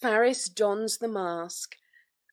[0.00, 1.76] Faris dons the mask,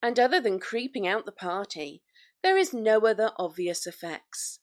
[0.02, 2.02] and other than creeping out the party,
[2.42, 4.60] there is no other obvious effects.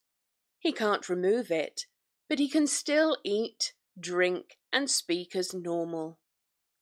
[0.58, 1.86] He can't remove it,
[2.28, 6.18] but he can still eat, drink, and speak as normal.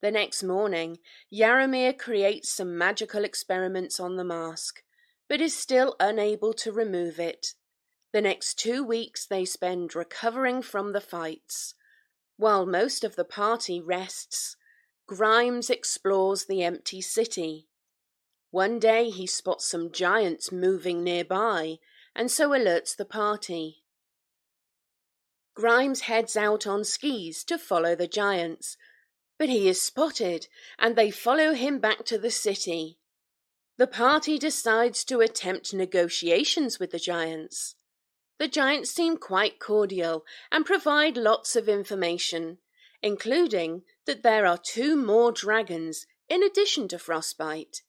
[0.02, 0.98] The next morning,
[1.32, 4.83] Yaramir creates some magical experiments on the mask,
[5.29, 7.55] but is still unable to remove it.
[8.12, 11.75] The next two weeks they spend recovering from the fights.
[12.37, 14.57] While most of the party rests,
[15.07, 17.69] Grimes explores the empty city.
[18.51, 21.79] One day he spots some giants moving nearby
[22.15, 23.84] and so alerts the party.
[25.55, 28.77] Grimes heads out on skis to follow the giants,
[29.38, 30.48] but he is spotted
[30.79, 32.98] and they follow him back to the city.
[33.79, 37.77] The party decides to attempt negotiations with the giants.
[38.38, 42.59] The giants seem quite cordial and provide lots of information,
[43.02, 47.83] including that there are two more dragons in addition to Frostbite,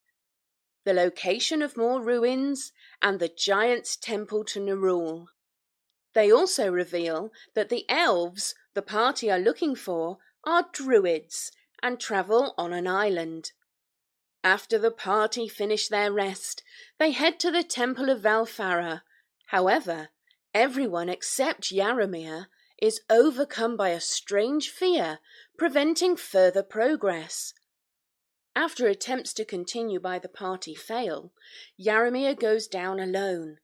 [0.84, 5.28] the location of more ruins, and the giant's temple to Nerul.
[6.14, 11.52] They also reveal that the elves the party are looking for are druids
[11.82, 13.52] and travel on an island.
[14.44, 16.64] After the party finish their rest,
[17.00, 19.02] they head to the Temple of Valfara.
[19.48, 20.10] However,
[20.54, 22.48] everyone except Yaramir
[22.82, 25.20] is overcome by a strange fear,
[25.58, 27.54] preventing further progress.
[28.56, 31.32] After attempts to continue by the party fail,
[31.80, 33.58] Yaramir goes down alone.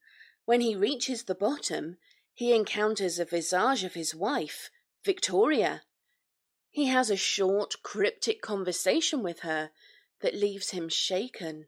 [0.45, 1.97] When he reaches the bottom,
[2.33, 4.69] he encounters a visage of his wife,
[5.05, 5.83] Victoria.
[6.69, 9.71] He has a short, cryptic conversation with her
[10.21, 11.67] that leaves him shaken.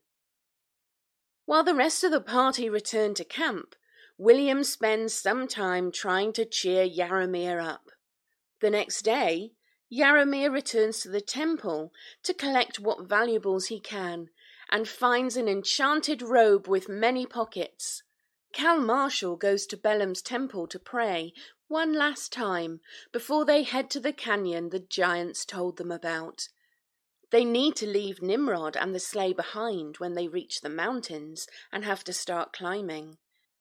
[1.46, 3.76] While the rest of the party return to camp,
[4.18, 7.90] William spends some time trying to cheer Yaramir up.
[8.62, 9.52] The next day,
[9.92, 11.92] Yaramir returns to the temple
[12.24, 14.30] to collect what valuables he can
[14.72, 18.04] and finds an enchanted robe with many pockets.
[18.54, 21.34] Cal Marshall goes to Belem's temple to pray
[21.68, 22.80] one last time
[23.12, 26.48] before they head to the canyon the giants told them about.
[27.32, 31.84] They need to leave Nimrod and the sleigh behind when they reach the mountains and
[31.84, 33.18] have to start climbing.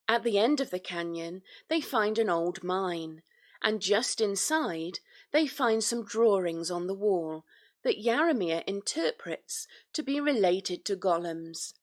[0.08, 3.22] At the end of the canyon, they find an old mine,
[3.62, 4.98] and just inside,
[5.32, 7.44] they find some drawings on the wall
[7.82, 11.74] that Yaramir interprets to be related to golems.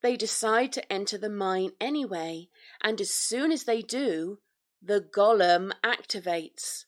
[0.00, 2.48] They decide to enter the mine anyway,
[2.80, 4.38] and as soon as they do,
[4.80, 6.84] the golem activates.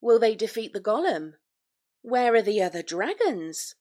[0.00, 1.34] Will they defeat the golem?
[2.02, 3.76] Where are the other dragons?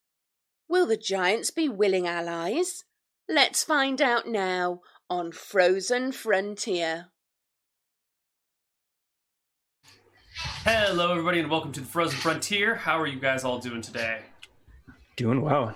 [0.69, 2.85] Will the giants be willing allies?
[3.27, 4.81] Let's find out now
[5.13, 7.05] on Frozen Frontier.
[10.65, 12.73] Hello, everybody, and welcome to the Frozen Frontier.
[12.73, 14.21] How are you guys all doing today?
[15.15, 15.75] Doing well.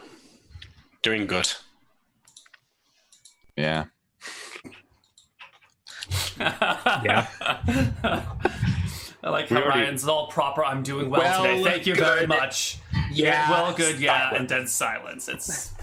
[1.04, 1.52] Doing good.
[3.56, 3.86] Yeah.
[6.40, 7.28] Yeah.
[9.24, 10.64] I like how already- Ryan's all proper.
[10.64, 11.64] I'm doing well, Well, today.
[11.64, 12.78] Thank you very much.
[13.12, 13.50] Yeah.
[13.50, 14.00] Well, good.
[14.00, 15.28] Yeah, and dead silence.
[15.28, 15.74] It's.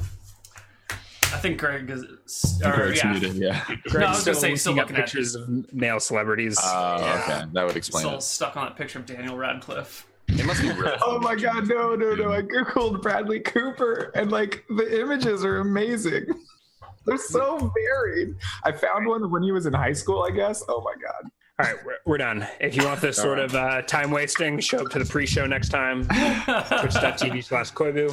[1.34, 2.60] I think Greg is.
[2.64, 3.10] Or, Greg's yeah.
[3.12, 3.64] muted, yeah.
[3.92, 6.58] No, I was gonna say, still looking up at- pictures of male celebrities.
[6.62, 7.22] Oh, Yeah.
[7.40, 7.50] okay.
[7.52, 8.22] That would explain Still it.
[8.22, 10.06] stuck on that picture of Daniel Radcliffe.
[10.28, 10.96] It must be real.
[11.02, 12.32] Oh my god, no, no, no.
[12.32, 16.24] I googled Bradley Cooper and like the images are amazing.
[17.06, 18.34] They're so varied.
[18.64, 20.62] I found one when he was in high school, I guess.
[20.68, 21.30] Oh my god.
[21.60, 22.48] All right, we're, we're done.
[22.60, 25.68] If you want this sort of uh, time wasting, show up to the pre-show next
[25.68, 26.04] time.
[26.06, 28.12] Twitch.tv slash Koivu.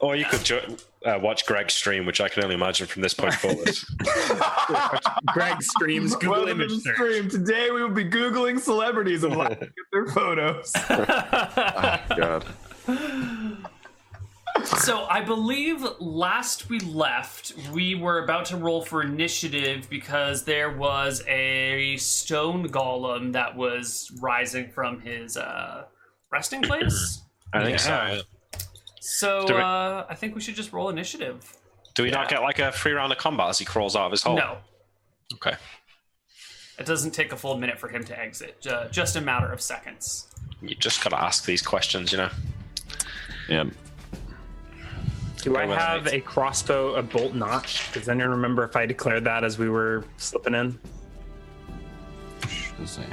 [0.00, 0.76] Or you could jo-
[1.06, 3.76] uh, watch Greg's stream, which I can only imagine from this point forward.
[5.26, 6.94] Greg streams Google Welcome image to search.
[6.96, 7.28] stream.
[7.30, 10.72] Today we will be Googling celebrities and laughing at their photos.
[10.90, 12.44] Oh, God.
[14.64, 20.76] So I believe last we left, we were about to roll for initiative because there
[20.76, 25.84] was a stone golem that was rising from his uh,
[26.32, 27.20] resting place.
[27.52, 27.90] I think so.
[27.90, 28.14] Yeah.
[28.14, 28.22] yeah.
[29.08, 31.56] So we- uh, I think we should just roll initiative.
[31.94, 34.10] Do we not get like a free round of combat as he crawls out of
[34.10, 34.36] his hole?
[34.36, 34.58] No,
[35.34, 35.54] Okay.
[36.78, 38.60] it doesn't take a full minute for him to exit.
[38.60, 40.26] Ju- just a matter of seconds.
[40.60, 42.30] You just gotta ask these questions, you know.
[43.48, 43.64] Yeah.
[45.42, 47.92] Do I have a crossbow, a bolt notch?
[47.92, 50.78] Does anyone remember if I declared that as we were slipping in?
[52.40, 53.04] Shazam.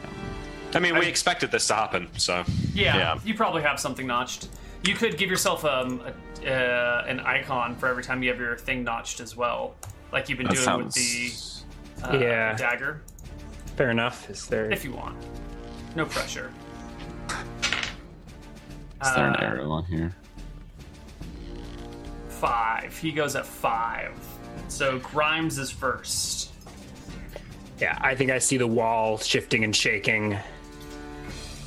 [0.73, 2.43] I mean, we expected this to happen, so
[2.73, 3.19] Yeah, Yeah.
[3.23, 4.47] you probably have something notched.
[4.83, 6.01] You could give yourself um,
[6.43, 9.75] a, uh, an icon for every time you have your thing notched as well,
[10.11, 10.95] like you've been That doing sounds.
[10.95, 12.55] with the uh, Yeah.
[12.57, 13.01] dagger,
[13.77, 14.29] Fair enough.
[14.29, 14.69] Is there?
[14.71, 15.15] if you want.
[15.95, 16.51] No pressure.
[19.01, 20.13] Is there an Uh, arrow on here?
[22.27, 22.95] five.
[22.97, 24.11] He goes at five.
[24.67, 26.51] So Grimes is first.
[27.79, 30.37] Yeah, I think I see the wall shifting and shaking,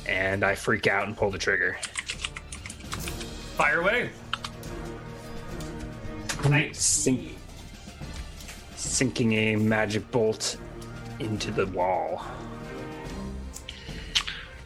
[0.07, 1.77] and I freak out and pull the trigger.
[3.57, 4.11] Fire away.
[6.73, 7.35] Sink,
[8.75, 10.57] sinking a magic bolt
[11.19, 12.23] into the wall.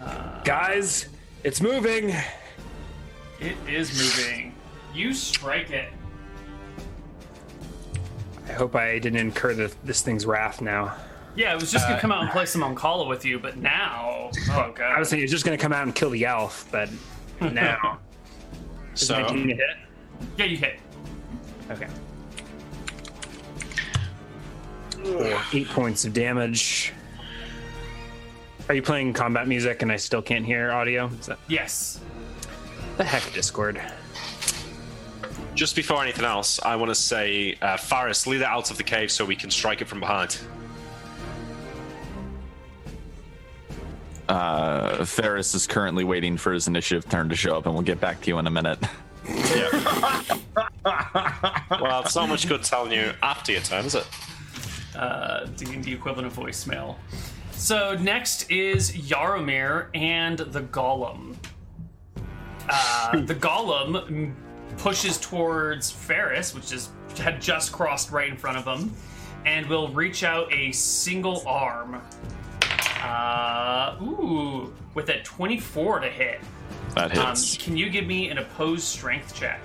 [0.02, 1.08] Uh, Guys,
[1.46, 2.14] it's moving.
[3.40, 4.54] It is moving.
[4.94, 5.88] You strike it.
[8.50, 10.94] I hope I didn't incur the, this thing's wrath now.
[11.38, 13.56] Yeah, it was just gonna uh, come out and play some Mancala with you, but
[13.56, 14.82] now, oh god.
[14.82, 16.90] I was thinking it was just going to come out and kill the elf, but
[17.54, 18.00] now.
[18.96, 19.60] Is So 19 hit?
[20.38, 20.80] yeah, you hit.
[21.70, 21.88] Okay.
[25.04, 26.94] Four, eight points of damage.
[28.70, 31.08] Are you playing combat music and I still can't hear audio?
[31.20, 32.00] Is that Yes.
[32.98, 33.82] the heck, Discord?
[35.54, 38.84] just before anything else, I want to say, uh, Faris, lead it out of the
[38.84, 40.38] cave so we can strike it from behind.
[44.32, 48.00] Uh, Faris is currently waiting for his initiative turn to show up, and we'll get
[48.00, 48.80] back to you in a minute.
[50.84, 54.08] Well, it's not much good telling you after your turn, is it?
[54.96, 56.96] Uh, D&D equivalent of voicemail.
[57.52, 61.36] So next is Yaromir and the Golem.
[62.70, 64.34] Uh, the Golem
[64.78, 68.94] pushes towards Faris, which is had just crossed right in front of him,
[69.46, 72.02] and will reach out a single arm.
[73.02, 76.40] Uh, ooh, with a 24 to hit.
[76.96, 77.58] That Um, hits.
[77.58, 79.60] can you give me an opposed strength check?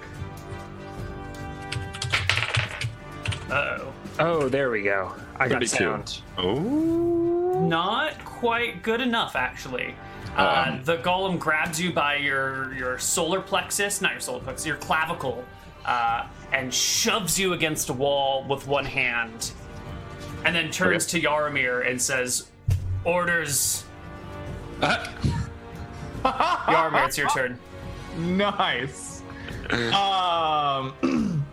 [3.51, 3.93] Uh oh.
[4.19, 5.13] Oh, there we go.
[5.39, 6.21] I got be sound.
[6.39, 7.67] Oh.
[7.69, 9.95] Not quite good enough, actually.
[10.37, 10.85] Uh, Um.
[10.85, 15.45] the golem grabs you by your your solar plexus, not your solar plexus, your clavicle,
[15.85, 19.53] uh, and shoves you against a wall with one hand,
[20.45, 22.51] and then turns to Yaromir and says,
[23.07, 23.85] "Orders."
[26.25, 27.59] Yaromir, it's your turn.
[28.19, 29.23] Nice.
[29.71, 30.93] um,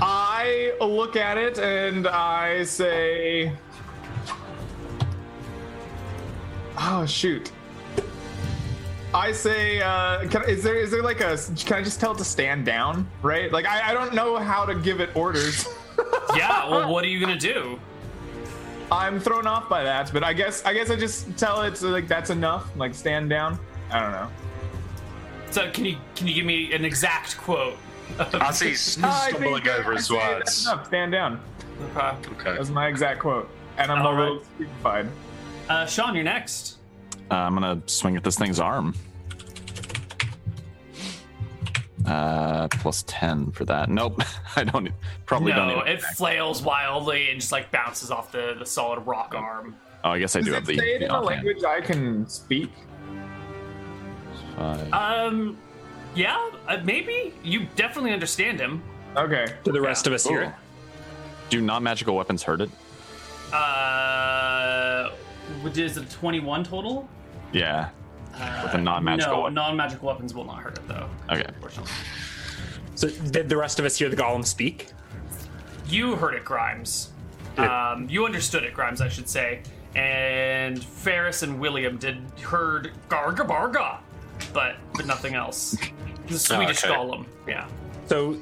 [0.00, 3.52] I look at it and I say,
[6.78, 7.52] "Oh shoot."
[9.14, 11.38] I say, uh, can, is there is there like a?
[11.64, 13.08] Can I just tell it to stand down?
[13.22, 13.50] Right?
[13.50, 15.66] Like I, I don't know how to give it orders.
[16.36, 16.68] Yeah.
[16.68, 17.80] Well, what are you gonna do?
[18.90, 21.88] I'm thrown off by that, but I guess I guess I just tell it to,
[21.88, 22.70] like that's enough.
[22.76, 23.58] Like stand down.
[23.90, 24.28] I don't know.
[25.50, 27.76] So, can you can you give me an exact quote?
[28.18, 28.70] I see
[29.02, 30.68] I stumbling think- over his say words.
[30.84, 31.40] Stand down.
[31.96, 32.16] Okay.
[32.32, 32.56] Okay.
[32.56, 34.44] That's my exact quote, and I'm All a little right.
[34.56, 35.08] stupefied.
[35.68, 36.76] Uh, Sean, you're next.
[37.30, 38.94] Uh, I'm gonna swing at this thing's arm.
[42.06, 43.88] Uh, plus ten for that.
[43.88, 44.22] Nope,
[44.56, 44.90] I don't.
[45.24, 45.68] Probably don't.
[45.68, 49.76] No, it flails wildly and just like bounces off the, the solid rock arm.
[50.04, 50.78] oh, I guess I Does do it have the.
[50.78, 52.70] say it in a language I can speak?
[54.56, 54.92] Five.
[54.92, 55.58] Um,
[56.14, 58.82] yeah, uh, maybe you definitely understand him.
[59.16, 59.46] Okay.
[59.64, 60.52] Do the rest of us hear it?
[61.50, 62.70] Do non-magical weapons hurt it?
[63.52, 65.10] Uh,
[65.74, 67.08] is it 21 total?
[67.52, 67.90] Yeah.
[68.62, 69.54] With a non-magical No, weapon.
[69.54, 71.08] non-magical weapons will not hurt it though.
[71.30, 71.44] Okay.
[71.48, 71.92] Unfortunately,
[72.94, 74.88] So, did the rest of us hear the golem speak?
[75.88, 77.10] you heard it, Grimes.
[77.56, 79.62] Did- Um, you understood it, Grimes, I should say.
[79.94, 84.00] And Faris and William did heard Garga Barga,
[84.52, 85.76] but but nothing else.
[86.26, 86.92] The Swedish okay.
[86.94, 87.66] golem, yeah.
[88.06, 88.36] So,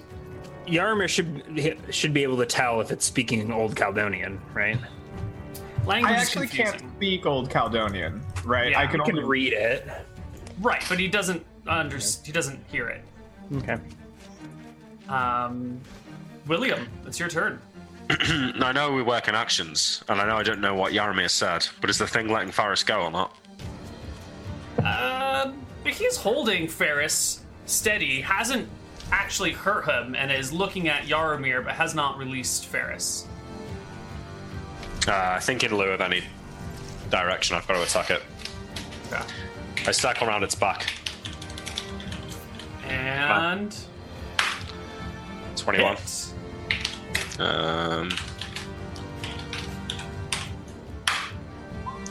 [0.67, 4.79] Yarmir should should be able to tell if it's speaking Old Caledonian, right?
[5.87, 6.79] Language I actually confusing.
[6.81, 8.71] can't speak Old Caledonian, right?
[8.71, 9.87] Yeah, I can can only read it.
[10.61, 13.03] Right, but he doesn't under he doesn't hear it.
[13.57, 13.79] Okay.
[15.09, 15.81] Um,
[16.47, 17.61] William, it's your turn.
[18.11, 21.67] I know we work in actions, and I know I don't know what Yaramir said,
[21.81, 23.37] but is the thing letting Faris go or not?
[24.83, 25.53] Uh,
[25.85, 28.69] he's holding Faris steady, hasn't
[29.11, 33.27] actually hurt him, and is looking at Yaromir, but has not released Faris.
[35.07, 36.23] Uh, I think in lieu of any
[37.11, 38.23] direction, I've got to attack it.
[39.13, 39.23] Okay.
[39.87, 40.91] I circle around its back.
[42.89, 43.77] And
[45.57, 45.97] 21.
[45.97, 47.41] hit.
[47.41, 48.11] Um,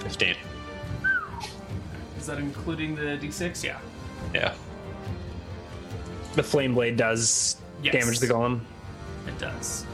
[0.02, 0.36] 15.
[2.20, 3.64] Is that including the d6?
[3.64, 3.80] Yeah.
[4.34, 4.54] Yeah.
[6.36, 7.94] The flame blade does Yes.
[7.94, 8.62] damage the golem.
[9.28, 9.86] It does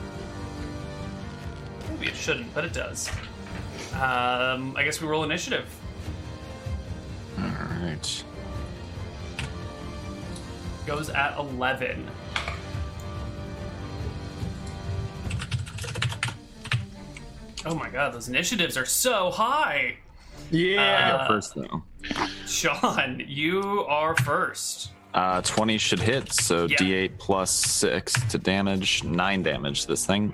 [1.99, 2.11] movie.
[2.11, 3.09] It shouldn't, but it does.
[3.93, 5.67] Um, I guess we roll initiative.
[7.37, 8.23] All right.
[10.85, 12.09] Goes at 11.
[17.65, 19.97] Oh my god, those initiatives are so high!
[20.49, 21.17] Yeah!
[21.21, 21.83] Uh, first, though.
[22.47, 24.91] Sean, you are first.
[25.13, 30.33] Uh, 20 should hit, so d8 plus 6 to damage, 9 damage this thing.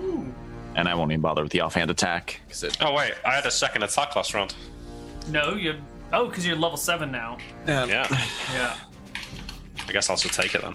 [0.00, 0.34] Ooh
[0.80, 2.76] and I won't even bother with the offhand attack because it.
[2.80, 4.54] Oh wait, I had a second attack last round.
[5.28, 5.74] No, you.
[6.12, 7.38] Oh, because you're level seven now.
[7.68, 8.06] Yeah, Yeah.
[8.52, 8.76] Yeah.
[9.88, 10.74] I guess I'll just take it then.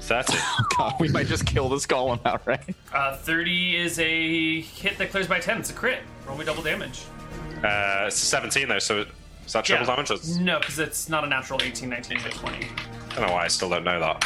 [0.00, 0.38] Thirty.
[0.76, 2.74] God, we might just kill this golem outright.
[2.92, 5.58] Uh, 30 is a hit that clears by 10.
[5.60, 6.00] It's a crit.
[6.26, 7.02] Roll me double damage.
[7.62, 9.04] Uh, it's 17 though, so
[9.46, 9.94] is that triple Yeah.
[9.94, 10.08] damage?
[10.08, 12.56] That's- No, because it's not a natural 18, 19, but 20.
[12.56, 14.24] I don't know why I still don't know that.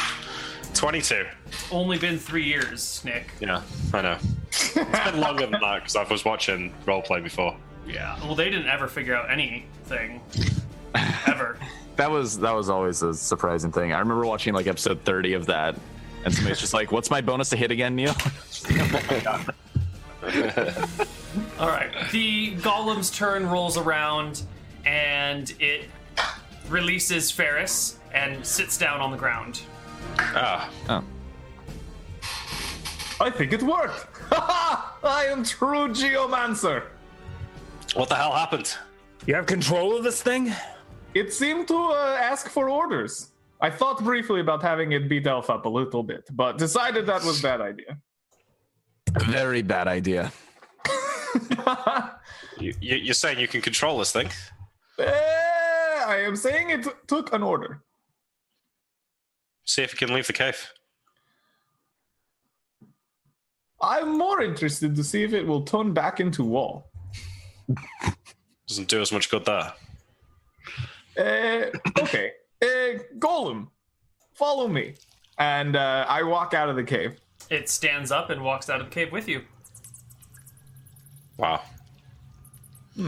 [0.73, 1.25] 22.
[1.71, 3.27] Only been three years, Nick.
[3.39, 3.61] Yeah,
[3.93, 4.17] I know.
[4.49, 7.55] It's been longer than that because I was watching roleplay before.
[7.87, 8.17] Yeah.
[8.23, 10.21] Well, they didn't ever figure out anything.
[11.25, 11.57] Ever.
[11.95, 13.93] That was that was always a surprising thing.
[13.93, 15.75] I remember watching like episode 30 of that,
[16.23, 18.13] and somebody's just like, "What's my bonus to hit again, Neil?"
[21.59, 21.91] All right.
[22.11, 24.43] The golem's turn rolls around,
[24.85, 25.89] and it
[26.69, 29.61] releases Faris and sits down on the ground.
[30.19, 31.03] Ah, oh,
[33.21, 34.07] I think it worked.
[34.31, 36.83] I am true geomancer.
[37.93, 38.75] what the hell happened?
[39.25, 40.53] You have control of this thing?
[41.13, 43.29] It seemed to uh, ask for orders.
[43.61, 47.23] I thought briefly about having it beat Elf up a little bit, but decided that
[47.23, 47.97] was bad idea.
[49.27, 50.31] very bad idea.
[52.59, 54.29] You, you, you're saying you can control this thing?
[54.99, 55.05] Eh,
[56.05, 57.81] I am saying it took an order.
[59.65, 60.71] See if you can leave the cave.
[63.81, 66.89] I'm more interested to see if it will turn back into wall.
[68.67, 69.73] Doesn't do as much good there.
[71.17, 71.65] Uh,
[71.99, 72.31] okay.
[72.61, 73.67] Uh, Golem,
[74.33, 74.95] follow me.
[75.37, 77.19] And uh, I walk out of the cave.
[77.49, 79.41] It stands up and walks out of the cave with you.
[81.37, 81.61] Wow.
[82.95, 83.07] Hmm.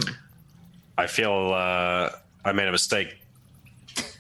[0.98, 2.10] I feel uh,
[2.44, 3.18] I made a mistake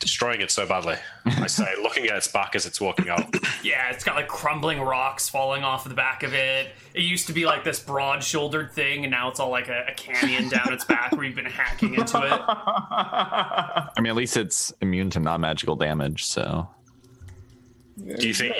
[0.05, 0.95] destroying it so badly.
[1.25, 3.35] I say, looking at its back as it's walking out.
[3.63, 6.69] Yeah, it's got like crumbling rocks falling off the back of it.
[6.93, 9.85] It used to be like this broad shouldered thing, and now it's all like a,
[9.89, 12.41] a canyon down its back where you've been hacking into it.
[12.47, 16.25] I mean, at least it's immune to non-magical damage.
[16.25, 16.67] So
[17.97, 18.53] Do you think?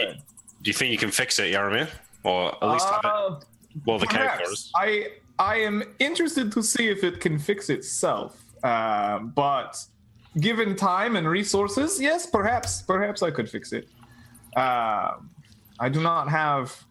[0.63, 1.87] Do you think you can fix it, Yaramir,
[2.23, 3.05] or at least have it?
[3.05, 3.39] Uh,
[3.85, 8.41] Well, the cave for I I am interested to see if it can fix itself.
[8.63, 9.85] Uh, but
[10.39, 13.87] given time and resources, yes, perhaps perhaps I could fix it.
[14.55, 15.15] Uh,
[15.79, 16.83] I do not have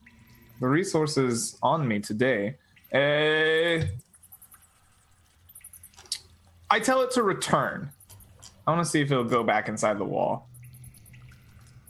[0.60, 2.56] the resources on me today.
[2.92, 3.84] Uh,
[6.70, 7.90] I tell it to return.
[8.66, 10.48] I want to see if it'll go back inside the wall.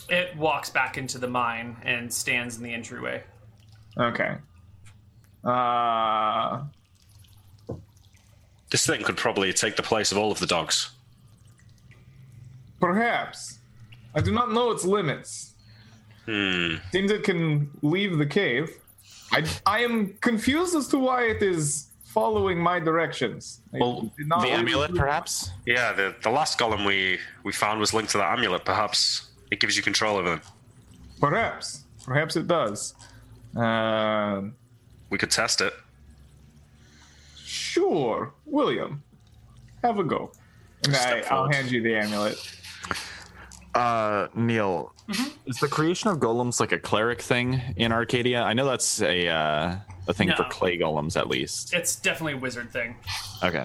[0.08, 3.22] It walks back into the mine and stands in the entryway.
[3.98, 4.36] Okay.
[5.44, 6.64] Uh,
[8.70, 10.90] This thing could probably take the place of all of the dogs.
[12.84, 13.60] Perhaps.
[14.14, 15.54] I do not know its limits.
[16.26, 16.76] Hmm.
[16.92, 18.78] Seems it can leave the cave.
[19.32, 23.60] I, I am confused as to why it is following my directions.
[23.74, 25.50] I well, did not the amulet, perhaps.
[25.66, 28.64] Yeah, the, the last golem we, we found was linked to that amulet.
[28.64, 30.40] Perhaps it gives you control over them.
[31.20, 31.84] Perhaps.
[32.04, 32.94] Perhaps it does.
[33.56, 34.54] Um
[35.10, 35.72] We could test it.
[37.44, 38.32] sure.
[38.44, 39.02] William,
[39.82, 40.32] have a go.
[40.84, 42.36] And I, Step I'll hand you the amulet.
[43.74, 44.92] Uh, Neil,
[45.46, 48.42] is the creation of golems like a cleric thing in Arcadia?
[48.42, 49.76] I know that's a uh,
[50.06, 50.48] a thing for No.
[50.48, 51.74] clay golems, at least.
[51.74, 52.94] It's definitely a wizard thing.
[53.42, 53.64] Okay.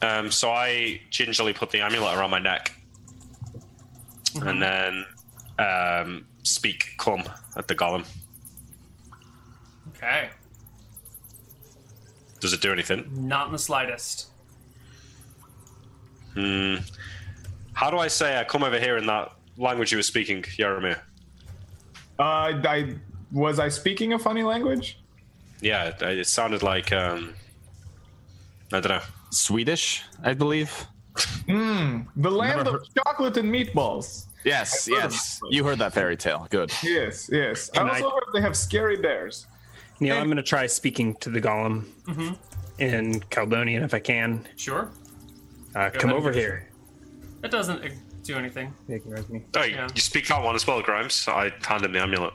[0.00, 2.72] Um, so I gingerly put the amulet around my neck,
[4.40, 5.04] and then
[5.58, 7.24] um, speak "come"
[7.56, 8.06] at the golem.
[9.96, 10.30] Okay.
[12.40, 13.08] Does it do anything?
[13.12, 14.28] Not in the slightest.
[16.34, 16.76] Hmm.
[17.78, 20.98] How do I say I come over here in that language you were speaking, Yaramir?
[22.18, 22.96] Uh, I
[23.30, 24.98] was I speaking a funny language?
[25.60, 27.34] Yeah, it, it sounded like um,
[28.72, 29.00] I don't know.
[29.30, 30.86] Swedish, I believe.
[31.46, 34.26] The land Never of chocolate and meatballs.
[34.42, 35.40] Yes, I've heard of yes.
[35.48, 36.48] You heard that fairy tale.
[36.50, 36.72] Good.
[36.82, 37.70] Yes, yes.
[37.76, 39.46] I And also I- heard they have scary bears.
[40.00, 40.20] Neil, Hey.
[40.20, 41.84] I'm going to try speaking to the golem
[42.80, 44.48] in Caldonian if I can.
[44.56, 44.90] Sure.
[45.76, 46.16] Uh, come ahead.
[46.20, 46.64] over here.
[47.42, 47.88] It doesn't uh,
[48.24, 48.72] do anything.
[48.88, 49.42] Ignores me.
[49.56, 49.88] Oh, Yeah.
[49.94, 51.26] you speak that one as well, Grimes.
[51.28, 52.34] I hand him the amulet.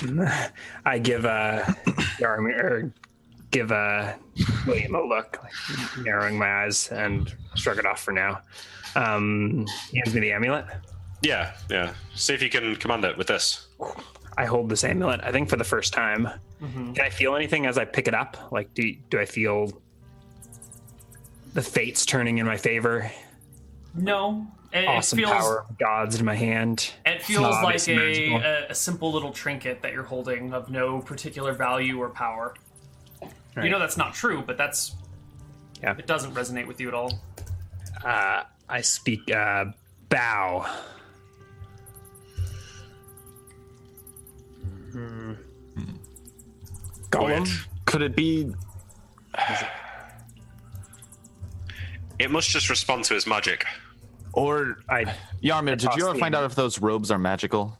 [0.84, 1.62] I give uh,
[2.20, 2.92] Yaramir, or
[3.50, 4.12] give uh,
[4.66, 8.40] William a look, like, narrowing my eyes, and shrug it off for now.
[8.94, 10.66] Um, he hands me the amulet.
[11.22, 11.94] Yeah, yeah.
[12.14, 13.68] See if you can command it with this.
[14.36, 15.20] I hold this amulet.
[15.24, 16.28] I think for the first time.
[16.62, 16.94] Mhm.
[16.94, 18.36] Can I feel anything as I pick it up?
[18.52, 19.72] Like, do do I feel
[21.54, 23.10] the fates turning in my favor?
[23.98, 26.92] No, it, it awesome feels power of gods in my hand.
[27.06, 31.00] it feels not like a, a a simple little trinket that you're holding of no
[31.00, 32.54] particular value or power.
[33.60, 34.94] You know that's not true, but that's
[35.82, 35.96] Yeah.
[35.98, 37.18] it doesn't resonate with you at all.
[38.04, 39.64] Uh, I speak uh,
[40.08, 40.64] bow.
[44.92, 45.32] Hmm.
[47.10, 47.26] Golem.
[47.44, 47.48] Weird.
[47.86, 48.52] Could it be?
[52.18, 53.64] It must just respond to his magic.
[54.38, 55.04] Or I
[55.42, 57.76] Yarmir, did you ever the find out if those robes are magical?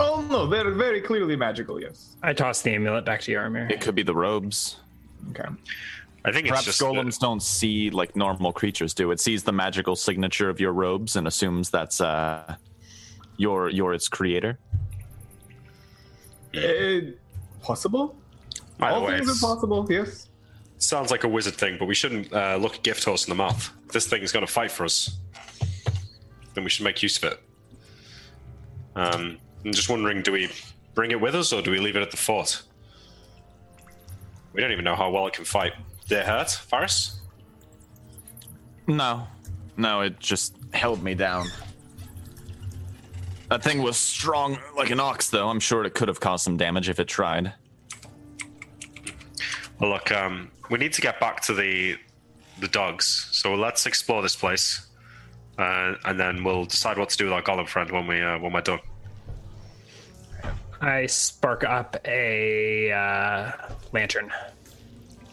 [0.00, 1.80] Oh no, they're very clearly magical.
[1.80, 2.16] Yes.
[2.22, 3.68] I toss the amulet back to Yarmir.
[3.70, 4.76] It could be the robes.
[5.30, 5.48] Okay.
[6.24, 9.10] I think it's Perhaps just golems don't see like normal creatures do.
[9.10, 12.54] It sees the magical signature of your robes and assumes that's uh,
[13.36, 14.58] your your its creator.
[16.56, 17.12] Uh,
[17.62, 18.14] possible.
[18.80, 19.86] Either All way, things are possible.
[19.90, 20.28] Yes.
[20.78, 23.34] sounds like a wizard thing, but we shouldn't uh, look a gift horse in the
[23.34, 23.72] mouth.
[23.92, 25.18] This thing is going to fight for us,
[26.54, 27.42] then we should make use of it.
[28.94, 30.50] Um, I'm just wondering, do we
[30.94, 32.62] bring it with us or do we leave it at the fort?
[34.52, 35.72] We don't even know how well it can fight.
[36.08, 37.20] Did it hurt, Faris?
[38.86, 39.26] No,
[39.76, 41.46] no, it just held me down.
[43.50, 45.48] That thing was strong like an ox, though.
[45.48, 47.52] I'm sure it could have caused some damage if it tried.
[49.78, 51.96] Well, look, um, we need to get back to the
[52.60, 53.28] the dogs.
[53.32, 54.86] So let's explore this place,
[55.58, 58.38] uh, and then we'll decide what to do with our golem friend when we uh,
[58.38, 58.80] when we're done.
[60.80, 63.52] I spark up a uh,
[63.92, 64.30] lantern.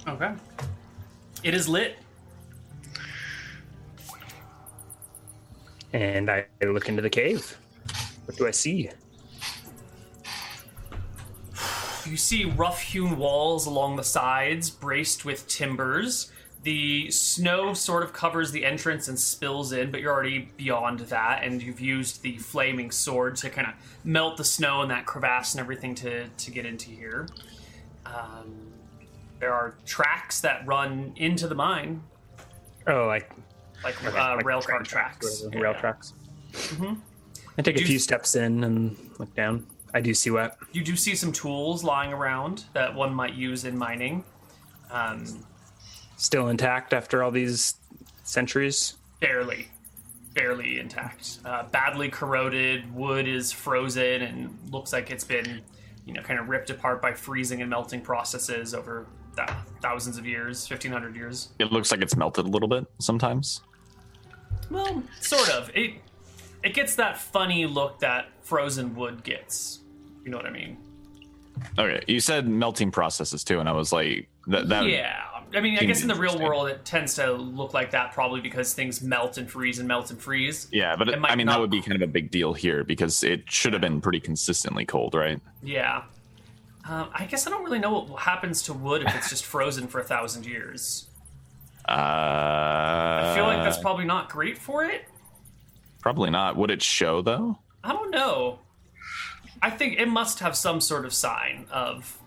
[0.07, 0.33] Okay.
[1.43, 1.97] It is lit.
[5.95, 7.57] and I look into the cave.
[8.25, 8.89] What do I see?
[12.05, 16.31] You see rough hewn walls along the sides, braced with timbers.
[16.65, 21.43] The snow sort of covers the entrance and spills in, but you're already beyond that,
[21.43, 25.53] and you've used the flaming sword to kind of melt the snow and that crevasse
[25.53, 27.27] and everything to, to get into here.
[28.07, 28.55] Um,
[29.39, 32.01] there are tracks that run into the mine,
[32.87, 33.31] Oh, like,
[33.83, 35.43] like, uh, like rail car tracks.
[35.53, 35.79] Yeah, rail yeah.
[35.79, 36.13] tracks.
[37.59, 39.67] I take a few you- steps in and look down.
[39.93, 40.57] I do see what.
[40.73, 44.23] You do see some tools lying around that one might use in mining.
[44.91, 45.45] Um,
[46.17, 47.75] Still intact after all these
[48.23, 48.95] centuries.
[49.19, 49.67] barely,
[50.33, 51.39] barely intact.
[51.45, 52.93] Uh, badly corroded.
[52.93, 55.61] Wood is frozen and looks like it's been,
[56.05, 59.49] you know, kind of ripped apart by freezing and melting processes over th-
[59.81, 61.49] thousands of years, fifteen hundred years.
[61.59, 63.61] It looks like it's melted a little bit sometimes.
[64.71, 65.69] Well, sort of.
[65.75, 65.95] It
[66.63, 69.79] it gets that funny look that frozen wood gets.
[70.23, 70.77] You know what I mean?
[71.77, 74.67] Okay, you said melting processes too, and I was like, that.
[74.69, 75.23] that yeah.
[75.55, 78.41] I mean, I guess in the real world, it tends to look like that probably
[78.41, 80.67] because things melt and freeze and melt and freeze.
[80.71, 82.83] Yeah, but It I mean not- that would be kind of a big deal here
[82.83, 85.39] because it should have been pretty consistently cold, right?
[85.63, 86.03] Yeah.
[86.87, 89.87] Um, I guess I don't really know what happens to wood if it's just frozen
[89.87, 91.07] for a thousand years.
[91.87, 95.05] Uh, I feel like that's probably not great for it.
[96.01, 96.55] probably not.
[96.57, 97.57] Would it show though?
[97.83, 98.59] I don't know.
[99.61, 102.19] I think it must have some sort of sign of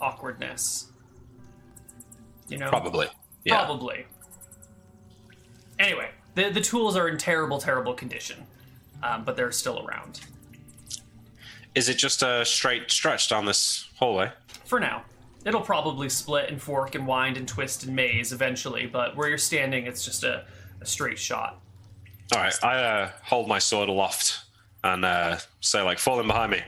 [0.00, 0.87] awkwardness.
[2.48, 2.68] You know?
[2.68, 3.08] Probably.
[3.44, 3.64] Yeah.
[3.64, 4.06] Probably.
[5.78, 8.46] Anyway, the, the tools are in terrible, terrible condition,
[9.02, 10.20] um, but they're still around.
[11.74, 14.32] Is it just a straight stretch down this hallway?
[14.64, 15.04] For now.
[15.44, 19.38] It'll probably split and fork and wind and twist and maze eventually, but where you're
[19.38, 20.44] standing, it's just a,
[20.80, 21.60] a straight shot.
[22.34, 22.54] All right.
[22.64, 24.40] I uh, hold my sword aloft
[24.82, 26.62] and uh, say, like, fall in behind me.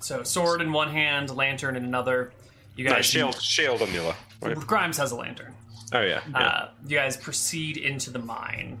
[0.00, 2.32] So, sword in one hand, lantern in another.
[2.76, 4.16] You No, guys, shield, shield on the other.
[4.42, 4.56] Wait.
[4.58, 5.54] Grimes has a lantern.
[5.92, 6.20] Oh yeah.
[6.30, 6.38] yeah.
[6.38, 8.80] Uh, you guys proceed into the mine.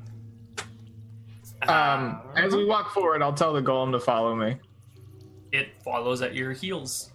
[1.68, 4.56] Um, as we walk forward, I'll tell the golem to follow me.
[5.52, 7.10] It follows at your heels.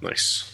[0.00, 0.50] nice.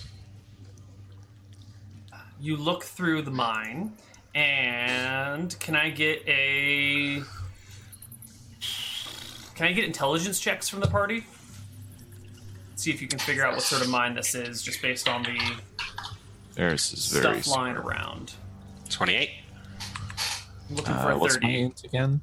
[2.40, 3.92] You look through the mine,
[4.34, 7.22] and can I get a?
[9.54, 11.26] Can I get intelligence checks from the party?
[12.76, 15.22] See if you can figure out what sort of mine this is, just based on
[15.22, 15.38] the
[16.54, 17.40] There's is very.
[17.42, 18.34] stuff lying around.
[18.88, 19.30] Twenty-eight.
[20.68, 21.60] I'm looking for Uh, a what's my thirty.
[21.62, 22.20] int again?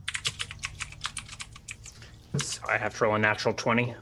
[2.37, 3.87] So I have to roll a natural 20.
[3.87, 3.95] Yeah,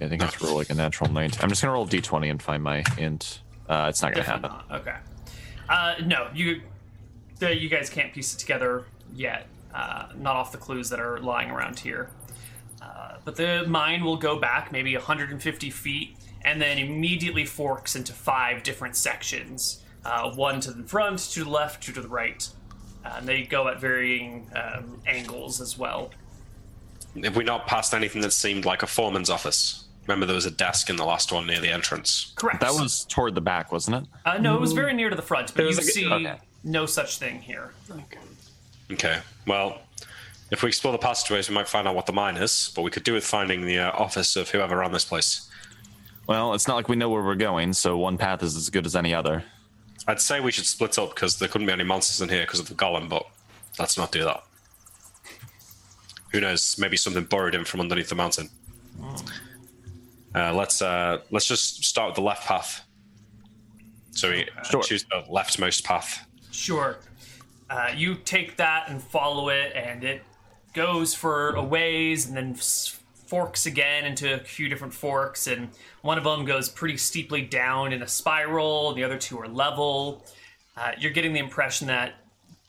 [0.00, 1.40] I think I have to roll like a natural 19.
[1.42, 3.40] I'm just gonna roll d20 and find my int.
[3.68, 4.66] Uh, it's not gonna Definitely happen.
[4.68, 4.80] not.
[4.80, 4.96] Okay.
[5.68, 6.60] Uh, no, you
[7.40, 9.46] the, you guys can't piece it together yet.
[9.74, 12.10] Uh, not off the clues that are lying around here.
[12.80, 18.12] Uh, but the mine will go back maybe 150 feet and then immediately forks into
[18.12, 22.08] five different sections uh, one to the front, two to the left, two to the
[22.08, 22.46] right.
[23.04, 26.10] Uh, and they go at varying um, angles as well.
[27.22, 29.84] Have we not passed anything that seemed like a foreman's office?
[30.06, 32.32] Remember, there was a desk in the last one near the entrance.
[32.36, 32.60] Correct.
[32.60, 34.04] That was toward the back, wasn't it?
[34.26, 36.10] Uh, no, it was very near to the front, but you was like a- see
[36.10, 36.36] okay.
[36.62, 37.72] no such thing here.
[38.90, 39.20] Okay.
[39.46, 39.78] Well,
[40.50, 42.70] if we explore the passageways, we might find out what the mine is.
[42.74, 45.48] But we could do with finding the uh, office of whoever ran this place.
[46.26, 48.86] Well, it's not like we know where we're going, so one path is as good
[48.86, 49.44] as any other.
[50.06, 52.60] I'd say we should split up because there couldn't be any monsters in here because
[52.60, 53.08] of the golem.
[53.08, 53.26] But
[53.78, 54.42] let's not do that.
[56.32, 56.76] Who knows?
[56.78, 58.48] Maybe something burrowed in from underneath the mountain.
[60.34, 62.82] Uh, let's uh, let's just start with the left path.
[64.12, 64.82] So we uh, Sure.
[64.82, 66.26] choose the leftmost path.
[66.50, 66.98] Sure.
[67.70, 70.22] Uh, you take that and follow it, and it
[70.72, 72.98] goes for a ways and then s-
[73.34, 75.48] forks again into a few different forks.
[75.48, 75.68] And
[76.02, 79.48] one of them goes pretty steeply down in a spiral, and the other two are
[79.48, 80.24] level.
[80.76, 82.14] Uh, you're getting the impression that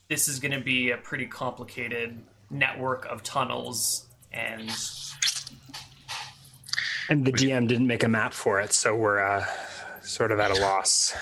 [0.07, 4.07] this is going to be a pretty complicated network of tunnels.
[4.33, 4.71] And
[7.09, 9.45] And the dm didn't make a map for it, so we're uh,
[10.01, 11.15] sort of at a loss.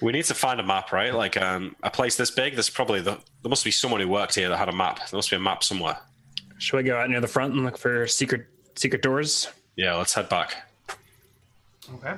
[0.00, 1.12] We need to find a map, right?
[1.12, 2.54] Like um, a place this big.
[2.54, 4.98] There's probably the, there must be someone who worked here that had a map.
[5.10, 5.98] There must be a map somewhere.
[6.58, 8.46] Should we go out near the front and look for secret
[8.78, 9.48] secret doors?
[9.76, 10.70] Yeah, let's head back.
[11.94, 12.14] okay,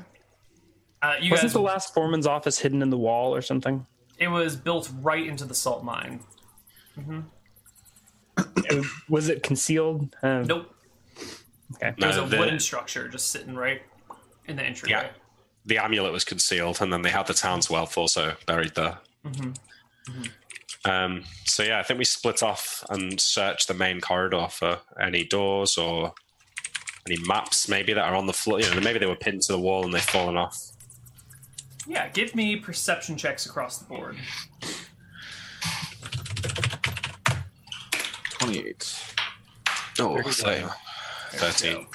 [1.02, 1.52] uh, you Wasn't guys.
[1.52, 3.86] the last foreman's office hidden in the wall or something?
[4.18, 6.20] it was built right into the salt mine.
[8.56, 10.14] It- was it concealed?
[10.22, 10.74] Uh, Nope.
[11.76, 11.94] Okay.
[11.98, 13.80] There's No, a the- wooden structure just sitting right
[14.46, 14.90] in the entryway.
[14.90, 15.08] Yeah.
[15.64, 18.98] The amulet was concealed, and then they had the town's wealth also buried there.
[20.84, 25.24] Um, so yeah, I think we split off and search the main corridor for any
[25.24, 26.14] doors or
[27.06, 28.60] any maps, maybe that are on the floor.
[28.60, 30.58] You know, maybe they were pinned to the wall and they've fallen off.
[31.86, 34.16] Yeah, give me perception checks across the board.
[38.38, 39.04] Twenty-eight.
[39.98, 40.68] Oh, 13.
[41.32, 41.86] 13.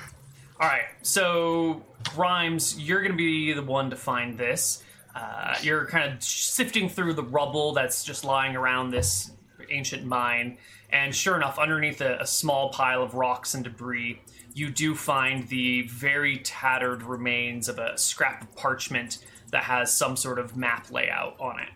[0.59, 1.81] All right, so
[2.13, 4.83] Grimes, you're going to be the one to find this.
[5.15, 9.31] Uh, you're kind of sifting through the rubble that's just lying around this
[9.69, 10.57] ancient mine,
[10.91, 14.21] and sure enough, underneath a, a small pile of rocks and debris,
[14.55, 19.19] you do find the very tattered remains of a scrap of parchment
[19.51, 21.69] that has some sort of map layout on it.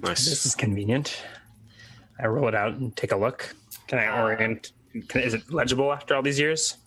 [0.00, 1.22] This is convenient.
[2.18, 3.54] I roll it out and take a look.
[3.88, 4.72] Can I orient?
[5.08, 6.78] Can, is it legible after all these years?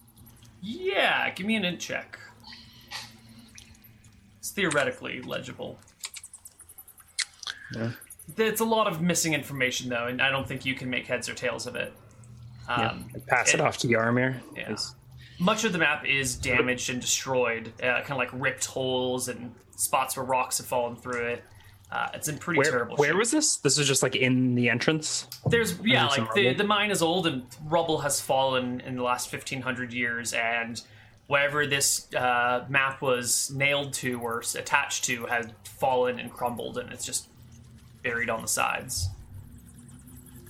[0.62, 2.18] Yeah, give me an int check.
[4.40, 5.78] It's theoretically legible.
[7.76, 7.92] Yeah.
[8.38, 11.30] It's a lot of missing information, though, and I don't think you can make heads
[11.30, 11.94] or tails of it.
[12.68, 14.40] Um, I pass it, it- off to Yarmir.
[14.56, 14.70] Yeah.
[14.70, 14.96] He's-
[15.42, 19.54] Much of the map is damaged and destroyed, uh, kind of like ripped holes and
[19.76, 21.44] spots where rocks have fallen through it.
[21.92, 23.18] Uh, it's in pretty Where, terrible where shape.
[23.18, 23.58] was this?
[23.58, 25.28] This is just like in the entrance.
[25.48, 29.04] There's yeah, There's like the, the mine is old and rubble has fallen in the
[29.04, 30.80] last fifteen hundred years, and
[31.28, 36.94] wherever this uh, map was nailed to or attached to had fallen and crumbled, and
[36.94, 37.28] it's just
[38.04, 39.10] buried on the sides.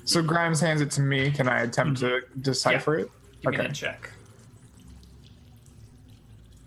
[0.04, 1.32] So Grimes hands it to me.
[1.32, 3.12] Can I attempt to decipher it?
[3.42, 4.12] Give me that check.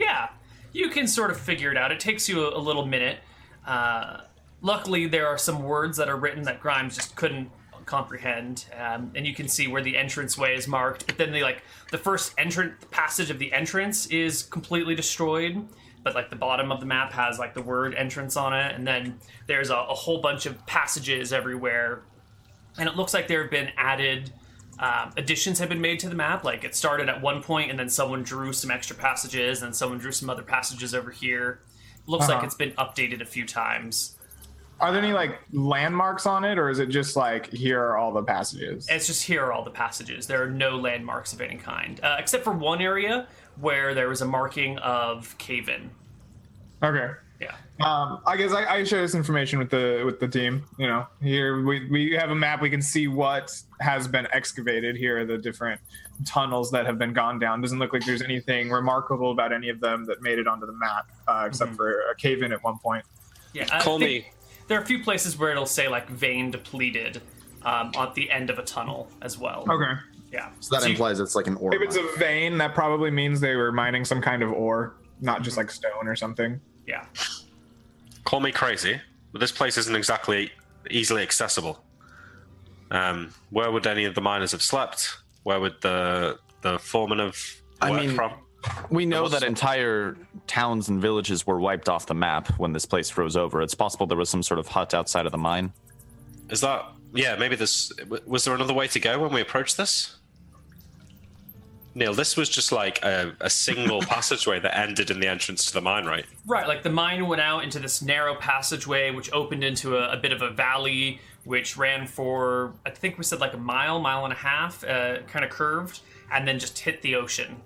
[0.04, 0.28] Yeah,
[0.72, 1.90] you can sort of figure it out.
[1.92, 3.18] It takes you a, a little minute.
[3.66, 4.20] Uh,
[4.60, 7.50] luckily, there are some words that are written that Grimes just couldn't
[7.86, 11.06] comprehend, um, and you can see where the entranceway is marked.
[11.06, 15.66] But then the like the first entrance passage of the entrance is completely destroyed.
[16.02, 18.86] But like the bottom of the map has like the word entrance on it, and
[18.86, 22.02] then there's a, a whole bunch of passages everywhere
[22.78, 24.32] and it looks like there have been added
[24.78, 26.44] um, additions have been made to the map.
[26.44, 29.98] Like it started at one point, and then someone drew some extra passages, and someone
[29.98, 31.60] drew some other passages over here.
[32.06, 32.46] Looks like Uh-huh.
[32.46, 34.16] it's been updated a few times.
[34.80, 38.12] Are there any like landmarks on it, or is it just like here are all
[38.12, 38.86] the passages?
[38.90, 40.26] It's just here are all the passages.
[40.26, 43.26] There are no landmarks of any kind, uh, except for one area
[43.60, 45.90] where there was a marking of cave in.
[46.82, 47.12] Okay.
[47.44, 47.54] Yeah.
[47.84, 50.64] Um, I guess I, I share this information with the with the team.
[50.78, 52.62] You know, here we, we have a map.
[52.62, 54.96] We can see what has been excavated.
[54.96, 55.80] Here are the different
[56.24, 57.60] tunnels that have been gone down.
[57.60, 60.72] Doesn't look like there's anything remarkable about any of them that made it onto the
[60.72, 61.76] map, uh, except Mm-hmm.
[61.76, 63.04] for a cave in at one point.
[63.52, 63.66] Yeah.
[63.72, 64.28] I Call me.
[64.68, 67.20] There are a few places where it'll say like vein depleted
[67.64, 69.64] um, at the end of a tunnel as well.
[69.68, 69.92] Okay.
[70.32, 70.50] Yeah.
[70.60, 71.74] So that you- implies it's like an ore.
[71.74, 75.42] If it's a vein, that probably means they were mining some kind of ore, not
[75.42, 76.60] just like stone or something.
[76.86, 77.04] Yeah.
[78.24, 79.00] Call me crazy,
[79.32, 80.50] but this place isn't exactly
[80.90, 81.82] easily accessible.
[82.90, 85.18] Um, where would any of the miners have slept?
[85.42, 87.36] Where would the the foreman of
[87.80, 88.32] I work mean- from?
[88.88, 90.16] We know that entire
[90.46, 93.60] towns and villages were wiped off the map when this place froze over.
[93.60, 95.70] It's possible there was some sort of hut outside of the mine.
[96.48, 97.36] Is that yeah?
[97.36, 97.92] Maybe this
[98.26, 100.16] was there another way to go when we approached this?
[101.96, 105.74] Neil, this was just like a, a single passageway that ended in the entrance to
[105.74, 106.24] the mine, right?
[106.44, 110.16] Right, like the mine went out into this narrow passageway, which opened into a, a
[110.16, 114.24] bit of a valley, which ran for I think we said like a mile, mile
[114.24, 116.00] and a half, uh, kind of curved,
[116.32, 117.56] and then just hit the ocean.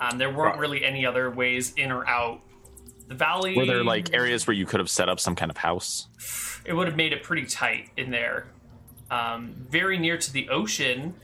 [0.00, 0.58] Um, there weren't Right.
[0.60, 2.40] really any other ways in or out.
[3.08, 3.56] The valley.
[3.56, 6.06] Were there like areas where you could have set up some kind of house?
[6.66, 8.46] it would have made it pretty tight in there.
[9.10, 11.14] Um, very near to the ocean,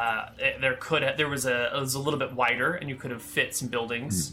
[0.00, 2.88] uh, it- there could have, there was a it was a little bit wider, and
[2.88, 4.32] you could have fit some buildings.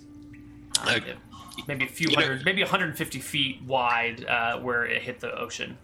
[0.81, 1.17] Um, Uh, it-
[1.67, 5.31] maybe a few you know- hundred, maybe 150 feet wide, uh, where it hit the
[5.37, 5.77] ocean.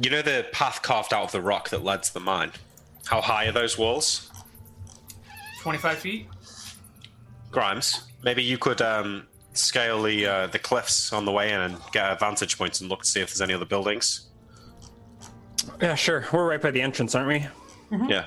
[0.00, 2.52] You know the path carved out of the rock that led to the mine.
[3.06, 4.30] How high are those walls,
[5.62, 6.26] 25 feet.
[7.50, 8.02] Grimes?
[8.22, 12.12] Maybe you could um, scale the uh, the cliffs on the way in and get
[12.12, 14.26] a vantage points point and look to see if there's any other buildings.
[15.80, 16.26] Yeah, sure.
[16.32, 17.46] We're right by the entrance, aren't we?
[18.08, 18.26] Yeah.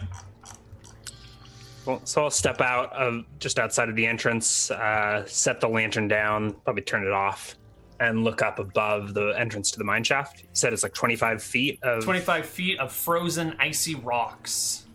[1.85, 6.07] Well, so I'll step out of just outside of the entrance, uh, set the lantern
[6.07, 7.55] down, probably turn it off,
[7.99, 10.43] and look up above the entrance to the mine shaft.
[10.43, 12.03] You said it's like 25 feet of.
[12.03, 14.85] 25 feet of frozen, icy rocks.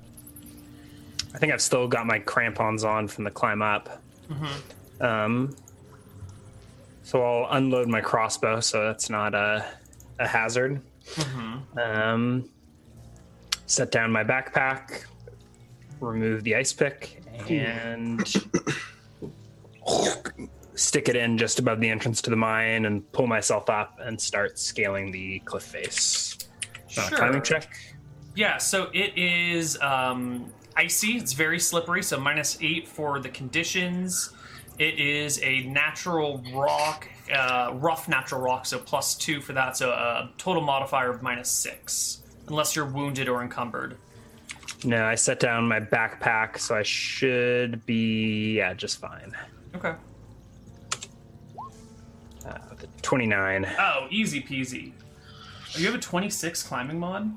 [1.34, 4.00] I think I've still got my crampons on from the climb up.
[5.00, 5.54] Um,
[7.02, 9.66] so I'll unload my crossbow, so that's not a,
[10.18, 10.80] a hazard.
[11.76, 12.48] Um,
[13.66, 15.04] set down my backpack,
[16.00, 18.26] remove the ice pick, and
[20.74, 24.20] stick it in just above the entrance to the mine, and pull myself up and
[24.20, 26.38] start scaling the cliff face.
[26.98, 27.18] Uh, Sure.
[27.18, 27.76] Climbing check.
[28.34, 31.16] Yeah, so it is um, icy.
[31.16, 34.30] It's very slippery, so minus eight for the conditions.
[34.78, 39.76] It is a natural rock, uh, rough natural rock, so plus two for that.
[39.76, 43.96] So a total modifier of minus six, unless you're wounded or encumbered.
[44.84, 49.32] No, I set down my backpack, so I should be yeah, just fine.
[49.74, 49.94] Okay.
[52.46, 54.92] Uh, the 29, Oh, easy peasy.
[55.74, 57.32] Oh, you have a 26 climbing mod?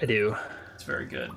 [0.00, 0.36] I do.
[0.74, 1.30] It's very good.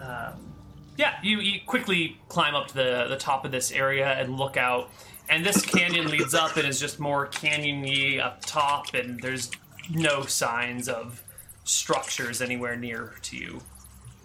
[0.00, 0.54] Um,
[0.96, 4.56] yeah, you, you quickly climb up to the, the top of this area and look
[4.56, 4.90] out.
[5.28, 9.50] And this canyon leads up and is just more canyony up top, and there's
[9.90, 11.22] no signs of
[11.64, 13.60] structures anywhere near to you.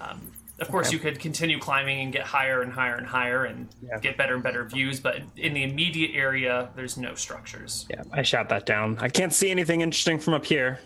[0.02, 3.70] Um, of course, you could continue climbing and get higher and higher and higher and
[3.82, 3.98] Yeah.
[4.00, 7.86] get better and better views, but in the immediate area, there's no structures.
[7.90, 8.98] Yeah, I shot that down.
[9.00, 10.80] I can't see anything interesting from up here.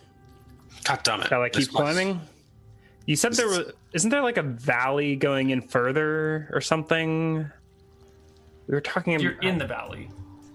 [0.84, 1.28] God damn it.
[1.28, 2.22] Shall I This keep place- climbing?
[3.06, 7.46] You said there was isn't there like a valley going in further or something?
[8.68, 10.10] We were talking You're in the valley.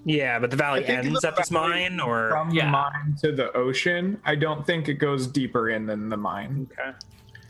[0.04, 2.64] Yeah, but the valley ends the at this mine or From Yeah.
[2.66, 6.68] the mine to the ocean, I don't think it goes deeper in than the mine.
[6.72, 6.92] Okay.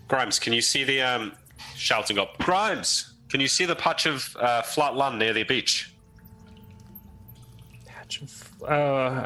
[0.09, 1.33] Grimes, can you see the um,
[1.77, 2.37] shouting up?
[2.39, 5.93] Grimes, can you see the patch of uh, flat land near the beach?
[7.87, 8.73] Patch of- Uh,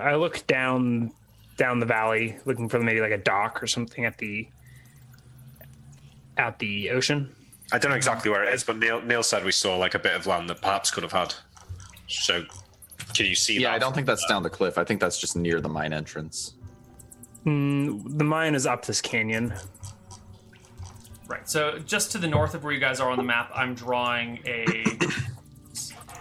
[0.03, 1.13] I look down
[1.59, 4.49] down the valley looking for maybe like a dock or something at the
[6.37, 7.33] at the ocean.
[7.73, 9.99] I don't know exactly where it is, but Neil, Neil said we saw like a
[9.99, 11.35] bit of land that perhaps could have had.
[12.09, 12.45] So,
[13.15, 13.77] can you see Yeah, that?
[13.77, 14.77] I don't think that's down the cliff.
[14.77, 16.55] I think that's just near the mine entrance.
[17.47, 19.55] Mm, the mine is up this canyon.
[21.33, 21.49] Right.
[21.49, 24.41] So just to the north of where you guys are on the map, I'm drawing
[24.47, 24.75] a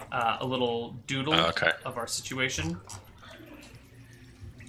[0.09, 1.71] uh, a little doodle Oh, okay.
[1.83, 2.79] of our situation.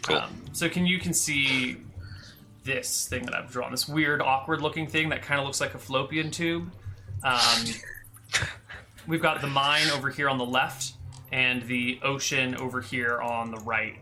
[0.03, 0.17] Cool.
[0.17, 1.77] Um, so can you can see
[2.65, 3.71] this thing that I've drawn?
[3.71, 6.73] This weird, awkward-looking thing that kind of looks like a fallopian tube.
[7.23, 7.65] Um,
[9.07, 10.95] we've got the mine over here on the left,
[11.31, 13.95] and the ocean over here on the right.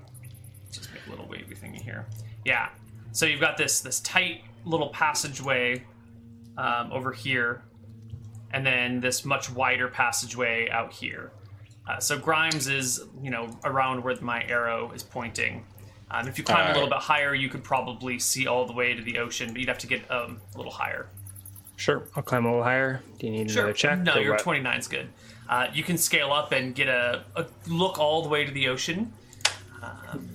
[0.72, 2.06] Just make a little wavy thingy here.
[2.46, 2.70] Yeah.
[3.12, 5.84] So you've got this this tight little passageway
[6.60, 7.62] um, over here,
[8.52, 11.32] and then this much wider passageway out here.
[11.88, 15.64] Uh, so Grimes is, you know, around where my arrow is pointing.
[16.10, 18.94] Um, if you climb a little bit higher, you could probably see all the way
[18.94, 21.08] to the ocean, but you'd have to get um, a little higher.
[21.76, 23.00] Sure, I'll climb a little higher.
[23.18, 24.00] Do you need another check?
[24.00, 25.08] No, your 29 is good.
[25.48, 28.68] Uh, you can scale up and get a, a look all the way to the
[28.68, 29.12] ocean.
[29.82, 30.28] Um,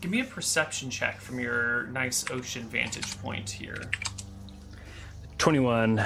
[0.00, 3.90] give me a perception check from your nice ocean vantage point here.
[5.38, 6.04] 21,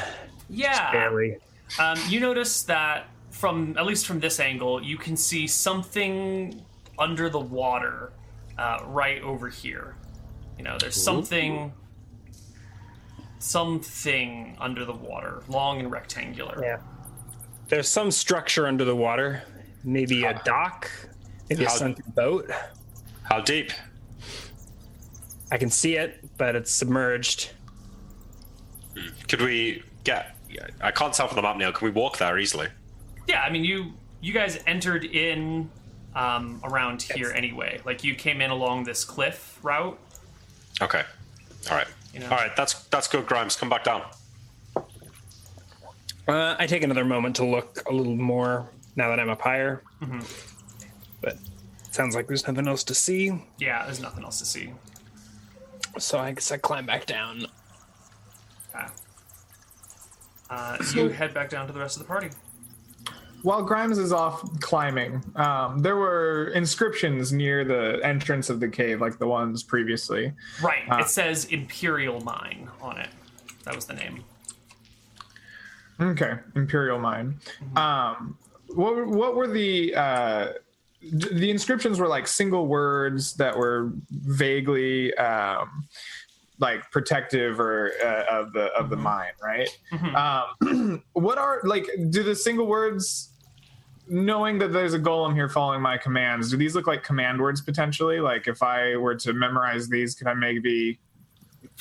[0.48, 0.92] Yeah.
[0.92, 1.36] barely.
[1.78, 6.62] Um, you notice that from at least from this angle, you can see something
[6.98, 8.12] under the water,
[8.58, 9.96] uh, right over here.
[10.58, 11.72] You know, there's something
[13.38, 16.62] something under the water, long and rectangular.
[16.62, 16.78] Yeah.
[17.68, 19.42] There's some structure under the water.
[19.82, 20.88] Maybe a dock.
[21.50, 22.48] Maybe a sunken boat.
[23.24, 23.72] How deep?
[25.50, 27.50] I can see it, but it's submerged.
[29.28, 30.36] Could we get?
[30.80, 31.72] I can't tell from the map, Neil.
[31.72, 32.68] Can we walk there easily?
[33.26, 35.70] Yeah, I mean you you guys entered in
[36.14, 37.80] um, around here anyway.
[37.84, 39.98] Like you came in along this cliff route.
[40.80, 41.02] Okay.
[41.70, 41.86] All right.
[42.12, 42.26] You know.
[42.26, 42.54] All right.
[42.56, 43.26] That's that's good.
[43.26, 44.02] Grimes, come back down.
[46.28, 49.82] Uh, I take another moment to look a little more now that I'm up higher.
[51.20, 51.36] But
[51.90, 53.32] sounds like there's nothing else to see.
[53.58, 54.72] Yeah, there's nothing else to see.
[55.98, 57.46] So I guess I climb back down.
[60.52, 60.62] Okay.
[60.62, 62.28] Uh, you head back down to the rest of the party.
[63.42, 69.00] While Grimes is off climbing, um, there were inscriptions near the entrance of the cave,
[69.00, 70.32] like the ones previously.
[70.62, 70.82] Right.
[70.88, 71.00] Ah.
[71.00, 73.08] It says Imperial Mine on it.
[73.64, 74.22] That was the name.
[76.00, 77.36] Okay, Imperial Mine.
[77.76, 78.36] Um,
[78.68, 80.52] what were- what were the uh,
[81.02, 85.86] d- the inscriptions were like single words that were vaguely um,
[86.58, 89.68] like protective or uh, of the of the mind, right?
[90.14, 93.30] Um, what are like do the single words?
[94.08, 97.60] Knowing that there's a golem here following my commands, do these look like command words
[97.60, 98.20] potentially?
[98.20, 100.98] Like if I were to memorize these, could I maybe?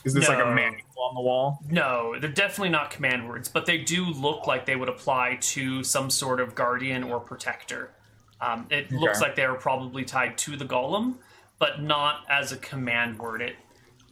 [0.06, 0.54] Is this like a No.
[0.54, 1.60] manual on the wall?
[1.70, 5.84] No, they're definitely not command words, but they do look like they would apply to
[5.84, 7.92] some sort of guardian or protector.
[8.40, 11.16] Um, it looks like they are probably tied to the golem,
[11.60, 13.42] but not as a command word.
[13.42, 13.56] It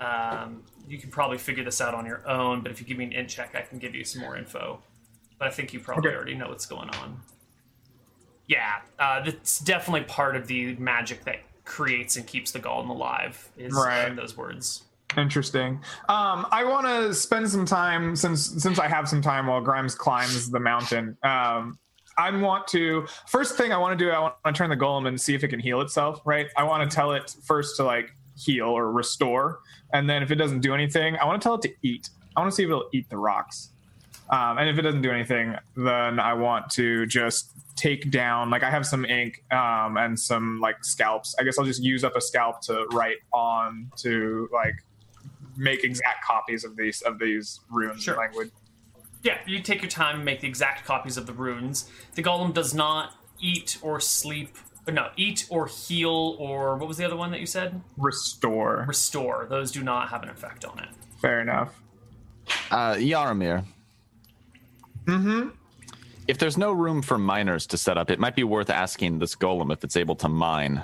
[0.01, 3.05] um, you can probably figure this out on your own, but if you give me
[3.05, 4.81] an int check, I can give you some more info.
[5.38, 6.15] But I think you probably Okay.
[6.15, 7.21] already know what's going on.
[8.47, 13.49] Yeah, uh, that's definitely part of the magic that creates and keeps the golem alive.
[13.57, 14.05] Is Right.
[14.07, 14.83] learn those words.
[15.17, 15.81] Interesting.
[16.07, 19.95] Um, I want to spend some time since since I have some time while Grimes
[19.95, 21.17] climbs the mountain.
[21.23, 21.77] Um,
[22.17, 24.12] I want to first thing I want to do.
[24.12, 26.21] I want to turn the golem and see if it can heal itself.
[26.25, 26.47] Right.
[26.57, 29.60] I want to tell it first to like heal or restore,
[29.93, 32.10] and then if it doesn't do anything, I want to tell it to eat.
[32.36, 33.69] I want to see if it'll eat the rocks.
[34.30, 38.49] Um, and if it doesn't do anything, then I want to just take down.
[38.52, 41.36] Like I have some ink um, and some like scalps.
[41.39, 44.75] I guess I'll just use up a scalp to write on to like
[45.58, 48.17] make exact copies of these of these runes Sure.
[48.17, 48.52] language.
[49.23, 51.89] Yeah, you take your time and make the exact copies of the runes.
[52.15, 54.56] The golem does not eat or sleep.
[54.89, 57.80] Or No, eat or heal or what was the other one that you said?
[57.97, 58.86] Restore.
[58.88, 59.47] Restore.
[59.49, 60.89] Those do not have an effect on it.
[61.21, 61.80] Fair enough.
[62.71, 63.63] Uh, Yaramir.
[65.06, 65.49] Mm-hmm.
[66.28, 69.36] If there's no room for miners to set up, it might be worth asking this
[69.36, 70.84] golem if it's able to mine.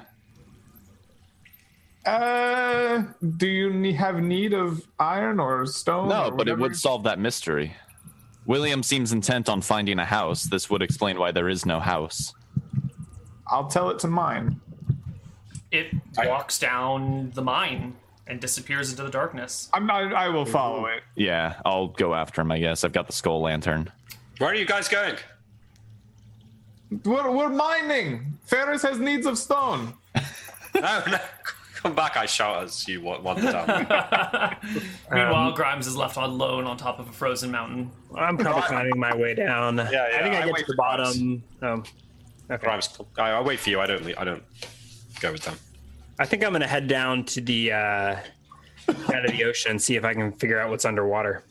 [2.05, 3.03] Uh,
[3.37, 6.09] do you have need of iron or stone?
[6.09, 7.75] No, or but it would solve that mystery.
[8.45, 10.43] William seems intent on finding a house.
[10.43, 12.33] This would explain why there is no house.
[13.47, 14.59] I'll tell it to mine.
[15.71, 17.95] It I- walks down the mine
[18.27, 19.69] and disappears into the darkness.
[19.73, 20.13] I'm not.
[20.13, 21.03] I will follow it.
[21.15, 22.83] Yeah, I'll go after him, I guess.
[22.83, 23.91] I've got the skull lantern.
[24.39, 25.15] Where are you guys going?
[27.03, 28.37] We're, we're mining.
[28.45, 29.93] Faris has needs of stone.
[30.75, 31.17] No, no.
[31.75, 32.17] Come back!
[32.17, 33.67] I shout as you wa- wander down.
[35.09, 37.89] Meanwhile, Grimes is left alone on top of a frozen mountain.
[38.13, 39.77] I'm probably finding my way down.
[39.77, 40.07] yeah, yeah.
[40.19, 41.43] I think I, I get to the bottom.
[41.61, 41.83] Um,
[42.49, 42.63] okay.
[42.63, 43.79] Grimes, I, I wait for you.
[43.79, 44.17] I don't.
[44.17, 44.43] I don't
[45.19, 45.55] go with them.
[46.19, 47.75] I think I'm gonna head down to the uh,
[49.13, 51.43] out of the ocean and see if I can figure out what's underwater.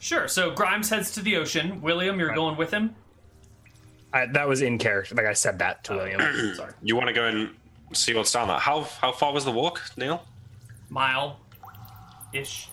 [0.00, 0.28] Sure.
[0.28, 1.80] So Grimes heads to the ocean.
[1.80, 2.94] William, you're going with him.
[4.12, 5.14] I, that was in character.
[5.14, 6.20] Like I said that to William.
[6.54, 6.72] Sorry.
[6.82, 7.50] You want to go and
[7.92, 8.58] see what's down there?
[8.58, 10.22] How how far was the walk, Neil?
[10.90, 11.40] Mile,
[12.32, 12.68] ish.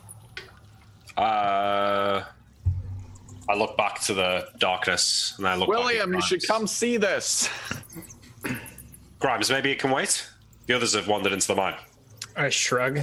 [1.18, 2.24] Uh,
[3.52, 5.68] I look back to the darkness and I look.
[5.68, 7.50] back at William, you should come see this.
[9.20, 10.26] Grimes, maybe it can wait.
[10.68, 11.76] The others have wandered into the mine.
[12.38, 12.98] I shrug.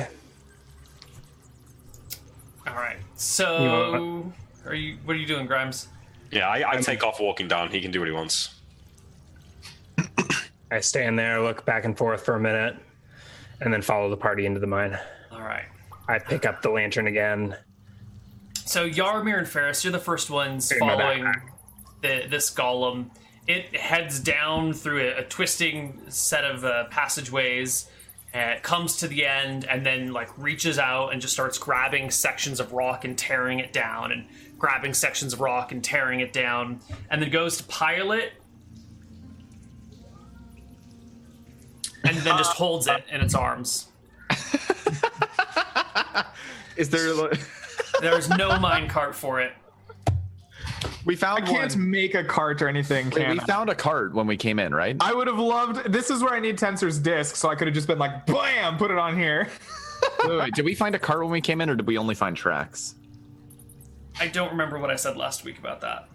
[2.66, 2.96] All right.
[3.16, 4.32] So,
[4.64, 4.96] are you?
[5.04, 5.88] What are you doing, Grimes?
[6.30, 7.70] Yeah, I, I take off walking down.
[7.70, 8.54] He can do what he wants.
[10.70, 12.74] I stand there, look back and forth for a minute,
[13.60, 14.98] and then follow the party into the mine.
[15.30, 15.66] All right.
[16.08, 17.54] I pick up the lantern again.
[18.68, 21.40] So Yarmir and Faris, you're the first ones In following backpack.
[22.02, 23.08] the, this golem.
[23.46, 27.88] It heads down through a, a twisting set of uh, passageways.
[28.34, 32.10] And it comes to the end and then like reaches out and just starts grabbing
[32.10, 34.26] sections of rock and tearing it down and
[34.58, 38.34] grabbing sections of rock and tearing it down and then goes to pile it
[42.04, 43.88] and then just holds it in its arms.
[46.76, 47.30] Is there?
[48.00, 49.52] There's no minecart for it.
[51.04, 51.42] We found.
[51.44, 51.90] I found can't one.
[51.90, 53.06] make a cart or anything.
[53.06, 53.44] Wait, Can we I?
[53.44, 54.96] found a cart when we came in, right?
[55.00, 55.90] I would have loved.
[55.92, 58.76] This is where I need Tenser's disc, so I could have just been like, "Bam!"
[58.76, 59.48] Put it on here.
[60.26, 62.14] wait, wait, did we find a cart when we came in, or did we only
[62.14, 62.94] find tracks?
[64.20, 66.08] I don't remember what I said last week about that.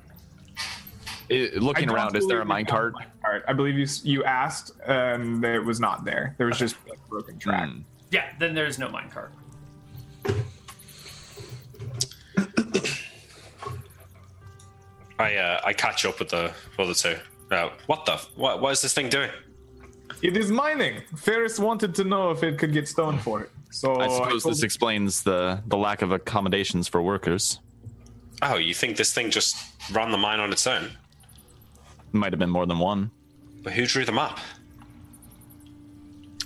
[1.32, 3.04] I- looking around, is there a believe we found minecart?
[3.24, 3.42] a minecart.
[3.48, 6.36] I believe you you asked, and it was not there.
[6.38, 7.68] There was just a broken track.
[7.70, 7.80] Hmm.
[8.12, 9.30] Yeah, then there's no minecart.
[15.20, 17.16] I uh, I catch up with the other two.
[17.52, 18.18] Uh, what the?
[18.36, 19.30] What, what is this thing doing?
[20.22, 21.02] It is mining.
[21.18, 23.52] Faris wanted to know if it could get stone for it.
[23.72, 27.60] So I suppose told this explains the the lack of accommodations for workers.
[28.42, 29.56] Oh, you think this thing just
[29.92, 30.92] ran the mine on its own?
[32.12, 33.12] Might have been more than one.
[33.64, 34.40] But who drew the map?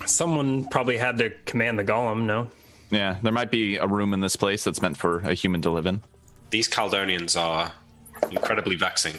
[0.06, 2.24] Someone probably had to command the golem.
[2.24, 2.48] No,
[2.90, 5.70] Yeah, there might be a room in this place that's meant for a human to
[5.70, 6.02] live in.
[6.50, 7.72] These Caledonians are
[8.30, 9.16] incredibly vexing.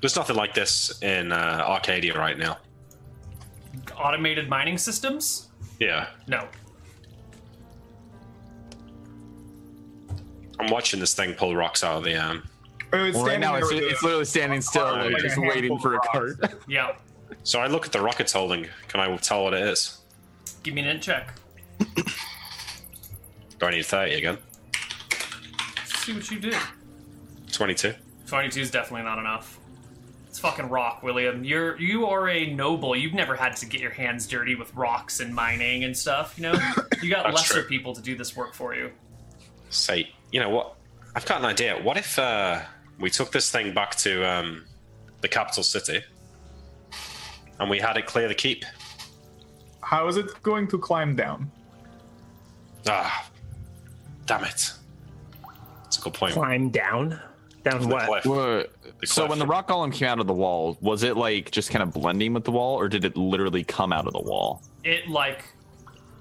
[0.00, 2.58] There's nothing like this in uh, Arcadia right now.
[3.96, 5.48] Automated mining systems?
[5.78, 6.48] Yeah, No.
[10.60, 12.48] I'm watching this thing pull rocks out of the um.
[12.92, 15.38] Oh, it's Well, right standing now it's, with it's literally standing still, Like like just
[15.38, 16.36] waiting for a cart.
[16.68, 16.92] Yeah.
[17.42, 18.66] So I look at the rock it's holding.
[18.86, 20.02] Can I tell what it is?
[20.62, 21.34] Give me an int check.
[21.78, 22.04] Do
[23.66, 24.38] I need 30 again?
[25.86, 26.52] See what you do.
[27.52, 27.94] 22.
[28.26, 29.58] 22 is definitely not enough.
[30.28, 31.44] It's fucking rock, William.
[31.44, 32.96] You're you are a noble.
[32.96, 36.38] You've never had to get your hands dirty with rocks and mining and stuff.
[36.38, 36.54] You know,
[37.02, 37.64] you got lesser true.
[37.64, 38.90] people to do this work for you.
[39.68, 40.76] Say, you know what?
[41.14, 41.78] I've got an idea.
[41.82, 42.62] What if uh,
[42.98, 44.64] we took this thing back to um,
[45.20, 46.02] the capital city
[47.60, 48.64] and we had it clear the keep?
[49.82, 51.50] How is it going to climb down?
[52.88, 53.30] Ah,
[54.24, 54.72] damn it.
[55.82, 56.32] That's a good point.
[56.32, 57.20] climb down.
[57.64, 58.06] Down what?
[58.06, 58.26] Cliff.
[58.26, 58.64] Wha-
[59.00, 61.70] The So when the rock golem came out of the wall, was it like just
[61.70, 64.62] kind of blending with the wall, or did it literally come out of the wall?
[64.84, 65.44] It like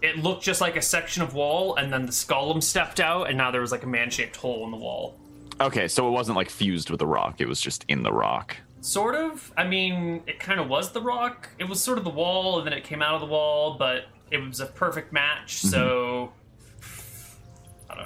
[0.01, 3.37] it looked just like a section of wall, and then the golem stepped out, and
[3.37, 5.15] now there was like a man-shaped hole in the wall.
[5.59, 8.57] Okay, so it wasn't like fused with the rock; it was just in the rock.
[8.81, 9.51] Sort of.
[9.57, 11.49] I mean, it kind of was the rock.
[11.59, 14.05] It was sort of the wall, and then it came out of the wall, but
[14.31, 15.57] it was a perfect match.
[15.57, 15.67] Mm-hmm.
[15.67, 16.33] So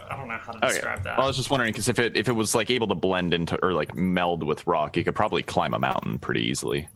[0.09, 0.67] I, don't, know how to Okay.
[0.67, 1.17] describe that.
[1.17, 3.33] Well, I was just wondering because if it if it was like able to blend
[3.33, 6.87] into or like meld with rock, you could probably climb a mountain pretty easily.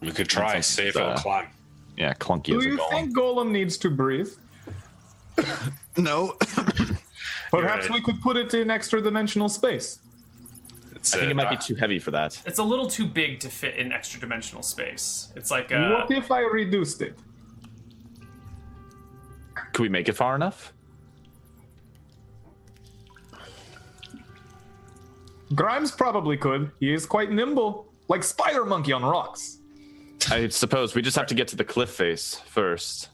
[0.00, 1.48] We could try, That's see if uh, it'll climb.
[1.96, 2.90] Yeah, clunky Do as a you golem.
[2.90, 4.30] think Golem needs to breathe?
[5.96, 6.36] No,
[7.50, 7.90] Perhaps right.
[7.90, 9.98] we could put it in extra dimensional space.
[10.94, 12.40] It's, I think uh, it might be too heavy for that.
[12.46, 15.32] it's a little too big to fit in extra dimensional space.
[15.34, 17.18] It's like uh, what if I reduced it?
[19.72, 20.72] Could we make it far enough?
[25.54, 26.70] Grimes probably could.
[26.80, 29.58] He is quite nimble, like Spider Monkey on rocks.
[30.30, 33.08] I suppose we just have to get to the cliff face first,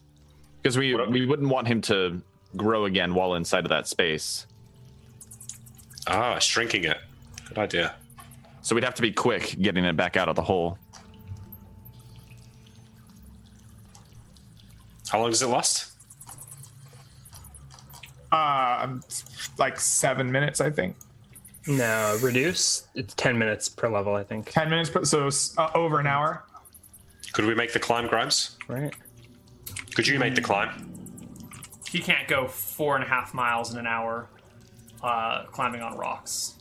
[0.61, 2.21] because we we wouldn't want him to
[2.57, 4.47] grow again while inside of that space.
[6.07, 6.99] Ah, shrinking it.
[7.49, 7.95] Good idea.
[8.63, 10.79] So we'd have to be quick getting it back out of the hole.
[15.09, 15.93] How long does it last?
[18.33, 18.99] Uh,
[19.57, 20.97] like seven minutes, I think.
[21.69, 22.87] No, reduce.
[22.95, 24.51] It's ten minutes per level, I think.
[24.51, 26.45] Ten minutes, per- so uh, over an hour.
[27.33, 28.57] Could we make the climb, Grimes?
[28.69, 28.95] Right.
[29.95, 30.93] Could you make the climb?
[31.91, 34.29] he can't go four and a half miles in an hour
[35.03, 36.55] uh, climbing on rocks.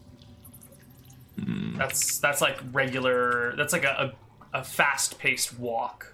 [1.78, 3.54] That's that's like regular.
[3.58, 4.14] That's like a,
[4.54, 6.14] a, a fast paced walk,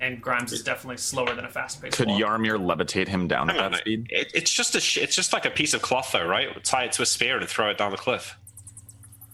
[0.00, 2.20] and Grimes is definitely slower than a fast paced Could walk.
[2.20, 4.06] Yarmir levitate him down at Hang on, that speed?
[4.10, 6.62] It, it's just a sh- it's just like a piece of cloth, though, right?
[6.64, 8.36] Tie it to a spear and throw it down the cliff.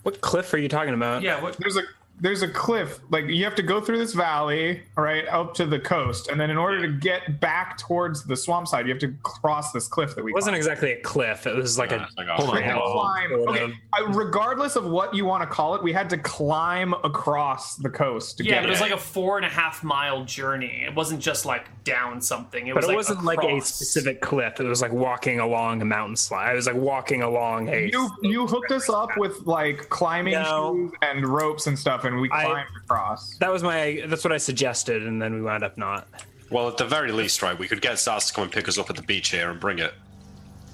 [0.02, 1.22] What cliff are you talking about?
[1.22, 1.82] yeah, what, There's a
[2.18, 3.00] there's a cliff.
[3.10, 6.50] Like you have to go through this valley, right, up to the coast, and then
[6.50, 10.14] in order to get back towards the swamp side, you have to cross this cliff
[10.14, 10.30] that we.
[10.30, 10.58] It wasn't climbed.
[10.58, 11.46] exactly a cliff.
[11.46, 13.32] It was like Uh, a it's like a- Hold on, to climb.
[13.48, 13.70] Okay, of.
[13.98, 17.90] uh, regardless of what you want to call it, we had to climb across the
[17.90, 20.84] coast to yeah, get but it was like a four and a half mile journey.
[20.86, 22.66] It wasn't just like down something.
[22.66, 24.58] It But was it like wasn't like a specific cliff.
[24.60, 26.50] It was like walking along a mountain slide.
[26.50, 27.90] I was like walking along a.
[27.92, 30.74] You you hooked us up with like climbing No.
[30.74, 33.36] shoes and ropes and stuff, and we I- across.
[33.38, 34.02] That was my.
[34.06, 36.08] That's what I suggested, and then we wound up not.
[36.50, 38.78] Well, at the very least, right, we could get Zaaz to come and pick us
[38.78, 39.92] up at the beach here and bring it.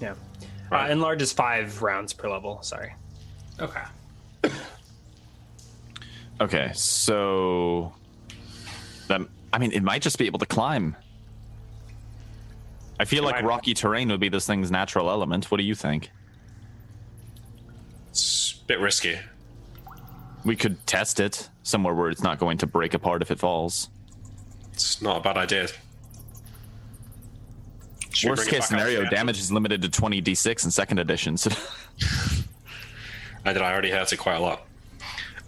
[0.00, 0.14] Yeah.
[0.70, 0.88] Right.
[0.88, 2.60] Uh, enlarge is five rounds per level.
[2.62, 2.92] Sorry.
[3.60, 3.80] Okay.
[6.40, 7.94] Okay, so
[9.06, 9.20] that
[9.52, 10.96] I mean, it might just be able to climb.
[12.98, 15.50] I feel like might- rocky terrain would be this thing's natural element.
[15.52, 16.10] What do you think?
[18.10, 19.18] It's a bit risky.
[20.44, 23.88] We could test it somewhere where it's not going to break apart if it falls.
[24.72, 25.68] It's not a bad idea.
[28.12, 31.36] Should Worst case scenario, damage is limited to 20 d6 in second edition.
[31.36, 31.50] So
[33.44, 33.62] I did.
[33.62, 34.66] I already hurt it quite a lot.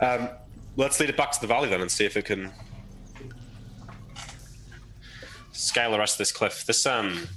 [0.00, 0.28] Um,
[0.76, 2.52] let's lead it back to the valley then and see if it can
[5.52, 6.64] scale the rest of this cliff.
[6.66, 7.28] This, um,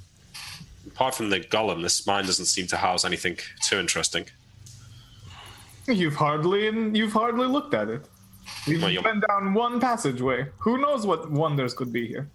[0.88, 4.26] apart from the golem, this mine doesn't seem to house anything too interesting.
[5.88, 6.66] You've hardly
[6.98, 8.08] you've hardly looked at it.
[8.66, 10.48] You've Well, been down one passageway.
[10.60, 12.30] Who knows what wonders could be here?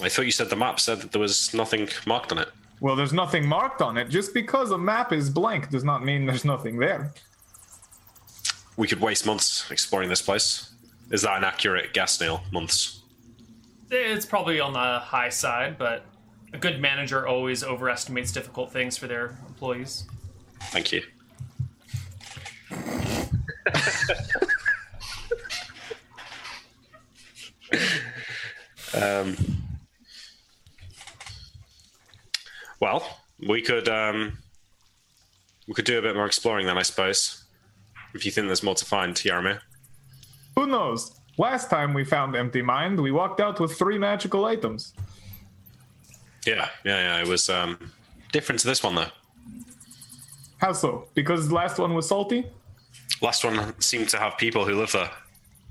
[0.00, 2.48] I thought you said the map said that there was nothing marked on it.
[2.80, 4.08] Well, there's nothing marked on it.
[4.08, 7.12] Just because a map is blank does not mean there's nothing there.
[8.76, 10.74] We could waste months exploring this place.
[11.10, 12.42] Is that an accurate guess, Neil?
[12.50, 13.02] Months.
[13.90, 16.04] It's probably on the high side, but
[16.52, 20.04] a good manager always overestimates difficult things for their employees.
[20.70, 21.02] Thank you.
[28.94, 29.36] Um,
[32.80, 34.38] well, we could um,
[35.66, 37.44] we could do a bit more exploring then, I suppose.
[38.14, 39.60] If you think there's more to find, Yarmir.
[40.56, 41.18] Who knows?
[41.36, 44.92] Last time we found Empty Mind, we walked out with three magical items.
[46.46, 47.22] Yeah, yeah, yeah.
[47.22, 47.90] It was um,
[48.30, 49.10] different to this one though.
[50.58, 51.08] How so?
[51.14, 52.46] Because the last one was salty?
[53.24, 55.10] Last one seemed to have people who live there.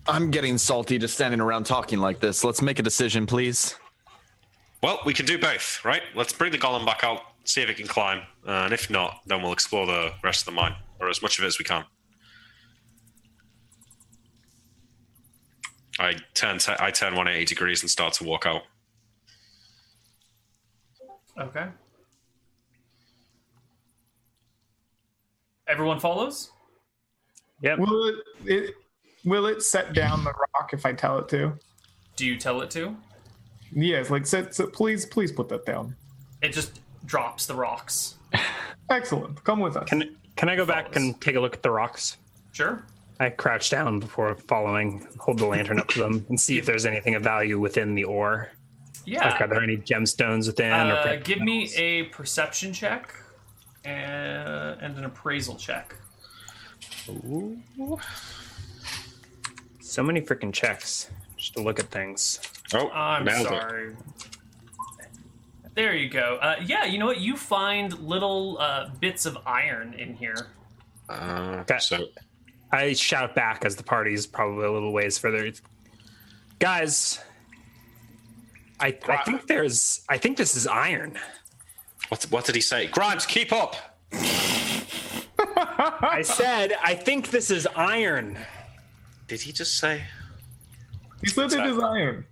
[0.08, 2.44] I'm getting salty just standing around talking like this.
[2.44, 3.76] Let's make a decision, please.
[4.82, 6.02] Well, we can do both, right?
[6.16, 9.22] Let's bring the golem back out, see if it can climb, uh, and if not,
[9.28, 11.64] then we'll explore the rest of the mine, or as much of it as we
[11.64, 11.86] can.
[16.00, 18.64] I turn t- I turn 180 degrees and start to walk out.
[21.40, 21.68] Okay.
[25.68, 26.53] Everyone follows?
[27.64, 27.80] Yep.
[27.80, 28.76] Will it, it
[29.26, 31.54] will it set down the rock if I tell it to?
[32.16, 32.96] Do you tell it to?
[33.72, 35.96] Yes, like set, set please please put that down.
[36.42, 38.16] It just drops the rocks.
[38.90, 39.44] Excellent.
[39.44, 39.90] Come with us.
[39.90, 42.18] Can can I go back and take a look at the rocks?
[42.52, 42.86] Sure.
[43.20, 46.86] I crouch down before following, hold the lantern up to them, and see if there's
[46.86, 48.52] anything of value within the ore.
[49.06, 49.30] Yeah.
[49.30, 50.72] Like, are there any gemstones within?
[50.72, 53.14] Uh, precious give me a perception check
[53.86, 55.96] and, and an appraisal check.
[59.80, 62.40] So many freaking checks just to look at things.
[62.74, 63.50] Oh, I'm nailed it.
[63.50, 63.96] sorry.
[65.76, 66.38] There you go.
[66.42, 67.20] Uh, yeah, you know what?
[67.20, 70.48] You find little uh, bits of iron in here.
[71.10, 71.80] Uh, Okay.
[71.80, 72.06] so
[72.72, 75.52] I shout back as the party's probably a little ways further.
[76.60, 77.20] Guys,
[78.80, 80.02] I, I think there's.
[80.10, 81.18] I think this is iron.
[82.10, 82.88] what, what did he say?
[82.88, 83.76] Grimes, keep up.
[85.78, 88.38] I said I think this is iron.
[89.28, 90.04] Did he just say?
[91.22, 92.26] He said it is iron.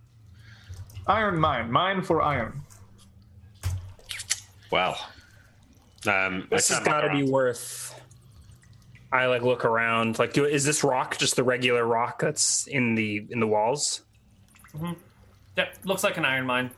[1.07, 1.71] Iron mine.
[1.71, 2.61] Mine for iron.
[4.71, 4.97] Well,
[6.07, 7.99] um, I This has got to be worth.
[9.11, 10.19] I like look around.
[10.19, 14.01] Like, do is this rock just the regular rock that's in the in the walls?
[14.73, 14.93] Mm-hmm.
[15.55, 16.71] That looks like an iron mine.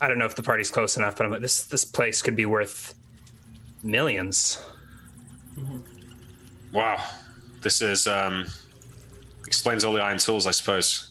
[0.00, 2.36] I don't know if the party's close enough, but I'm like, this this place could
[2.36, 2.94] be worth
[3.82, 4.62] millions.
[6.72, 7.04] Wow,
[7.60, 8.46] this is um,
[9.46, 11.10] explains all the iron tools, I suppose.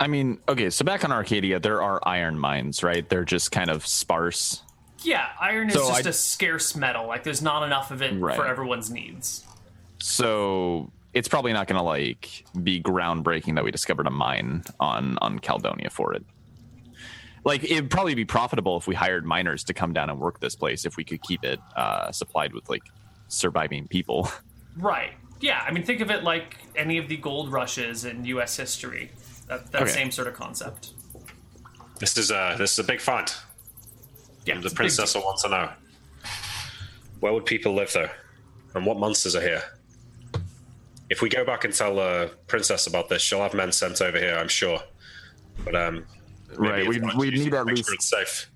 [0.00, 3.08] I mean, okay, so back on Arcadia, there are iron mines, right?
[3.08, 4.62] They're just kind of sparse.
[5.02, 7.06] Yeah, iron is So just I- a scarce metal.
[7.06, 8.34] Like, there's not enough of it Right.
[8.34, 9.44] for everyone's needs.
[10.00, 15.16] So it's probably not going to like be groundbreaking that we discovered a mine on
[15.22, 16.24] on Caledonia for it.
[17.44, 20.56] Like it'd probably be profitable if we hired miners to come down and work this
[20.56, 22.82] place if we could keep it uh, supplied with like
[23.28, 24.28] surviving people.
[24.76, 25.12] Right.
[25.40, 28.56] Yeah, I mean, think of it like any of the gold rushes in U.S.
[28.56, 29.10] history.
[29.48, 29.90] That, that Okay.
[29.90, 30.90] same sort of concept.
[32.00, 33.32] This is a this is a big find.
[34.46, 35.70] Yeah, The it's big princess will want to know.
[37.20, 38.08] Where would people live though?
[38.74, 39.62] And what monsters are here?
[41.10, 44.18] If we go back and tell the princess about this, she'll have men sent over
[44.18, 44.80] here, I'm sure.
[45.64, 46.04] But um
[46.56, 48.50] Right, we- we need at least- sure it's safe.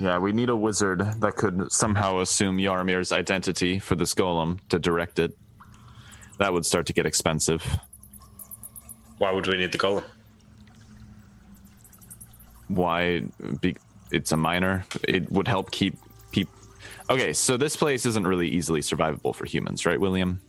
[0.00, 4.78] Yeah, we need a wizard that could somehow assume Yarmir's identity for this golem to
[4.78, 5.36] direct it.
[6.38, 7.64] That would start to get expensive.
[9.18, 10.04] Why would we need the golem?
[12.68, 13.22] Why?
[13.60, 13.76] Be,
[14.10, 14.84] it's a miner.
[15.06, 15.96] It would help keep
[16.32, 16.54] people.
[17.08, 20.40] Okay, so this place isn't really easily survivable for humans, right, William?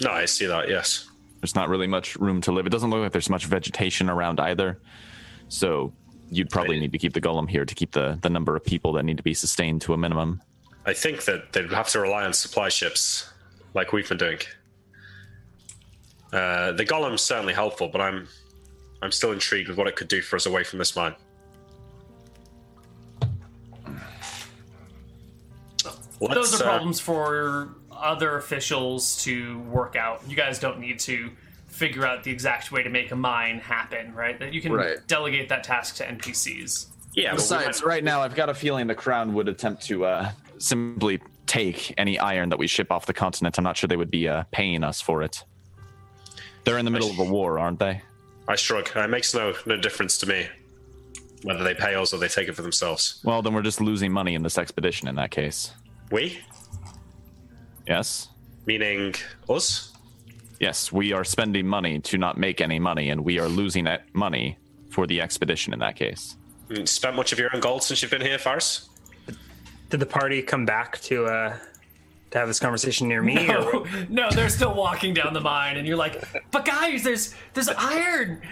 [0.00, 1.08] No, I see that, yes.
[1.40, 2.66] There's not really much room to live.
[2.66, 4.78] It doesn't look like there's much vegetation around either.
[5.48, 5.92] So
[6.30, 8.92] you'd probably need to keep the golem here to keep the the number of people
[8.92, 10.42] that need to be sustained to a minimum.
[10.86, 13.30] I think that they'd have to rely on supply ships,
[13.74, 14.38] like we've been doing.
[16.32, 18.28] Uh, the golem's certainly helpful, but I'm
[19.02, 21.14] I'm still intrigued with what it could do for us away from this mine.
[26.20, 30.22] Those Let's, are uh, problems for other officials to work out.
[30.28, 31.30] You guys don't need to
[31.68, 34.38] figure out the exact way to make a mine happen, right?
[34.38, 34.98] That you can Right.
[35.06, 36.88] delegate that task to NPCs.
[37.14, 40.30] yeah, Besides, might- right now I've got a feeling the crown would attempt to uh,
[40.58, 43.56] simply take any iron that we ship off the continent.
[43.56, 45.42] I'm not sure they would be uh, paying us for it.
[46.64, 48.02] They're in the middle of a war, aren't they?
[48.48, 48.88] I shrug.
[48.94, 50.46] It makes no no difference to me
[51.42, 53.20] whether they pay us or they take it for themselves.
[53.24, 55.72] Well, then we're just losing money in this expedition in that case.
[56.10, 56.40] We,
[57.86, 58.28] Yes?
[58.66, 59.14] meaning
[59.48, 59.92] us.
[60.60, 64.02] Yes, we are spending money to not make any money, and we are losing that
[64.14, 64.58] money
[64.90, 66.36] for the expedition in that case.
[66.68, 68.90] Mm, Spent much of your own gold since you've been here, Faris?
[69.88, 71.56] Did the party come back to uh
[72.30, 73.48] to have this conversation near me?
[73.48, 77.34] Or No, no, they're still walking down the mine, and you're like, "But guys, there's
[77.54, 78.42] there's iron."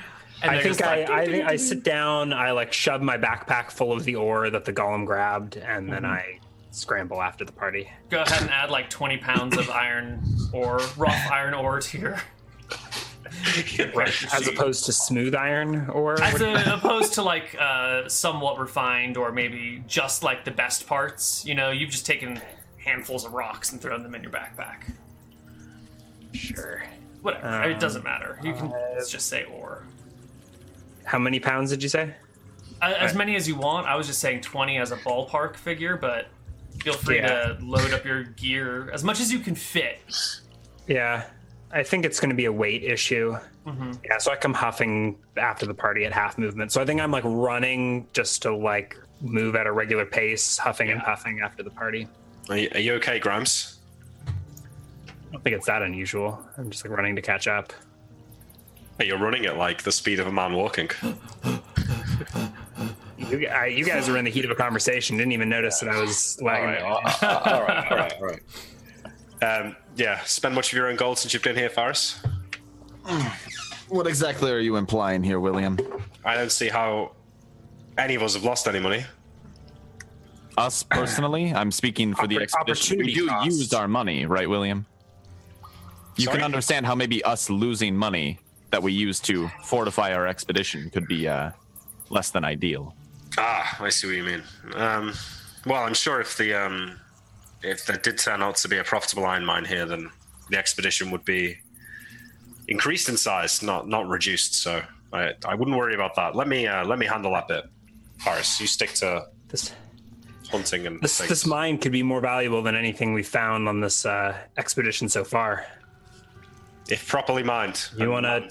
[0.42, 2.32] And I think I, like, I think I sit down.
[2.32, 6.04] I like shove my backpack full of the ore that the golem grabbed, and then
[6.04, 6.38] I
[6.70, 7.90] scramble after the party.
[8.10, 10.22] Go ahead and add like 20 pounds of iron
[10.52, 12.22] ore, rough iron ore to your.
[14.32, 16.20] As opposed to smooth iron ore.
[16.22, 21.44] As a, opposed to like uh, somewhat refined or maybe just like the best parts.
[21.44, 22.40] You know, you've just taken
[22.84, 24.92] handfuls of rocks and thrown them in your backpack.
[26.32, 26.82] sure.
[27.22, 27.68] Whatever.
[27.68, 28.38] it doesn't matter.
[28.44, 29.82] You can uh, just say ore.
[31.04, 32.14] How many pounds did you say?
[32.80, 33.88] Uh, As many as you want.
[33.88, 36.26] I was just saying 20 as a ballpark figure, but
[36.80, 37.54] feel free Yeah.
[37.54, 39.98] to load up your gear as much as you can fit.
[40.86, 41.24] Yeah,
[41.72, 43.36] I think it's going to be a weight issue.
[44.04, 46.72] Yeah, so I come huffing after the party at half movement.
[46.72, 50.90] So I think I'm like running just to like move at a regular pace, huffing
[50.90, 52.08] and puffing after the party.
[52.49, 53.78] Are you, are you okay, Grimes?
[54.26, 56.42] I don't think it's that unusual.
[56.57, 57.72] I'm just like running to catch up.
[58.99, 60.90] Hey, You're running at like the speed of a man walking.
[63.18, 65.18] You, I, you guys were in the heat of a conversation.
[65.18, 66.82] Didn't even notice that I was lagging.
[66.82, 68.40] all right, all right, all right, all right.
[69.40, 72.20] Um, yeah, spend much of your own gold since you've been here, Faris?
[73.88, 75.78] What exactly are you implying here, William?
[76.24, 77.12] I don't see how
[77.96, 79.05] any of us have lost any money.
[80.59, 82.98] Us personally, I'm speaking for the expedition.
[82.98, 83.46] We opportunity do cost.
[83.46, 84.86] use our money, right, William?
[86.16, 86.38] You Sorry?
[86.38, 88.40] can understand how maybe us losing money
[88.72, 91.52] that we use to fortify our expedition could be uh,
[92.11, 92.94] less than ideal.
[93.38, 94.42] Ah, I see what you mean.
[94.74, 95.12] Um,
[95.64, 96.98] well, I'm sure if the um,
[97.62, 100.11] if there did turn out to be a profitable iron mine here, then
[100.50, 101.59] the expedition would be
[102.66, 104.54] increased in size, not not reduced.
[104.56, 104.82] So
[105.12, 106.34] I, I wouldn't worry about that.
[106.34, 107.64] Let me uh, let me handle that bit.
[108.18, 109.72] Faris, you stick to This
[110.51, 111.28] hunting and this things.
[111.28, 115.24] this mine could be more valuable than anything we found on this uh, expedition so
[115.24, 115.66] far.
[116.88, 117.88] if properly mined.
[117.96, 118.51] You want to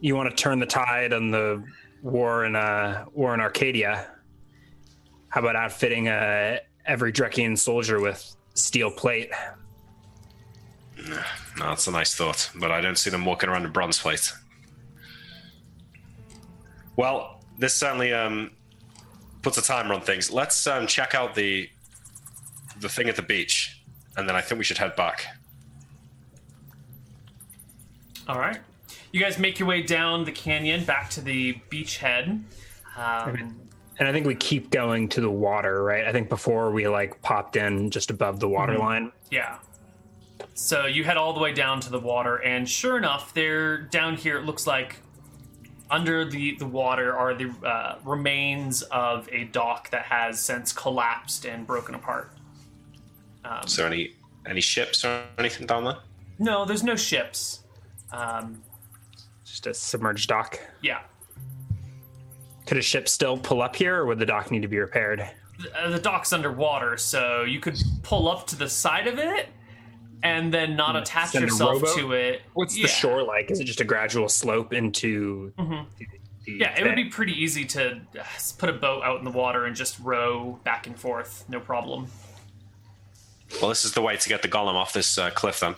[0.00, 1.62] you want to turn the tide on the
[2.02, 4.06] war in uh, war in Arcadia.
[5.28, 9.30] How about outfitting uh, every Drekian soldier with steel plate?
[11.08, 11.18] No,
[11.56, 14.30] that's a nice thought, but I don't see them walking around in bronze plate.
[16.96, 18.50] Well, this certainly um,
[19.42, 20.30] puts a timer on things.
[20.30, 21.68] Let's um, check out the
[22.80, 23.82] the thing at the beach,
[24.16, 25.26] and then I think we should head back.
[28.28, 28.58] All right.
[29.12, 32.42] You guys make your way down the canyon back to the beachhead.
[32.96, 33.58] Um,
[33.98, 36.06] And I think we keep going to the water, right?
[36.06, 39.12] I think before we like popped in just above the water line.
[39.30, 39.58] Yeah.
[40.54, 44.16] So you head all the way down to the water, and sure enough, there down
[44.16, 44.96] here it looks like
[45.92, 51.44] under the, the water are the uh, remains of a dock that has since collapsed
[51.44, 52.32] and broken apart.
[53.64, 54.14] Is there any
[54.46, 55.98] any ships or anything down there?
[56.38, 57.60] No, there's no ships.
[58.10, 58.62] Um,
[59.44, 60.58] Just a submerged dock.
[60.80, 61.00] yeah.
[62.66, 65.28] Could a ship still pull up here, or would the dock need to be repaired?
[65.76, 69.48] Uh, the dock's underwater, so you could pull up to the side of it
[70.22, 72.42] and then not attach yourself to it.
[72.54, 72.86] What's Yeah.
[72.86, 73.50] the shore like?
[73.50, 75.52] Is it just a gradual slope into?
[75.56, 75.86] the-
[76.44, 78.24] the Yeah, it would be pretty easy to uh,
[78.58, 82.08] put a boat out in the water and just row back and forth, no problem.
[83.60, 85.74] Well, this is the way to get the golem off this uh, cliff, then.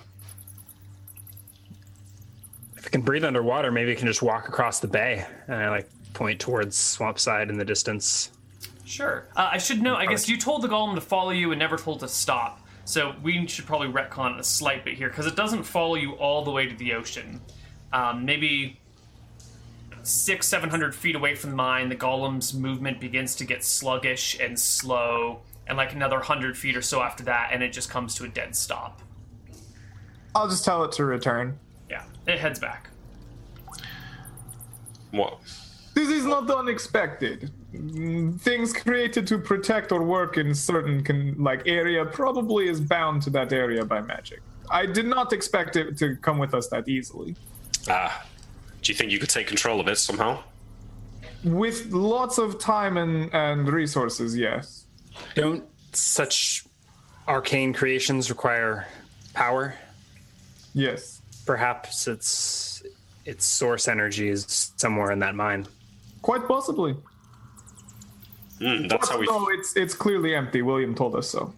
[2.76, 5.26] If it can breathe underwater, maybe it can just walk across the bay.
[5.48, 8.30] And I like point towards Swampside in the distance.
[8.84, 9.26] Sure.
[9.34, 9.96] Uh, I should know.
[9.96, 12.60] I guess you told the golem to follow you and never told to stop.
[12.84, 16.44] So we should probably retcon a slight bit here because it doesn't follow you all
[16.44, 17.40] the way to the ocean.
[17.92, 18.78] Um, maybe
[20.02, 24.38] six, seven hundred feet away from the mine, the golem's movement begins to get sluggish
[24.38, 28.14] and slow, and like another hundred feet or so after that, and it just comes
[28.16, 29.00] to a dead stop.
[30.34, 31.58] I'll just tell it to return.
[31.88, 32.90] Yeah, it heads back.
[35.10, 35.38] What?
[35.94, 37.50] This is not unexpected.
[38.40, 43.30] Things created to protect or work in certain con- like area probably is bound to
[43.30, 44.40] that area by magic.
[44.70, 47.36] I did not expect it to come with us that easily.
[47.88, 48.26] Ah,
[48.82, 50.42] do you think you could take control of it somehow?
[51.44, 54.86] With lots of time and, and resources, yes.
[55.34, 56.64] Don't such
[57.28, 58.86] arcane creations require
[59.32, 59.74] power?
[60.74, 61.20] Yes.
[61.46, 62.82] Perhaps its
[63.26, 65.66] its source energy is somewhere in that mine.
[66.24, 66.96] Quite possibly.
[68.58, 69.26] Mm, that's how we.
[69.26, 70.62] No, it's it's clearly empty.
[70.62, 71.52] William told us so.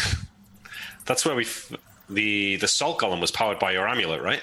[1.04, 1.44] That's where we.
[1.44, 1.72] f-
[2.08, 4.42] The the salt column was powered by your amulet, right?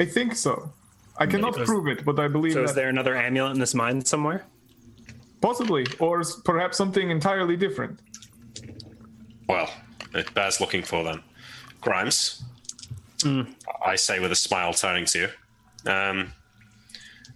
[0.00, 0.72] I think so.
[1.16, 3.60] I cannot Is- prove it, but I believe So that is there another amulet in
[3.60, 4.44] this mine somewhere?
[5.40, 8.00] possibly, or perhaps something entirely different.
[9.48, 9.68] Well,
[10.14, 11.22] it bears looking for then.
[11.82, 12.42] Grimes,
[13.84, 15.28] I say with a smile, turning to you.
[15.92, 16.32] Um,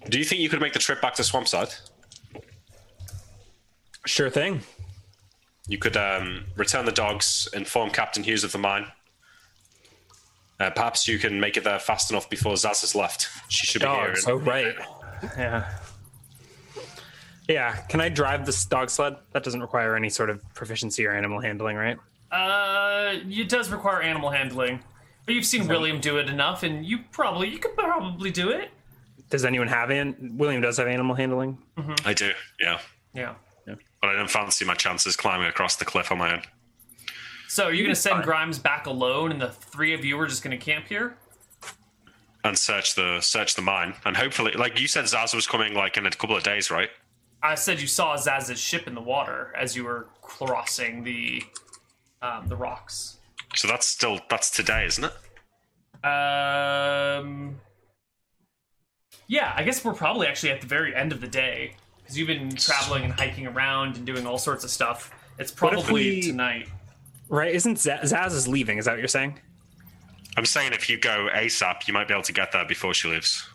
[0.08, 1.78] do you think you could make the trip back to Swampside?
[4.06, 4.60] Sure thing.
[5.68, 8.86] You could um, return the dogs, inform Captain Hughes of the mine.
[10.58, 13.28] Uh, perhaps you can make it there fast enough before Zaaz has left.
[13.48, 14.24] She should be Dogs.
[14.24, 14.34] here.
[14.34, 14.74] Oh right.
[15.36, 15.72] Yeah.
[17.48, 17.76] Yeah.
[17.88, 19.16] Can I drive this dog sled?
[19.32, 21.96] That doesn't require any sort of proficiency or animal handling, right?
[22.32, 24.80] Uh, it does require animal handling,
[25.26, 28.70] but you've seen William do it enough, and you probably you could probably do it.
[29.30, 31.58] Does anyone have an William does have animal handling?
[32.04, 32.80] I do, yeah.
[33.14, 33.34] Yeah.
[34.00, 36.42] But I don't fancy my chances climbing across the cliff on my own.
[37.48, 40.42] So are you gonna send Grimes back alone, and the three of you are just
[40.42, 41.16] gonna camp here?
[42.44, 45.96] And search the search the mine, and hopefully, like you said, Zaaz was coming like
[45.96, 46.90] in a couple of days, right?
[47.42, 51.42] I said you saw Zaaz's ship in the water as you were crossing the
[52.22, 53.18] um, the rocks.
[53.56, 56.06] So that's still that's today, isn't it?
[56.06, 57.60] Um,
[59.28, 62.28] yeah, I guess we're probably actually at the very end of the day because you've
[62.28, 65.12] been traveling and hiking around and doing all sorts of stuff.
[65.38, 66.68] It's probably we- tonight.
[67.28, 67.54] Right?
[67.54, 68.78] Isn't Z- Zaaz is leaving?
[68.78, 69.38] Is that what you're saying?
[70.38, 73.08] I'm saying if you go ASAP, you might be able to get there before she
[73.08, 73.46] leaves.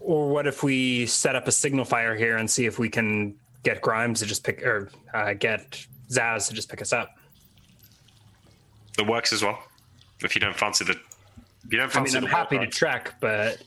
[0.00, 3.34] Or what if we set up a signal fire here and see if we can
[3.64, 7.10] get Grimes to just pick or uh, get Zaaz to just pick us up?
[8.96, 9.62] That works as well.
[10.22, 12.64] If you don't fancy the, if you don't fancy I mean, I'm the happy to
[12.64, 13.58] walk trek, but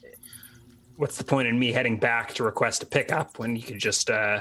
[1.02, 4.12] what's the point in me heading back to request a pickup when you could just
[4.12, 4.39] uh,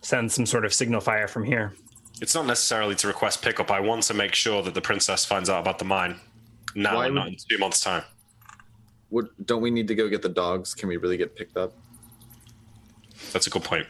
[0.00, 1.72] send some sort of signal fire from here?
[2.20, 3.70] It's not necessarily to request pickup.
[3.70, 6.18] I want to make sure that the princess finds out about the mine
[6.74, 8.02] now, Why and would- not in two months' time.
[9.10, 10.74] Would, don't we need to go get the dogs?
[10.74, 11.72] Can we really get picked up?
[13.32, 13.86] That's a good point.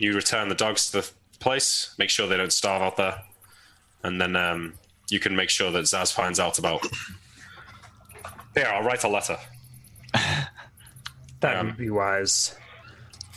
[0.00, 3.22] You return the dogs to the place, make sure they don't starve out there,
[4.02, 4.74] and then um,
[5.10, 6.84] you can make sure that Zaaz finds out about.
[8.54, 9.38] Here, I'll write a letter.
[11.40, 12.56] That Um, would be wise.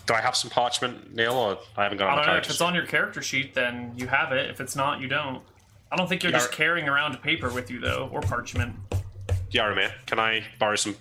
[0.07, 2.59] Do I have some parchment, Neil, or I haven't got I don't know if it's
[2.59, 4.49] on your character sheet, then you have it.
[4.49, 5.43] If it's not, you don't.
[5.91, 8.75] I don't think you're just carrying around paper with you though, or parchment
[9.51, 10.95] Yaramir, can I borrow some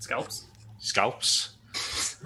[0.00, 0.44] scalps.
[0.78, 1.50] scalps?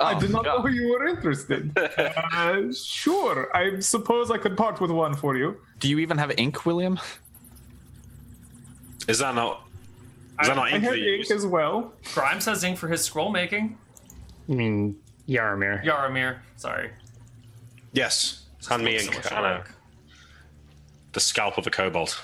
[0.00, 0.56] I did not yeah.
[0.56, 1.76] know you were interested.
[1.98, 5.60] uh, sure, I suppose I could part with one for you.
[5.78, 6.98] Do you even have ink, William?
[9.08, 9.68] Is that not?
[10.42, 11.92] Is that not I ink have ink as well.
[12.14, 13.76] Grimes has ink for his scroll making.
[14.48, 14.96] I mean,
[15.28, 15.84] Yaramir.
[15.84, 16.90] Yaramir, sorry.
[17.92, 19.02] Yes, hand me ink.
[19.02, 19.64] So much and
[21.12, 22.16] the scalp of a kobold.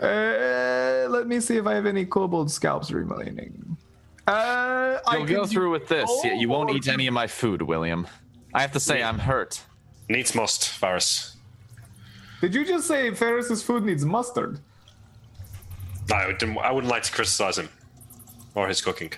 [0.00, 3.76] Uh, let me see if I have any kobold scalps remaining.
[4.26, 6.10] Uh, I You'll can go through with this.
[6.24, 8.06] You- You won't eat any of my food, William.
[8.52, 9.62] I have to say, I'm hurt.
[10.08, 11.36] Needs must, Faris.
[12.40, 14.60] Did you just say Faris's food needs mustard?
[16.10, 17.68] No, I, didn't, I wouldn't like to criticize him
[18.54, 19.12] or his cooking.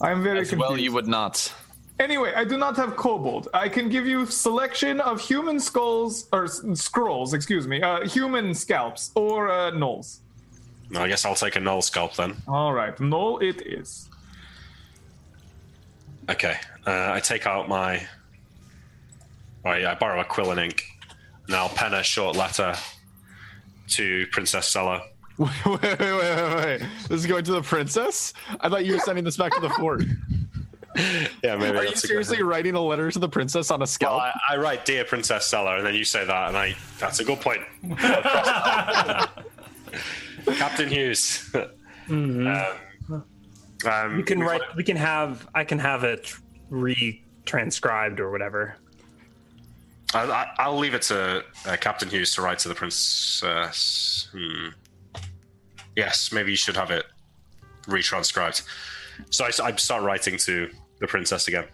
[0.00, 0.70] I'm very As confused.
[0.70, 1.52] well, you would not.
[1.98, 3.48] Anyway, I do not have kobold.
[3.52, 8.54] I can give you selection of human skulls or s- scrolls, excuse me, uh, human
[8.54, 10.18] scalps or uh, gnolls.
[10.90, 12.36] No, I guess I'll take a gnoll scalp then.
[12.46, 14.08] All right, gnoll it is.
[16.30, 16.56] Okay,
[16.86, 18.06] uh, I take out my.
[19.64, 20.84] I, I borrow a quill and ink,
[21.46, 22.76] and I'll pen a short letter
[23.88, 25.02] to Princess Sela.
[25.38, 26.80] Wait, wait, wait, wait, wait.
[27.08, 28.32] This is going to the princess?
[28.60, 30.02] I thought you were sending this back to the fort.
[31.44, 33.80] Yeah, maybe Are you that's a good- seriously writing a letter to the princess on
[33.82, 34.18] a Well.
[34.18, 36.74] I, I write "Dear Princess Sela," and then you say that, and I.
[36.98, 37.60] That's a good point.
[40.56, 41.54] Captain Hughes.
[42.10, 42.48] Um,
[43.86, 44.62] Um, You can we write.
[44.76, 45.46] We can have.
[45.54, 46.34] I can have it
[46.68, 48.74] re-transcribed or whatever.
[50.14, 54.28] I, I, I'll leave it to uh, Captain Hughes to write to the princess.
[54.32, 54.68] Hmm.
[55.96, 57.04] Yes, maybe you should have it
[57.86, 58.62] retranscribed.
[59.30, 61.64] So I, I start writing to the princess again.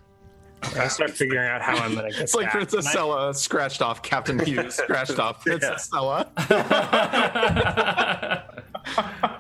[0.63, 2.21] I start figuring out how I'm gonna get.
[2.23, 2.53] It's like back.
[2.55, 6.27] Princess Sela scratched off Captain Hughes, scratched off Princess Sela.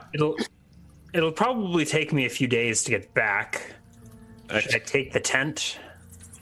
[0.15, 0.37] It'll.
[1.15, 3.75] It'll probably take me a few days to get back.
[4.51, 5.79] Should I take the tent?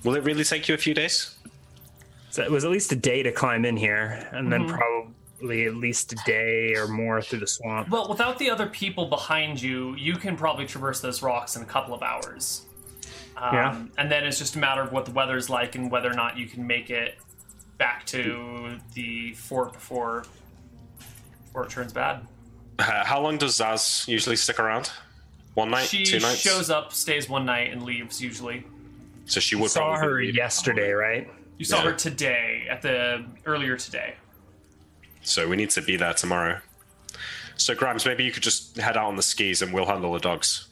[0.03, 1.37] will it really take you a few days?
[2.33, 4.75] So it was at least a day to climb in here, and then Mm-hmm.
[5.39, 7.91] probably at least a day or more through the swamp.
[7.91, 11.67] well, without the other people behind you, you can probably traverse those rocks in a
[11.67, 12.63] couple of hours.
[13.37, 13.83] Um, Yeah.
[13.99, 16.39] And then it's just a matter of what the weather's like and whether or not
[16.39, 17.19] you can make it
[17.77, 20.25] back to the fort before,
[21.45, 22.27] before it turns bad.
[22.79, 24.91] Uh, how long does Zaaz usually stick around?
[25.55, 26.39] One night, she two nights.
[26.39, 28.65] She shows up, stays one night, and leaves usually.
[29.27, 30.35] so she would Saw probably her leave.
[30.37, 31.29] yesterday, right?
[31.63, 31.91] You saw Yeah.
[31.91, 34.17] her today at the earlier today.
[35.21, 36.59] So we need to be there tomorrow.
[37.57, 40.19] So Grimes, maybe you could just head out on the skis and we'll handle the
[40.19, 40.67] dogs.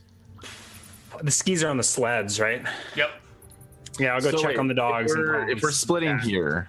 [1.23, 2.65] The skis are on the sleds, right?
[2.97, 3.09] Yep.
[4.01, 5.13] Yeah, I'll go So check wait, on the dogs.
[5.13, 6.25] If we're, probably if we're splitting back.
[6.27, 6.69] here,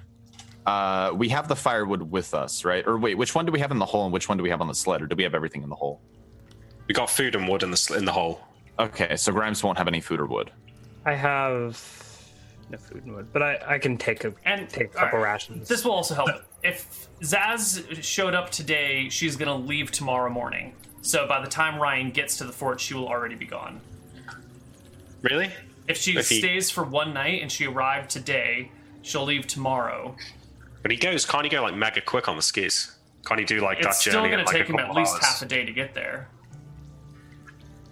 [0.67, 2.86] uh, we have the firewood with us, right?
[2.86, 4.51] Or wait, which one do we have in the hole and which one do we
[4.51, 5.01] have on the sled?
[5.01, 5.99] Or do we have everything in the hole?
[6.88, 8.39] We got food and wood in the sl- in the hole.
[8.78, 10.51] Okay, so Grimes won't have any food or wood.
[11.07, 11.76] I have
[12.72, 15.34] no food and wood, but I, I can take a And take a couple alright,
[15.34, 15.67] rations.
[15.67, 16.30] This will also help.
[16.63, 20.76] If Zaaz showed up today, she's gonna leave tomorrow morning.
[21.01, 23.82] So by the time Ryan gets to the fort, she will already be gone.
[25.24, 25.51] Really?
[25.88, 30.15] If she If he- stays for one night and she arrived today, she'll leave tomorrow.
[30.84, 32.95] But he goes, can't he go like mega quick on the skis?
[33.26, 34.30] Can't he do like It's that still journey?
[34.30, 35.26] gonna in, like, take him at least hours?
[35.26, 36.28] half a day to get there.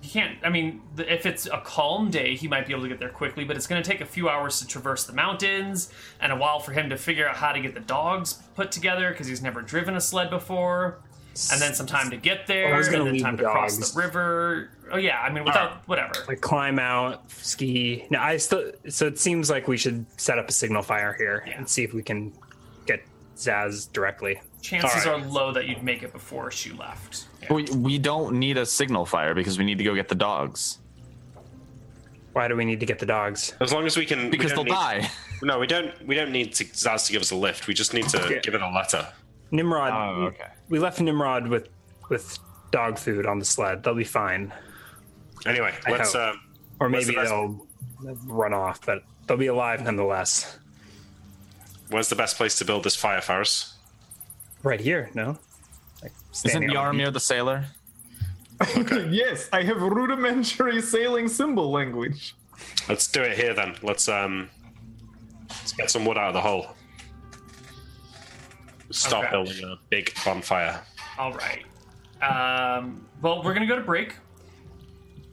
[0.02, 0.38] He can't.
[0.44, 3.44] I mean, if it's a calm day, he might be able to get there quickly,
[3.44, 5.92] but it's going to take a few hours to traverse the mountains
[6.22, 9.10] and a while for him to figure out how to get the dogs put together
[9.10, 11.00] because he's never driven a sled before.
[11.52, 13.94] And then some time to get oh, there, I and then time the to cross
[13.94, 14.72] the river.
[14.92, 16.12] Oh yeah, I mean, without whatever.
[16.28, 18.06] like climb out, ski.
[18.10, 18.72] No, I still.
[18.90, 21.58] So it seems like we should set up a signal fire here Yeah.
[21.58, 22.34] and see if we can
[22.88, 23.04] get
[23.38, 24.42] Zaaz directly.
[24.62, 25.24] Chances Alright.
[25.24, 27.26] are low that you'd make it before she left.
[27.44, 27.54] Yeah.
[27.54, 30.80] We, we don't need a signal fire because we need to go get the dogs.
[32.34, 33.54] Why do we need to get the dogs?
[33.60, 35.10] As long as we can, we Because they'll need- die.
[35.42, 36.06] No, we don't.
[36.06, 37.66] We don't need to, Zaaz to give us a lift.
[37.68, 38.40] We just need to Yeah.
[38.40, 39.08] give it a letter.
[39.52, 39.94] Nimrod.
[39.94, 40.48] Oh, okay.
[40.68, 41.70] We left Nimrod with
[42.10, 42.38] with
[42.72, 43.82] dog food on the sled.
[43.82, 44.52] They'll be fine.
[45.46, 46.14] Anyway, I let's.
[46.14, 46.34] Uh,
[46.82, 47.66] Or maybe the they'll
[48.26, 50.60] run off, but they'll be alive nonetheless.
[51.90, 53.76] where's the best place to build this fire, Faris?
[54.64, 55.38] Right here, no?
[56.02, 57.66] Like Isn't standing on the Yarmir the sailor?
[59.10, 62.36] yes, I have rudimentary sailing symbol language.
[62.90, 63.76] Let's do it here then.
[63.82, 64.50] Let's um.
[65.50, 66.68] Let's get some wood out of the hole.
[68.92, 69.32] Stop Okay.
[69.32, 70.82] building a big bonfire.
[71.18, 71.64] All right.
[72.22, 74.16] Um, well, we're gonna go to break.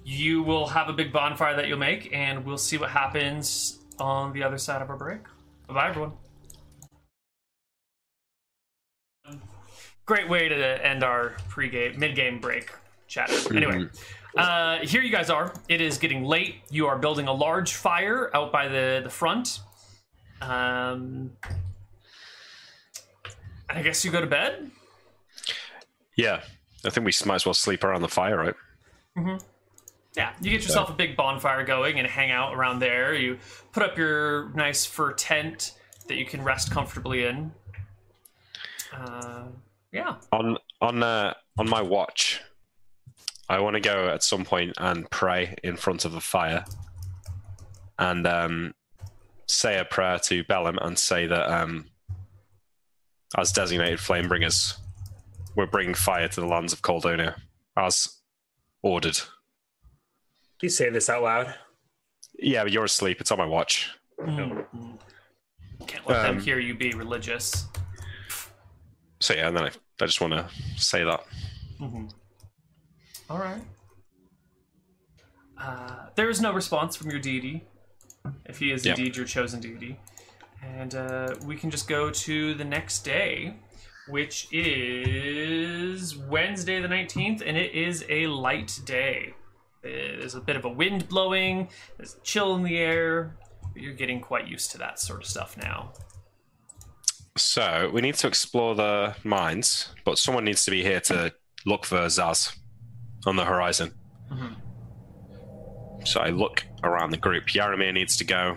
[0.04, 4.32] You will have a big bonfire that you'll make, and we'll see what happens on
[4.32, 5.20] the other side of our break.
[5.66, 6.12] Bye, everyone.
[10.06, 12.72] Great way to end our pre-game, mid-game break
[13.08, 13.30] chat.
[13.52, 13.88] Anyway,
[14.36, 15.52] uh, here you guys are.
[15.68, 16.56] It is getting late.
[16.70, 19.60] You are building a large fire out by the the front.
[20.40, 21.32] Um,
[23.68, 24.70] I guess you go to bed.
[26.16, 26.40] Yeah,
[26.84, 28.54] I think we might as well sleep around the fire, right?
[30.16, 33.12] Yeah, you get yourself a big bonfire going and hang out around there.
[33.12, 33.38] You
[33.72, 35.72] put up your nice fur tent
[36.06, 37.52] that you can rest comfortably in.
[38.94, 39.46] Uh,
[39.92, 40.16] yeah.
[40.32, 42.40] On on uh, on my watch,
[43.48, 46.64] I want to go at some point and pray in front of a fire,
[47.98, 48.74] and um,
[49.46, 51.86] say a prayer to Bellum and say that um,
[53.36, 54.78] as designated flame bringers,
[55.54, 57.36] we're bringing fire to the lands of Caledonia,
[57.76, 58.16] as
[58.82, 59.18] ordered.
[60.62, 61.54] You say this out loud.
[62.38, 63.20] Yeah, but you're asleep.
[63.20, 63.90] It's on my watch.
[64.18, 64.66] Can't
[66.06, 67.66] let them Um, hear you be religious.
[69.20, 70.46] So yeah, and then I, I just want to
[70.76, 71.24] say that.
[73.28, 73.62] All right.
[75.58, 77.64] Uh, there is no response from your deity,
[78.44, 78.98] if he is Yep.
[78.98, 79.98] indeed your chosen deity.
[80.62, 83.54] And uh, we can just go to the next day,
[84.08, 89.34] which is Wednesday the 19th, and it is a light day.
[89.82, 93.36] There's a bit of a wind blowing, there's a chill in the air,
[93.72, 95.92] but you're getting quite used to that sort of stuff now.
[97.36, 101.32] So we need to explore the mines, but someone needs to be here to
[101.66, 102.56] look for Zaaz
[103.26, 103.92] on the horizon.
[106.04, 107.46] So I look around the group.
[107.46, 108.56] Yaramir needs to go.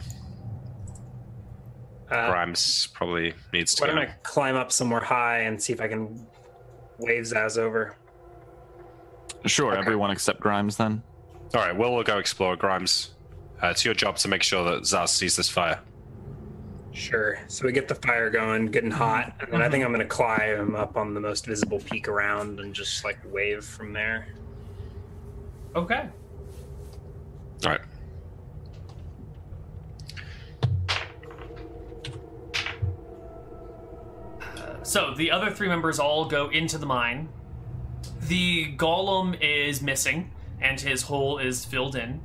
[2.10, 3.96] Uh, Grimes probably needs to why go.
[3.96, 6.26] don't I climb up somewhere high and see if I can
[6.98, 7.96] wave Zaaz over?
[9.46, 11.04] Sure, everyone except Grimes then.
[11.54, 12.56] All right, Will will go explore.
[12.56, 13.12] Grimes,
[13.62, 15.80] uh, it's your job to make sure that Zaaz sees this fire.
[16.92, 17.40] Sure.
[17.48, 20.76] So we get the fire going, getting hot, and then I think I'm gonna climb
[20.76, 24.28] up on the most visible peak around and just like wave from there.
[25.76, 26.10] Okay.
[27.66, 27.82] All right.
[34.84, 37.30] So the other three members all go into the mine.
[38.22, 42.22] The golem is missing, and his hole is filled in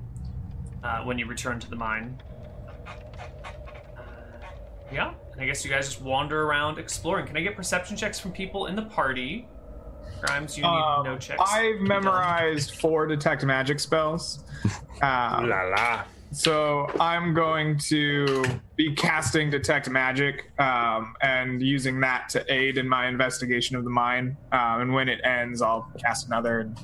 [0.83, 2.23] uh, when you return to the mine.
[4.95, 7.27] Yeah, and I guess you guys just wander around exploring.
[7.27, 9.47] Can I get perception checks from people in the party?
[10.21, 11.41] Grimes, you need Um, no checks.
[11.45, 11.89] I've to be done.
[11.89, 14.45] memorized four detect magic spells.
[15.03, 16.05] Um, La la.
[16.31, 18.45] So I'm going to
[18.77, 23.91] be casting detect magic um, and using that to aid in my investigation of the
[23.91, 24.37] mine.
[24.53, 26.79] Um, and when it ends, I'll cast another, and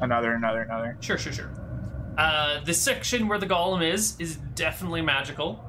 [0.00, 0.96] another, another, another.
[1.00, 1.50] Sure, sure, sure.
[2.16, 5.64] Uh, the section where the golem is is definitely magical.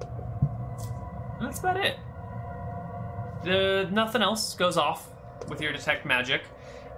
[1.41, 1.97] That's about it.
[3.43, 5.09] The nothing else goes off
[5.49, 6.43] with your detect magic,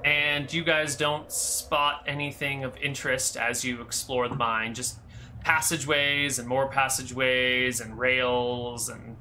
[0.04, 4.74] and you guys don't spot anything of interest as you explore the mine.
[4.74, 5.00] Just
[5.44, 9.18] passageways and more passageways and rails and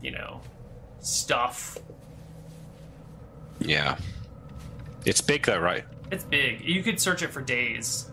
[0.00, 0.40] you know
[0.98, 1.78] stuff.
[3.60, 3.96] Yeah.
[5.04, 5.84] It's big though, right?
[6.10, 6.62] It's big.
[6.62, 8.10] You could search it for days.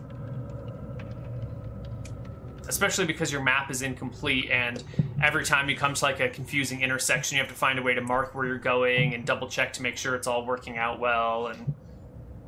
[2.70, 4.82] Especially because your map is incomplete and
[5.22, 7.92] every time you come to like a confusing intersection you have to find a way
[7.92, 10.98] to mark where you're going and double check to make sure it's all working out
[10.98, 11.74] well and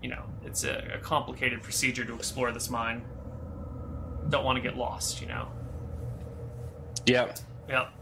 [0.03, 3.03] you know, it's a, a complicated procedure to explore this mine.
[4.29, 5.49] Don't want to get lost, you know.
[7.07, 7.35] Yeah.
[7.69, 7.93] Yep.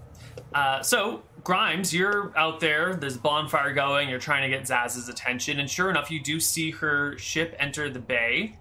[0.54, 2.94] Uh, so, Grimes, you're out there.
[2.94, 4.08] There's a bonfire going.
[4.08, 7.88] You're trying to get Zaaz's attention, and sure enough, you do see her ship enter
[7.90, 8.56] the bay.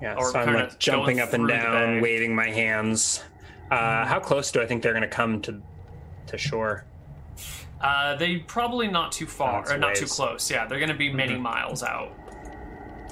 [0.00, 3.22] Yeah, Or so I'm like jumping up and down, waving my hands.
[3.70, 5.60] Uh, how close do I think they're going to come to
[6.28, 6.84] to shore?
[7.80, 10.50] Uh, they probably not too far, That's or not too close.
[10.50, 11.40] Yeah, they're going to be many Mhm.
[11.40, 12.12] miles out.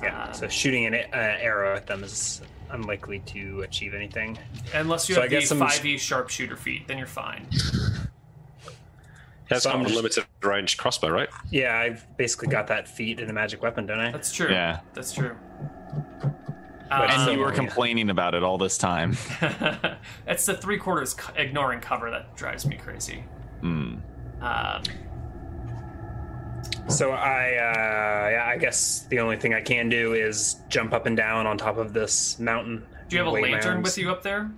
[0.03, 4.39] Yeah, Uh, so shooting an uh, arrow at them is unlikely to achieve anything.
[4.74, 7.47] Unless you So I have the guess I'm- 5e sharpshooter feat, then you're fine.
[9.49, 11.28] That's So got I'm a just- limited range crossbow, right?
[11.51, 14.11] Yeah, I've basically got that feat in a magic weapon, don't I?
[14.11, 14.51] That's true.
[14.51, 14.80] Yeah.
[14.95, 15.37] That's true.
[16.89, 19.16] But And you were complaining about it all this time.
[20.26, 23.24] it's the three quarters co- ignoring cover that drives me crazy.
[23.61, 23.97] Hmm.
[24.41, 24.82] Um,
[26.89, 31.07] So I, uh, yeah, I guess the only thing I can do is jump up
[31.07, 32.84] and down on top of this mountain.
[33.09, 34.51] do you have a lantern with you up there?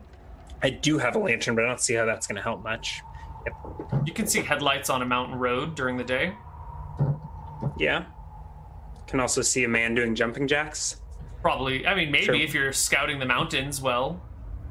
[0.63, 3.01] I do have a lantern, but I don't see how that's going to help much.
[4.05, 6.35] You can see headlights on a mountain road during the day.
[7.79, 8.05] Yeah.
[9.07, 11.01] Can also see a man doing jumping jacks.
[11.43, 11.87] Probably.
[11.87, 12.35] I mean, maybe Sure.
[12.35, 14.21] if you're scouting the mountains, well,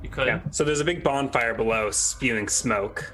[0.03, 0.27] you could.
[0.27, 0.41] Yeah.
[0.51, 3.13] So there's a big bonfire below, spewing smoke.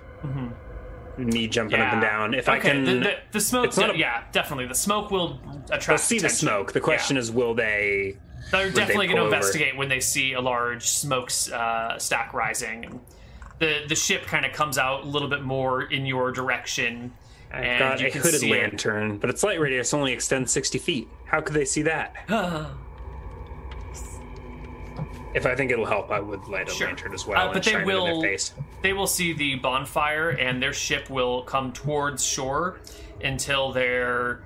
[1.15, 2.33] Me jumping up and down.
[2.33, 3.65] If I can, the, the, the smoke.
[3.67, 4.65] it's not a- yeah, definitely.
[4.65, 5.85] The smoke will attract.
[5.87, 6.71] they'll see the smoke.
[6.73, 7.21] The question Yeah.
[7.21, 8.17] is, will they?
[8.51, 9.35] They're they definitely going to pull over?
[9.35, 12.99] investigate when they see a large smoke uh, stack rising.
[13.59, 17.13] The the ship kind of comes out a little bit more in your direction.
[17.51, 18.59] I've and got you a hooded see it.
[18.61, 21.07] lantern, but its light radius only extends 60 feet.
[21.25, 22.15] How could they see that?
[25.34, 26.88] if I think it'll help, I would light a Sure.
[26.88, 28.05] lantern as well Uh, and but they will.
[28.07, 28.53] in their face.
[28.81, 32.79] They will see the bonfire, and their ship will come towards shore
[33.23, 34.43] until they're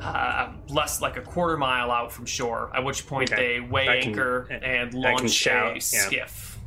[0.00, 2.70] uh, less like a quarter mile out from shore.
[2.74, 3.54] At which point Okay.
[3.54, 5.78] they weigh I anchor and launch shout, a yeah.
[5.80, 6.58] skiff.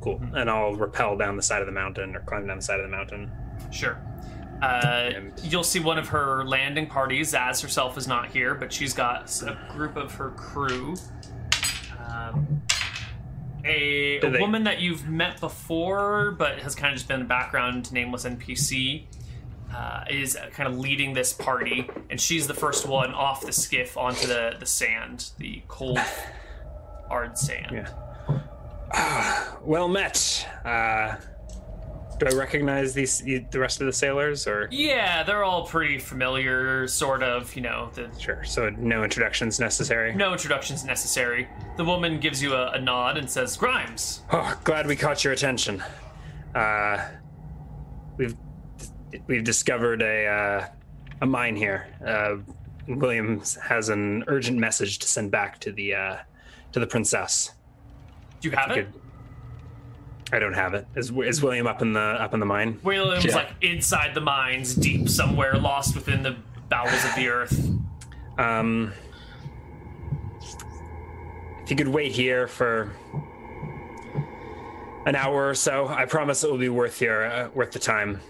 [0.00, 0.20] Cool.
[0.34, 2.90] And I'll rappel down the side of the mountain or climb down the side of
[2.90, 3.30] the mountain.
[3.70, 3.96] Sure.
[4.60, 5.10] Uh,
[5.44, 7.32] you'll see one of her landing parties.
[7.32, 10.94] Zaaz herself is not here, but she's got a group of her crew.
[12.08, 12.60] Um,
[13.64, 17.92] a, a woman that you've met before, but has kind of just been a background
[17.92, 19.04] nameless NPC,
[19.74, 23.96] uh, is kind of leading this party, and she's the first one off the skiff
[23.96, 25.98] onto the, the sand, the cold,
[27.08, 27.72] hard sand.
[27.72, 29.50] Yeah.
[29.62, 30.46] Well met.
[30.64, 31.16] Uh,
[32.18, 34.68] do I recognize these the rest of the sailors or?
[34.70, 37.54] Yeah, they're all pretty familiar, sort of.
[37.56, 38.44] You know, the Sure.
[38.44, 40.14] So no introductions necessary.
[40.14, 41.48] No introductions necessary.
[41.76, 44.22] The woman gives you a, a nod and says, Grimes.
[44.32, 45.82] Oh, glad we caught your attention.
[46.54, 47.08] Uh,
[48.16, 48.36] we've
[49.26, 50.66] we've discovered a uh,
[51.20, 51.86] a mine here.
[52.04, 52.36] Uh,
[52.86, 56.16] Williams has an urgent message to send back to the uh,
[56.72, 57.52] to the princess.
[58.40, 58.92] Do you have it?
[58.92, 59.00] Good.
[60.34, 60.84] I don't have it.
[60.96, 62.80] Is, is William up in the up in the mine?
[62.82, 63.36] William's Yeah.
[63.36, 66.34] like inside the mines, deep somewhere, lost within the
[66.68, 67.68] bowels of the earth.
[68.36, 68.92] Um,
[71.62, 72.90] if you could wait here for
[75.06, 78.20] an hour or so, I promise it will be worth your uh, worth the time.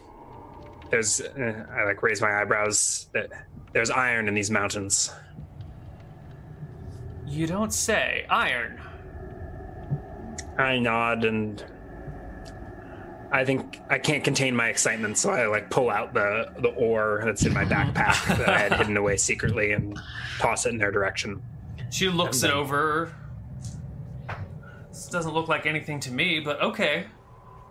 [0.91, 3.09] There's, uh, I like raise my eyebrows.
[3.13, 5.11] There- There's iron in these mountains.
[7.27, 8.27] You don't say.
[8.31, 8.79] Iron.
[10.59, 11.65] I nod and
[13.35, 17.21] I think I can't contain my excitement, so I like pull out the the ore
[17.25, 19.99] that's in my backpack that I had hidden away secretly and
[20.39, 21.43] toss it in their direction.
[21.91, 23.13] She looks it over.
[24.89, 27.07] This doesn't look like anything to me, but okay.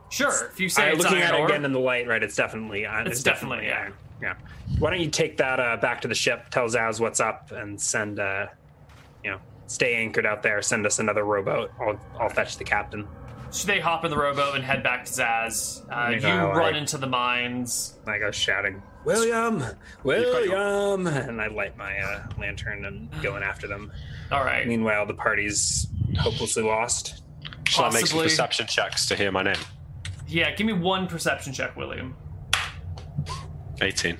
[0.09, 1.47] Sure, if you say I, it's looking iron at it ore.
[1.47, 2.21] again in the light, right?
[2.21, 3.79] It's definitely uh, It's definitely, yeah.
[3.79, 3.93] iron.
[4.21, 4.35] Yeah.
[4.79, 6.49] Why don't you take that uh, back to the ship?
[6.49, 8.19] Tell Zaaz what's up and send.
[8.19, 8.47] Uh,
[9.23, 10.61] you know, stay anchored out there.
[10.61, 11.71] Send us another rowboat.
[11.79, 13.07] I'll I'll fetch the captain.
[13.53, 15.83] So they hop in the rowboat and head back to Zaaz.
[15.91, 17.99] Uh, You you know, run like- into the mines.
[18.07, 19.63] I go shouting, William,
[20.03, 23.91] William, and I light my uh, lantern and going after them.
[24.31, 24.67] All right.
[24.67, 25.87] Meanwhile, the party's
[26.17, 27.21] hopelessly lost.
[27.67, 29.55] Shall I make some perception checks to hear my name?
[30.27, 32.15] Yeah, give me one perception check, William.
[33.81, 34.17] 18.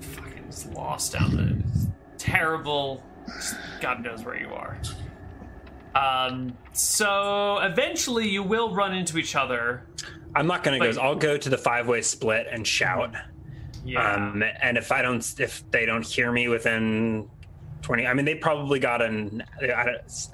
[0.00, 1.92] Fucking just lost down there.
[2.18, 3.04] terrible.
[3.28, 4.78] just God knows where you are.
[5.94, 6.56] Um.
[6.72, 9.86] So eventually, you will run into each other.
[10.34, 11.00] I'm not going to go.
[11.00, 13.14] I'll go to the five way split and shout.
[13.84, 14.14] Yeah.
[14.14, 17.28] Um, and if I don't, if they don't hear me within
[17.82, 19.42] 20, I mean, they probably got an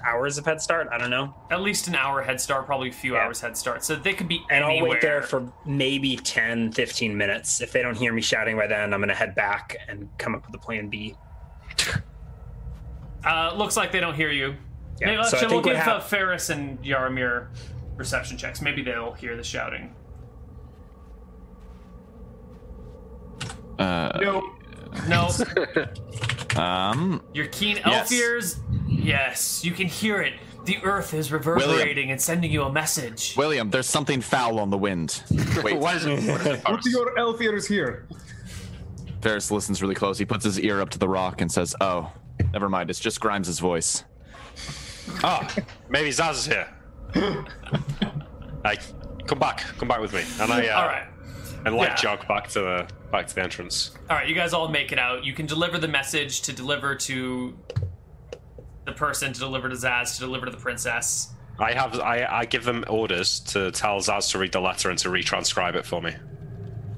[0.05, 0.89] hours of head start.
[0.91, 1.33] I don't know.
[1.49, 3.21] At least an hour head start, probably a few Yeah.
[3.23, 3.83] hours head start.
[3.83, 4.83] So they could be And anywhere.
[4.83, 7.61] I'll wait there for maybe 10, 15 minutes.
[7.61, 10.35] If they don't hear me shouting by then, I'm going to head back and come
[10.35, 11.15] up with a plan B.
[13.25, 14.55] Uh, looks like they don't hear you.
[14.99, 17.47] Yeah, Maybe, so I actually, we'll think what give uh, Faris and Yaramir
[17.97, 18.61] reception checks.
[18.61, 19.93] Maybe they'll hear the shouting.
[23.79, 24.53] Uh, No,
[25.07, 25.29] No,
[26.61, 28.11] um, your keen elf Yes.
[28.11, 28.59] ears.
[28.87, 30.33] Yes, you can hear it.
[30.65, 33.35] The earth is reverberating and sending you a message.
[33.37, 35.23] William, there's something foul on the wind.
[35.63, 36.63] Wait, What is it?
[36.65, 38.05] put your elf ears here.
[39.21, 40.17] Faris listens really close.
[40.17, 42.11] He puts his ear up to the rock and says, "Oh,
[42.53, 42.89] never mind.
[42.89, 44.03] It's just Grimes' voice."
[45.23, 45.47] Ah,
[45.89, 46.67] maybe Zaaz is here.
[48.65, 48.77] I
[49.25, 51.07] come back, come back with me, and I uh, All right.
[51.65, 51.95] and light Yeah.
[51.95, 53.91] jog back to the back to the entrance.
[54.09, 55.23] All right, you guys all make it out.
[55.23, 57.57] You can deliver the message to deliver to
[58.85, 61.33] the person, to deliver to Zaaz, to deliver to the princess.
[61.59, 64.99] I have I, I give them orders to tell Zaaz to read the letter and
[64.99, 66.15] to retranscribe it for me.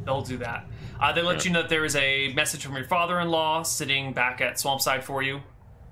[0.06, 0.66] They'll do that.
[1.00, 4.42] Uh, they let you know that there is a message from your father-in-law sitting back
[4.42, 5.40] at Swampside for you.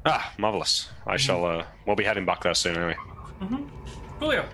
[0.07, 0.89] Ah, marvelous.
[1.05, 1.45] I shall.
[1.45, 2.95] Uh, we'll be heading back there soon anyway.
[4.19, 4.45] Coolio.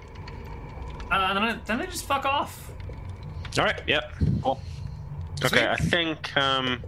[1.11, 2.71] Uh, and then, I, then they just fuck off.
[3.57, 3.79] All right.
[3.87, 4.11] Yep.
[4.41, 4.59] Cool.
[5.45, 5.67] Okay.
[5.67, 6.35] I think.
[6.35, 6.81] Um.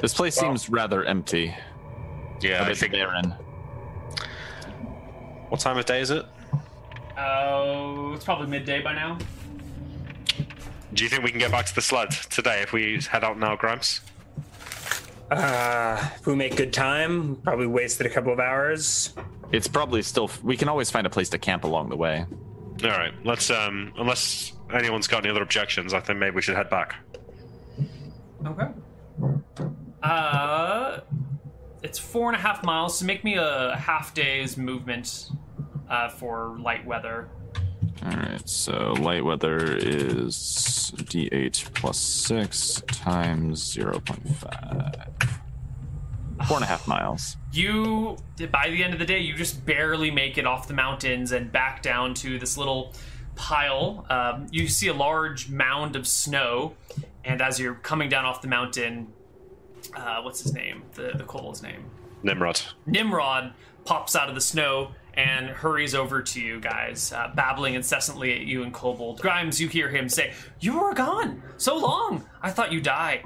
[0.00, 1.54] This place seems rather empty.
[2.40, 2.60] Yeah.
[2.60, 2.92] A I bit think.
[2.92, 3.34] barren.
[5.48, 6.24] What time of day is it?
[7.18, 9.18] Oh, it's probably midday by now.
[10.94, 13.38] Do you think we can get back to the sled today if we head out
[13.38, 14.00] now, Grimes?
[15.30, 19.14] Uh, if we make good time, probably wasted a couple of hours.
[19.52, 20.30] It's probably still.
[20.42, 22.24] We can always find a place to camp along the way.
[22.82, 23.12] All right.
[23.24, 23.50] Let's.
[23.50, 23.92] Um.
[23.96, 26.96] Unless anyone's got any other objections, I think maybe we should head back.
[28.46, 28.68] Okay.
[30.02, 31.00] Uh,
[31.82, 35.30] it's four and a half miles, so make me a half day's movement
[35.90, 37.28] uh, for light weather.
[38.04, 38.48] All right.
[38.48, 44.94] So light weather is d8 plus six times zero point five.
[46.46, 47.36] Four and a half miles.
[47.52, 48.16] You,
[48.52, 51.50] by the end of the day, you just barely make it off the mountains and
[51.50, 52.92] back down to this little
[53.34, 54.06] pile.
[54.08, 56.74] Um, you see a large mound of snow,
[57.24, 59.12] and as you're coming down off the mountain,
[59.96, 60.84] uh, what's his name?
[60.94, 61.90] The the kobold's name.
[62.22, 62.60] Nimrod.
[62.86, 63.52] Nimrod
[63.84, 68.42] pops out of the snow and hurries over to you guys, uh, babbling incessantly at
[68.42, 69.20] you and Kobold.
[69.20, 72.24] Grimes, you hear him say, You were gone so long.
[72.40, 73.22] I thought you died.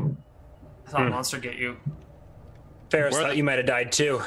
[0.86, 1.76] I thought a monster get you.
[2.90, 4.22] Faris Where thought the- you might have died too.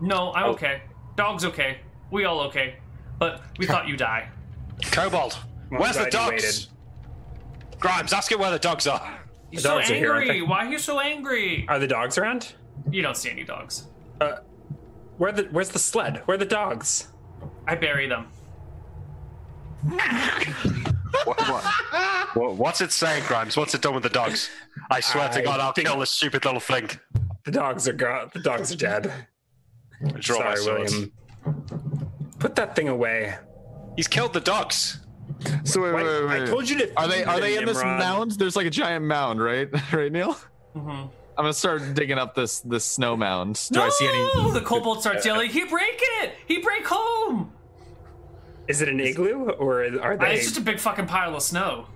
[0.00, 0.82] No, I'm okay.
[1.14, 1.78] Dog's okay.
[2.10, 2.76] We all okay.
[3.18, 4.28] But we thought you die.
[4.92, 5.38] Kobold.
[5.70, 6.68] Well, Where's the glad you dogs?
[7.78, 9.20] Grimes, ask it where the dogs are.
[9.50, 10.42] You're The so dogs are here, angry.
[10.42, 11.66] Why are you so angry?
[11.68, 12.54] Are the dogs around?
[12.90, 13.86] You don't see any dogs.
[14.20, 14.36] Uh,
[15.18, 16.22] where the where's the sled?
[16.26, 17.08] Where are the dogs?
[17.66, 18.26] I bury them.
[21.24, 21.64] What, what,
[22.34, 23.56] what- what's it saying, Grimes?
[23.56, 24.50] What's it done with the dogs?
[24.90, 26.90] I swear to God, I'll kill this stupid little thing.
[27.44, 28.30] The dogs are gone.
[28.34, 29.12] The dogs are dead.
[30.18, 30.92] Draw my Sorry, swords.
[30.92, 31.12] William.
[32.38, 33.36] Put that thing away.
[33.96, 35.00] He's killed the dogs.
[35.64, 36.92] So wait, Wait, wait, wait, I told you to.
[36.98, 38.32] Are they are they in this mound?
[38.32, 39.68] There's like a giant mound, right?
[39.92, 40.36] right, Neil?
[40.76, 41.06] Mm-hmm.
[41.38, 43.60] I'm gonna start digging up this this snow mound.
[43.70, 43.86] Do no!
[43.86, 44.52] I see any?
[44.52, 46.32] The kobold starts yelling, "He break it!
[46.46, 47.52] He break home!"
[48.68, 51.42] Is it an igloo or are Uh, they it's just a big fucking pile of
[51.42, 51.86] snow.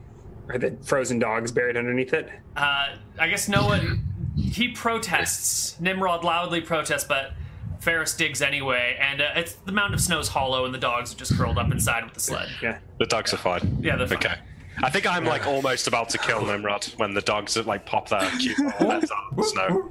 [0.49, 2.29] are the frozen dogs buried underneath it?
[2.57, 4.05] Uh, I guess no one.
[4.37, 5.79] He protests.
[5.81, 7.33] Nimrod loudly protests, but
[7.81, 11.15] Faris digs anyway, and uh, it's the mound of snow is hollow, and the dogs
[11.15, 12.49] are just curled up inside with the sled.
[12.63, 12.79] Yeah.
[12.99, 13.79] The dogs are fine.
[13.81, 14.19] Yeah, they're fine.
[14.19, 14.35] Okay.
[14.83, 18.31] I think I'm like almost about to kill Nimrod when the dogs like pop their
[18.39, 19.91] cute heads out of the snow.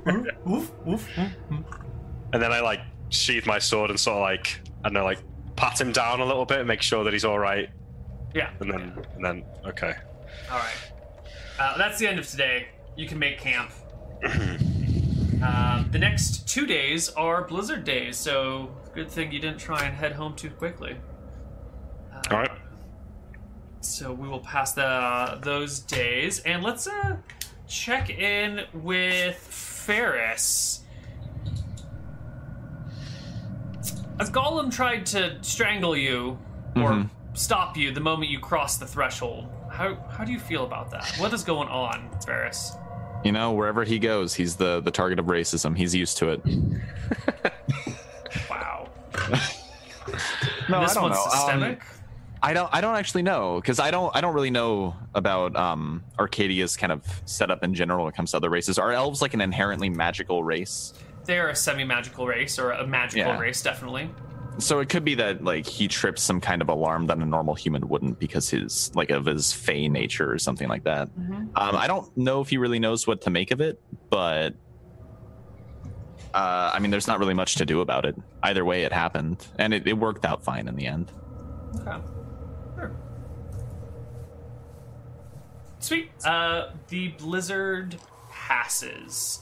[2.33, 5.19] And then I like sheath my sword and sort of like I don't know like
[5.55, 7.69] pat him down a little bit and make sure that he's all right.
[8.33, 8.51] Yeah.
[8.59, 9.95] And then and then okay.
[10.51, 10.75] All right.
[11.59, 12.67] Uh, that's the end of today.
[12.95, 13.71] You can make camp.
[15.43, 19.95] um, the next two days are blizzard days, so good thing you didn't try and
[19.95, 20.95] head home too quickly.
[22.31, 22.51] All right.
[23.81, 27.17] So we will pass the those days, and let's uh
[27.67, 30.81] check in with Faris.
[34.19, 36.37] As Golem tried to strangle you
[36.75, 40.91] or stop you the moment you crossed the threshold, how how do you feel about
[40.91, 41.05] that?
[41.17, 42.73] What is going on, Faris?
[43.23, 45.75] You know, wherever he goes, he's the the target of racism.
[45.77, 46.41] He's used to it.
[48.49, 48.89] Wow.
[50.69, 51.23] No, this I don't one's know.
[51.23, 51.81] Um, systemic.
[52.41, 52.69] I don't.
[52.73, 54.15] I don't actually know because I don't.
[54.15, 58.31] I don't really know about um, Arcadia's kind of setup in general when it comes
[58.31, 58.79] to other races.
[58.79, 60.93] Are elves like an inherently magical race?
[61.25, 63.39] They're a semi-magical race or a magical Yeah.
[63.39, 64.09] race, definitely.
[64.57, 67.55] So it could be that like he trips some kind of alarm that a normal
[67.55, 71.09] human wouldn't because his like of his fey nature or something like that.
[71.17, 74.55] Um, I don't know if he really knows what to make of it, but
[76.33, 78.15] uh, I mean, there's not really much to do about it.
[78.43, 81.11] Either way, it happened, and it, it worked out fine in the end.
[81.81, 81.97] Okay.
[85.79, 86.11] Sweet.
[86.25, 87.95] Uh, the blizzard
[88.31, 89.41] passes,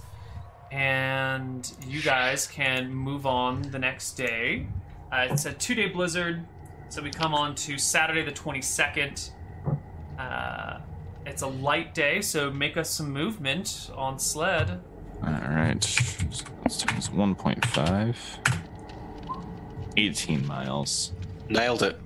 [0.72, 4.68] and you guys can move on the next day.
[5.12, 6.46] Uh, it's a two-day blizzard,
[6.90, 9.32] so we come on to Saturday the twenty-second.
[10.20, 10.80] Uh,
[11.26, 14.80] it's a light day, so make us some movement on sled.
[15.24, 16.44] All right, it's
[17.10, 18.16] 1.5,
[19.98, 21.12] 18 miles.
[21.50, 22.00] Nailed it.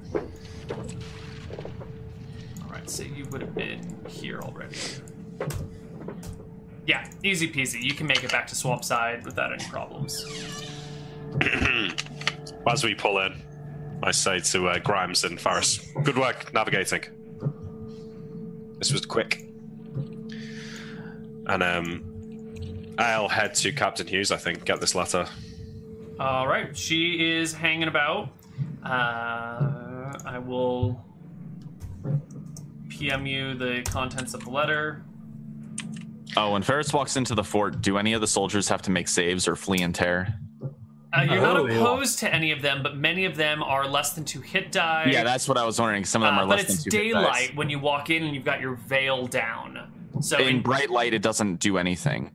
[2.81, 4.75] All right, so you would have been here already.
[6.87, 7.79] Yeah, easy peasy.
[7.79, 10.25] You can make it back to Swampside without any problems.
[12.67, 13.39] As we pull in,
[14.01, 17.03] I say to uh, Grimes and Faris, "Good work navigating.
[18.79, 19.45] This was quick."
[21.45, 24.31] And um, I'll head to Captain Hughes.
[24.31, 25.27] I think get this letter.
[26.19, 28.29] All right, she is hanging about.
[28.83, 31.05] Uh, I will
[33.01, 35.03] PM you the contents of the letter.
[36.37, 39.07] Oh, when Faris walks into the fort, do any of the soldiers have to make
[39.07, 40.35] saves or flee and tear?
[41.11, 41.65] Uh, you're not Oh.
[41.65, 45.09] opposed to any of them, but many of them are less than two hit die.
[45.11, 46.05] Yeah, that's what I was wondering.
[46.05, 47.55] Some of them Uh, are but less it's than two hit daylight dice.
[47.55, 49.79] when you walk in and you've got your veil down.
[50.21, 52.29] So In in, bright light, it doesn't do anything.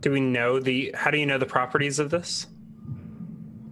[0.00, 0.92] Do we know the?
[0.96, 2.46] How do you know the properties of this?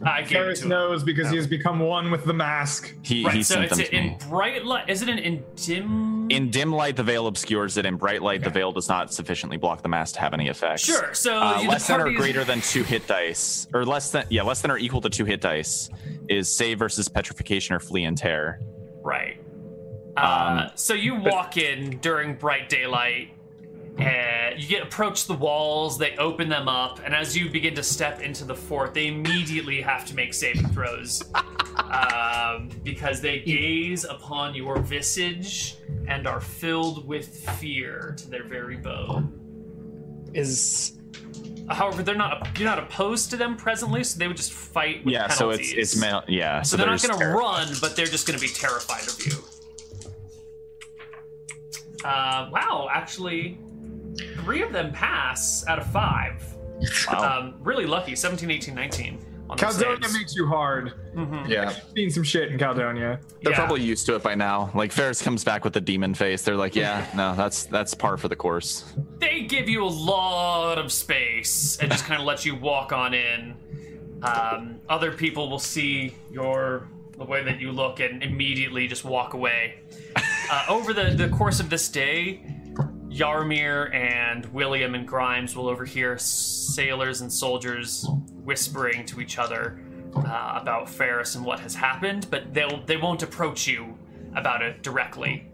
[0.03, 0.69] I gave it Faris to him.
[0.71, 2.95] knows because he has become one with the mask.
[3.03, 4.17] He, he Right, so sent it's them to in me.
[4.29, 4.89] bright light.
[4.89, 6.31] Is it an in dim?
[6.31, 7.85] In dim light, the veil obscures it.
[7.85, 10.81] In bright light, the veil does not sufficiently block the mask to have any effect.
[10.81, 11.13] Sure.
[11.13, 13.85] So Uh, you- the less than or party is- greater than two hit dice, or
[13.85, 15.91] less than yeah, less than or equal to two hit dice
[16.29, 18.61] is save versus petrification or flee and tear.
[19.03, 19.37] Right.
[20.17, 23.31] Uh, Um, so you walk in during bright daylight,
[24.01, 25.99] and you get approach the walls.
[25.99, 29.81] They open them up, and as you begin to step into the fort, they immediately
[29.81, 31.23] have to make saving throws
[31.77, 35.77] um, because they gaze upon your visage
[36.09, 37.29] and are filled with
[37.59, 39.37] fear to their very bone.
[40.33, 41.01] Is
[41.71, 45.15] However, they're not you're not opposed to them presently, so they would just fight with
[45.15, 45.39] yeah, penalties.
[45.39, 46.63] so it's it's ma- yeah.
[46.63, 49.33] So they're not going to run, but they're just going to be terrified of you.
[52.05, 53.59] Uh, wow, actually,
[54.51, 56.43] three of them pass out of five.
[57.13, 57.41] Wow.
[57.41, 59.19] Um, really lucky, 17, 18, 19
[59.59, 60.15] Caledonia saves.
[60.15, 60.95] makes you hard.
[61.47, 61.75] Yeah.
[61.95, 63.21] Seen some shit in Caledonia.
[63.43, 63.59] They're Yeah.
[63.59, 64.71] probably used to it by now.
[64.75, 66.41] Like Faris comes back with the demon face.
[66.43, 68.95] They're like, yeah, no, that's that's par for the course.
[69.19, 73.13] They give you a lot of space and just kind of let you walk on
[73.13, 73.55] in.
[74.23, 79.35] Um, other people will see your the way that you look and immediately just walk
[79.35, 79.81] away.
[80.53, 82.41] Uh, over the, the course of this day,
[83.11, 88.07] Yaramir and William and Grimes will overhear sailors and soldiers
[88.45, 89.81] whispering to each other.
[90.15, 93.97] uh, about Faris and what has happened, but they'll they won't approach you
[94.35, 95.47] about it directly.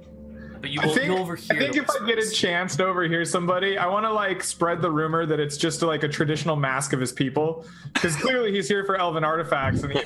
[0.60, 1.56] But you I will think, you'll overhear.
[1.56, 4.80] I think if I get a chance to overhear somebody, I want to like spread
[4.80, 8.66] the rumor that it's just like a traditional mask of his people, because clearly he's
[8.68, 10.02] here for elven artifacts and he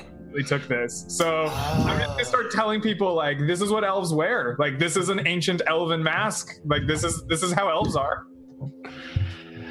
[0.47, 1.05] took this.
[1.07, 4.55] So I'm just gonna start telling people like this is what elves wear.
[4.59, 6.59] Like this is an ancient elven mask.
[6.65, 8.25] Like this is this is how elves are.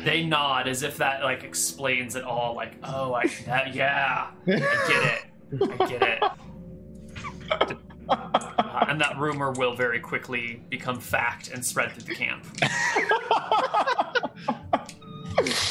[0.04, 2.54] they nod as if that like explains it all.
[2.54, 4.52] Like, oh, I that, yeah, I
[4.88, 6.22] get it, I get it.
[8.08, 12.44] Uh, and that rumor will very quickly become fact and spread through the camp.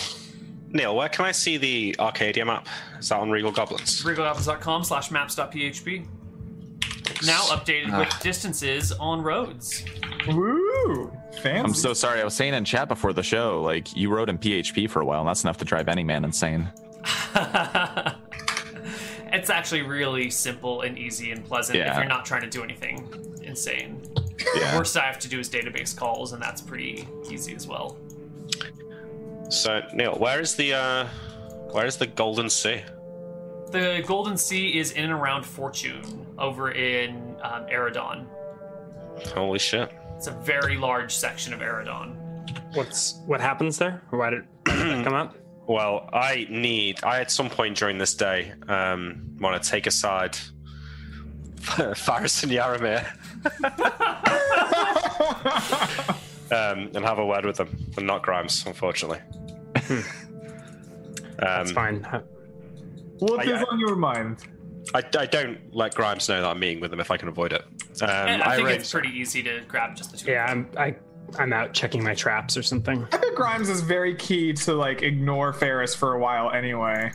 [0.71, 2.67] Neil, where can I see the Arcadia map?
[2.99, 4.03] Is that on Regal Goblins?
[4.03, 6.05] regalgoblins.com slash maps.php.
[7.25, 8.19] Now updated with ah.
[8.21, 9.83] distances on roads.
[10.27, 11.11] Woo!
[11.41, 11.49] Fancy.
[11.49, 12.21] I'm so sorry.
[12.21, 15.05] I was saying in chat before the show, like you wrote in PHP for a
[15.05, 16.69] while, and that's enough to drive any man insane.
[19.33, 23.07] it's actually really simple and easy and pleasant if you're not trying to do anything
[23.43, 24.01] insane.
[24.55, 24.77] Yeah.
[24.77, 27.97] Worst I have to do is database calls, and that's pretty easy as well.
[29.49, 31.07] So, Neil, where is the uh,
[31.71, 32.83] where is the Golden Sea?
[33.71, 38.27] The Golden Sea is in and around Fortune over in um, Eridon.
[39.33, 39.91] Holy shit!
[40.15, 42.15] It's a very large section of Eridon.
[42.75, 44.03] What's what happens there?
[44.11, 45.35] Why did, why did that come up?
[45.69, 47.03] Well, I need.
[47.03, 50.35] I at some point during this day um, want to take aside
[51.59, 53.05] Faris and Yaramir
[56.51, 59.19] um, and have a word with them, and not Grimes, unfortunately.
[61.37, 62.07] That's um, fine.
[63.19, 64.45] What I- is on your mind?
[64.93, 67.53] I, I don't let Grimes know that I'm meeting with them if I can avoid
[67.53, 67.61] it.
[68.01, 70.31] Um, And I think raised- it's pretty easy to grab just the two.
[70.31, 70.95] Yeah, I'm I
[71.37, 73.05] I'm out checking my traps or something.
[73.11, 77.11] I think Grimes is very key to like ignore Faris for a while anyway.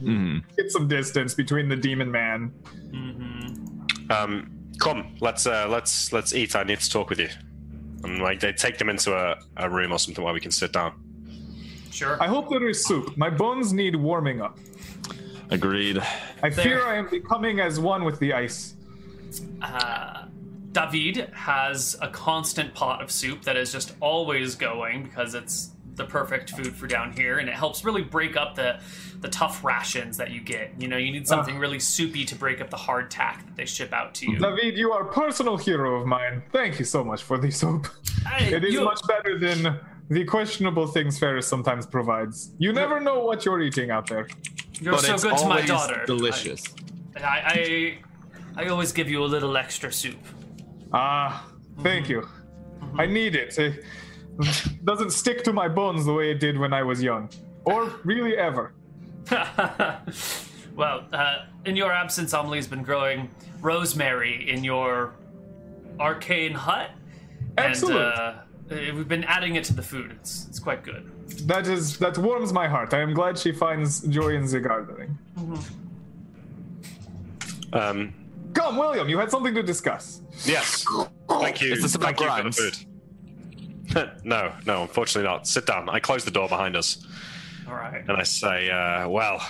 [0.00, 0.44] Mhm.
[0.56, 2.52] Get some distance between the demon man.
[2.92, 6.54] hmm Um, come, let's uh, let's let's eat.
[6.54, 7.28] I need to talk with you.
[8.06, 10.72] And like they take them into a, a room or something where we can sit
[10.72, 10.92] down.
[11.90, 12.22] Sure.
[12.22, 13.16] I hope there is soup.
[13.16, 14.58] My bones need warming up.
[15.50, 15.98] Agreed.
[16.42, 16.64] I There.
[16.64, 18.74] fear I am becoming as one with the ice.
[19.62, 20.24] uh,
[20.72, 26.04] David has a constant pot of soup that is just always going because it's the
[26.04, 28.78] perfect food for down here, and it helps really break up the
[29.20, 30.72] the tough rations that you get.
[30.78, 33.64] You know, you need something really soupy to break up the hard tack that they
[33.64, 34.38] ship out to you.
[34.38, 36.42] David, you are a personal hero of mine.
[36.52, 37.88] Thank you so much for the soup.
[38.26, 42.52] Hey, It is you- much better than the questionable things Faris sometimes provides.
[42.58, 44.28] You never know what you're eating out there.
[44.80, 46.04] You're but so it's good to my daughter.
[46.06, 46.62] delicious.
[47.16, 47.98] I, I,
[48.56, 50.18] I, I always give you a little extra soup.
[50.92, 51.46] Ah,
[51.82, 52.20] thank you.
[52.20, 53.00] Mm-hmm.
[53.00, 53.58] I need it.
[54.40, 57.28] It doesn't stick to my bones the way it did when I was young,
[57.64, 58.72] or really ever.
[60.74, 63.28] well, uh, in your absence, Amelie's been growing
[63.60, 65.14] rosemary in your
[65.98, 66.90] arcane hut,
[67.58, 67.96] Excellent.
[67.96, 68.34] and uh,
[68.70, 70.12] uh, we've been adding it to the food.
[70.20, 71.10] It's it's quite good.
[71.48, 72.94] That is that warms my heart.
[72.94, 75.18] I am glad she finds joy in the gardening.
[77.72, 78.14] Um,
[78.54, 80.22] Come, William, you had something to discuss.
[80.44, 80.84] yes.
[81.28, 81.72] Thank you.
[81.72, 82.86] Is this about Thank you for the food.
[84.24, 85.46] no, no, unfortunately not.
[85.46, 85.88] Sit down.
[85.88, 87.06] I close the door behind us
[87.68, 88.02] All right.
[88.08, 89.40] and I say, uh, "Well,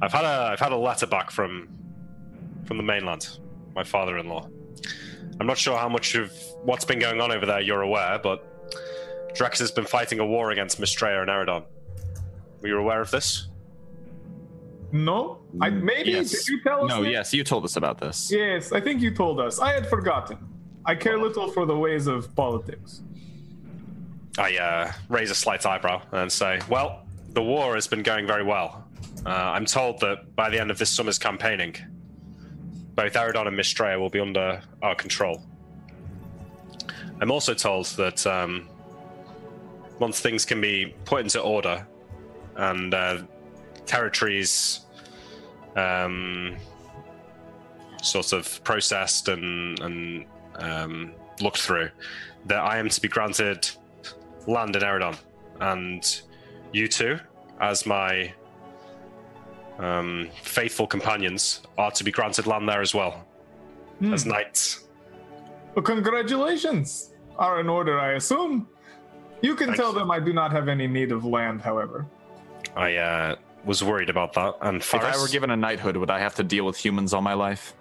[0.00, 1.68] I've had a I've had a letter back from
[2.66, 3.38] from the mainland,
[3.74, 4.48] my father-in-law.
[5.40, 6.32] I'm not sure how much of
[6.62, 8.44] what's been going on over there you're aware, but
[9.34, 11.64] Drex has been fighting a war against Mistrea and Eridon.
[12.60, 13.48] Were you aware of this?
[14.92, 16.30] No, I maybe Yes.
[16.30, 16.88] did you tell us?
[16.90, 17.12] No, this?
[17.12, 18.30] yes, you told us about this.
[18.30, 19.58] Yes, I think you told us.
[19.58, 20.36] I had forgotten.
[20.84, 23.02] I care little for the ways of politics.
[24.38, 28.44] I uh, raise a slight eyebrow and say, Well, the war has been going very
[28.44, 28.88] well.
[29.26, 31.76] Uh, I'm told that by the end of this summer's campaigning,
[32.94, 35.42] both Eridon and Mistrea will be under our control.
[37.20, 38.68] I'm also told that um,
[39.98, 41.86] once things can be put into order
[42.56, 43.22] and uh,
[43.86, 44.80] territories
[45.76, 46.56] um,
[48.02, 50.24] sort of processed and, and
[50.56, 51.90] um, looked through,
[52.46, 53.70] that I am to be granted
[54.46, 55.16] land in Eridon,
[55.60, 56.22] and
[56.72, 57.18] you two,
[57.60, 58.32] as my
[59.78, 63.26] um, faithful companions, are to be granted land there as well
[64.12, 64.84] as knights.
[65.74, 68.68] Well, congratulations are in order, I assume.
[69.42, 69.80] You can Thanks.
[69.80, 72.06] tell them I do not have any need of land, however.
[72.76, 76.18] I uh, was worried about that, and If I were given a knighthood, would I
[76.18, 77.74] have to deal with humans all my life?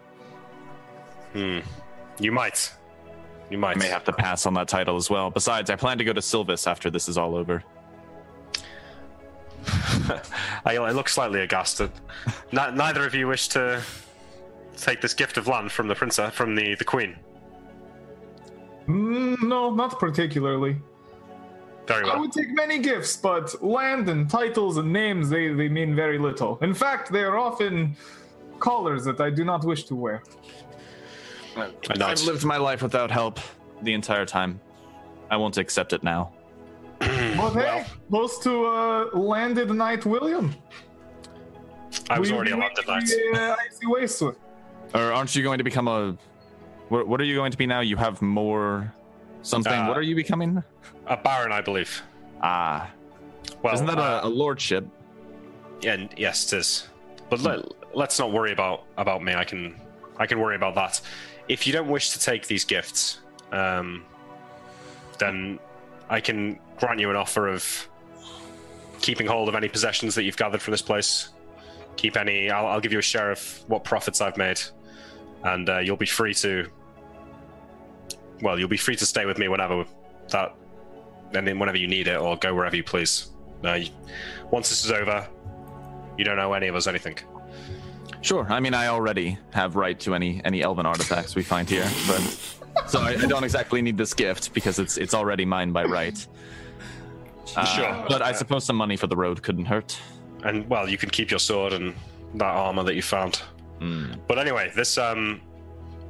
[1.33, 1.59] hmm,
[2.19, 2.73] you might,
[3.51, 3.75] you might.
[3.75, 5.29] I may have to pass on that title as well.
[5.29, 7.63] Besides, I plan to go to Silvis after this is all over.
[10.65, 11.81] I, I look slightly aghast.
[11.81, 11.91] At,
[12.51, 13.81] N- neither of you wish to
[14.77, 17.17] take this gift of land from the princess, from the, the queen.
[18.87, 20.77] Mm, no, not particularly.
[21.87, 25.95] Very I would take many gifts, but land and titles and names, they, they mean
[25.95, 26.57] very little.
[26.61, 27.95] In fact, they are often
[28.59, 30.23] collars that I do not wish to wear.
[31.55, 32.01] A knight.
[32.01, 33.39] I've lived my life without help
[33.81, 34.59] the entire time.
[35.29, 36.31] I won't accept it now.
[36.99, 40.53] But hey, close to uh, landed knight William.
[42.09, 43.03] I was We- already a we- landed knight.
[43.07, 44.21] we, uh, icy waste.
[44.21, 44.35] Or
[44.93, 46.17] aren't you going to become a?
[46.89, 47.79] What, what are you going to be now?
[47.79, 48.93] You have more
[49.41, 49.71] something.
[49.73, 50.61] Uh, what are you becoming?
[51.07, 52.01] A baron, I believe.
[52.41, 52.89] Ah,
[53.63, 54.85] Well, isn't that uh, a, a lordship?
[55.81, 56.87] Yeah, yes, it is.
[57.29, 57.59] But let,
[57.95, 59.33] let's not worry about about me.
[59.33, 59.79] I can
[60.17, 61.01] I can worry about that.
[61.51, 63.19] If you don't wish to take these gifts,
[63.51, 64.05] um,
[65.19, 65.59] then
[66.09, 67.89] I can grant you an offer of
[69.01, 71.27] keeping hold of any possessions that you've gathered from this place.
[71.97, 72.49] Keep any.
[72.49, 74.61] I'll, I'll give you a share of what profits I've made,
[75.43, 76.69] and uh, you'll be free to.
[78.41, 79.83] Well, you'll be free to stay with me whenever
[80.29, 80.55] that,
[81.33, 83.29] and then whenever you need it, or go wherever you please.
[83.61, 83.81] Uh,
[84.51, 85.27] once this is over,
[86.17, 87.17] you don't owe any of us anything.
[88.21, 88.45] Sure.
[88.51, 92.21] I mean, I already have right to any any elven artifacts we find here, but
[92.87, 96.25] so I, I don't exactly need this gift because it's it's already mine by right.
[97.55, 98.05] Uh, Sure.
[98.07, 99.99] But I suppose some money for the road couldn't hurt.
[100.43, 101.93] And well, you can keep your sword and
[102.35, 103.41] that armor that you found.
[104.27, 105.41] But anyway, this um,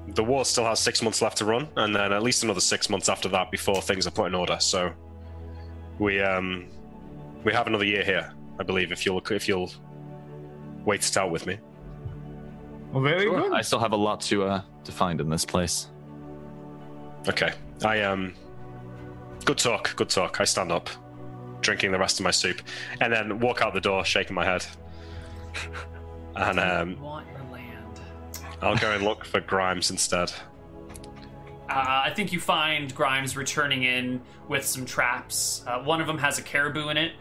[0.10, 2.90] the war still has six months left to run, and then at least another six
[2.90, 4.58] months after that before things are put in order.
[4.60, 4.92] So
[5.98, 6.68] we um,
[7.46, 9.72] we have another year here, I believe, if you'll if you'll
[10.84, 11.58] wait it out with me.
[12.92, 13.54] Well, very good.
[13.54, 15.88] I still have a lot to uh to find in this place.
[17.28, 17.54] Okay,
[17.84, 18.34] I um,
[19.46, 20.42] good talk, good talk.
[20.42, 20.90] I stand up,
[21.62, 22.62] drinking the rest of my soup,
[23.00, 24.66] and then walk out the door, shaking my head.
[26.34, 28.00] And um, want your land.
[28.62, 30.32] I'll go and look for Grimes instead.
[31.70, 35.62] Uh, I think you find Grimes returning in with some traps.
[35.68, 37.12] Uh, one of them has a caribou in it.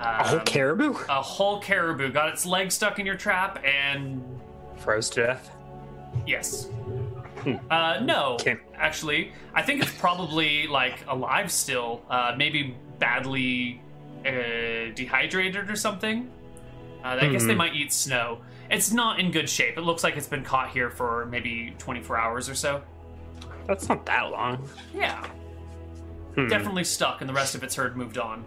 [0.00, 4.24] A whole Um, caribou A whole caribou got its leg stuck in your trap, and
[4.78, 5.50] froze to death.
[6.26, 6.68] yes.
[7.70, 8.56] Uh, no, Okay.
[8.74, 12.02] actually, I think it's probably like alive still.
[12.10, 13.80] Uh, maybe badly
[14.26, 16.30] uh, dehydrated or something.
[17.04, 18.40] Uh, I guess they might eat snow.
[18.70, 19.78] It's not in good shape.
[19.78, 22.82] It looks like it's been caught here for maybe 24 hours or so.
[23.66, 24.68] That's not that long.
[24.92, 25.24] Yeah,
[26.34, 26.48] Hmm.
[26.48, 28.44] definitely stuck, and the rest of its herd moved on.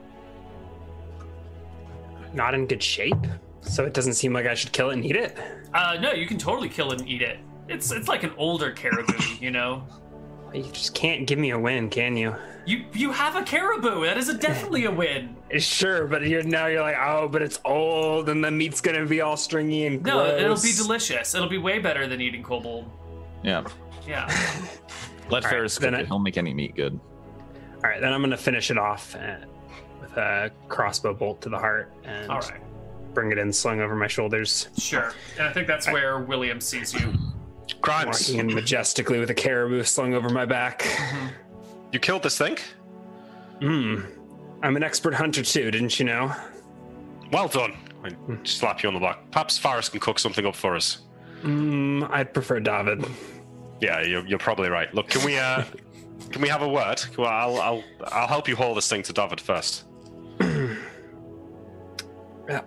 [2.33, 3.15] Not in good shape.
[3.61, 5.37] So it doesn't seem like I should kill it and eat it.
[5.73, 7.39] Uh, no, you can totally kill it and eat it.
[7.67, 9.87] It's it's like an older caribou, you know.
[10.53, 12.35] You just can't give me a win, can you?
[12.65, 14.03] You you have a caribou.
[14.03, 15.37] That is a, definitely a win.
[15.59, 19.19] Sure, but you're now you're like, oh, but it's old and the meat's gonna be
[19.19, 21.35] all stringy and No, it'll be delicious.
[21.35, 22.89] It'll be way better than eating kobold.
[23.43, 23.65] Yeah.
[24.07, 24.27] Yeah.
[25.29, 26.07] Let All right, Faris cook it.
[26.07, 26.97] He'll make any meat good.
[27.83, 29.37] All right, then I'm gonna finish it off uh,
[29.99, 32.61] with a crossbow bolt to the heart and All right.
[33.13, 35.13] Bring it in slung over my shoulders, Sure.
[35.37, 37.13] And I think that's where William sees you.
[37.81, 40.85] Grimes, walking in majestically with a caribou slung over my back.
[41.91, 42.57] you killed this thing.
[43.59, 44.01] Hmm.
[44.63, 46.31] I'm an expert hunter too, didn't you know?
[47.31, 47.73] Well done.
[48.03, 48.09] I
[48.43, 49.19] slap you on the back.
[49.31, 50.99] Perhaps Faris can cook something up for us.
[51.41, 52.03] Hmm.
[52.09, 53.05] I'd prefer David.
[53.79, 54.93] Yeah, you're, you're probably right.
[54.93, 55.63] Look, can we uh,
[56.31, 57.01] can we have a word?
[57.17, 59.85] Well, I'll I'll I'll help you haul this thing to David first.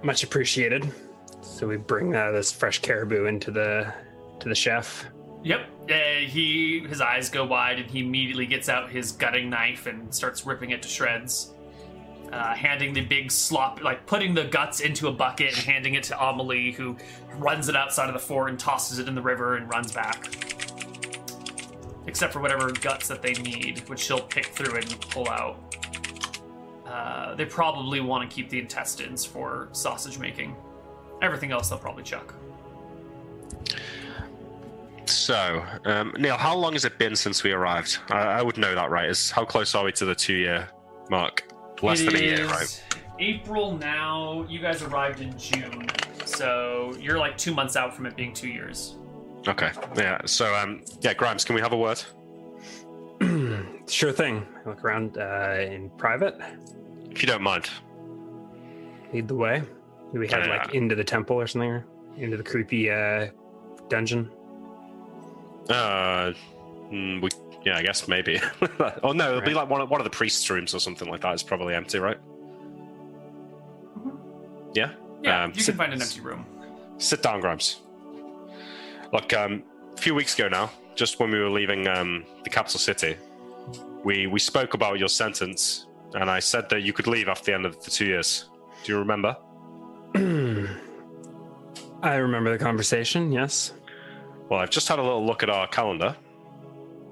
[0.02, 0.90] Much appreciated.
[1.42, 3.92] So we bring uh, this fresh caribou into the
[4.40, 5.06] to the chef.
[5.42, 5.60] Yep.
[5.90, 5.94] Uh,
[6.26, 10.46] he his eyes go wide and he immediately gets out his gutting knife and starts
[10.46, 11.50] ripping it to shreds.
[12.32, 16.02] Uh, handing the big slop, like putting the guts into a bucket and handing it
[16.02, 16.96] to Amelie, who
[17.36, 20.34] runs it outside of the fort and tosses it in the river and runs back.
[22.06, 25.76] Except for whatever guts that they need, which she'll pick through and pull out.
[26.94, 30.54] Uh, they probably want to keep the intestines for sausage making.
[31.22, 32.32] Everything else they'll probably chuck.
[35.06, 37.98] So, um, Neil, how long has it been since we arrived?
[38.10, 39.10] I, I would know that, right?
[39.10, 40.68] Is how close are we to the two-year
[41.10, 41.42] mark?
[41.82, 42.84] Less It than a year, right?
[43.18, 44.46] April now.
[44.48, 45.88] You guys arrived in June,
[46.24, 48.94] so you're like two months out from it being two years.
[49.48, 49.72] Okay.
[49.96, 50.20] Yeah.
[50.26, 52.00] So, um, yeah, Grimes, can we have a word?
[53.86, 54.46] Sure thing.
[54.64, 56.38] I look around uh, in private.
[57.14, 57.70] If you don't mind.
[59.12, 59.62] Lead the way.
[60.12, 60.56] Do we head Yeah.
[60.64, 61.70] like into the temple or something?
[61.70, 61.86] Or
[62.16, 63.28] into the creepy uh,
[63.88, 64.30] dungeon?
[65.68, 66.32] Uh,
[66.92, 67.28] mm, we,
[67.64, 68.40] yeah, I guess maybe.
[69.02, 71.20] oh no, it'll be like one of one of the priests' rooms or something like
[71.22, 71.32] that.
[71.34, 72.18] It's probably empty, right?
[74.74, 74.90] Yeah.
[75.22, 76.44] Yeah, Um, you sit- can find an empty room.
[76.98, 77.80] Sit down, Grimes.
[79.12, 79.62] Look, um,
[79.96, 83.16] a few weeks ago now, just when we were leaving um, the capital city,
[84.04, 87.54] we we spoke about your sentence, and I said that you could leave after the
[87.54, 88.48] end of the two years.
[88.84, 89.36] Do you remember?
[92.02, 93.32] I remember the conversation.
[93.32, 93.72] Yes.
[94.48, 96.14] Well, I've just had a little look at our calendar,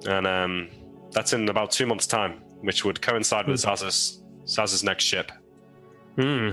[0.07, 0.69] and um,
[1.11, 5.33] that's in about two months' time, which would coincide with Zaaz's Zaaz's next ship.
[6.17, 6.51] Hmm.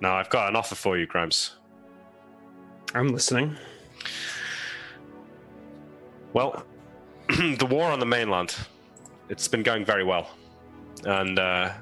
[0.00, 1.56] Now, I've got an offer for you, Grimes.
[2.94, 3.56] I'm listening.
[6.32, 6.66] Well,
[7.28, 8.54] the war on the mainland,
[9.28, 10.28] it's been going very well.
[11.04, 11.72] And, uh,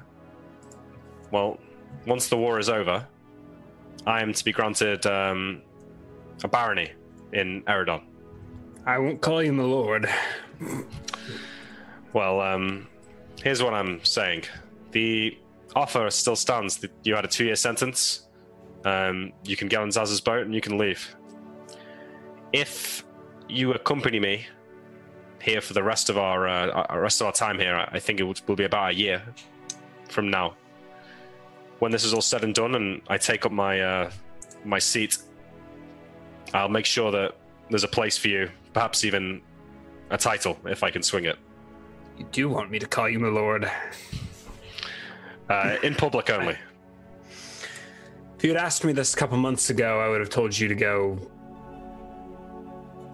[1.31, 1.59] well,
[2.05, 3.07] once the war is over,
[4.05, 5.61] I am to be granted um,
[6.43, 6.91] a barony
[7.33, 8.03] in Eridon.
[8.85, 10.07] I won't call you my lord.
[12.13, 12.87] Well, um,
[13.43, 14.43] here's what I'm saying.
[14.91, 15.37] The
[15.75, 16.77] offer still stands.
[16.77, 18.27] that You had a two year sentence.
[18.85, 21.13] Um, you can get on Zaaz's boat and you can leave.
[22.53, 23.03] If
[23.49, 24.45] you accompany me
[25.41, 28.19] here for the rest of our uh, our- rest of our time here, I think
[28.19, 29.21] it will be about a year
[30.09, 30.55] from now.
[31.79, 34.11] When this is all said and done, and I take up my uh,
[34.63, 35.17] my seat,
[36.53, 37.35] I'll make sure that
[37.69, 39.41] there's a place for you, perhaps even
[40.09, 41.37] a title if I can swing it.
[42.17, 43.69] You do want me to call you my lord.
[45.49, 46.57] Uh, in public only.
[48.37, 50.67] If you had asked me this a couple months ago, I would have told you
[50.67, 51.17] to go.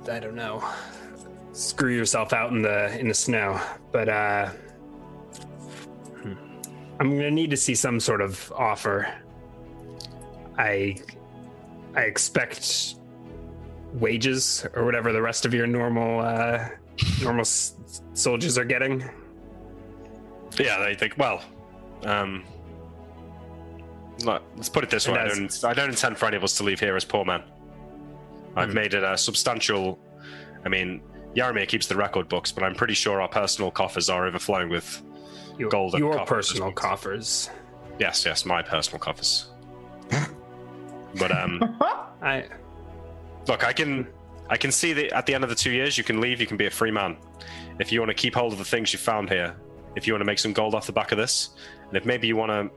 [0.09, 0.63] I don't know.
[1.53, 3.59] Screw yourself out in the in the snow.
[3.91, 4.49] But uh,
[6.21, 6.33] hmm.
[6.99, 9.13] I'm gonna need to see some sort of offer.
[10.57, 10.95] I
[11.95, 12.95] I expect
[13.93, 16.69] wages or whatever the rest of your normal uh,
[17.21, 17.75] normal s-
[18.13, 19.03] soldiers are getting.
[20.57, 21.17] Yeah, they think.
[21.17, 21.41] Well,
[22.03, 22.43] um,
[24.23, 26.63] let's put it this way: I don't, I don't intend for any of us to
[26.63, 27.43] leave here as poor men.
[28.55, 28.75] I've Hmm.
[28.75, 29.99] made it a substantial.
[30.63, 31.01] I mean,
[31.35, 35.01] Yaramir keeps the record books, but I'm pretty sure our personal coffers are overflowing with.
[35.57, 37.49] Your, Gold your copper personal coffers.
[37.99, 39.49] Yes, yes, my personal coffers.
[41.19, 41.77] but um,
[42.21, 42.45] I
[43.47, 44.07] look, I can,
[44.49, 46.41] I can see that at the end of the two years, you can leave.
[46.41, 47.17] You can be a free man.
[47.79, 49.55] If you want to keep hold of the things you found here,
[49.95, 51.49] if you want to make some gold off the back of this,
[51.87, 52.75] and if maybe you want to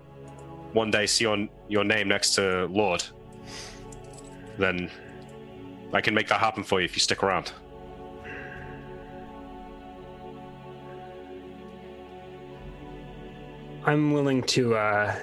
[0.72, 3.04] one day see your your name next to Lord,
[4.58, 4.90] then
[5.92, 7.52] I can make that happen for you if you stick around.
[13.84, 15.14] I'm willing to uh,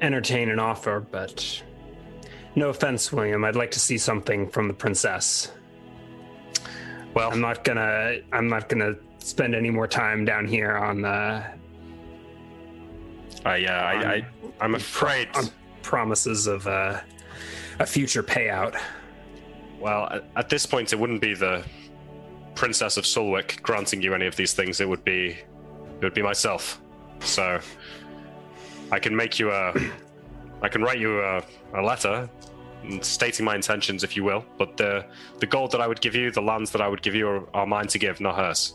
[0.00, 1.62] entertain an offer, but
[2.54, 3.44] no offense, William.
[3.44, 5.52] I'd like to see something from the princess.
[7.14, 8.18] Well, I'm not gonna.
[8.32, 11.52] I'm not gonna spend any more time down here on uh,
[13.44, 14.26] I, uh, I, I,
[14.60, 15.28] I'm afraid.
[15.34, 15.50] on
[15.82, 17.00] promises of uh,
[17.78, 18.78] a future payout.
[19.78, 21.64] Well, at, at this point, it wouldn't be the
[22.54, 24.80] Princess of Sulwick granting you any of these things.
[24.80, 25.38] It would be,
[26.00, 26.80] it would be myself.
[27.20, 27.60] So,
[28.90, 29.72] I can make you a,
[30.62, 31.42] I can write you a,
[31.74, 32.28] a letter
[33.02, 34.44] stating my intentions, if you will.
[34.58, 35.04] But the
[35.38, 37.56] the gold that I would give you, the lands that I would give you, are,
[37.56, 38.74] are mine to give, not hers.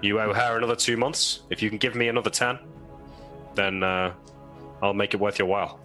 [0.00, 1.40] You owe her another two months.
[1.50, 2.58] If you can give me another ten,
[3.54, 4.14] then uh,
[4.80, 5.80] I'll make it worth your while.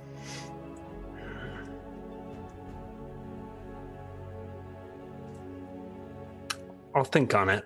[6.95, 7.65] I'll think on it.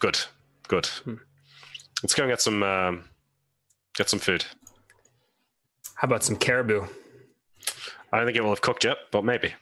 [0.00, 0.18] Good,
[0.66, 0.88] good.
[2.02, 3.04] Let's go and get some um,
[3.94, 4.44] get some food.
[5.94, 6.86] How about some caribou?
[8.12, 9.54] I don't think it will have cooked yet, but maybe.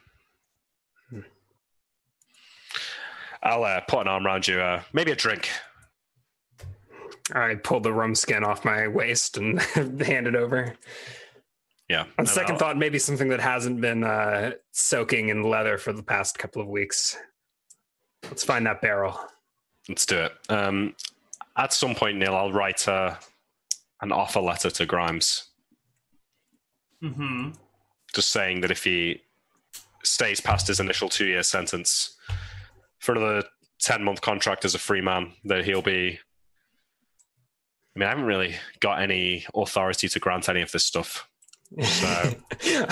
[3.43, 4.59] I'll uh, put an arm around you.
[4.59, 5.49] Uh, maybe a drink.
[7.33, 9.61] I pull the rum skin off my waist and
[10.01, 10.75] hand it over.
[11.89, 12.05] Yeah.
[12.17, 16.03] On second I'll- thought, maybe something that hasn't been uh, soaking in leather for the
[16.03, 17.17] past couple of weeks.
[18.23, 19.19] Let's find that barrel.
[19.89, 20.33] Let's do it.
[20.47, 20.95] Um,
[21.57, 23.15] at some point, Neil, I'll write uh,
[24.01, 25.45] an offer letter to Grimes,
[27.03, 27.51] Mm-hmm.
[28.13, 29.21] just saying that if he
[30.03, 32.17] stays past his initial two-year sentence
[32.99, 33.43] for another
[33.79, 36.19] ten-month contract as a free man, that he'll be.
[37.95, 41.28] I mean, I haven't really got any authority to grant any of this stuff.
[41.81, 42.33] So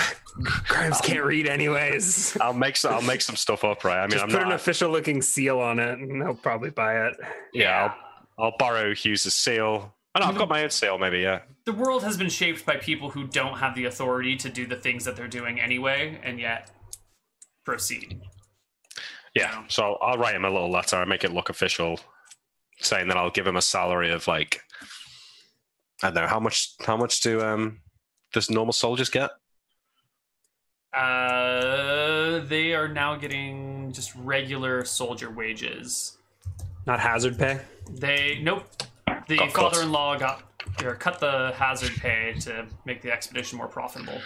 [0.68, 2.36] Grimes can't read anyways.
[2.40, 3.98] I'll make some, I'll make some stuff up, right?
[3.98, 7.06] I mean, Just I'm put an official looking seal on it and he'll probably buy
[7.06, 7.16] it.
[7.52, 7.92] yeah,
[8.38, 9.94] I'll, I'll borrow Hughes's seal.
[10.14, 11.18] Oh, no, I've got my own seal, maybe.
[11.18, 11.40] Yeah.
[11.64, 14.76] The world has been shaped by people who don't have the authority to do the
[14.76, 16.70] things that they're doing anyway, and yet
[17.64, 18.20] proceed.
[19.34, 19.64] Yeah.
[19.68, 20.96] So I'll, I'll write him a little letter.
[20.96, 22.00] I make it look official,
[22.80, 24.60] saying that I'll give him a salary of like
[26.02, 26.70] I don't know how much.
[26.84, 27.80] How much do um
[28.32, 29.30] does normal soldiers get?
[30.92, 36.16] Uh, they are now getting just regular soldier wages.
[36.86, 37.60] Not hazard pay.
[37.90, 38.64] They nope.
[39.28, 40.42] The Got father-in-law got
[40.82, 44.20] or cut the hazard pay to make the expedition more profitable.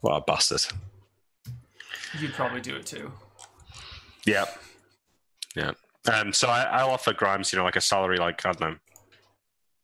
[0.00, 0.66] What a bastard.
[2.18, 3.10] You'd probably do it too.
[4.26, 4.44] Yeah.
[5.54, 5.72] Yeah.
[6.12, 8.76] Um, so I, I'll offer Grimes, you know, like a salary, like I don't know.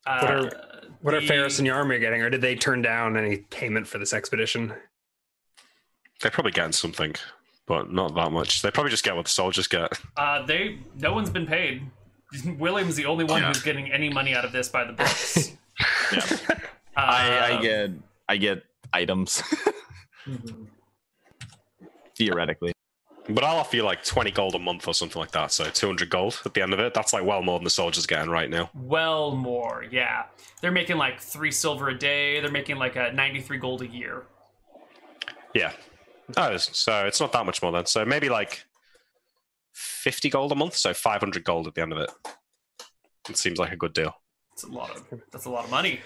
[0.07, 0.69] Uh, What are-
[1.03, 3.99] What are the- Faris and Yaramir getting, or did they turn down any payment for
[3.99, 4.73] this expedition?
[6.21, 7.15] They're probably getting something,
[7.67, 8.63] but not that much.
[8.63, 9.99] They probably just get what the soldiers get.
[10.17, 11.83] Uh, they no one's been paid.
[12.59, 13.49] William's the only one Yeah.
[13.49, 15.53] who's getting any money out of this by the books.
[16.13, 16.21] Yeah.
[16.51, 17.91] Uh, I, I get
[18.29, 18.63] I get
[18.93, 19.43] items.
[22.17, 22.73] Theoretically.
[23.29, 25.53] But I'll offer you like 20 gold a month or something like that.
[25.53, 26.93] So 200 gold at the end of it.
[26.93, 28.71] That's like well more than the soldiers getting right now.
[28.75, 29.85] well more.
[29.91, 30.25] Yeah,
[30.61, 32.41] they're making like three silver a day.
[32.41, 34.25] They're making like a ninety-three gold a year.
[35.55, 35.73] Yeah.
[36.37, 37.87] Oh, so it's not that much more then.
[37.87, 38.65] So maybe like
[39.75, 40.77] 50 gold a month.
[40.77, 42.11] So 500 gold at the end of it.
[43.29, 44.15] It seems like a good deal.
[44.51, 46.01] That's a lot of that's a lot of money.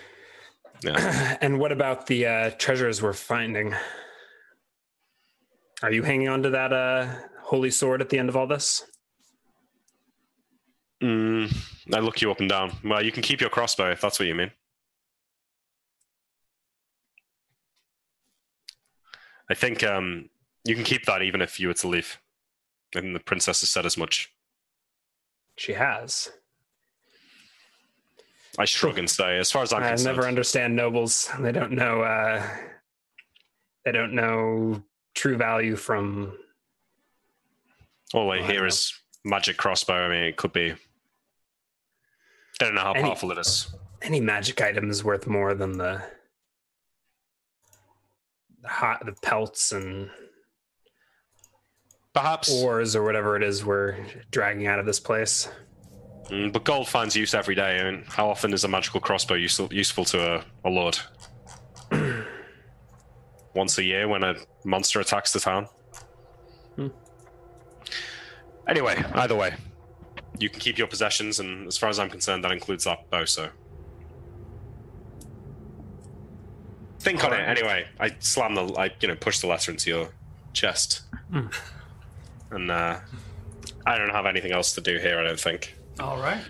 [0.82, 1.36] Yeah.
[1.40, 3.74] and what about the uh, treasures we're finding?
[5.87, 7.07] Are you hanging on to that uh,
[7.43, 8.85] holy sword at the end of all this?
[11.01, 11.57] mm,
[11.95, 12.73] I look you up and down.
[12.83, 14.51] Well, you can keep your crossbow if that's what you mean.
[19.49, 20.29] I think um,
[20.65, 22.19] you can keep that even if you were to leave.
[22.97, 24.33] And the princess has said as much.
[25.57, 26.33] She has.
[28.59, 31.31] I shrug and say, as far as I'm I concerned, never understand nobles.
[31.39, 32.03] They don't know.
[32.03, 32.45] Uh,
[33.85, 34.83] they don't know
[35.16, 36.36] true value from.
[38.14, 38.93] all I hear is
[39.24, 39.94] magic crossbow.
[39.94, 40.70] I mean, it could be.
[42.60, 43.74] I don't know how Any- powerful it is.
[44.02, 46.01] Any magic item is worth more than the
[48.62, 50.10] the hot the pelts and
[52.14, 53.97] Perhaps, ores or whatever it is we're
[54.30, 55.48] dragging out of this place.
[56.30, 57.78] Mm, but gold finds use every day.
[57.78, 60.98] I mean, how often is a magical crossbow useful, useful to a, a lord?
[63.57, 64.35] Once a year when a
[64.65, 65.66] monster attacks the town.
[66.77, 66.89] Hmm.
[68.69, 69.55] Anyway, either way,
[70.39, 73.24] you can keep your possessions, and as far as I'm concerned, that includes that bow.
[73.24, 73.49] So
[77.01, 77.41] think on it.
[77.41, 80.09] Anyway, I slam the, I you know, push the letter into your
[80.53, 81.03] chest,
[81.33, 81.47] Hmm.
[82.51, 82.99] and uh,
[83.87, 85.19] I don't have anything else to do here.
[85.19, 85.74] I don't think.
[85.99, 86.43] All right.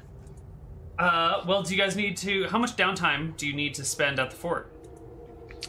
[0.99, 2.49] Uh, well, do you guys need to?
[2.49, 4.73] How much downtime do you need to spend at the fort?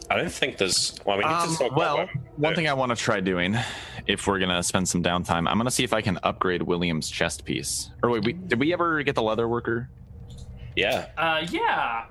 [0.09, 0.95] I don't think there's.
[1.05, 3.57] Well, we need Um, to talk well, about one thing I want to try doing,
[4.07, 7.43] if we're gonna spend some downtime, I'm gonna see if I can upgrade William's chest
[7.43, 7.91] piece.
[8.01, 9.89] Or wait, we, did we ever get the leather worker?
[10.75, 12.05] Yeah, Uh, yeah.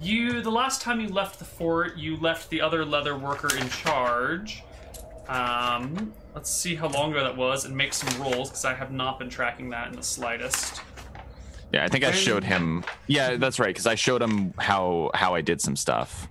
[0.00, 3.68] You the last time you left the fort, you left the other leather worker in
[3.68, 4.62] charge.
[5.28, 8.90] Um, let's see how long ago that was and make some rolls because I have
[8.90, 10.80] not been tracking that in the slightest.
[11.72, 12.82] Yeah, I think I showed him.
[13.06, 13.68] Yeah, that's right.
[13.68, 16.26] Because I showed him how how I did some stuff.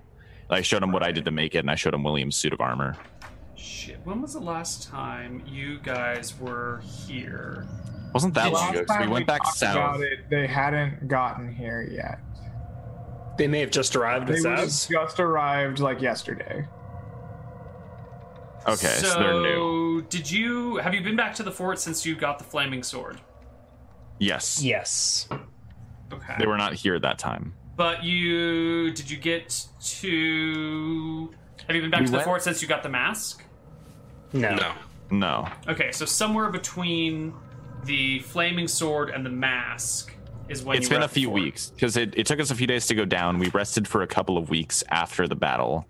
[0.50, 2.52] I showed him what I did to make it, and I showed him William's suit
[2.52, 2.96] of armor.
[3.56, 7.66] Shit, when was the last time you guys were here?
[8.12, 8.84] Wasn't that long Last ago?
[8.84, 9.76] 'cause time we went back talked south.
[9.76, 12.18] About it, they hadn't gotten here yet.
[13.38, 14.26] They may have just arrived.
[14.26, 14.88] They It would have says.
[14.88, 16.66] just arrived like yesterday.
[18.68, 20.02] Okay, so, they're new.
[20.10, 23.20] Did you have you been back to the fort since you got the flaming sword?
[24.18, 25.28] Yes, Yes.
[26.12, 26.34] Okay.
[26.38, 27.54] they were not here at that time.
[27.76, 31.30] But you did you get to
[31.66, 33.44] have you been back We to the went- fort since you got the mask?
[34.32, 34.54] No.
[34.54, 34.72] no.
[35.12, 37.34] No, Okay, so somewhere between
[37.84, 40.12] the flaming sword and the mask
[40.48, 41.42] is when it's you were been a few fort.
[41.42, 43.40] weeks because it, it took us a few days to go down.
[43.40, 45.84] We rested for a couple of weeks after the battle,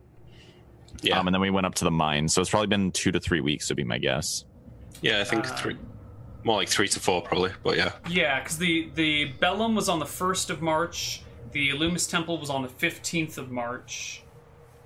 [1.02, 2.28] Yeah, um, and then we went up to the mine.
[2.28, 4.47] So it's probably been two to three weeks, would be my guess.
[5.02, 5.20] yeah.
[5.20, 5.77] I think Uh, three,
[6.43, 7.51] more like three to four, probably.
[7.62, 11.20] But yeah, Yeah, because the the Bellum was on the first of March.
[11.52, 14.22] The Illumis Temple was on the fifteenth of March.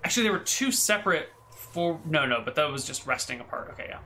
[0.03, 1.29] Actually, there were two separate.
[1.51, 3.71] For no, no, but that was just resting apart.
[3.73, 3.99] Okay, yeah.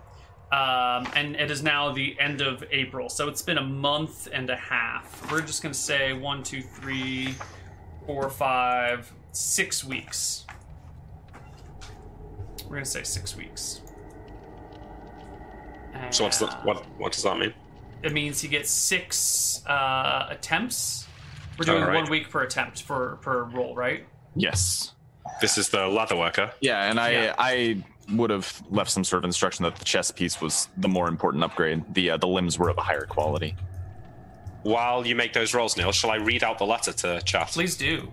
[0.51, 4.49] Um, and it is now the end of April, so it's been a month and
[4.49, 5.31] a half.
[5.31, 7.35] We're just gonna say one, two, three,
[8.07, 10.47] four, five, six weeks.
[12.65, 13.83] We're gonna say six weeks.
[16.11, 16.87] so what's the, what?
[16.99, 17.53] What does that mean?
[18.03, 21.08] it means he gets six uh, attempts.
[21.59, 22.03] We're doing Alright.
[22.03, 24.05] one week per attempt for per roll, right?
[24.37, 24.93] Yes.
[25.41, 26.53] This is the leather worker.
[26.61, 27.35] Yeah, and I Yeah.
[27.39, 27.83] I
[28.13, 31.45] would have left some sort of instruction that the chest piece was the more important
[31.45, 31.83] upgrade.
[31.95, 33.55] The uh, the limbs were of a higher quality.
[34.63, 37.49] while you make those rolls, Neil, shall I read out the letter to chat?
[37.49, 38.11] Please do.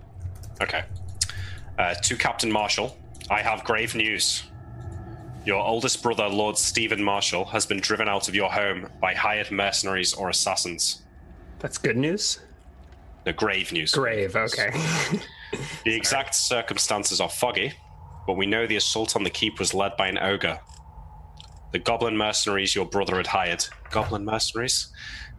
[0.61, 0.83] Okay.
[1.77, 2.97] Uh, to Captain Marshall,
[3.29, 4.43] I have grave news.
[5.45, 9.51] Your oldest brother, Lord Stephen Marshall, has been driven out of your home by hired
[9.51, 11.03] mercenaries or assassins.
[11.59, 12.39] That's good news.
[13.25, 13.91] The grave news.
[13.91, 14.35] Grave.
[14.35, 14.71] Okay.
[15.85, 17.73] The exact circumstances are foggy,
[18.27, 20.59] but we know the assault on the keep was led by an ogre.
[21.71, 24.89] The goblin mercenaries your brother had hired, goblin mercenaries,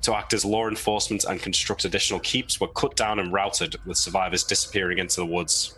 [0.03, 3.99] to act as law enforcement and construct additional keeps were cut down and routed, with
[3.99, 5.77] survivors disappearing into the woods.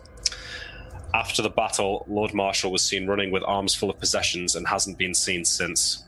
[1.13, 4.97] After the battle, Lord Marshall was seen running with arms full of possessions and hasn't
[4.97, 6.05] been seen since.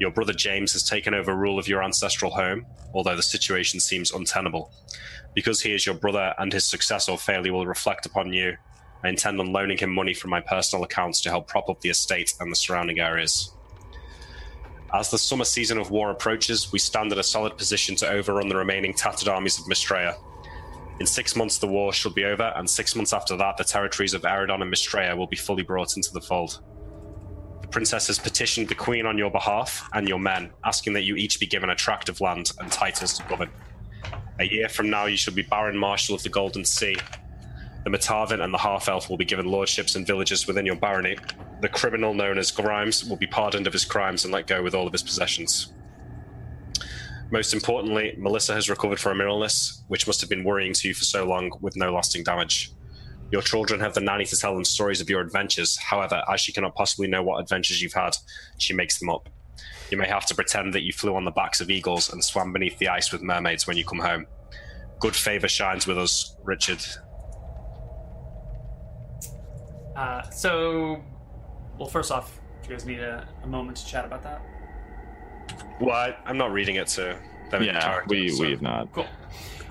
[0.00, 4.12] Your brother James has taken over rule of your ancestral home, although the situation seems
[4.12, 4.70] untenable.
[5.34, 8.56] Because he is your brother and his success or failure will reflect upon you,
[9.02, 11.90] I intend on loaning him money from my personal accounts to help prop up the
[11.90, 13.52] estate and the surrounding areas.
[14.94, 18.48] As the summer season of war approaches, we stand in a solid position to overrun
[18.48, 20.16] the remaining tattered armies of Mistrea.
[21.00, 24.14] In six months, the war shall be over, and six months after that, the territories
[24.14, 26.60] of Eridon and Mistrea will be fully brought into the fold.
[27.60, 31.16] The princess has petitioned the queen on your behalf and your men, asking that you
[31.16, 33.50] each be given a tract of land and titles to govern.
[34.38, 36.96] A year from now, you shall be Baron Marshal of the Golden Sea.
[37.84, 41.16] The Matavin and the Half Elf will be given lordships and villages within your barony.
[41.60, 44.74] The criminal known as Grimes will be pardoned of his crimes and let go with
[44.74, 45.72] all of his possessions.
[47.30, 50.94] Most importantly, Melissa has recovered from an illness, which must have been worrying to you
[50.94, 52.72] for so long, with no lasting damage.
[53.30, 55.76] Your children have the nanny to tell them stories of your adventures.
[55.76, 58.16] However, as she cannot possibly know what adventures you've had,
[58.58, 59.28] she makes them up.
[59.90, 62.52] You may have to pretend that you flew on the backs of eagles and swam
[62.52, 64.26] beneath the ice with mermaids when you come home.
[64.98, 66.78] Good favor shines with us, Richard.
[69.96, 71.02] Uh, so,
[71.78, 74.40] well, first off, do you guys need a, a moment to chat about that?
[75.78, 76.18] What?
[76.24, 77.18] I'm not reading it to
[77.50, 78.92] them Yeah, we so- we have not.
[78.92, 79.06] Cool.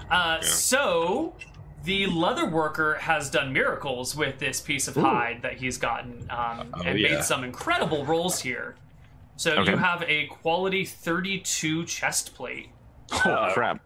[0.10, 1.36] Uh, So,
[1.84, 6.74] the leather worker has done miracles with this piece of hide that he's gotten um,
[6.86, 7.16] and yeah.
[7.16, 8.76] made some incredible rolls here.
[9.36, 9.72] So, Okay.
[9.72, 12.70] you have a quality 32 chest plate.
[13.26, 13.80] Oh crap!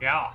[0.00, 0.32] Yeah.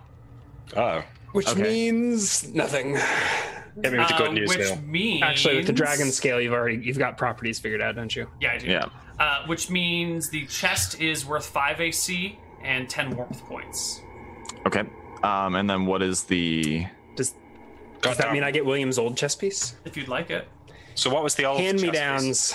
[0.76, 1.62] Oh, Which Okay.
[1.62, 2.96] means nothing.
[2.96, 4.76] hit me with the good Uh, which Neil.
[4.86, 8.28] means Actually, with the dragon scale, you've already you've got properties figured out, don't you?
[8.42, 8.68] Yeah, I do.
[8.68, 8.86] Yeah.
[9.20, 14.02] Uh, which means the chest is worth five AC and 10 warmth points.
[14.66, 14.84] Okay.
[15.24, 16.86] Um, and then what is the?
[17.16, 17.34] Does
[18.02, 19.76] does that mean I get William's old chest piece?
[19.86, 20.48] If you'd like it.
[20.96, 22.54] So what was the old Hand me downs.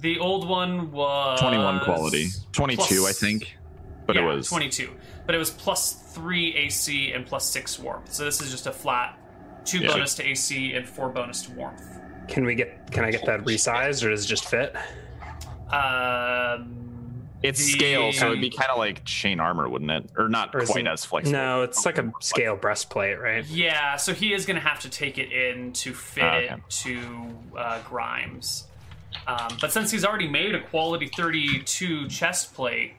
[0.00, 2.28] The old one was 21 quality.
[2.52, 3.56] 22, I think.
[4.06, 4.90] But yeah, it was 22.
[5.26, 8.12] But it was plus 3 AC and plus 6 warmth.
[8.12, 9.18] So this is just a flat
[9.64, 9.88] 2 Yeah.
[9.88, 11.82] bonus to AC and 4 bonus to warmth.
[12.28, 12.90] Can we get?
[12.90, 14.74] Can I get that resized, or does it just fit?
[15.70, 20.10] Um, It's the- scale, so it'd be kind of like chain armor, wouldn't it?
[20.16, 21.32] Or not Or quite it- as flexible.
[21.38, 23.44] No, it's like a scale breastplate, right?
[23.46, 26.60] Yeah, so he is going to have to take it in to fit Ah, it
[26.70, 28.64] to uh, Grimes.
[29.26, 32.94] Um, but since he's already made a quality 32 chest plate,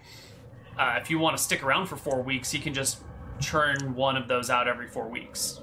[0.78, 3.00] uh, if you want to stick around for four weeks, he can just
[3.40, 5.62] churn one of those out every four weeks.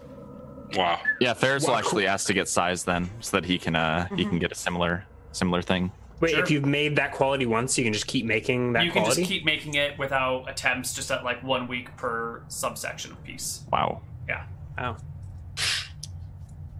[0.77, 1.01] Wow.
[1.21, 4.25] Yeah, Faris will actually ask to get size then, so that he can uh he
[4.25, 5.93] can get a similar similar thing.
[6.21, 6.43] Wait, Sure.
[6.43, 9.23] if you've made that quality once, you can just keep making that you can quality.
[9.23, 13.65] just keep making it without attempts, just at like one week per subsection of piece.
[13.73, 14.01] Wow.
[14.29, 14.45] Yeah.
[14.79, 14.97] Oh,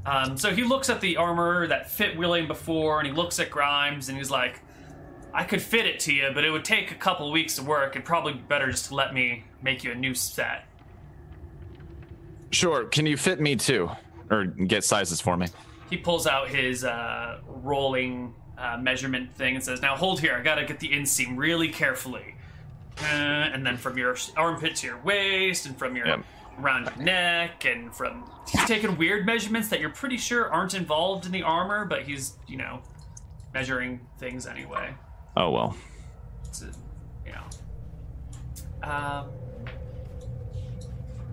[0.05, 3.51] Um, so he looks at the armor that fit William before, and he looks at
[3.51, 4.61] Grimes, and he's like,
[5.33, 7.95] "I could fit it to you, but it would take a couple weeks of work.
[7.95, 10.65] It'd probably be better just to let me make you a new set."
[12.51, 12.85] Sure.
[12.85, 13.91] Can you fit me too,
[14.31, 15.47] or get sizes for me?
[15.89, 20.35] He pulls out his uh, rolling uh, measurement thing and says, "Now hold here.
[20.35, 22.35] I gotta get the inseam really carefully,
[23.01, 26.25] uh, and then from your armpit to your waist, and from your Yep.
[26.61, 31.27] Around your neck, and from he's taking weird measurements that you're pretty sure aren't involved
[31.27, 32.83] in the armor, but he's you know
[33.55, 34.95] measuring things anyway.
[35.37, 35.77] Oh well.
[36.45, 36.73] It's a,
[37.27, 38.89] you know.
[38.89, 39.29] Um,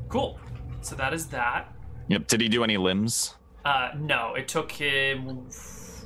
[0.08, 0.40] cool.
[0.82, 1.74] So that is that.
[2.08, 2.28] Yep.
[2.28, 3.36] Did he do any limbs?
[3.66, 5.48] Uh, no, it took him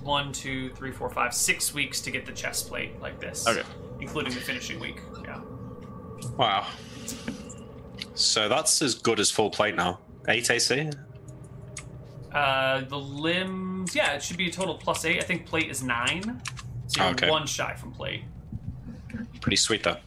[0.02, 3.48] one, two, three, four, five, six weeks to get the chest plate like this.
[3.48, 3.64] Okay.
[4.02, 5.00] Including the finishing week.
[5.24, 5.42] Yeah.
[6.38, 6.68] Wow.
[8.16, 10.00] So that's as good as full plate now.
[10.28, 10.90] 8 AC?
[12.32, 15.20] Uh, the limbs, yeah, it should be a total plus eight.
[15.20, 16.42] I think plate is nine.
[16.88, 17.30] So you're Okay.
[17.30, 18.24] one shy from plate.
[19.42, 19.98] Pretty sweet though.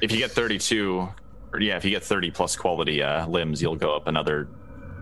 [0.00, 1.08] If you get 32,
[1.52, 4.48] or yeah, if you get 30 plus quality uh, limbs, you'll go up another.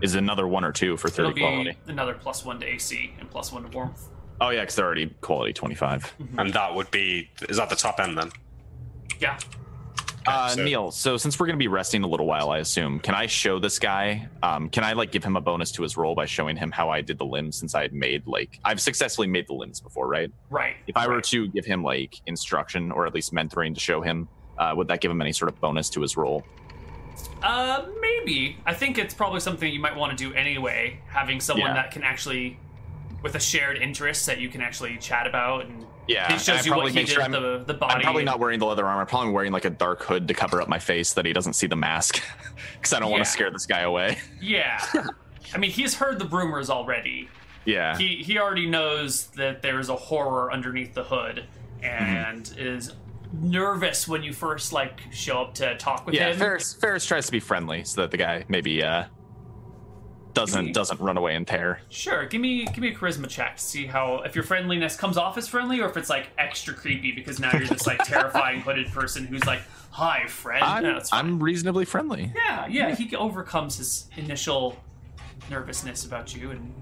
[0.01, 1.77] Is another one or two for 30 It'll be quality?
[1.87, 4.09] another plus one to AC and plus one to warmth.
[4.41, 6.13] Oh yeah, because they're already quality 25.
[6.37, 8.31] And that would be is that the top end then?
[9.19, 9.39] Yeah.
[10.25, 12.99] Uh, so- Neil, so since we're going to be resting a little while, I assume,
[12.99, 14.27] can I show this guy?
[14.41, 16.89] Um, can I like give him a bonus to his roll by showing him how
[16.89, 20.07] I did the limbs since I had made like I've successfully made the limbs before,
[20.07, 20.31] right?
[20.49, 20.75] Right.
[20.87, 21.23] If I were right.
[21.25, 24.27] to give him like instruction or at least mentoring to show him,
[24.57, 26.43] uh, would that give him any sort of bonus to his roll?
[27.41, 28.57] Uh, maybe.
[28.65, 30.99] I think it's probably something you might want to do anyway.
[31.07, 31.73] Having someone Yeah.
[31.73, 32.57] that can actually,
[33.21, 36.71] with a shared interest that you can actually chat about, and Yeah, it shows you
[36.71, 37.93] probably what he did sure the the body.
[37.95, 39.01] I'm probably not wearing the leather armor.
[39.01, 41.53] I'm probably wearing like a dark hood to cover up my face that he doesn't
[41.53, 42.21] see the mask
[42.75, 44.17] because I don't want to scare this guy away.
[44.41, 44.83] Yeah.
[45.53, 47.29] I mean, he's heard the rumors already.
[47.65, 47.97] yeah.
[47.97, 51.45] He he already knows that there is a horror underneath the hood,
[51.81, 52.59] and Mm-hmm.
[52.59, 52.91] is
[53.41, 56.37] nervous when you first like show up to talk with yeah, him.
[56.37, 59.05] Faris, Faris tries to be friendly so that the guy maybe uh,
[60.33, 61.81] doesn't me- doesn't run away and tear.
[61.89, 65.17] Sure, give me give me a charisma check to see how if your friendliness comes
[65.17, 68.61] off as friendly or if it's like extra creepy because now you're this like terrifying
[68.61, 69.61] hooded person who's like,
[69.91, 70.99] "Hi, friend." I'm, No.
[71.11, 72.31] I'm reasonably friendly.
[72.35, 72.95] yeah, yeah.
[72.95, 74.77] He overcomes his initial
[75.49, 76.73] nervousness about you, and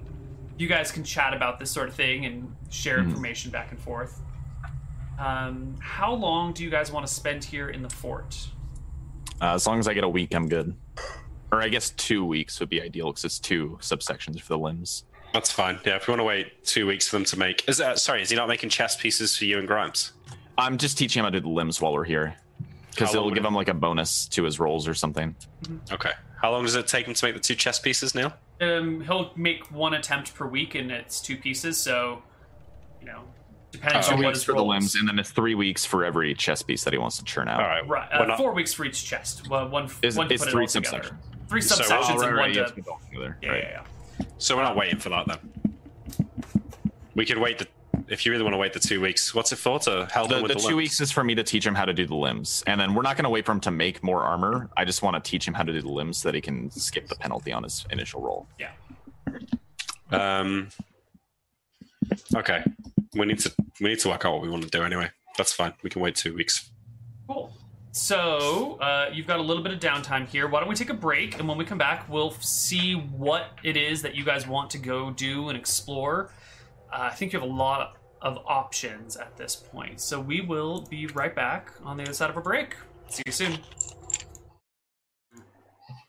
[0.57, 3.09] you guys can chat about this sort of thing and share Mm-hmm.
[3.09, 4.19] information back and forth.
[5.19, 8.47] Um, how long do you guys want to spend here in the fort?
[9.41, 10.75] Uh, as long as I get a week, I'm good.
[11.51, 15.03] Or I guess two weeks would be ideal because it's two subsections for the limbs.
[15.33, 15.79] That's fine.
[15.85, 17.67] Yeah, if we want to wait two weeks for them to make.
[17.67, 20.13] Is that, sorry, is he not making chess pieces for you and Grimes?
[20.57, 22.35] I'm just teaching him how to do the limbs while we're here
[22.89, 25.35] because it'll give it- him like a bonus to his rolls or something.
[25.91, 26.11] Okay.
[26.41, 28.33] How long does it take him to make the two chess pieces, Neil?
[28.61, 31.79] Um, he'll make one attempt per week, and it's two pieces.
[31.81, 32.23] So,
[32.99, 33.21] you know,
[33.71, 36.03] depends Two on what weeks his for the limbs, and then it's three weeks for
[36.03, 37.61] every chess piece that he wants to churn out.
[37.61, 37.87] All right.
[37.87, 39.47] Right, we're uh, not- four weeks for each chest.
[39.49, 41.01] Well, one, Is- one to it's put three it all
[41.59, 41.83] together.
[41.83, 41.85] subsections.
[41.85, 42.75] Three So- subsections oh, and one yes, to.
[42.75, 43.37] we go together.
[43.41, 43.63] Yeah, right.
[43.63, 43.83] yeah,
[44.19, 44.25] yeah.
[44.37, 45.37] So we're not waiting for that then.
[47.15, 47.67] We could wait the.
[48.07, 49.79] If you really want to wait the two weeks, what's it for?
[49.79, 50.77] To help The, him with the the, two limbs?
[50.77, 53.03] weeks is for me to teach him how to do the limbs, and then we're
[53.03, 54.69] not going to wait for him to make more armor.
[54.75, 56.69] I just want to teach him how to do the limbs so that he can
[56.71, 58.47] skip the penalty on his initial roll.
[58.59, 58.71] yeah.
[60.11, 60.69] Um.
[62.35, 62.63] Okay.
[63.13, 63.53] We need to.
[63.79, 65.09] We need to work out what we want to do anyway.
[65.37, 65.73] That's fine.
[65.83, 66.71] We can wait two weeks.
[67.27, 67.53] Cool.
[67.91, 70.47] So uh, you've got a little bit of downtime here.
[70.47, 73.75] Why don't we take a break, and when we come back, we'll see what it
[73.75, 76.31] is that you guys want to go do and explore.
[76.91, 79.99] Uh, I think you have a lot of options at this point.
[79.99, 82.75] So we will be right back on the other side of a break.
[83.09, 83.57] See you soon.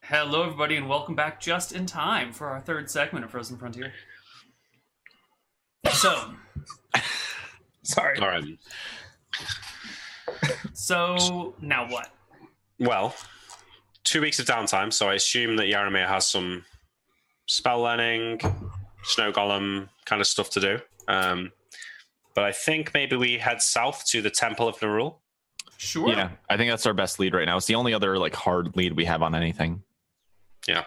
[0.02, 3.92] Hello, everybody, and welcome back just in time for our third segment of Frozen Frontier.
[5.90, 6.34] So,
[7.82, 8.18] Sorry.
[8.18, 8.44] All right.
[10.72, 12.08] So now what?
[12.78, 13.14] Well,
[14.04, 16.64] two weeks of downtime, so I assume that Yaramir has some
[17.46, 18.40] spell learning,
[19.04, 20.78] snow golem kind of stuff to do.
[21.08, 21.52] Um,
[22.34, 25.16] but I think maybe we head south to the Temple of Nerul.
[25.76, 26.08] Sure.
[26.08, 27.56] Yeah, I think that's our best lead right now.
[27.56, 29.82] It's the only other like hard lead we have on anything
[30.68, 30.84] Yeah.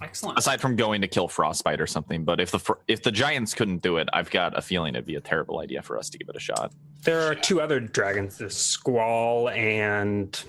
[0.00, 0.38] Excellent.
[0.38, 2.24] aside from going to kill frostbite or something.
[2.24, 5.06] But if the fr- if the giants couldn't do it, I've got a feeling it'd
[5.06, 6.72] be a terrible idea for us to give it a shot.
[7.04, 10.40] There are two other dragons, the Squall and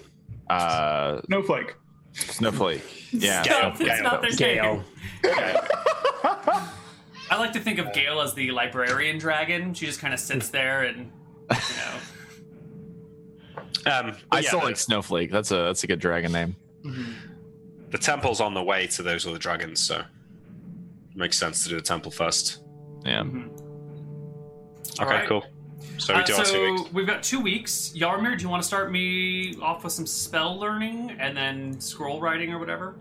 [0.49, 1.75] Uh, Snowflake.
[2.13, 2.81] Snowflake.
[3.13, 3.43] Yeah.
[3.43, 3.89] Gale, Snowflake.
[3.91, 4.75] it's not their Gale.
[4.75, 4.83] name.
[7.31, 9.73] I like to think of Gale as the librarian dragon.
[9.75, 11.11] She just kind of sits there and,
[11.51, 11.99] you know.
[13.85, 15.31] Um, I yeah, still the, like Snowflake.
[15.31, 16.55] That's a that's a good dragon name.
[17.91, 20.01] the temple's on the way to those other dragons, so
[21.15, 22.59] makes sense to do the temple first.
[23.05, 23.21] Yeah.
[23.21, 23.49] Mhm.
[24.99, 25.27] Okay, Alright.
[25.29, 25.45] cool.
[25.97, 26.93] So we Uh, do our two so weeks.
[26.93, 27.93] we've got two weeks.
[27.95, 32.19] Yaramir, do you want to start me off with some spell learning and then scroll
[32.21, 32.95] writing or whatever?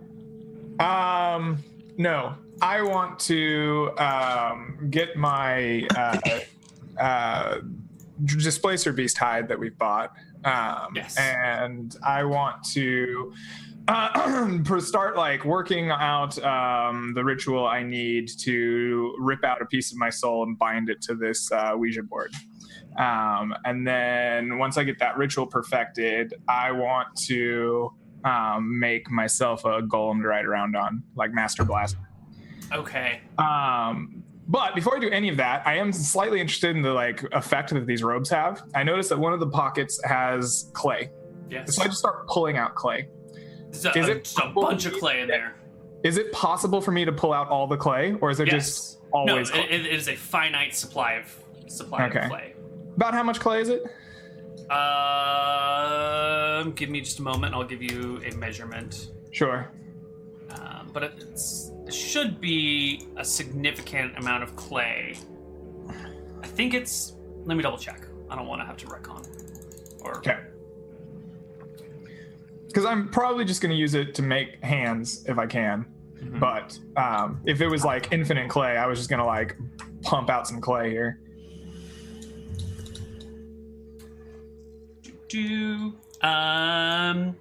[0.80, 1.58] Um,
[1.96, 6.20] no, I want to um, get my uh,
[7.00, 7.58] uh,
[8.24, 10.12] displacer beast hide that we've bought.
[10.44, 11.16] Um, Yes.
[11.18, 13.32] And I want to
[13.88, 19.90] uh, start like working out um, the ritual I need to rip out a piece
[19.92, 22.32] of my soul and bind it to this uh, Ouija board.
[22.98, 27.92] Um, and then once I get that ritual perfected, I want to
[28.24, 31.96] um, make myself a golem to ride around on, like Master Blast.
[32.72, 33.20] Okay.
[33.38, 37.22] Um, but before I do any of that, I am slightly interested in the like
[37.32, 38.62] effect that these robes have.
[38.74, 41.10] I noticed that one of the pockets has clay,
[41.50, 41.76] Yes.
[41.76, 43.08] so I just start pulling out clay.
[43.70, 45.54] There's a, is it just a bunch of clay in there.
[46.02, 48.54] Is it possible for me to pull out all the clay, or is it Yes.
[48.54, 49.50] just always?
[49.50, 49.70] no, clay?
[49.70, 51.36] it, it is a finite supply of
[51.70, 52.20] supply Okay.
[52.20, 52.54] of clay.
[52.98, 53.84] About how much clay is it?
[54.72, 57.54] Um, give me just a moment.
[57.54, 59.12] I'll give you a measurement.
[59.30, 59.70] Sure.
[60.50, 65.16] Um, but it's, it should be a significant amount of clay.
[66.42, 67.14] I think it's.
[67.44, 68.00] Let me double check.
[68.28, 69.28] I don't want to have to retcon.
[70.00, 70.38] Or Okay.
[72.66, 75.86] because I'm probably just going to use it to make hands if I can.
[76.40, 79.56] But um, if it was like infinite clay, I was just going to like
[80.02, 81.20] pump out some clay here.
[85.28, 85.92] Do
[86.22, 87.36] um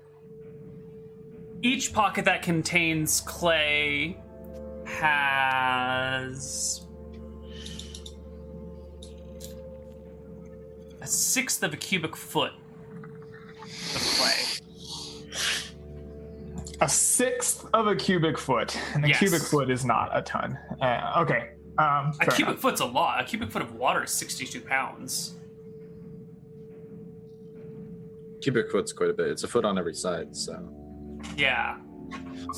[1.63, 4.17] each pocket that contains clay
[4.85, 6.85] has
[11.01, 12.51] a sixth of a cubic foot
[13.95, 14.43] of clay.
[16.79, 19.17] A sixth of a cubic foot, and a Yes.
[19.19, 20.59] cubic foot is not a ton.
[20.79, 21.49] Uh, okay.
[21.79, 22.59] Um, A cubic enough.
[22.59, 23.19] foot's a lot.
[23.19, 25.33] A cubic foot of water is sixty-two pounds.
[28.41, 29.27] Cubic foot's quite a bit.
[29.27, 30.73] It's a foot on every side, so.
[31.35, 31.77] Yeah.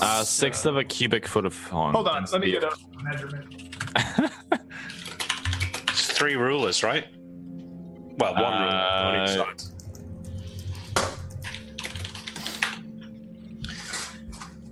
[0.01, 1.57] Uh, sixth of a cubic foot of.
[1.69, 3.77] Hold on, let me get a measurement.
[5.89, 7.05] It's three rulers, right?
[8.17, 9.61] Well, one ruler on each Uh, side.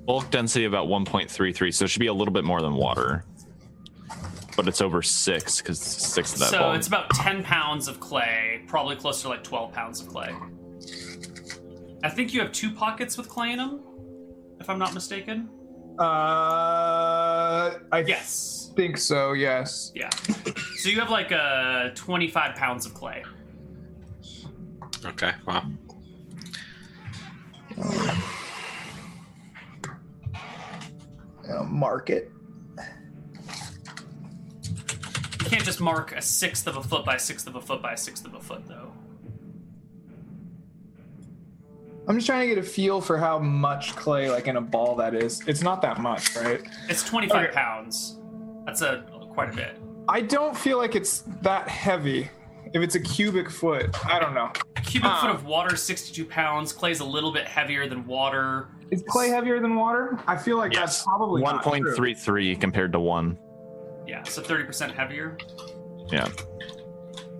[0.05, 3.25] Bulk density about 1.33, so it should be a little bit more than water.
[4.55, 6.77] But it's over six because six of that So volume.
[6.77, 10.34] it's about ten pounds of clay, probably closer to like twelve pounds of clay.
[12.07, 13.81] I think you have two pockets with clay in them,
[14.61, 15.49] if I'm not mistaken.
[15.99, 16.03] Uh,
[17.91, 18.71] I Yes.
[18.77, 19.34] think so.
[19.34, 19.91] Yes.
[19.93, 20.09] Yeah.
[20.77, 23.25] So you have like uh, 25 pounds of clay.
[25.05, 25.65] Okay, wow.
[31.49, 32.31] Uh, mark it.
[35.39, 37.81] You can't just mark a sixth of a foot by a sixth of a foot
[37.81, 38.91] by a sixth of a foot, though.
[42.07, 44.95] I'm just trying to get a feel for how much clay, like in a ball,
[44.95, 45.41] that is.
[45.47, 46.61] It's not that much, right?
[46.89, 47.53] It's 25 Okay.
[47.53, 48.19] pounds.
[48.65, 49.03] That's a
[49.34, 49.77] quite a bit.
[50.07, 52.29] I don't feel like it's that heavy.
[52.73, 54.51] If it's a cubic foot, I don't know.
[54.77, 55.21] A cubic Ah.
[55.21, 56.71] foot of water is 62 pounds.
[56.73, 58.67] Clay's a little bit heavier than water.
[58.89, 60.17] Is clay heavier than water?
[60.27, 63.38] I feel like that's probably 1.33 compared to one.
[64.05, 65.38] Yeah, so 30% heavier.
[66.09, 66.27] Yeah.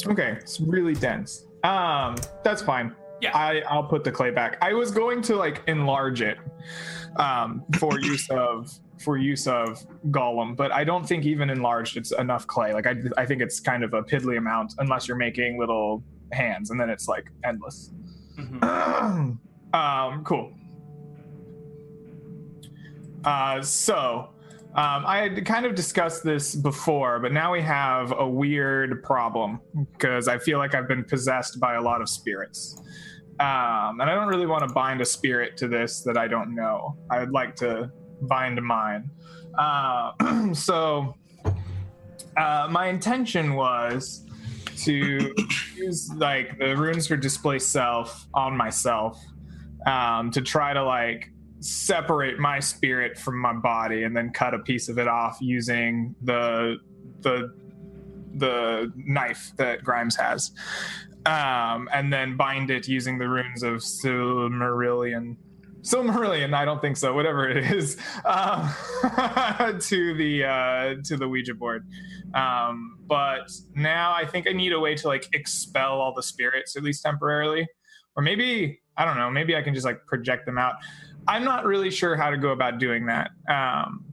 [0.06, 1.46] Okay, it's really dense.
[1.64, 2.94] Um, that's fine.
[3.22, 3.36] Yeah.
[3.36, 4.58] I I'll put the clay back.
[4.62, 6.38] I was going to like enlarge it,
[7.18, 8.70] um, for use of
[9.00, 12.74] for use of golem, but I don't think even enlarged it's enough clay.
[12.74, 16.72] Like I I think it's kind of a piddly amount unless you're making little hands,
[16.72, 17.92] and then it's like endless.
[18.38, 19.38] Mhm.
[19.74, 20.54] um, cool.
[23.24, 24.30] Uh, so,
[24.76, 29.60] um, I had kind of discussed this before, but now we have a weird problem
[29.94, 32.82] because I feel like I've been possessed by a lot of spirits.
[33.40, 36.56] Um, and I don't really want to bind a spirit to this that I don't
[36.56, 36.98] know.
[37.10, 37.92] I would like to
[38.22, 39.12] bind mine.
[39.58, 40.12] Uh,
[40.54, 41.16] so,
[42.36, 44.26] uh, my intention was
[44.78, 45.34] to
[45.76, 49.24] use like the runes for display self on myself
[49.86, 54.60] um, to try to like separate my spirit from my body and then cut a
[54.60, 56.78] piece of it off using the
[57.22, 57.52] the
[58.36, 60.52] the knife that Grimes has,
[61.28, 65.36] um, and then bind it using the runes of Silmarillion.
[65.82, 67.14] Silmarillion, I don't think so.
[67.14, 68.74] Whatever it is, um,
[69.82, 71.86] to the uh, to the Ouija board.
[72.34, 76.76] Um, but now I think I need a way to like expel all the spirits
[76.78, 77.68] at least temporarily,
[78.16, 79.30] or maybe I don't know.
[79.30, 80.76] Maybe I can just like project them out.
[81.28, 83.32] I'm not really sure how to go about doing that.
[83.50, 84.06] Um,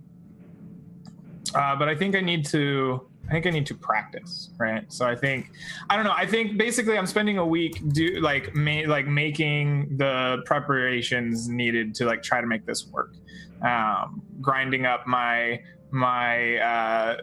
[1.55, 3.09] uh, but I think I need to.
[3.29, 4.91] I think I need to practice, right?
[4.93, 5.51] So I think
[5.89, 6.15] I don't know.
[6.15, 11.95] I think basically I'm spending a week do like ma- like making the preparations needed
[11.97, 13.15] to like try to make this work.
[13.63, 15.61] Um, grinding up my
[15.91, 17.17] my uh,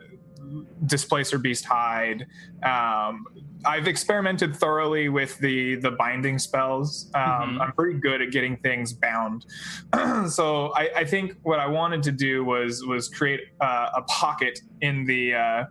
[0.86, 2.26] displacer beast hide.
[2.64, 3.26] Um,
[3.66, 7.10] I've experimented thoroughly with the the binding spells.
[7.14, 7.62] Um, Mhm.
[7.62, 9.46] I'm pretty good at getting things bound.
[10.30, 14.60] so I, I think what I wanted to do was was create uh, a pocket
[14.82, 15.66] in the uh,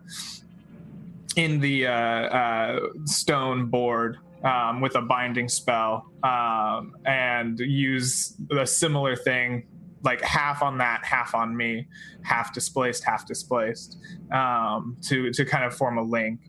[1.37, 8.67] in the uh, uh, stone board um, with a binding spell um, and use a
[8.67, 9.67] similar thing
[10.03, 11.87] like half on that half on me
[12.23, 13.99] half displaced half displaced
[14.33, 16.41] um, to to kind of form a link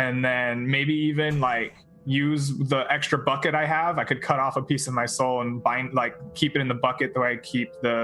[0.00, 1.74] and then maybe even like
[2.06, 3.92] use the extra bucket i have.
[4.02, 6.68] I could cut off a piece of my soul and bind like keep it in
[6.74, 7.98] the bucket the way i keep the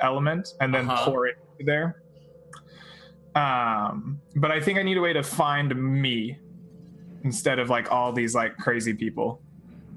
[0.00, 1.04] element and then Uh-huh.
[1.06, 1.36] pour it
[1.70, 1.88] there.
[3.34, 5.68] Um but i think i need a way to find
[6.02, 6.38] me
[7.24, 9.40] instead of like all these like crazy people.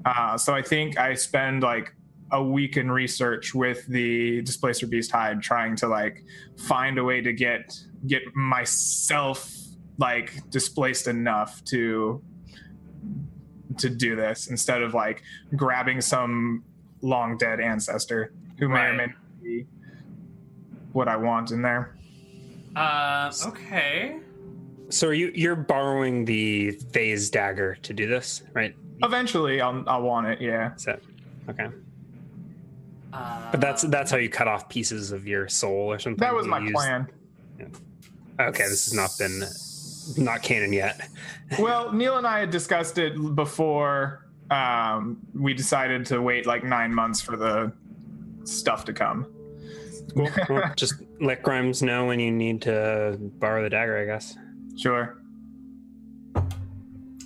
[0.04, 1.92] Uh so i think i spend like
[2.32, 6.24] a week in research with the displacer beast hide trying to like
[6.56, 7.62] find a way to get
[8.06, 9.52] get myself
[9.98, 12.22] like displaced enough to
[13.78, 15.22] to do this instead of like
[15.54, 16.62] grabbing some
[17.02, 19.66] long dead ancestor who may or may not be
[20.92, 21.94] what I want in there.
[22.74, 24.18] Uh, okay.
[24.88, 28.74] So are you you're borrowing the phase dagger to do this, right?
[29.02, 30.40] Eventually, I'll I'll want it.
[30.40, 30.74] Yeah.
[30.74, 31.00] Is that
[31.50, 31.68] okay?
[33.12, 36.18] Uh, But that's that's how you cut off pieces of your soul or something.
[36.20, 37.08] That was my used- plan.
[38.38, 39.42] Okay, this has not been
[40.16, 41.08] not canon yet.
[41.58, 46.92] Well, Neil and I had discussed it before um, we decided to wait like nine
[46.94, 47.72] months for the
[48.44, 49.26] stuff to come.
[50.14, 50.30] Cool.
[50.48, 54.36] Well, just let Grimes know when you need to borrow the dagger, I guess.
[54.78, 55.18] Sure.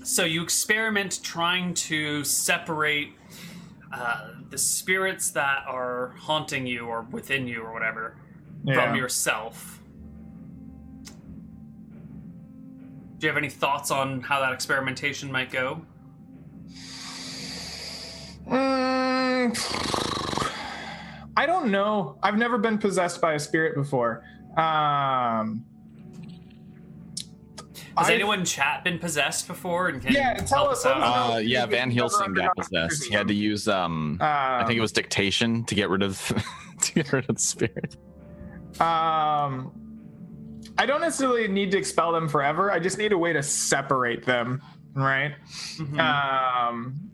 [0.02, 3.12] So you experiment trying to separate
[3.92, 8.16] uh, the spirits that are haunting you or within you or whatever
[8.64, 8.74] Yeah.
[8.74, 9.80] from yourself.
[13.20, 15.82] Do you have any thoughts on how that experimentation might go?
[18.48, 19.54] Mm,
[21.36, 22.16] I don't know.
[22.22, 24.24] I've never been possessed by a spirit before.
[24.56, 25.66] Um,
[27.94, 30.86] Has I- anyone in chat been possessed before and can Yeah, tell help us- us
[30.86, 31.00] out?
[31.00, 31.34] let us know.
[31.34, 33.04] Uh, yeah, Van Helsing got possessed.
[33.04, 36.16] He had to use um, I think it was dictation to get rid of
[36.80, 37.96] to get rid of the spirit.
[38.80, 39.72] Um,
[40.78, 42.70] I don't necessarily need to expel them forever.
[42.70, 44.62] I just need a way to separate them,
[44.94, 45.34] right?
[45.76, 45.98] Mhm.
[45.98, 47.10] Um,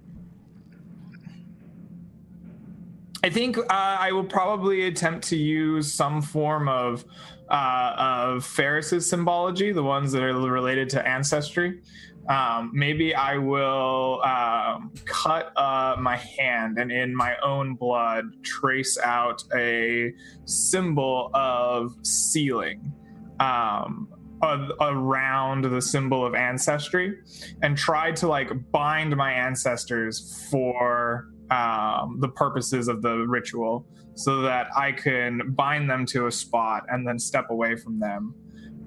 [3.24, 7.04] I think uh, I will probably attempt to use some form of
[7.48, 11.80] uh, of Faris's symbology, the ones that are related to ancestry.
[12.28, 18.98] Um, maybe I will um, cut uh, my hand and in my own blood trace
[18.98, 20.12] out a
[20.44, 22.92] symbol of sealing
[23.40, 24.08] um,
[24.42, 27.18] a- around the symbol of ancestry
[27.62, 34.42] and try to like bind my ancestors for um, the purposes of the ritual so
[34.42, 38.34] that I can bind them to a spot and then step away from them.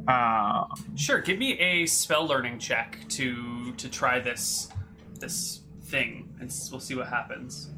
[0.07, 0.65] Uh,
[0.95, 4.69] Sure, give me a spell learning check to to try this
[5.19, 7.71] this thing, and we'll see what happens.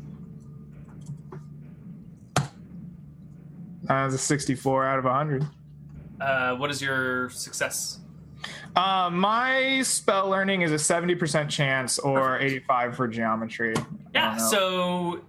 [3.89, 5.45] uh, it's a 64 out of 100.
[6.21, 7.99] Uh, what is your success?
[8.75, 13.73] Uh, my spell learning is a 70% chance or 85 for geometry.
[14.13, 15.21] Yeah, so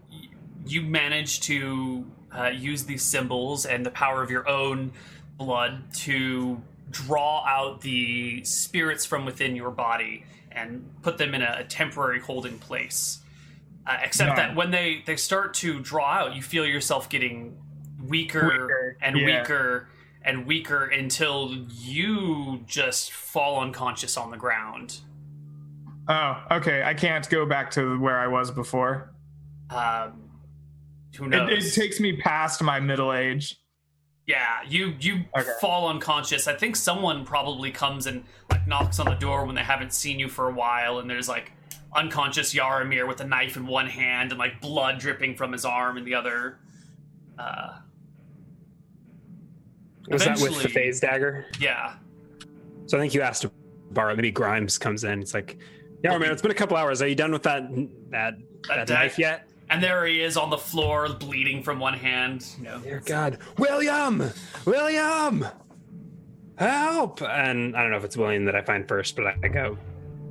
[0.66, 2.04] you manage to
[2.36, 4.92] uh, use these symbols and the power of your own
[5.38, 6.60] blood to
[6.90, 12.20] draw out the spirits from within your body and put them in a, a temporary
[12.20, 13.18] holding place.
[13.86, 14.36] Uh, except Nice.
[14.36, 17.56] that when they, they start to draw out, you feel yourself getting
[18.06, 19.40] weaker, Weaker, and yeah.
[19.40, 19.88] weaker
[20.24, 24.98] and weaker until you just fall unconscious on the ground.
[26.08, 26.82] Oh, okay.
[26.82, 29.12] I can't go back to where I was before.
[29.70, 30.30] Um,
[31.16, 31.76] who It, knows?
[31.76, 33.56] it takes me past my middle age.
[34.26, 35.50] Yeah, you you Okay.
[35.60, 36.46] fall unconscious.
[36.46, 40.18] I think someone probably comes and like knocks on the door when they haven't seen
[40.20, 41.52] you for a while, and there's like
[41.94, 45.98] unconscious Yaramir with a knife in one hand and like blood dripping from his arm
[45.98, 46.58] in the other.
[47.38, 47.78] Uh,
[50.08, 51.46] Was that with the phase dagger?
[51.60, 51.94] yeah,
[52.86, 53.50] So I think you asked to
[53.90, 54.14] borrow.
[54.16, 55.20] Maybe Grimes comes in.
[55.20, 55.58] It's like,
[56.02, 57.00] yeah, man, it's been a couple hours.
[57.02, 57.62] Are you done with that
[58.10, 58.34] that,
[58.68, 59.48] that, dag- knife yet?
[59.70, 62.46] and there he is on the floor, bleeding from one hand.
[62.58, 64.22] You know, Dear God, William,
[64.66, 65.46] William,
[66.58, 67.22] help!
[67.22, 69.78] And I don't know if it's William that I find first, but I, I go.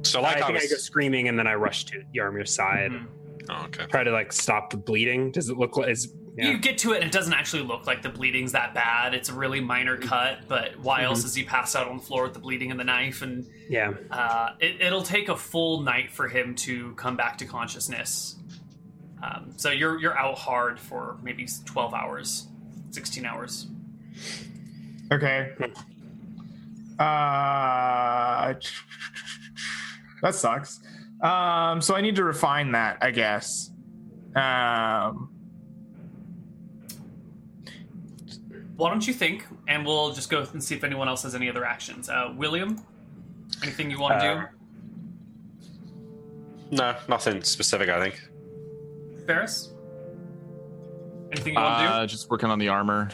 [0.03, 0.72] So like I I, think I, was.
[0.72, 3.07] go screaming, and then I rush to Yaramir's side, Mhm.
[3.49, 3.85] Oh, okay.
[3.88, 5.31] try to like stop the bleeding.
[5.31, 5.89] Does it look like?
[5.89, 6.49] Is yeah.
[6.49, 9.14] You get to it, and it doesn't actually look like the bleeding's that bad.
[9.14, 12.24] It's a really minor cut, but why else is he passed out on the floor
[12.24, 13.22] with the bleeding and the knife?
[13.22, 13.94] And yeah.
[14.10, 18.38] uh, it, it'll take a full night for him to come back to consciousness.
[19.22, 22.48] Um, so you're you're out hard for maybe twelve hours,
[22.91, 23.68] sixteen hours.
[25.12, 25.52] Okay.
[26.98, 28.53] Uh,
[30.22, 30.80] that sucks.
[31.22, 33.70] Um, so I need to refine that, I guess.
[34.36, 35.31] Um,
[38.82, 41.48] Why don't you think, and we'll just go and see if anyone else has any
[41.48, 42.10] other actions.
[42.10, 42.84] Uh, William,
[43.62, 44.45] anything you want to Uh,
[46.72, 47.90] No, nothing specific.
[47.90, 48.20] I think.
[49.28, 49.72] Faris,
[51.32, 51.94] anything you want to do?
[51.94, 53.10] Uh, just working on the armor,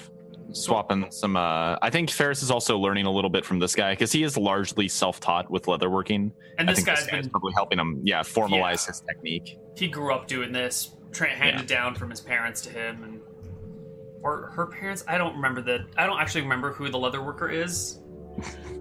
[0.53, 1.35] swapping some.
[1.35, 4.23] Uh, I think Faris is also learning a little bit from this guy because he
[4.23, 6.31] is largely self-taught with leatherworking.
[6.59, 8.87] And this guy's this guy's been probably helping him, yeah, formalize Yeah.
[8.87, 9.59] his technique.
[9.75, 13.19] he grew up doing this, tra- handed down from his parents to him, and
[14.23, 15.03] or her parents.
[15.07, 15.85] I don't remember the.
[15.97, 17.99] I don't actually remember who the leather worker is.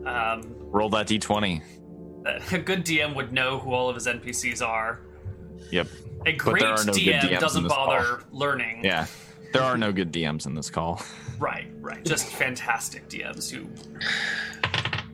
[0.05, 1.63] Um, Roll that d20.
[2.53, 5.01] a good DM would know who all of his NPCs are.
[5.71, 5.89] Yep.
[6.27, 8.85] A great no DM doesn't this bother learning.
[8.85, 9.07] Yeah.
[9.53, 11.01] There are no good DMs in this call.
[11.39, 12.05] Right, right.
[12.05, 13.67] Just fantastic DMs who.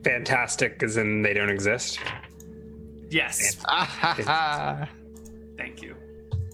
[0.03, 1.99] Fantastic, as in they don't exist.
[3.09, 3.55] Yes.
[5.57, 5.95] Thank you.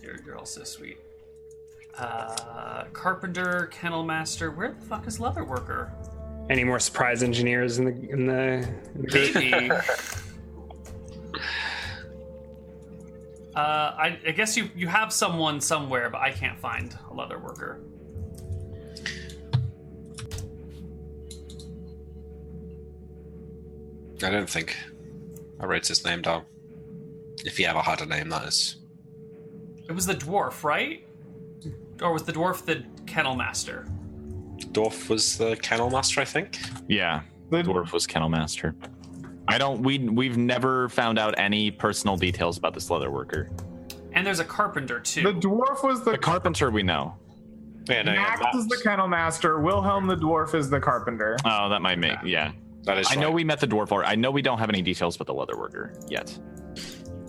[0.04, 0.98] You're, you're all so sweet.
[2.00, 4.52] Uh, carpenter, kennel master.
[4.52, 5.92] Where the fuck is leather worker?
[6.50, 9.34] Any more surprise engineers in the in the, in the?
[9.34, 9.70] Maybe.
[13.54, 17.38] uh, I, I guess you you have someone somewhere, but I can't find a leather
[17.38, 17.82] worker.
[24.24, 24.76] I don't think
[25.60, 26.46] I wrote his name down.
[27.46, 28.78] If he ever had a name, that is.
[29.88, 31.06] It was the dwarf, right?
[32.02, 33.86] Or was the dwarf the kennel master?
[34.72, 36.60] Dwarf was the kennel master, I think.
[36.88, 37.22] Yeah.
[37.50, 38.76] The- Dwarf was kennel master.
[39.48, 43.50] I don't we we've never found out any personal details about this leather worker.
[44.14, 45.24] And there's a carpenter too.
[45.24, 47.16] The dwarf was the The carpenter we know.
[47.90, 48.56] Yeah, no, yeah, Max Max.
[48.58, 49.60] is the kennel master.
[49.60, 51.36] Wilhelm the dwarf is the carpenter.
[51.46, 52.52] Oh, that might make yeah.
[52.84, 53.08] That is.
[53.10, 55.26] I know we met the dwarf or I know we don't have any details about
[55.26, 56.38] the leather worker yet.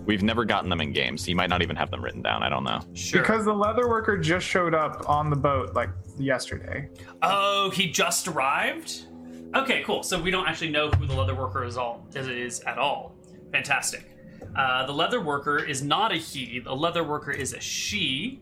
[0.06, 1.28] We've never gotten them in games.
[1.28, 2.42] You might not even have them written down.
[2.42, 2.80] I don't know.
[2.94, 3.20] sure.
[3.20, 6.88] Because the leather worker just showed up on the boat like yesterday.
[7.22, 9.06] Oh, he just arrived.
[9.54, 10.02] Okay, cool.
[10.02, 13.14] So we don't actually know who the leather worker is all is, is at all.
[13.52, 14.16] Fantastic.
[14.56, 16.60] Uh, the leather worker is not a he.
[16.60, 18.40] The leather worker is a she,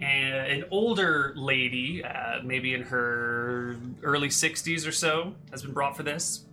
[0.00, 5.96] and an older lady, uh, maybe in her early sixties or so, has been brought
[5.96, 6.44] for this.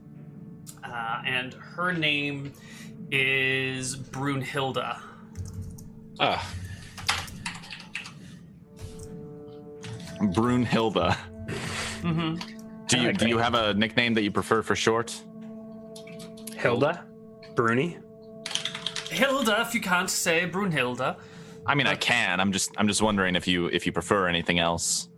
[0.84, 2.54] Uh, and her name
[3.12, 5.00] is Brunhilda.
[6.20, 6.46] Ah,
[10.22, 11.16] Brunhilda.
[12.02, 12.36] Mm-hmm.
[12.88, 15.16] Do you do you have a nickname that you prefer for short?
[16.58, 17.06] Hilda,
[17.56, 17.98] Bruni.
[19.10, 21.18] Hilda, if you can't say Brunhilda.
[21.66, 22.40] I mean, I can.
[22.40, 25.10] I'm just I'm just wondering if you if you prefer anything else.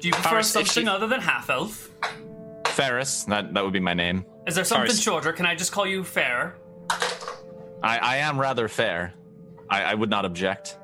[0.00, 1.90] Do you prefer Faris, something she- other than half elf?
[2.66, 4.24] Faris, that that would be my name.
[4.46, 5.00] Is there something Faris.
[5.02, 5.32] shorter?
[5.32, 6.56] Can I just call you Fair?
[7.82, 9.14] I, I am rather fair.
[9.70, 10.78] I, I would not object.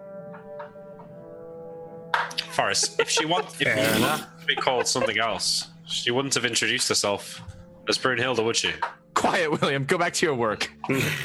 [2.51, 4.21] Forrest, if she want, if Fair she enough.
[4.21, 7.43] wanted to be called something else, she wouldn't have introduced herself
[7.89, 8.73] as Brunhilde, would she?
[9.15, 9.85] Quiet, William.
[9.85, 10.71] Go back to your work.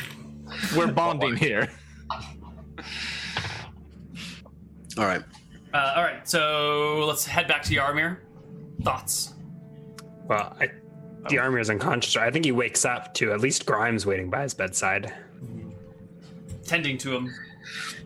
[0.76, 1.70] We're bonding here.
[4.98, 5.22] All right.
[5.74, 8.18] Uh, all right, so let's head back to Yaramir.
[8.82, 9.34] Thoughts?
[10.28, 10.70] Well, I,
[11.30, 12.16] the armor is unconscious.
[12.16, 15.14] I think he wakes up to at least Grimes waiting by his bedside.
[16.66, 17.34] Tending to him.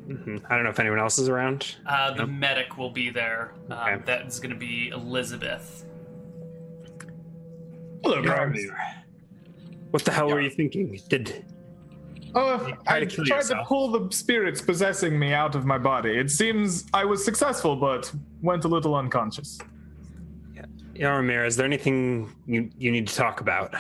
[0.08, 0.42] Mhm.
[0.50, 1.76] I don't know if anyone else is around.
[1.86, 3.52] Uh, the medic will be there.
[3.70, 4.02] Um, Okay.
[4.06, 5.86] That is going to be Elizabeth.
[8.04, 8.60] Hello, Grimes.
[9.92, 11.00] What the hell were you thinking?
[11.08, 11.46] Did
[12.36, 15.78] Oh, tried I to kill tried to pull the spirits possessing me out of my
[15.78, 16.18] body.
[16.18, 18.12] It seems I was successful, but
[18.42, 19.60] went a little unconscious.
[20.96, 23.74] Yaramir, is there anything you, you need to talk about?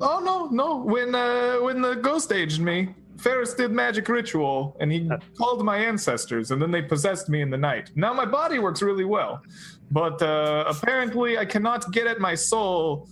[0.00, 0.76] Oh no, no.
[0.76, 5.78] When uh, when the ghost aged me, Faris did magic ritual, and he called my
[5.78, 7.90] ancestors, and then they possessed me in the night.
[7.94, 9.42] Now my body works really well,
[9.90, 13.08] but uh, apparently I cannot get at my soul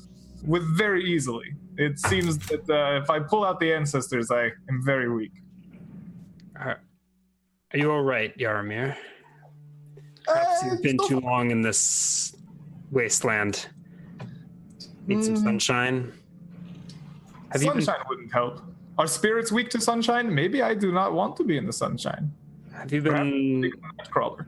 [0.47, 1.55] with very easily.
[1.77, 5.33] It seems that uh, if I pull out the ancestors, I am very weak.
[6.57, 6.81] Are
[7.73, 8.97] are you all right, Yaramir?
[10.27, 12.37] Perhaps Uh, you've been so too long in this
[12.95, 13.69] wasteland.
[15.07, 15.43] Need some Mm.
[15.43, 16.13] sunshine.
[17.51, 18.63] Have you sunshine wouldn't help.
[18.97, 20.33] Are spirits weak to sunshine?
[20.35, 22.33] Maybe I do not want to be in the sunshine.
[22.73, 24.47] have you been take crawler.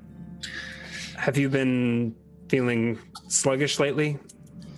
[1.17, 2.15] have you been
[2.49, 2.99] feeling
[3.29, 4.19] sluggish lately?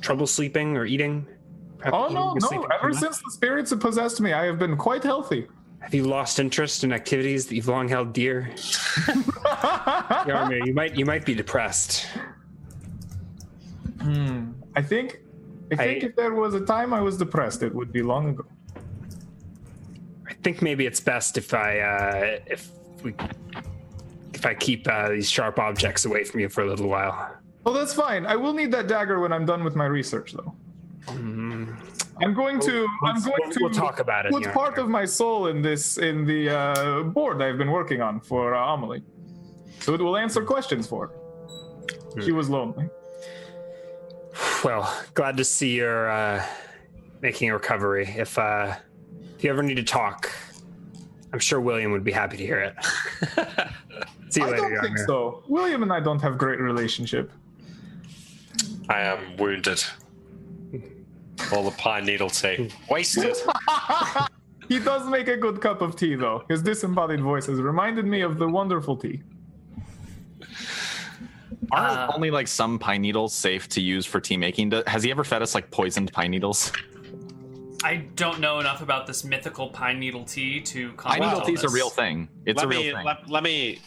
[0.01, 1.27] Trouble sleeping or eating?
[1.78, 2.62] Perhaps Oh no, no!
[2.74, 2.97] Ever much?
[2.99, 5.47] since the spirits have possessed me, I have been quite healthy.
[5.81, 8.51] Have you lost interest in activities that you've long held dear?
[10.27, 12.07] Yaramir, you might you might be depressed.
[14.01, 15.19] I think,
[15.73, 18.29] I think I- if there was a time I was depressed, it would be long
[18.31, 18.45] ago.
[20.27, 22.70] I think maybe it's best if I uh, if
[23.03, 23.15] we
[24.35, 27.35] if I keep uh, these sharp objects away from you for a little while.
[27.65, 28.25] Well, that's fine.
[28.25, 30.55] I will need that dagger when I'm done with my research, though.
[31.09, 32.87] I'm going to.
[33.05, 33.59] I'm going we'll- to.
[33.62, 34.53] we'll talk about it, Put yeah.
[34.53, 38.55] part of my soul in this in the uh, board I've been working on for
[38.55, 39.03] uh, Amelie,
[39.81, 41.12] so it will answer questions for her.
[42.15, 42.20] Hmm.
[42.20, 42.89] She was lonely.
[44.65, 46.44] Well, glad to see you're uh,
[47.23, 48.12] making a recovery.
[48.16, 48.74] If uh,
[49.36, 50.32] if you ever need to talk,
[51.32, 52.74] I'm sure William would be happy to hear it.
[54.31, 55.06] see you I later, don't think Yaramir.
[55.06, 55.44] so.
[55.48, 57.31] William and I don't have great relationship.
[58.89, 59.82] I am wounded.
[61.52, 62.70] All the pine needle tea.
[62.90, 63.36] Wasted.
[64.69, 66.44] He does make a good cup of tea, though.
[66.51, 69.23] His disembodied voice has reminded me of the wonderful tea.
[71.73, 74.70] Aren't Uh, only like some pine needles safe to use for tea making?
[74.70, 76.73] Do- Has he ever fed us like poisoned pine needles?
[77.85, 81.65] I don't know enough about this mythical pine needle tea to Pine needle tea is
[81.65, 82.28] a real thing.
[82.45, 83.05] It's let a real me thing.
[83.05, 83.78] let, let me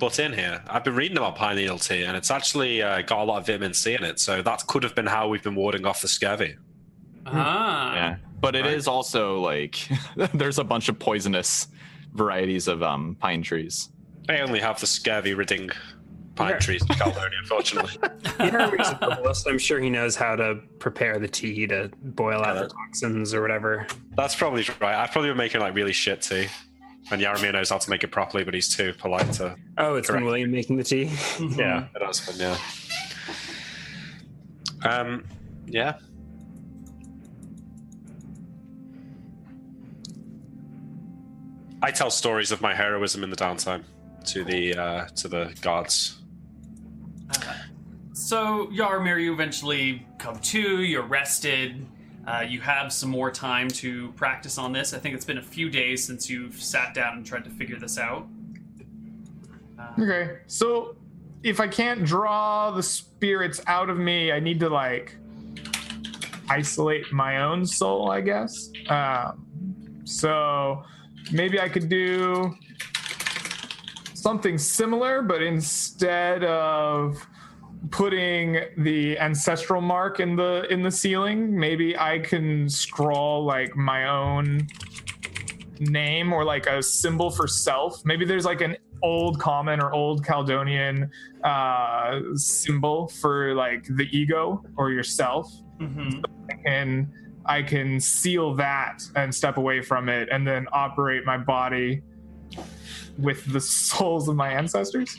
[0.00, 0.62] butt in here.
[0.68, 3.46] I've been reading about pine needle tea, and it's actually uh, got a lot of
[3.46, 4.18] vitamin C in it.
[4.18, 6.56] So that could have been how we've been warding off the scurvy.
[7.26, 7.94] Ah.
[7.94, 8.92] yeah, but it is Right.
[8.92, 9.88] also like
[10.34, 11.68] there's a bunch of poisonous
[12.14, 13.90] varieties of um, pine trees.
[14.28, 15.70] I only have the scurvy ridding
[16.34, 17.92] pine trees in Caledonia, unfortunately.
[18.38, 19.46] Jeremy's a herbalist.
[19.46, 23.40] I'm sure he knows how to prepare the tea to boil out the toxins or
[23.42, 23.86] whatever.
[24.16, 24.94] That's probably right.
[24.94, 26.48] I've probably been making like really shit tea.
[27.10, 29.56] And Yaramir knows how to make it properly, but he's too polite to.
[29.76, 31.04] Oh, it's been William making the tea.
[31.04, 31.58] Mhm.
[31.58, 32.38] Yeah, it has been.
[32.40, 32.58] Yeah.
[34.90, 35.24] Um.
[35.66, 35.98] Yeah.
[41.82, 43.84] I tell stories of my heroism in the downtime
[44.26, 46.22] to the uh, to the gods.
[48.34, 51.86] So, Yaramir, you eventually come to, you're rested,
[52.26, 54.92] uh, you have some more time to practice on this.
[54.92, 57.78] I think it's been a few days since you've sat down and tried to figure
[57.78, 58.26] this out.
[60.00, 60.96] Okay, so
[61.44, 65.16] if I can't draw the spirits out of me, I need to like
[66.48, 68.68] isolate my own soul, I guess.
[68.88, 69.46] Um,
[70.02, 70.82] so
[71.30, 72.52] maybe I could do
[74.14, 77.24] something similar, but instead of
[77.90, 84.08] putting the ancestral mark in the in the ceiling, maybe I can scrawl like my
[84.08, 84.66] own
[85.80, 88.04] name or like a symbol for self.
[88.04, 91.10] Maybe there's like an old common or old Caledonian
[91.42, 95.52] uh, symbol for like the ego or yourself.
[95.80, 96.20] Mm-hmm.
[96.64, 97.12] And
[97.46, 102.02] I can seal that and step away from it and then operate my body
[103.18, 105.14] with the souls of my ancestors.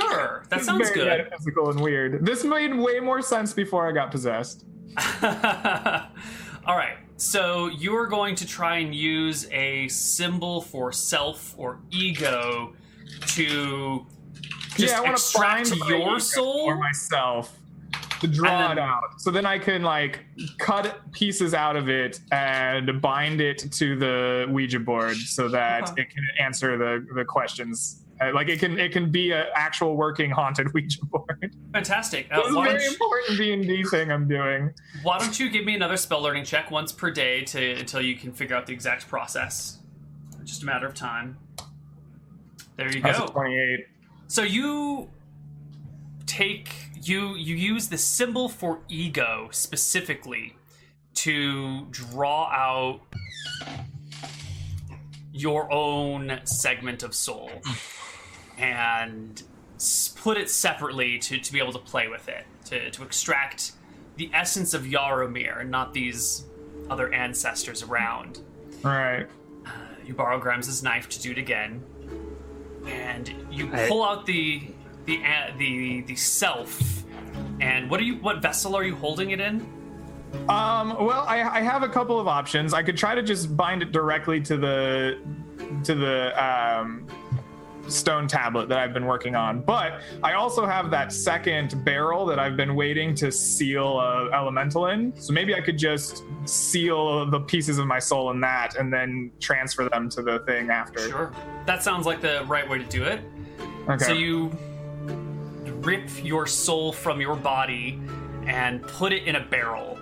[0.00, 1.06] Sure, that sounds very good.
[1.24, 2.24] metaphysical and weird.
[2.24, 4.64] This made way more sense before I got possessed.
[6.64, 12.74] All right, so you're going to try and use a symbol for self or ego
[13.28, 14.06] to
[14.76, 16.60] just yeah, I extract find your soul.
[16.66, 17.58] or myself
[18.20, 19.20] to draw And it out.
[19.20, 20.20] So then I can like
[20.58, 25.94] cut pieces out of it and bind it to the Ouija board so that Uh-huh.
[25.98, 28.01] it can answer the the questions.
[28.22, 31.54] Uh, like it can it can be an actual working haunted Ouija board.
[31.72, 32.26] Fantastic.
[32.30, 34.72] Uh, this is a very important D and D thing I'm doing.
[35.02, 38.16] why don't you give me another spell learning check once per day to until you
[38.16, 39.78] can figure out the exact process?
[40.44, 41.38] Just a matter of time.
[42.76, 43.26] There you That's go.
[43.26, 43.86] 28.
[44.26, 45.08] So you
[46.26, 46.70] take
[47.02, 50.56] you you use the symbol for ego specifically
[51.14, 53.00] to draw out
[55.32, 57.50] your own segment of soul
[58.58, 59.42] and
[59.78, 63.72] split it separately to, to be able to play with it to, to extract
[64.16, 66.44] the essence of Yaramir and not these
[66.90, 68.40] other ancestors around
[68.84, 69.26] All right.
[70.04, 71.82] you borrow Grimes' knife to do it again,
[72.86, 74.62] and you pull out the
[75.06, 77.04] the uh, the the self.
[77.60, 78.16] And what are you?
[78.16, 79.60] What vessel are you holding it in?
[80.48, 82.74] Um, well, I, I have a couple of options.
[82.74, 85.18] I could try to just bind it directly to the
[85.84, 87.06] to the um,
[87.92, 92.38] stone tablet that I've been working on, but I also have that second barrel that
[92.38, 95.12] I've been waiting to seal a elemental in.
[95.20, 99.30] So maybe I could just seal the pieces of my soul in that, and then
[99.40, 101.08] transfer them to the thing after.
[101.08, 101.32] Sure,
[101.66, 103.20] that sounds like the right way to do it.
[103.88, 104.04] Okay.
[104.04, 104.50] So you
[105.82, 108.00] rip your soul from your body
[108.46, 109.98] and put it in a barrel.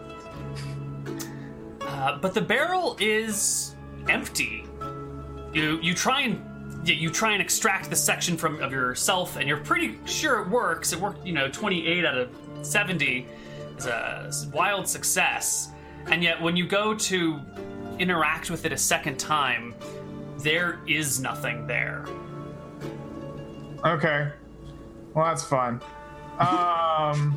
[1.81, 3.75] Uh, but the barrel is
[4.09, 4.65] empty.
[5.53, 6.41] You you try and
[6.85, 10.93] you, try and extract the section from of yourself, and you're pretty sure it works.
[10.93, 12.31] It worked, you know, 28 out of
[12.63, 13.27] 70
[13.77, 15.71] is a wild success.
[16.07, 17.41] And yet, when you go to
[17.99, 19.75] interact with it a second time,
[20.39, 22.07] there is nothing there.
[23.85, 24.31] Okay.
[25.15, 25.81] Well, that's fun.
[26.39, 27.33] Um.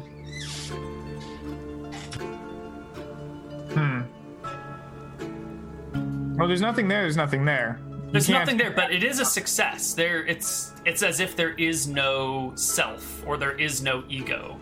[3.74, 4.02] hmm.
[6.38, 7.02] Well, there's nothing there.
[7.02, 7.80] There's nothing there.
[8.14, 9.96] You There's can't- nothing there, but it is a success.
[9.96, 14.60] There, it's it's as if there is no self or there is no ego.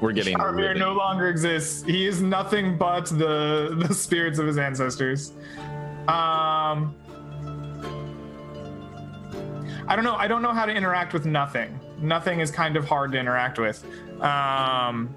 [0.00, 1.82] We're getting Faramir really, no longer exists.
[1.82, 5.32] He is nothing but the the spirits of his ancestors.
[6.06, 6.94] Um.
[9.88, 10.14] I don't know.
[10.14, 11.80] I don't know how to interact with nothing.
[11.98, 13.84] Nothing is kind of hard to interact with.
[14.22, 15.12] Um.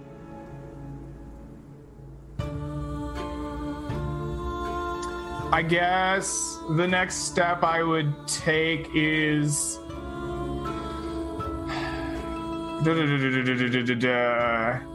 [5.52, 9.80] I guess the next step I would take is.
[12.84, 14.89] Da-da-da-da-da-da-da-da.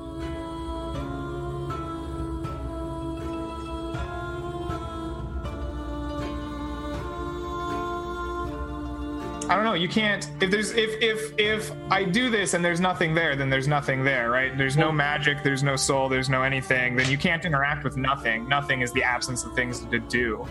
[9.49, 9.75] I don't know.
[9.75, 10.31] You can't.
[10.41, 14.03] If there's if if if I do this and there's nothing there, then there's nothing
[14.03, 14.57] there, right?
[14.57, 15.43] There's no magic.
[15.43, 16.09] There's no soul.
[16.09, 16.97] There's no anything.
[16.97, 18.49] Then you can't interact with nothing.
[18.49, 20.47] Nothing is the absence of things to do.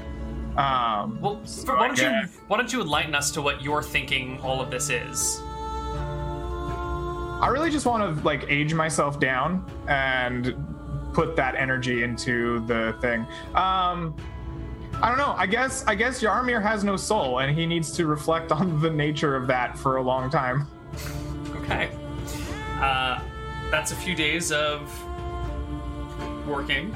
[0.57, 2.11] Um, Well, so why don't you
[2.47, 5.41] why don't you enlighten us to what you're thinking all of this is?
[7.41, 10.55] I really just want to like age myself down and
[11.13, 13.25] put that energy into the thing.
[13.55, 14.15] Um,
[15.03, 15.35] I don't know.
[15.37, 18.89] I guess I guess Yaramir has no soul, and he needs to reflect on the
[18.89, 20.65] nature of that for a long time.
[21.57, 21.89] Okay.
[22.79, 23.19] Uh,
[23.69, 24.89] that's a few days of
[26.47, 26.95] working.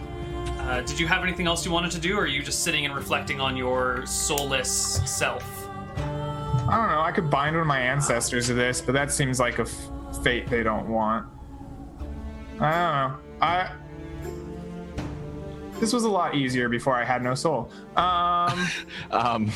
[0.59, 2.85] Uh, did you have anything else you wanted to do, or are you just sitting
[2.85, 5.67] and reflecting on your soulless self?
[5.97, 7.01] I don't know.
[7.01, 10.23] I could bind one of my ancestors to this, but that seems like a f-
[10.23, 11.25] fate they don't want.
[12.61, 13.17] I don't know.
[13.41, 13.71] I.
[15.79, 17.71] This was a lot easier before I had no soul.
[17.95, 18.67] Um,
[19.11, 19.51] Um,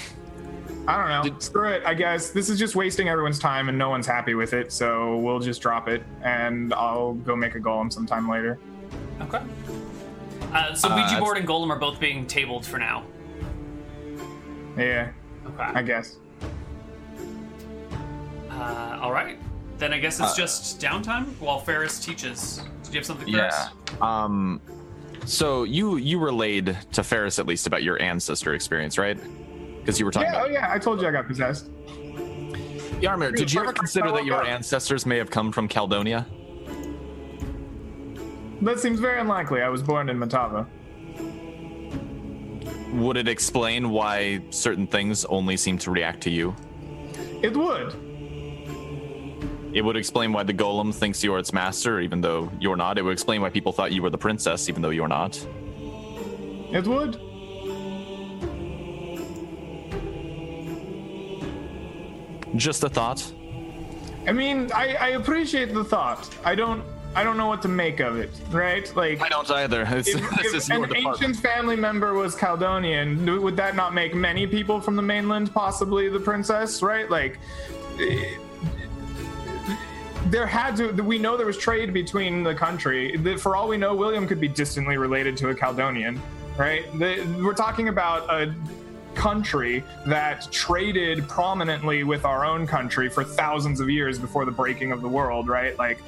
[0.88, 1.24] I don't know.
[1.24, 1.84] Did- Screw it.
[1.86, 4.72] I guess this is just wasting everyone's time, and no one's happy with it.
[4.72, 8.58] So we'll just drop it, and I'll go make a golem sometime later.
[9.22, 9.42] Okay.
[10.54, 13.04] Uh, so Uh, Ouija that's- board and golem are both being tabled for now.
[14.78, 15.12] Yeah,
[15.46, 15.64] Okay.
[15.64, 16.18] I guess.
[18.50, 19.38] Uh, all right.
[19.78, 22.62] Then I guess it's Uh, just downtime while Faris teaches.
[22.84, 23.70] Did you have something, yeah.
[24.02, 24.62] Um,
[25.26, 29.20] so you you relayed to Faris at least about your ancestor experience, right?
[29.80, 30.44] Because you were talking Yeah.
[30.44, 30.72] Oh yeah.
[30.72, 31.70] I told you I got possessed.
[33.02, 33.36] Yaramir.
[33.36, 36.28] Did you ever consider that your ancestors may have come from Caledonia?
[38.62, 39.64] That seems very unlikely.
[39.64, 40.68] I was born in Matava.
[42.94, 46.56] Would it explain why certain things only seem to react to you?
[47.42, 47.96] It would.
[49.74, 52.98] It would explain why the golem thinks you're its master, even though you're not.
[52.98, 55.38] It would explain why people thought you were the princess, even though you're not.
[56.74, 57.20] It would.
[62.56, 63.32] Just a thought.
[64.28, 66.30] I mean, I, I appreciate the thought.
[66.44, 66.84] I don't.
[67.14, 68.30] I don't know what to make of it.
[68.52, 68.94] Right?
[68.96, 69.22] Like.
[69.22, 69.86] I don't either.
[69.90, 71.06] It's, If, if an department.
[71.08, 76.08] ancient family member was Caledonian, would that not make many people from the mainland possibly
[76.08, 76.82] the princess?
[76.82, 77.10] Right?
[77.10, 77.38] Like,
[80.32, 80.92] there had to.
[81.04, 83.18] We know there was trade between the country.
[83.38, 86.20] For all we know, William could be distantly related to a Caledonian.
[86.58, 86.84] Right?
[86.98, 88.56] The, we're talking about a
[89.14, 94.92] country that traded prominently with our own country for thousands of years before the breaking
[94.92, 95.48] of the world.
[95.48, 95.78] Right?
[95.78, 96.00] Like.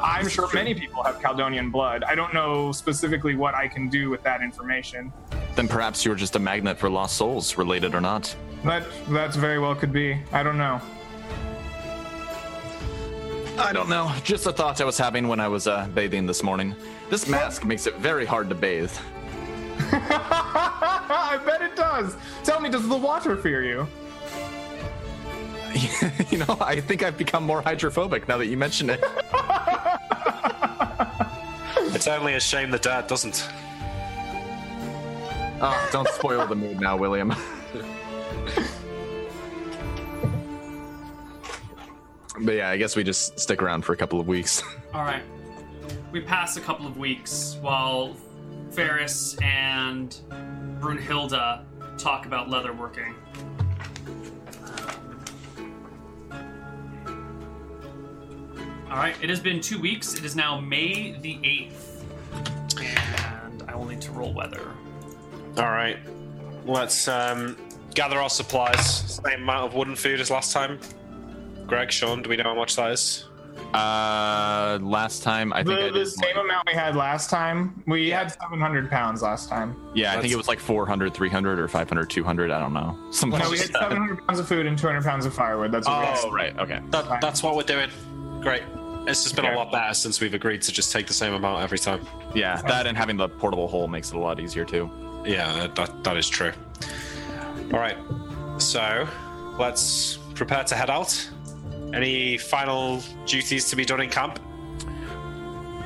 [0.00, 2.04] I'm sure many people have Caledonian blood.
[2.04, 5.12] I don't know specifically what I can do with that information.
[5.56, 8.32] Then perhaps you're just a magnet for lost souls, related or not.
[8.62, 10.16] That that's very well could be.
[10.30, 10.80] I don't know.
[13.60, 14.12] I don't know.
[14.24, 16.74] Just a thought I was having when I was uh, bathing this morning.
[17.10, 18.92] This mask makes it very hard to bathe.
[19.92, 22.16] I bet it does.
[22.42, 23.86] Tell me, does the water fear you?
[26.30, 29.04] you know, I think I've become more hydrophobic now that you mention it.
[31.92, 33.48] It's only a shame the dad doesn't.
[35.60, 37.34] Oh, don't spoil the mood now, William.
[42.42, 44.62] But yeah, I guess we just stick around for a couple of weeks.
[44.94, 45.22] All right.
[46.12, 48.16] We pass a couple of weeks while
[48.70, 50.16] Faris and
[50.80, 51.64] Brunhilde
[51.98, 53.14] talk about leatherworking.
[58.90, 59.14] All right.
[59.22, 60.14] It has been two weeks.
[60.14, 62.04] It is now May the eighth,
[62.78, 64.72] and I will need to roll weather.
[65.56, 65.98] All right,
[66.64, 67.56] let's um,
[67.94, 69.20] gather our supplies.
[69.24, 70.78] Same amount of wooden food as last time.
[71.70, 73.26] Greg, Sean, do we know how much that is?
[73.72, 76.08] Uh, last time I think I The, the did.
[76.08, 77.80] same amount we had last time.
[77.86, 79.76] We had 700 pounds last time.
[79.94, 82.50] yeah, I think it was like 400, 300, or 500, 200.
[82.50, 82.98] I don't know.
[83.12, 85.70] Something No, we had 700 pounds of food and 200 pounds of firewood.
[85.70, 86.18] That's what we had.
[86.24, 86.58] Oh, right.
[86.58, 86.80] Okay.
[86.90, 87.88] That, that's what we're doing.
[88.40, 88.64] Great.
[89.06, 89.54] It's just been Okay.
[89.54, 92.04] a lot better since we've agreed to just take the same amount every time.
[92.34, 94.90] Yeah, that and having the portable hole makes it a lot easier too.
[95.24, 96.52] Yeah, that, that is true.
[97.72, 97.96] All right,
[98.58, 99.06] so
[99.58, 101.30] let's prepare to head out.
[101.92, 104.38] Any final duties to be done in camp?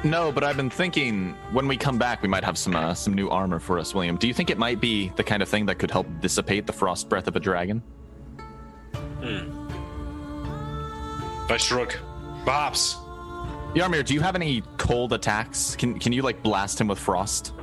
[0.05, 3.15] No, but I've been thinking when we come back, we might have some uh, some
[3.15, 4.17] new armor for us, William.
[4.17, 6.75] Do you think it might be the kind of thing that could help dissipate the
[6.75, 7.83] frost breath of a dragon?
[11.49, 11.95] I shrug.
[12.45, 12.97] Perhaps.
[13.75, 15.75] Yaramir, do you have any cold attacks?
[15.77, 17.55] Can can you like blast him with frost?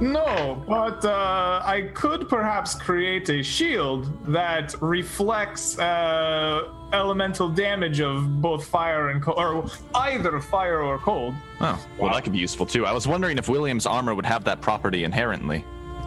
[0.00, 8.40] No, but uh, I could perhaps create a shield that reflects uh, elemental damage of
[8.40, 11.34] both fire and cold, or either fire or cold.
[11.60, 12.86] Oh, well, that could be useful too.
[12.86, 15.64] I was wondering if William's armor would have that property inherently.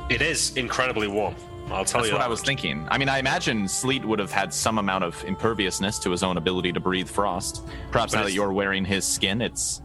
[0.10, 1.36] It is incredibly warm.
[1.70, 2.88] I'll tell That's you what that I was thinking.
[2.90, 6.38] I mean, I imagine Sleet would have had some amount of imperviousness to his own
[6.38, 7.68] ability to breathe frost.
[7.92, 9.82] Perhaps But now that you're wearing his skin, it's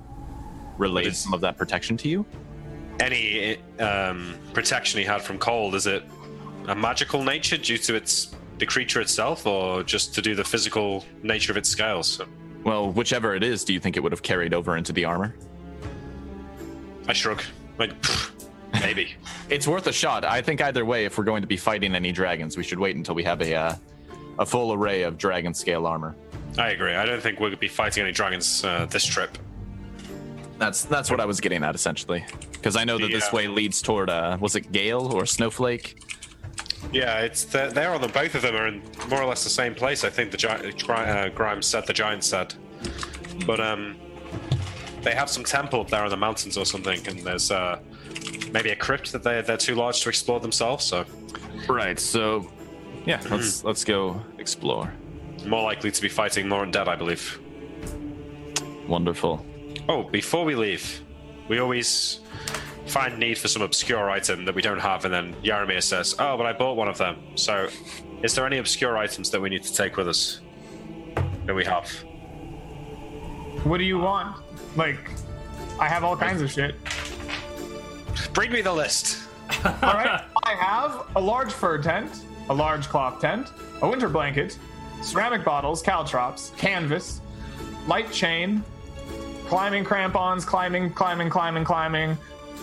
[0.79, 2.25] related some of that protection to you.
[3.01, 6.05] Any um, protection he had from cold, is it
[6.69, 11.05] a magical nature due to its the creature itself, or just to do the physical
[11.23, 12.21] nature of its scales?
[12.65, 15.35] Well, whichever it is, do you think it would have carried over into the armor?
[17.09, 17.43] I shrug.
[17.79, 17.93] Like,
[18.81, 19.15] maybe.
[19.51, 20.25] It's worth a shot.
[20.25, 22.97] I think either way, if we're going to be fighting any dragons, we should wait
[22.97, 23.75] until we have a uh,
[24.39, 26.17] a full array of dragon scale armor.
[26.57, 26.95] I agree.
[26.95, 29.37] I don't think we'll be fighting any dragons uh, this trip.
[30.59, 33.83] That's that's what I was getting at essentially, because I know that this way leads
[33.83, 36.03] toward uh, was it Gale or Snowflake?
[36.91, 39.51] Yeah, it's they're, they're on the both of them are in more or less the
[39.51, 40.05] same place.
[40.05, 42.55] I think the giant uh, Grimes said the giant said,
[43.47, 43.97] but um,
[45.03, 47.79] they have some temple up there in the mountains or something, and there's uh
[48.53, 50.85] maybe a crypt that they they're too large to explore themselves.
[50.85, 51.05] So
[51.69, 51.99] Right.
[51.99, 52.51] So,
[53.07, 54.93] yeah, let's let's go explore.
[55.47, 57.39] more likely to be fighting more undead, I believe.
[58.89, 59.45] Wonderful.
[59.89, 61.03] Oh, before we leave,
[61.49, 62.21] we always
[62.87, 66.37] find need for some obscure item that we don't have, and then Yaramir says, "Oh,
[66.37, 67.69] but I bought one of them." So,
[68.23, 70.41] is there any obscure items that we need to take with us
[71.47, 71.91] that we have?
[73.65, 74.37] What do you want?
[74.77, 75.11] Like,
[75.79, 76.75] I have all kinds of shit.
[78.33, 79.29] Bring me the list.
[79.65, 83.53] All right, I have a large fur tent, a large cloth tent,
[83.83, 84.59] a winter blanket,
[85.03, 87.21] ceramic bottles, caltrops, canvas,
[87.87, 88.65] light chain,
[89.53, 92.17] climbing crampons, climbing, climbing, climbing, climbing.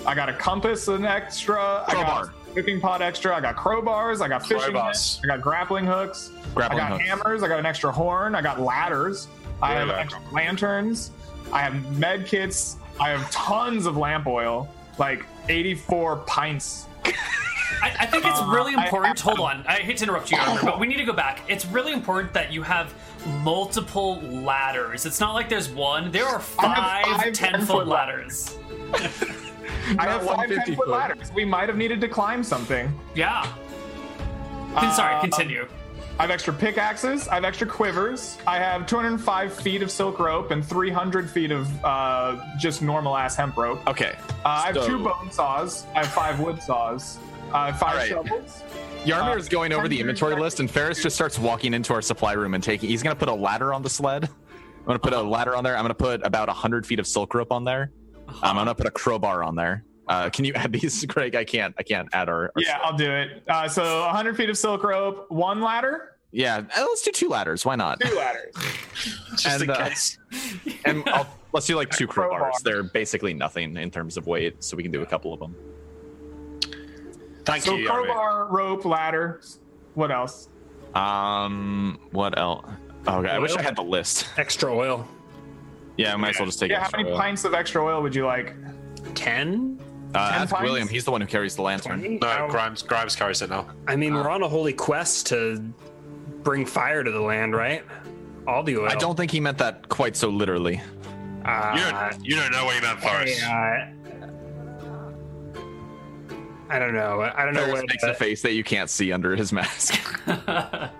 [0.08, 1.84] I got a compass, an extra.
[1.88, 2.26] I Crowbar.
[2.26, 3.36] got cooking pot extra.
[3.36, 4.22] I got crowbars.
[4.22, 4.86] I got fishing Crowbars.
[4.86, 5.22] nets.
[5.24, 6.32] I got grappling hooks.
[6.56, 7.08] Grappling I got hooks.
[7.08, 7.44] hammers.
[7.44, 8.34] I got an extra horn.
[8.34, 9.28] I got ladders.
[9.62, 10.00] I Very have nice.
[10.00, 11.12] extra lanterns.
[11.54, 12.78] I have med kits.
[13.00, 14.68] I have tons of lamp oil,
[14.98, 16.88] like 84 pints.
[17.06, 19.20] I, I think it's uh, really I important.
[19.20, 21.42] Hold on, I hate to interrupt you, Armor, but we need to go back.
[21.48, 22.94] It's really important that you have
[23.44, 25.06] multiple ladders.
[25.06, 26.12] It's not like there's one.
[26.12, 28.58] There are I five five 10 10-foot ladders.
[28.94, 30.88] I have one five 10 foot, foot.
[30.90, 31.32] ladders.
[31.34, 32.92] We might have needed to climb something.
[33.16, 33.46] Yeah.
[34.76, 35.68] Con- Sorry, Uh, continue.
[36.20, 37.28] I have extra pickaxes.
[37.30, 38.38] I have extra quivers.
[38.46, 43.36] I have 205 feet of silk rope and 300 feet of uh, just normal ass
[43.38, 43.80] hemp rope.
[43.88, 44.16] Uh, Okay.
[44.44, 45.86] I have so- two bone saws.
[45.96, 47.18] I have five wood saws.
[47.54, 48.10] I have five All right.
[48.10, 48.64] shovels.
[49.06, 52.02] Yaramir Uh, is going over the inventory list, and Faris just starts walking into our
[52.02, 52.90] supply room and taking.
[52.90, 54.26] He's gonna put a ladder on the sled.
[54.26, 55.76] I'm gonna put a ladder on there.
[55.78, 57.92] I'm gonna put about hundred feet of silk rope on there.
[58.28, 59.84] Um, I'm gonna put a crowbar on there.
[60.08, 61.36] Uh, can you add these, Greg?
[61.36, 61.74] I can't.
[61.78, 62.46] I can't add our.
[62.46, 63.44] our Yeah, I'll do it.
[63.48, 66.58] Uh, so 100 feet of silk rope, one ladder, yeah.
[66.58, 67.66] uh, Let's do two ladders.
[67.66, 68.00] Why not?
[68.02, 68.54] two ladders.
[69.38, 69.90] Just And, in uh.
[70.86, 72.52] And I'll, let's do like two Crowbar.
[72.52, 72.62] crowbars.
[72.64, 75.56] They're basically nothing in terms of weight, so we can do a couple of them.
[77.46, 78.04] Thank So you, Yaramir.
[78.06, 79.42] crowbar, rope, ladder.
[79.96, 80.50] What else?
[80.94, 82.66] Um, what else?
[83.08, 83.30] Oh, okay.
[83.30, 84.28] I wish I had the list.
[84.38, 85.08] Extra oil.
[85.98, 86.92] Yeah, I might as well just take Yeah, it.
[86.92, 88.56] how many pints of extra oil would you like?
[89.16, 89.80] 10?
[90.14, 90.64] Uh, ask pints?
[90.64, 90.88] William.
[90.88, 92.20] He's the one who carries the lantern.
[92.22, 93.68] No, Grimes Grimes carries it now.
[93.88, 95.62] I mean, we're on a holy quest to
[96.44, 97.84] bring fire to the land, right?
[98.48, 98.88] All the oil.
[98.90, 100.82] I don't think he meant that quite so literally.
[101.46, 103.44] Uh, You don't, you don't know what you meant, Forrest.
[103.44, 103.99] I, uh,
[106.70, 107.22] I don't know.
[107.22, 107.90] I don't know Faris what.
[107.90, 110.00] makes a face that you can't see under his mask.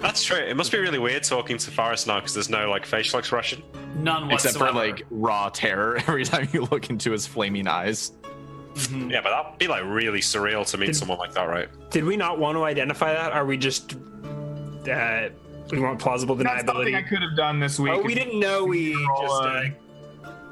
[0.00, 0.36] That's true.
[0.36, 3.62] It must be really weird talking to Faris now because there's no like facial expression.
[3.96, 8.12] None Except for like raw terror every time you look into his flaming eyes.
[8.90, 11.68] Yeah, but that'd be like really surreal to meet Did- someone like that, right?
[11.90, 13.32] Did we not want to identify that?
[13.32, 13.94] Are we just.
[14.86, 15.30] Uh,
[15.70, 16.44] we want plausible deniability?
[16.44, 17.92] That's something I could have done this week.
[17.94, 19.62] Oh, we didn't know we just uh,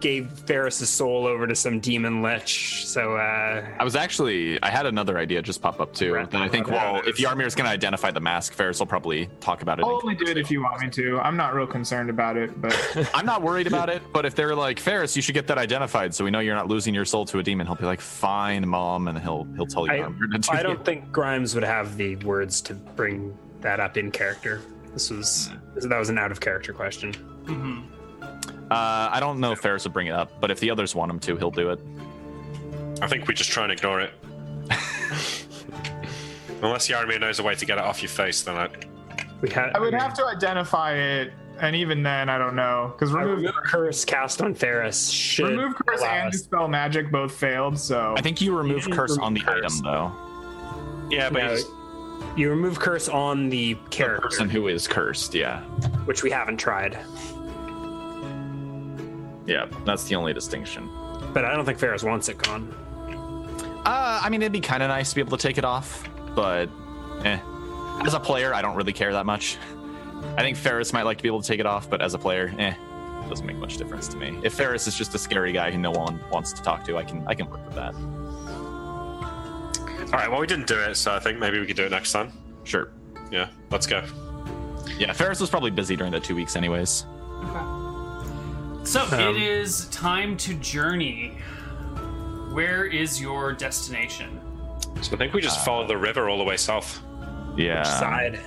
[0.03, 2.85] gave Faris's soul over to some demon lich.
[2.87, 6.12] So, uh, I was actually I had another idea just pop up too.
[6.12, 6.31] Right.
[6.31, 7.24] Then I think well it if is.
[7.24, 9.85] Yaramir's gonna identify the mask, Faris will probably talk about it.
[9.87, 11.19] I'll only do it if you want me to.
[11.20, 12.77] I'm not real concerned about it, but
[13.15, 16.15] I'm not worried about it, but if they're like Faris, you should get that identified
[16.15, 17.66] so we know you're not losing your soul to a demon.
[17.66, 19.93] He'll be like, "Fine, mom," and he'll he'll tell you.
[19.93, 19.99] I,
[20.39, 24.61] do I don't think Grimes would have the words to bring that up in character.
[24.93, 27.12] This was that was an out of character question.
[27.45, 27.85] Mhm.
[28.70, 31.10] Uh, I don't know if Faris will bring it up, but if the others want
[31.10, 31.80] him to, he'll do it.
[33.02, 34.12] I think we just try and ignore it.
[36.62, 38.68] Unless Yaramir knows a way to get it off your face, then I,
[39.40, 39.72] We had.
[39.74, 43.36] I would have to identify it and even then, I don't know because A remove
[43.39, 47.78] remove curse cast on Faris should remove curse and us- dispel magic both failed.
[47.78, 49.80] So I think you remove You curse on the curse.
[49.80, 50.12] item though.
[51.10, 51.64] Yeah, but No, he's-
[52.36, 55.60] you remove curse on the character, Person who is cursed, yeah.
[56.06, 56.98] which we haven't tried.
[59.47, 60.89] Yeah, that's the only distinction.
[61.32, 62.73] But I don't think Faris wants it gone.
[63.85, 66.09] Uh, I mean, it'd be kind of nice to be able to take it off,
[66.35, 66.69] but
[67.24, 67.39] eh.
[68.05, 69.59] As a player, I don't really care that much.
[70.36, 72.19] I think Faris might like to be able to take it off, but as a
[72.19, 74.39] player, eh, it doesn't make much difference to me.
[74.44, 77.05] If Faris is just a scary guy who no one wants to talk to, I
[77.05, 77.94] can I can work with that.
[77.94, 80.31] all right.
[80.31, 82.32] Well, we didn't do it, so I think maybe we could do it next time.
[82.64, 82.90] Sure.
[83.31, 84.05] Yeah, let's go.
[84.98, 87.06] Yeah, Faris was probably busy during the two weeks, anyways.
[88.84, 91.38] So Um, it is time to journey.
[92.52, 94.40] Where is your destination?
[95.00, 97.00] So I think we just follow the river all the way south.
[97.56, 97.82] Yeah.
[97.84, 98.40] Side.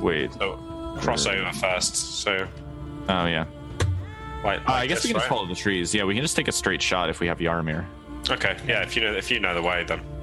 [0.00, 0.32] Wait.
[0.34, 0.56] So
[1.00, 1.96] cross over first.
[2.22, 2.46] So
[3.08, 3.46] Oh yeah.
[4.44, 5.94] like, Uh, I like guess we this, can just follow the trees.
[5.94, 7.84] Yeah, we can just take a straight shot if we have Yaramir.
[8.30, 8.56] Okay.
[8.66, 8.82] Yeah.
[8.82, 10.15] If you know if you know the way, then we can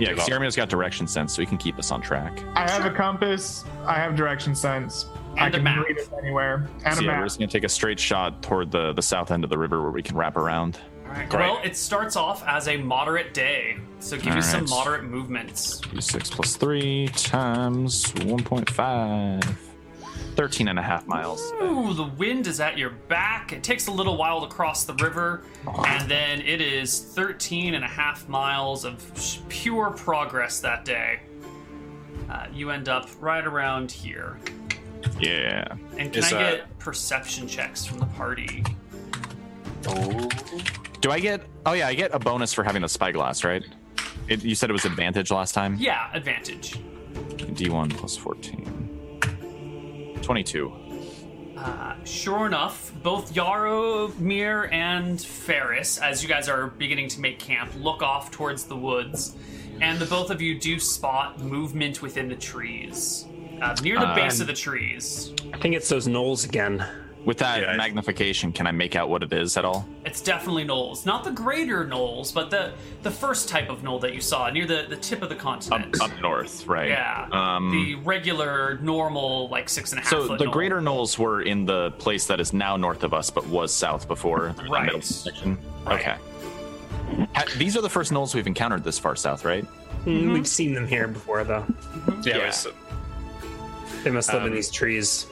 [0.00, 0.40] Yeah, do because that.
[0.40, 2.42] Yaramir's got direction sense, so he can keep us on track.
[2.54, 3.64] I have a compass.
[3.84, 5.06] I have direction sense.
[5.36, 5.86] I And a can map.
[5.86, 6.66] read it anywhere.
[6.84, 9.30] And So a yeah, we're just gonna take a straight shot toward the the south
[9.30, 10.78] end of the river where we can wrap around.
[11.06, 11.32] All right.
[11.32, 15.80] Well, it starts off as a moderate day, so give you All some moderate movements.
[15.82, 19.56] D6 plus 3 times 1.5.
[20.36, 21.52] 13 and a half miles.
[21.62, 23.52] Ooh, the wind is at your back.
[23.52, 25.44] It takes a little while to cross the river,
[25.86, 29.02] and then it is 13 and a half miles of
[29.48, 31.20] pure progress that day.
[32.30, 34.38] Uh, you end up right around here.
[35.18, 35.66] Yeah.
[35.96, 38.64] And can Is, I uh, get perception checks from the party?
[39.86, 40.28] Oh.
[41.00, 41.46] Do I get.
[41.64, 43.64] Oh, yeah, I get a bonus for having the spyglass, right?
[44.28, 45.76] It, you said it was advantage last time?
[45.78, 46.78] Yeah, advantage.
[47.12, 48.75] D1 plus 14.
[50.26, 50.72] 22.
[51.56, 57.70] Uh, sure enough, both Yaramir and Faris, as you guys are beginning to make camp,
[57.78, 59.36] look off towards the woods,
[59.80, 63.24] and the both of you do spot movement within the trees.
[63.62, 65.32] Uh, near the base Um, of the trees.
[65.54, 66.84] I think it's those gnolls again.
[67.26, 69.86] With that Yeah, I- magnification, can I make out what it is at all?
[70.04, 71.04] It's definitely gnolls.
[71.04, 72.72] Not the greater gnolls, but the
[73.02, 76.00] the first type of gnoll that you saw near the, the tip of the continent.
[76.00, 76.88] up north, right?
[76.88, 77.26] yeah.
[77.32, 80.52] Um, the regular, normal, like six and a half so foot the gnoll.
[80.52, 84.06] greater gnolls were in the place that is now north of us, but was south
[84.06, 84.54] before.
[84.56, 84.84] the Right.
[84.86, 85.58] middle section.
[85.84, 86.00] Right.
[86.00, 86.16] Okay.
[87.34, 89.64] Ha- these are the first gnolls we've encountered this far south, right?
[90.04, 91.64] Mm, We've seen them here before, though.
[92.24, 92.36] Yeah.
[92.36, 92.36] Yeah.
[92.36, 92.66] it's-
[94.04, 95.26] They must live in Um, these trees.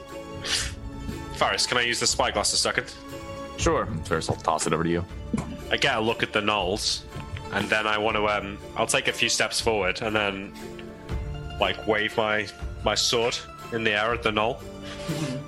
[1.35, 2.93] Faris, can I use the spyglass a second?
[3.57, 3.87] Sure.
[4.05, 5.05] First, I'll toss it over to you.
[5.71, 7.03] I get a look at the gnolls,
[7.53, 8.27] and then I want to.
[8.27, 10.53] Um, I'll take a few steps forward, and then
[11.59, 12.47] like wave my
[12.83, 13.37] my sword
[13.71, 14.57] in the air at the gnoll.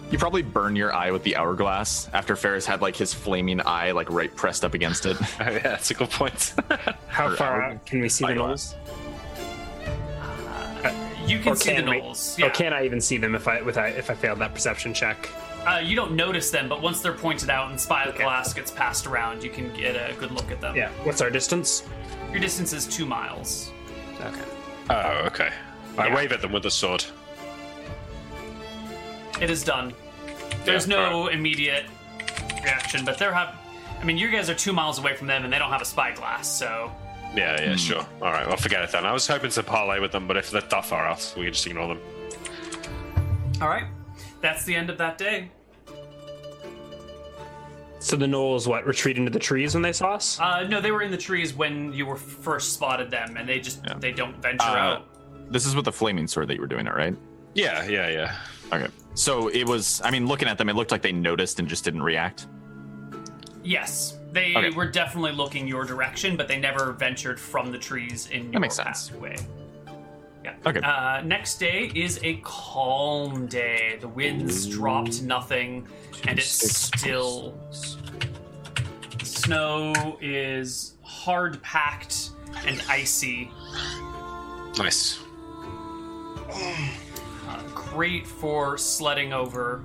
[0.10, 3.92] You probably burn your eye with the hourglass after Faris had like his flaming eye
[3.92, 5.18] like right pressed up against it.
[5.42, 6.54] Oh, yeah, that's a good point.
[7.08, 8.74] How or far out can we see the spyglass.
[8.74, 8.88] gnolls?
[11.30, 12.42] You can Or see the can we- gnolls.
[12.42, 14.94] Or can I even see them if I with I, if I failed that perception
[14.94, 15.28] check?
[15.68, 19.06] Uh, you don't notice them, but once they're pointed out and spy spyglass gets passed
[19.06, 20.76] around, you can get a good look at them.
[20.76, 20.90] Yeah.
[21.04, 21.84] What's our distance?
[22.32, 23.72] Your distance is two miles.
[24.22, 24.42] Okay.
[24.90, 25.50] oh, okay.
[25.98, 26.16] I Yeah.
[26.16, 27.04] wave at them with the sword.
[29.42, 29.94] It is done.
[30.64, 31.86] There's Yeah, no immediate
[32.64, 33.56] reaction, but they're have.
[34.00, 35.86] I mean, you guys are two miles away from them, and they don't have a
[35.86, 36.92] spyglass, so
[37.36, 38.06] Yeah, yeah, sure.
[38.22, 39.06] All right, well, forget it then.
[39.06, 41.54] I was hoping to parlay with them, but if they're that far out, we can
[41.54, 42.00] just ignore them.
[43.62, 43.86] all right.
[44.40, 45.50] That's the end of that day.
[48.00, 50.40] So the gnolls what retreat into the trees when they saw us?
[50.40, 53.60] Uh, no, they were in the trees when you were first spotted them, and they
[53.60, 53.96] just Yeah.
[54.00, 55.52] they don't venture Uh, out.
[55.52, 57.16] This is with the flaming sword that you were doing it, right?
[57.54, 58.36] Yeah, yeah, yeah.
[58.72, 58.88] Okay.
[59.16, 60.02] So it was.
[60.04, 62.48] I mean, looking at them, it looked like they noticed and just didn't react.
[63.64, 64.70] Yes, they Okay.
[64.72, 68.76] were definitely looking your direction, but they never ventured from the trees in your makes
[68.76, 69.10] sense.
[69.10, 69.36] pathway.
[70.48, 70.70] Yeah.
[70.70, 70.80] Okay.
[70.80, 73.98] Uh, next day is a calm day.
[74.00, 75.88] The winds dropped nothing,
[76.26, 77.58] and it's still.
[79.20, 82.30] The snow is hard packed
[82.66, 83.52] and icy.
[84.78, 85.20] Nice.
[86.50, 89.84] Uh, great for sledding over.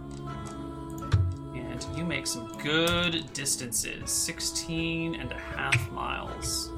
[1.55, 6.72] And you make some good distances 16 and a half miles.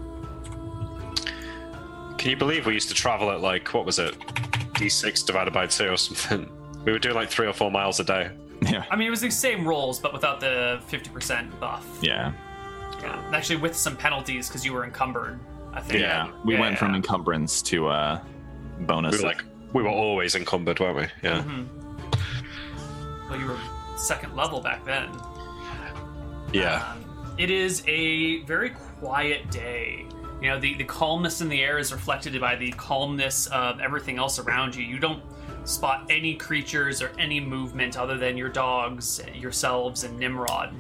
[2.25, 5.67] Can you believe we used to travel at like what was it, d6 divided by
[5.67, 6.51] two or something?
[6.87, 8.31] We were doing like three or four miles a day.
[8.63, 8.85] Yeah.
[8.91, 11.87] I mean, it was the same rolls, but without the 50% buff.
[12.01, 12.33] Yeah.
[13.01, 13.31] Yeah.
[13.33, 15.39] Actually, with some penalties because you were encumbered,
[15.75, 16.01] I think.
[16.01, 16.31] Yeah.
[16.47, 18.21] We went from encumbrance to uh,
[18.81, 19.17] bonus.
[19.17, 19.45] We were like
[19.75, 21.07] we were always encumbered, weren't we?
[21.23, 21.45] Yeah.
[23.29, 23.59] Well, you were
[23.97, 25.11] second level back then.
[26.55, 26.87] Yeah.
[26.91, 30.07] Um, it is a very quiet day.
[30.45, 34.19] You know, the, the calmness in the air is reflected by the calmness of everything
[34.19, 34.85] else around you.
[34.85, 35.23] You don't
[35.67, 40.75] spot any creatures or any movement other than your dogs, yourselves, and Nimrod,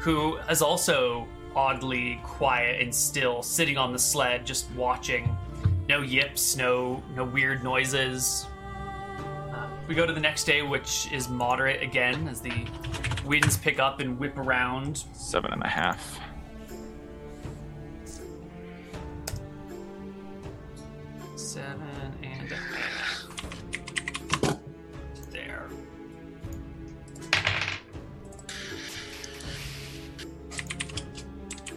[0.00, 5.38] who is also oddly quiet and still, sitting on the sled, just watching.
[5.88, 8.48] No yips, no no weird noises.
[9.16, 12.66] Uh, we go to the next day, which is moderate again, as the
[13.24, 15.04] winds pick up and whip around.
[15.12, 16.18] Seven and a half.
[21.54, 22.52] Seven and.
[25.30, 25.68] There.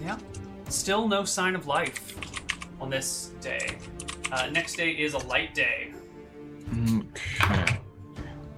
[0.01, 0.17] Yeah.
[0.69, 2.17] Still no sign of life
[2.81, 3.77] on this day.
[4.31, 5.93] Uh, next day is a light day.
[6.95, 7.77] Okay.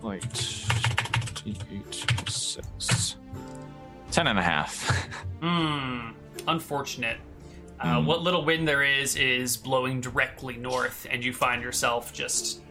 [0.01, 0.65] Light.
[1.45, 3.17] Eight, six.
[4.09, 5.09] Ten and a half.
[5.41, 6.11] Hmm.
[6.47, 7.17] Unfortunate.
[7.79, 12.61] Uh, What little wind there is is blowing directly north, and you find yourself just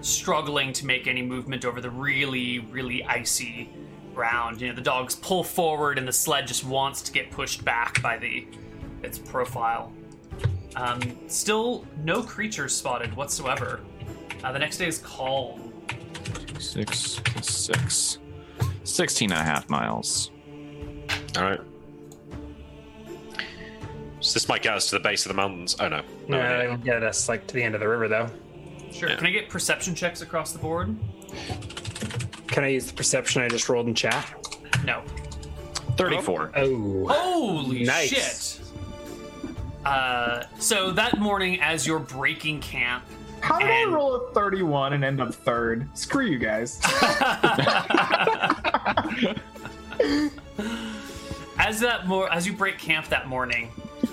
[0.00, 3.70] struggling to make any movement over the really, really icy
[4.14, 4.60] ground.
[4.60, 8.02] You know, the dogs pull forward, and the sled just wants to get pushed back
[8.02, 8.46] by the
[9.02, 9.92] its profile.
[10.76, 13.80] Um, still, no creatures spotted whatsoever.
[14.44, 15.72] Uh, the next day is calm.
[16.58, 18.18] Six plus six.
[18.84, 20.30] Sixteen and a half miles.
[21.36, 21.60] All right.
[24.22, 25.76] So this might get us to the base of the mountains.
[25.80, 26.02] Oh no.
[26.28, 26.64] no Yeah, idea.
[26.64, 28.28] it'll get us like to the end of the river though.
[28.92, 29.08] Sure.
[29.10, 29.16] Yeah.
[29.16, 30.96] Can I get perception checks across the board?
[32.46, 34.32] Can I use the perception I just rolled in chat?
[34.84, 35.02] No.
[35.96, 36.52] Thirty-four.
[36.54, 38.08] Oh, Holy Nice.
[38.08, 38.60] shit!
[39.84, 43.04] Uh, so that morning, as you're breaking camp,
[43.40, 45.88] How did And- I roll a 31 and end up third?
[45.98, 46.80] Screw you guys.
[51.58, 53.68] as that more as you break camp that morning,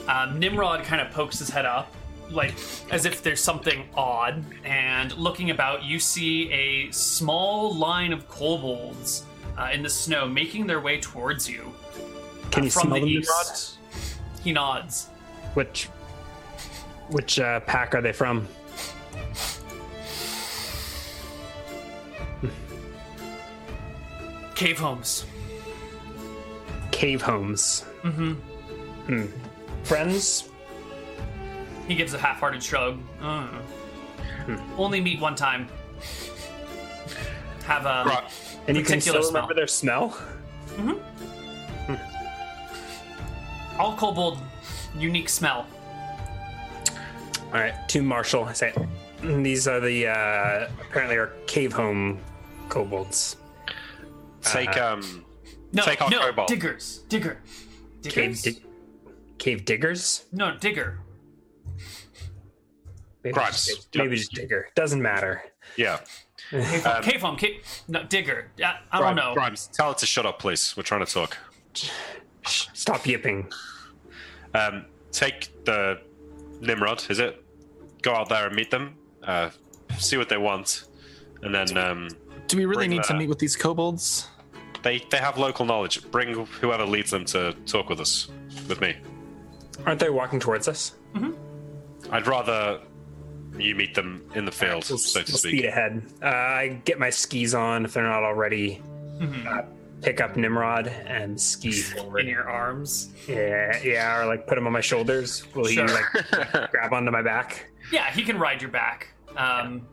[0.08, 1.94] um, Nimrod kind of pokes his head up,
[2.30, 2.54] like
[2.92, 4.44] as if there's something odd.
[4.64, 9.26] And looking about, you see a small line of kobolds
[9.58, 11.74] uh, in the snow making their way towards you
[12.52, 13.78] can you from smell the them, east.
[13.80, 14.44] Nimrod?
[14.44, 15.08] He nods.
[15.54, 15.86] Which
[17.10, 18.48] which uh, pack are they from?
[24.56, 25.26] Cave homes.
[26.92, 27.86] Cave homes.
[28.04, 28.34] Mm-hmm.
[28.34, 29.26] Hmm.
[29.90, 30.48] Friends?
[31.88, 33.00] He gives a half-hearted shrug.
[33.20, 33.50] Mm.
[34.78, 35.68] Only meet one time.
[37.66, 38.24] Have a Right.
[38.68, 39.42] And you can still smell.
[39.42, 40.16] remember their smell?
[43.80, 44.38] all kobold
[44.96, 45.66] unique smell.
[47.48, 48.74] All right, to Marshall, I say,
[49.22, 52.20] "Mm, these are the uh, apparently are cave home
[52.68, 53.38] kobolds.
[54.44, 55.26] Take um.
[55.72, 56.48] No, Take our no, crowbar.
[56.48, 57.42] diggers, digger,
[58.04, 58.42] Cave, diggers.
[58.44, 58.64] dig-
[59.40, 60.26] cave diggers?
[60.32, 61.00] no, digger.
[63.24, 63.66] Maybe Grimes.
[63.66, 64.70] just, maybe just digger.
[64.76, 65.44] Doesn't matter.
[65.76, 66.00] Yeah.
[66.52, 68.52] Cave, Um, cave home, cave, no, digger.
[68.64, 69.34] I, I don't know.
[69.34, 70.76] Grimes, tell her to shut up, please.
[70.78, 71.38] We're trying to talk.
[72.46, 73.52] Stop yipping.
[74.56, 76.02] Um, take the
[76.62, 77.44] Nimrod, is it?
[78.02, 78.96] Go out there and meet them.
[79.22, 79.50] Uh,
[79.98, 80.86] see what they want,
[81.44, 82.08] and then um,
[82.48, 84.28] Do we really Bring need to meet with these kobolds?
[84.82, 86.10] they they have local knowledge.
[86.10, 88.30] Bring whoever leads them to talk with us,
[88.70, 88.96] with me.
[89.86, 90.94] Aren't they walking towards us?
[92.12, 92.82] I'd rather
[93.58, 95.52] you meet them in the field, We'll, so to we'll speak.
[95.52, 96.04] speed ahead.
[96.22, 98.82] Uh, I get my skis on if they're not already.
[99.22, 99.64] Uh,
[100.02, 102.22] pick up Nimrod and ski forward.
[102.22, 103.10] In your arms.
[103.28, 105.44] Yeah, yeah, or like put him on my shoulders.
[105.56, 105.88] Will Sure.
[105.88, 107.70] he like grab onto my back?
[107.92, 109.10] Yeah, he can ride your back.
[109.36, 109.86] Um,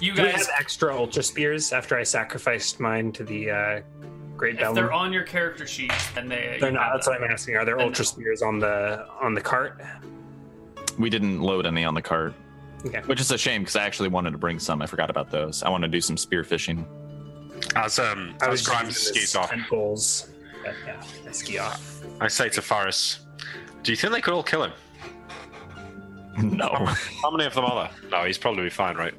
[0.00, 3.80] you Do we guys, have extra ultra spears after I sacrificed mine to the uh,
[4.38, 4.74] Great if Bellum?
[4.76, 6.92] they're on your character sheet, and they They're not.
[6.94, 7.16] That's them.
[7.20, 7.56] what I'm asking.
[7.56, 8.06] Are there Then ultra no.
[8.06, 9.82] spears on the on the cart?
[10.98, 12.34] We didn't load any on the cart,
[12.86, 13.00] Okay.
[13.06, 14.80] which is a shame because I actually wanted to bring some.
[14.80, 15.62] I forgot about those.
[15.64, 16.86] I want to do some spear fishing.
[17.74, 20.28] As um, I was Grimes using this skis off, tent poles.
[20.64, 22.00] But, yeah, I ski off.
[22.20, 23.20] I say to Faris,
[23.82, 24.72] "Do you think they could all kill him?
[26.40, 26.68] No.
[27.22, 28.10] How many of them are there?
[28.10, 29.14] No, he's probably fine, right?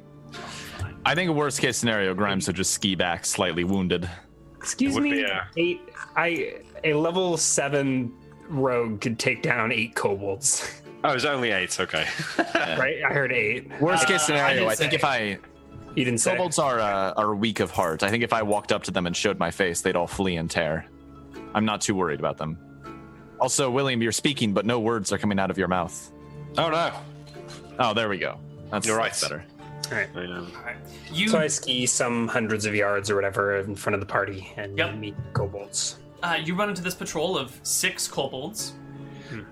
[1.04, 4.08] I think a worst case scenario, Grimes would just ski back slightly wounded.
[4.60, 5.10] Excuse me.
[5.12, 5.80] be a- Eight.
[6.16, 8.12] I a level seven
[8.48, 10.76] rogue could take down eight kobolds.
[11.02, 11.80] Oh, it's only eight.
[11.80, 12.04] Okay.
[12.54, 13.02] right?
[13.02, 13.70] I heard eight.
[13.80, 14.96] Worst Uh, case scenario, didn't I, think say.
[14.96, 15.18] if I
[15.96, 16.32] You didn't say.
[16.32, 18.02] kobolds are uh, are weak of heart.
[18.02, 20.36] I think if I walked up to them and showed my face, they'd all flee
[20.36, 20.84] and tear.
[21.54, 22.58] I'm not too worried about them.
[23.40, 26.12] Also, William, you're speaking, but no words are coming out of your mouth.
[26.58, 26.92] oh no.
[27.78, 28.38] Oh, there we go.
[28.70, 29.04] That's, You're right.
[29.04, 29.42] that's better.
[29.90, 30.08] All right.
[30.16, 30.22] All
[30.64, 30.76] right.
[31.12, 34.52] You So I ski some hundreds of yards or whatever in front of the party
[34.56, 34.94] and Yep.
[34.96, 35.98] meet kobolds.
[36.22, 38.74] uh, you run into this patrol of six kobolds.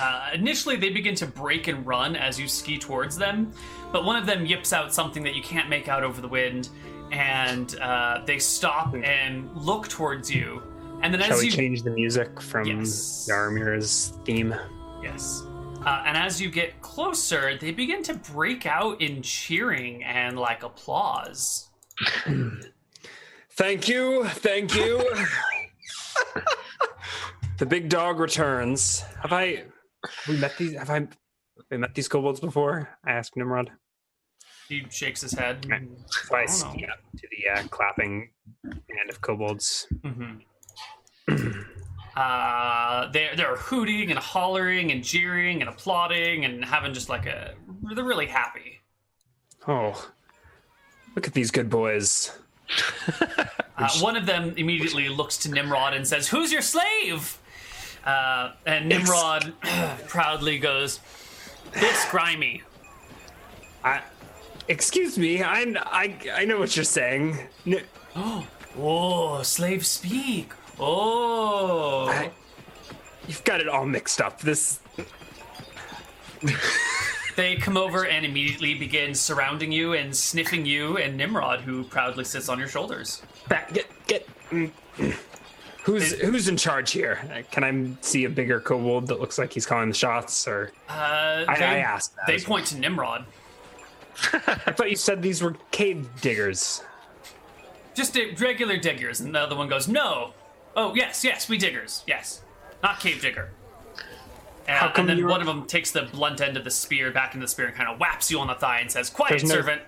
[0.00, 3.52] Uh, initially, they begin to break and run as you ski towards them,
[3.90, 6.68] but one of them yips out something that you can't make out over the wind,
[7.10, 10.62] and uh, they stop and look towards you.
[11.02, 13.26] And then Shall as we you change the music from Yes.
[13.28, 14.54] Yaramir's theme?
[15.02, 15.42] Yes.
[15.88, 20.62] Uh, and as you get closer, they begin to break out in cheering and like
[20.62, 21.70] applause.
[23.52, 24.98] Thank you, thank you.
[27.56, 29.00] the big dog returns.
[29.22, 29.64] Have I?
[30.04, 30.76] Have we met these?
[30.76, 31.00] Have I?
[31.00, 31.16] Have
[31.70, 32.90] we met these kobolds before?
[33.06, 33.70] I asked Nimrod.
[34.68, 35.64] He shakes his head.
[35.64, 35.86] Okay.
[36.08, 36.54] So I I don't know.
[36.54, 38.28] ski up to the uh, clapping
[38.62, 39.86] band of kobolds.
[40.04, 41.62] Mm-hmm.
[42.18, 47.54] uh, they're they're hooting and hollering and jeering and applauding and having just like a
[47.94, 48.80] they're really happy.
[49.68, 50.10] Oh,
[51.14, 52.36] look at these good boys.
[53.76, 57.38] Uh, one of them immediately looks to Nimrod and says, "Who's your slave?"
[58.04, 59.54] Uh, and Nimrod
[60.08, 60.98] proudly goes,
[61.72, 62.62] "This grimy."
[63.84, 64.02] I,
[64.66, 65.44] excuse me.
[65.44, 67.38] I, I, I know what you're saying.
[67.64, 67.82] N-
[68.80, 70.52] Oh, slave speak.
[70.80, 72.08] Oh.
[72.08, 72.30] I-
[73.26, 74.40] you've got it all mixed up.
[74.40, 74.80] This.
[77.36, 82.24] They come over and immediately begin surrounding you and sniffing you and Nimrod, who proudly
[82.24, 83.22] sits on your shoulders.
[83.48, 84.26] Back, get, get.
[84.50, 85.16] mm, mm.
[85.84, 87.18] Who's who's in charge here?
[87.32, 90.46] Uh, Can I see a bigger kobold that looks like he's calling the shots?
[90.48, 92.14] Or Uh, I, they, I asked.
[92.16, 92.44] That They well.
[92.46, 93.24] point to Nimrod.
[94.34, 96.82] I thought you said these were cave diggers.
[97.94, 99.20] Just regular diggers.
[99.20, 100.34] And the other one goes, No.
[100.78, 102.04] Oh, yes, yes, we diggers.
[102.06, 102.40] Yes.
[102.84, 103.50] Not cave digger.
[104.68, 107.34] Come and then you're- one of them takes the blunt end of the spear back
[107.34, 109.42] into the spear and kind of whaps you on the thigh and says, Quiet, There's
[109.44, 109.82] no- servant.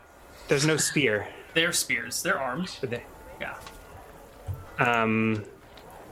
[0.48, 1.28] There's no spear.
[1.54, 2.22] They're spears.
[2.24, 2.76] They're armed.
[2.80, 3.04] They,
[3.40, 3.54] Yeah.
[4.78, 5.44] um,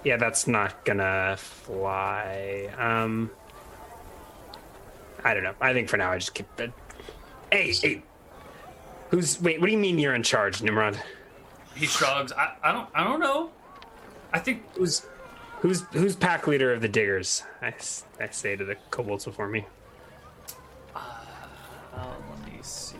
[0.04, 2.70] yeah, that's not gonna fly.
[2.78, 3.30] Um,
[5.24, 5.54] I don't know.
[5.60, 6.72] I think for now I just keep it.
[7.50, 8.02] Hey, hey.
[9.10, 9.60] Who's wait?
[9.60, 11.00] What do you mean you're in charge, Nimrod?
[11.74, 12.30] He shrugs.
[12.32, 13.50] I, I don't I don't know.
[14.32, 15.02] I think Who's
[15.60, 17.42] who's who's pack leader of the diggers?
[17.60, 17.74] I,
[18.20, 19.66] I say to the kobolds before me.
[20.94, 22.96] Oh, let me see.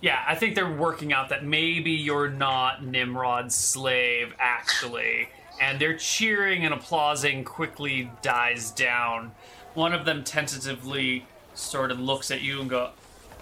[0.00, 5.28] Yeah, I think they're working out that maybe you're not Nimrod's slave, actually.
[5.60, 9.32] And their cheering and applauding quickly dies down.
[9.74, 12.90] One of them tentatively sort of looks at you and go,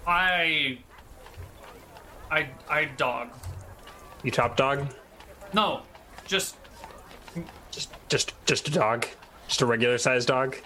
[0.07, 0.78] I.
[2.31, 2.49] I.
[2.69, 3.28] I dog.
[4.23, 4.86] You top dog?
[5.53, 5.83] No,
[6.27, 6.57] just.
[7.71, 9.07] Just just just a dog?
[9.49, 10.57] Just a regular sized dog?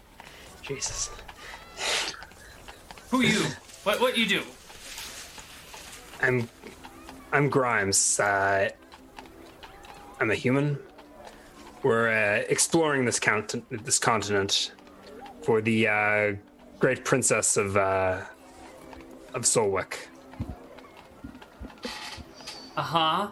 [0.62, 1.10] Jesus.
[3.10, 3.44] Who you?
[3.82, 4.42] What, what you do?
[6.22, 6.48] I'm
[7.32, 8.20] I'm Grimes.
[8.20, 8.68] Uh,
[10.20, 10.78] I'm a human.
[11.82, 14.72] We're uh, exploring this count this continent
[15.42, 16.32] for the uh,
[16.78, 18.20] great princess of uh,
[19.34, 19.94] of Solwick.
[22.76, 23.28] Uh huh.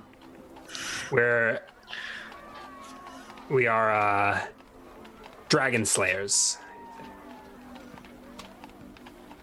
[1.10, 1.62] Where
[3.50, 4.40] we are uh,
[5.48, 6.58] dragon slayers.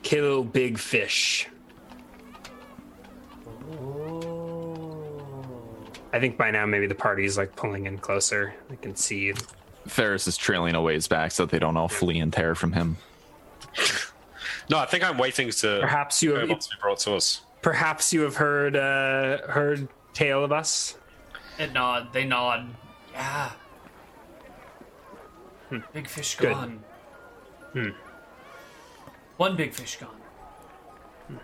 [0.03, 1.47] Kill big fish.
[6.13, 8.53] I think by now maybe the party's like pulling in closer.
[8.71, 9.33] I can see
[9.87, 12.71] Faris is trailing a ways back so that they don't all flee and tear from
[12.71, 12.97] him.
[14.69, 17.41] no, I think I'm waiting to perhaps you have it to be brought to us.
[17.61, 20.95] perhaps you have heard uh, heard tale of us.
[21.59, 22.13] It nod.
[22.13, 22.73] They nod.
[23.11, 23.51] Yeah.
[25.93, 26.53] Big fish Good.
[26.53, 26.83] gone.
[27.73, 27.89] Hmm.
[29.37, 31.39] One big fish gone.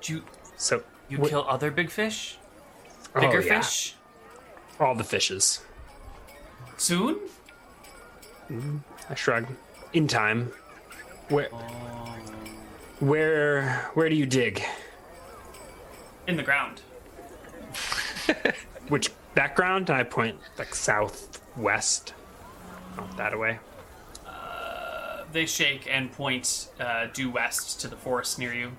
[0.00, 0.24] Do you
[0.56, 2.38] So you wh- kill other big fish?
[3.14, 3.94] oh, Bigger yeah, fish?
[4.80, 5.62] all the fishes.
[6.76, 7.16] Soon?
[8.48, 9.46] Hmm, I shrug.
[9.92, 10.50] In time.
[11.28, 11.58] Where oh.
[13.00, 14.62] where where do you dig?
[16.26, 16.80] In the ground.
[18.88, 19.90] Which background?
[19.90, 22.14] I point like southwest.
[22.96, 23.58] Not that away.
[25.32, 28.72] They shake and point uh, due west to the forest near you.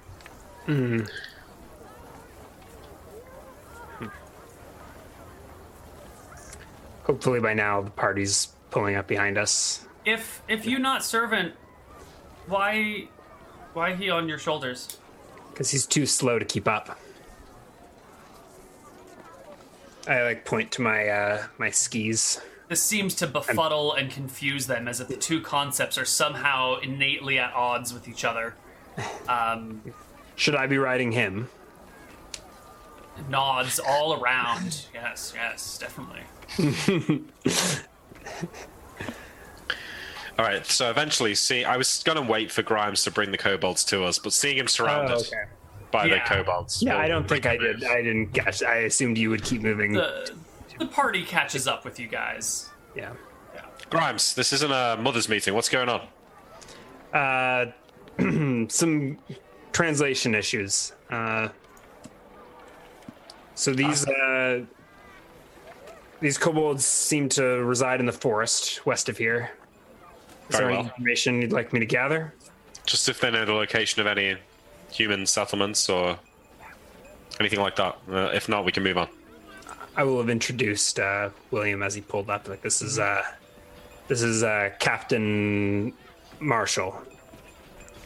[7.05, 9.85] Hopefully by now the party's pulling up behind us.
[10.05, 11.53] If if you not servant,
[12.47, 13.07] why
[13.73, 14.99] why he on your shoulders?
[15.49, 16.99] Because he's too slow to keep up.
[20.07, 22.39] I like point to my uh my skis.
[22.73, 27.37] This seems to befuddle and confuse them as if the two concepts are somehow innately
[27.37, 28.55] at odds with each other.
[29.29, 29.83] Um,
[30.37, 31.49] Should I be riding him?
[33.29, 34.87] nods all around.
[34.91, 36.21] Yes, yes, definitely.
[40.39, 40.65] All right.
[40.65, 44.17] So eventually, see, I was gonna wait for Grimes to bring the kobolds to us,
[44.17, 45.43] but seeing him surrounded Oh, okay.
[45.91, 46.15] by Yeah.
[46.15, 46.81] the kobolds.
[46.81, 47.81] Yeah, I don't think I did.
[47.81, 47.89] move.
[47.91, 48.63] I didn't guess.
[48.63, 49.93] I assumed you would keep moving.
[49.93, 50.33] The
[50.83, 52.69] the party catches up with you guys.
[52.95, 53.13] yeah.
[53.89, 55.53] Grimes, this isn't a mothers' meeting.
[55.53, 56.07] What's going on?
[57.13, 57.65] Uh,
[58.69, 59.17] some
[59.71, 60.93] translation issues.
[61.11, 61.49] Uh,
[63.55, 64.61] so these uh,
[66.21, 69.51] these kobolds seem to reside in the forest west of here.
[70.49, 70.85] Is Very there any well.
[70.87, 72.33] information you'd like me to gather?
[72.85, 74.37] Just if they know the location of any
[74.91, 76.17] human settlements or
[77.39, 77.97] anything like that.
[78.09, 79.07] Uh, if not, we can move on.
[79.95, 82.47] I will have introduced uh, William as he pulled up.
[82.47, 83.23] Like this is uh,
[84.07, 85.93] this is uh, Captain
[86.39, 86.99] Marshall,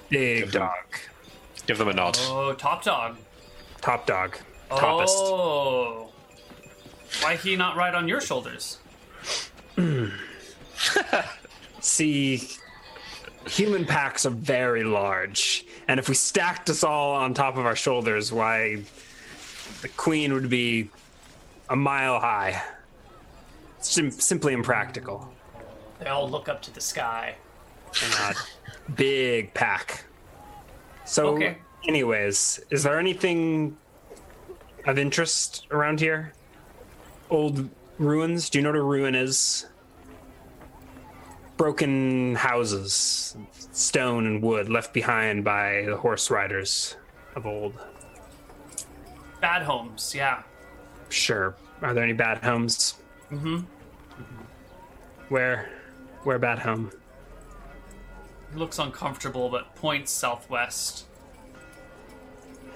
[0.09, 0.85] big dog,
[1.65, 2.17] Give them a nod.
[2.21, 3.17] Oh, top dog.
[3.81, 4.37] top dog,
[4.69, 5.07] toppest.
[5.09, 6.09] Oh.
[7.21, 8.79] Why he not ride on your shoulders?
[11.79, 12.49] See,
[13.47, 17.75] human packs are very large, and if we stacked us all on top of our
[17.77, 18.83] shoulders, why,
[19.81, 20.89] the queen would be
[21.69, 22.61] a mile high.
[23.79, 25.31] Sim- simply impractical.
[25.99, 27.35] They all look up to the sky.
[28.03, 30.03] And a big pack.
[31.05, 31.57] So, Okay.
[31.87, 33.77] anyways, is there anything
[34.85, 36.33] of interest around here?
[37.29, 38.49] Old ruins?
[38.49, 39.65] Do you know what a ruin is?
[41.55, 43.35] Broken houses,
[43.71, 46.95] stone and wood left behind by the horse riders
[47.35, 47.73] of old.
[49.41, 50.43] Bad homes, yeah.
[51.09, 51.55] Sure.
[51.81, 52.95] Are there any bad homes?
[53.31, 53.59] Mm-hmm.
[55.29, 55.69] Where?
[56.23, 56.91] Where bad home?
[58.55, 61.05] Looks uncomfortable, but points southwest.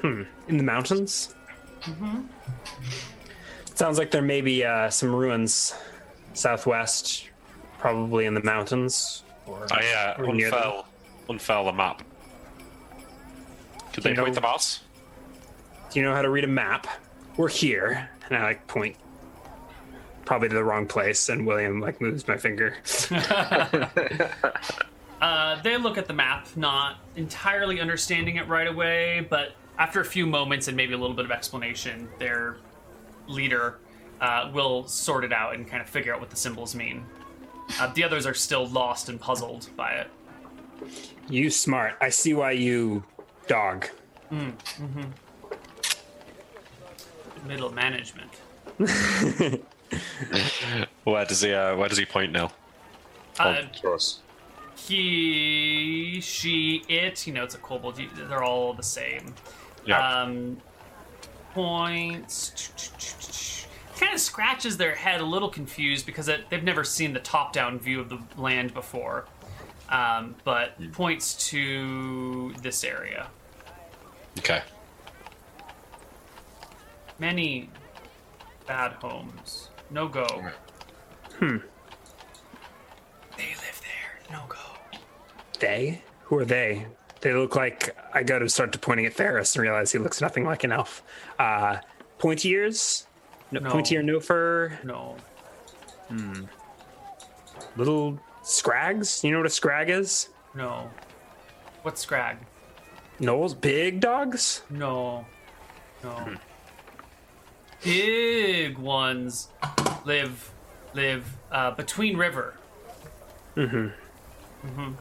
[0.02, 0.24] Hmm.
[0.48, 1.36] In the mountains?
[1.82, 2.22] Mm-hmm.
[3.76, 5.74] Sounds like there may be uh, some ruins
[6.34, 7.30] southwest,
[7.80, 9.24] probably in the mountains.
[9.46, 10.60] Or, I uh, or near them.
[10.60, 10.86] unfurl,
[11.30, 12.04] unfurl the map.
[13.94, 14.80] Could they You know- point them out?
[15.92, 16.88] Do you know how to read a map?
[17.38, 18.96] We're here, and I like point
[20.26, 22.76] probably to the wrong place, and William like moves my finger.
[25.22, 30.06] Uh, they look at the map, not entirely understanding it right away, but after a
[30.06, 32.58] few moments and maybe a little bit of explanation, their
[33.28, 33.78] leader
[34.20, 37.06] uh, will sort it out and kind of figure out what the symbols mean.
[37.80, 40.10] Uh, the others are still lost and puzzled by it.
[41.30, 41.94] You smart.
[42.02, 43.04] I see why you
[43.46, 43.88] dog.
[47.46, 48.32] Middle management.
[51.04, 51.54] Where does he?
[51.54, 52.52] Uh, where does he point now?
[53.40, 54.20] Uh, to us.
[54.76, 58.00] he, she, it, you know, it's a kobold.
[58.16, 59.34] They're all the same.
[59.86, 60.22] Yeah.
[60.22, 60.58] Um,
[61.54, 62.70] points.
[63.98, 67.54] Kind of scratches their head a little confused because it, they've never seen the top
[67.54, 69.26] down view of the land before.
[69.90, 73.28] Um, but points to this area.
[74.40, 74.62] okay.
[77.22, 77.70] Many
[78.66, 79.70] bad homes.
[79.92, 80.26] No go.
[81.38, 81.58] Hmm.
[83.38, 84.20] They live there.
[84.32, 84.58] No go.
[85.60, 86.02] They?
[86.24, 86.88] Who are they?
[87.22, 90.20] They look like I go to start to pointing at Faris and realize he looks
[90.20, 91.04] nothing like an elf.
[91.38, 91.78] Uh,
[92.18, 93.06] pointy ears,
[93.52, 93.70] no, No.
[93.70, 95.16] pointy ear, no fur, No.
[96.08, 96.46] Hmm.
[97.78, 99.24] little scrags.
[99.24, 100.30] You know what a scrag is?
[100.56, 100.90] No.
[101.84, 102.38] What's Scrag?
[103.20, 104.64] Gnolls, big dogs.
[104.72, 105.26] No.
[106.04, 106.34] No.
[107.84, 109.48] Big ones
[110.06, 110.52] live
[110.94, 112.56] live uh, between river.
[113.56, 113.88] Mm-hmm.
[114.68, 114.92] Mm-hmm.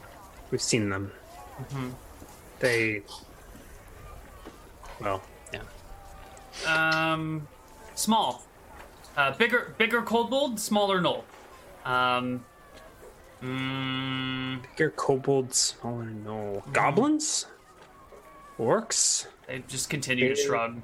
[0.51, 1.13] We've seen them.
[1.61, 1.89] Mm-hmm.
[2.61, 3.03] They.
[5.01, 5.63] Well, yeah.
[7.13, 7.47] Um,
[7.95, 8.45] small.
[9.17, 11.25] Uh, bigger bigger kobold, smaller gnoll.
[11.85, 12.45] Um,
[13.43, 16.63] mm, Bigger kobolds, smaller no.
[16.73, 17.47] Goblins?
[18.59, 19.27] Orcs?
[19.47, 20.81] they just continue to shrug.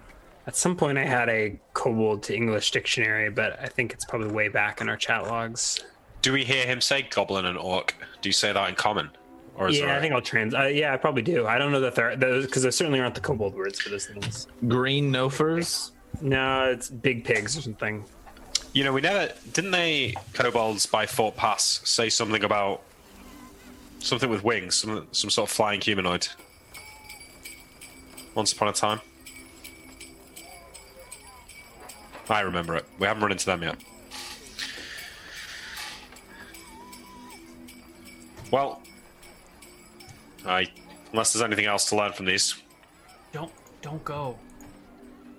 [0.47, 4.29] At some point, I had a kobold to English dictionary, but I think it's probably
[4.29, 5.85] way back in our chat logs.
[6.23, 7.95] Do we hear him say goblin and orc?
[8.23, 9.11] Do you say that in common,
[9.57, 9.97] or is Yeah, there?
[9.97, 10.55] I think I'll trans.
[10.55, 11.47] Uh, yeah, I probably do.
[11.47, 14.07] I don't know that there those because there certainly aren't the kobold words for those
[14.07, 14.47] things.
[14.69, 15.91] Green Nofers.
[16.21, 18.05] No, it's big pigs or something.
[18.73, 22.83] You know, we never didn't they kobolds by Fort Pass say something about
[23.99, 26.29] something with wings, some some sort of flying humanoid.
[28.35, 29.01] Once upon a time.
[32.29, 32.85] I remember it.
[32.99, 33.77] We haven't run into them yet.
[38.51, 38.81] Well,
[40.47, 40.69] I
[41.13, 42.55] unless there's anything else to learn from these.
[43.33, 44.39] Don't don't go.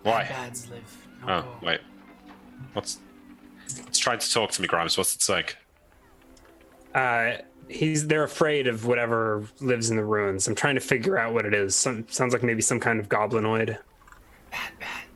[0.03, 0.23] Why?
[0.23, 1.07] Bads live.
[1.25, 1.57] No Oh, go.
[1.65, 1.79] wait.
[2.73, 2.99] What's.
[3.87, 4.97] It's trying to talk to me, Grimes.
[4.97, 5.45] What's it saying?
[6.95, 10.47] Uh, he's they're afraid of whatever lives in the ruins.
[10.47, 11.75] I'm trying to figure out what it is.
[11.75, 13.77] Some, sounds like maybe some kind of goblinoid.
[14.51, 15.06] Bad bads.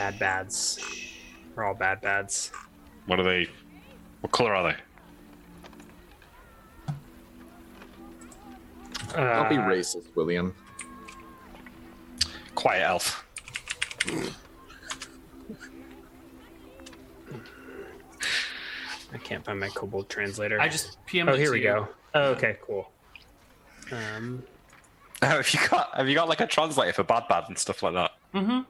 [0.00, 0.02] Shh.
[0.02, 0.78] Bad bads.
[1.54, 2.52] We're all bad bads.
[3.06, 3.46] What are they.
[4.22, 4.78] What color are they?
[9.16, 10.54] I'll be Uh, racist, William.
[12.54, 13.26] Quiet elf.
[19.12, 20.60] I can't find my kobold translator.
[20.60, 21.64] I just PM'd Oh, here we you.
[21.64, 21.88] go.
[22.14, 22.90] Oh, okay, cool.
[23.92, 24.42] Um,
[25.22, 27.94] have you got Have you got like a translator for bad bad and stuff like
[27.94, 28.12] that?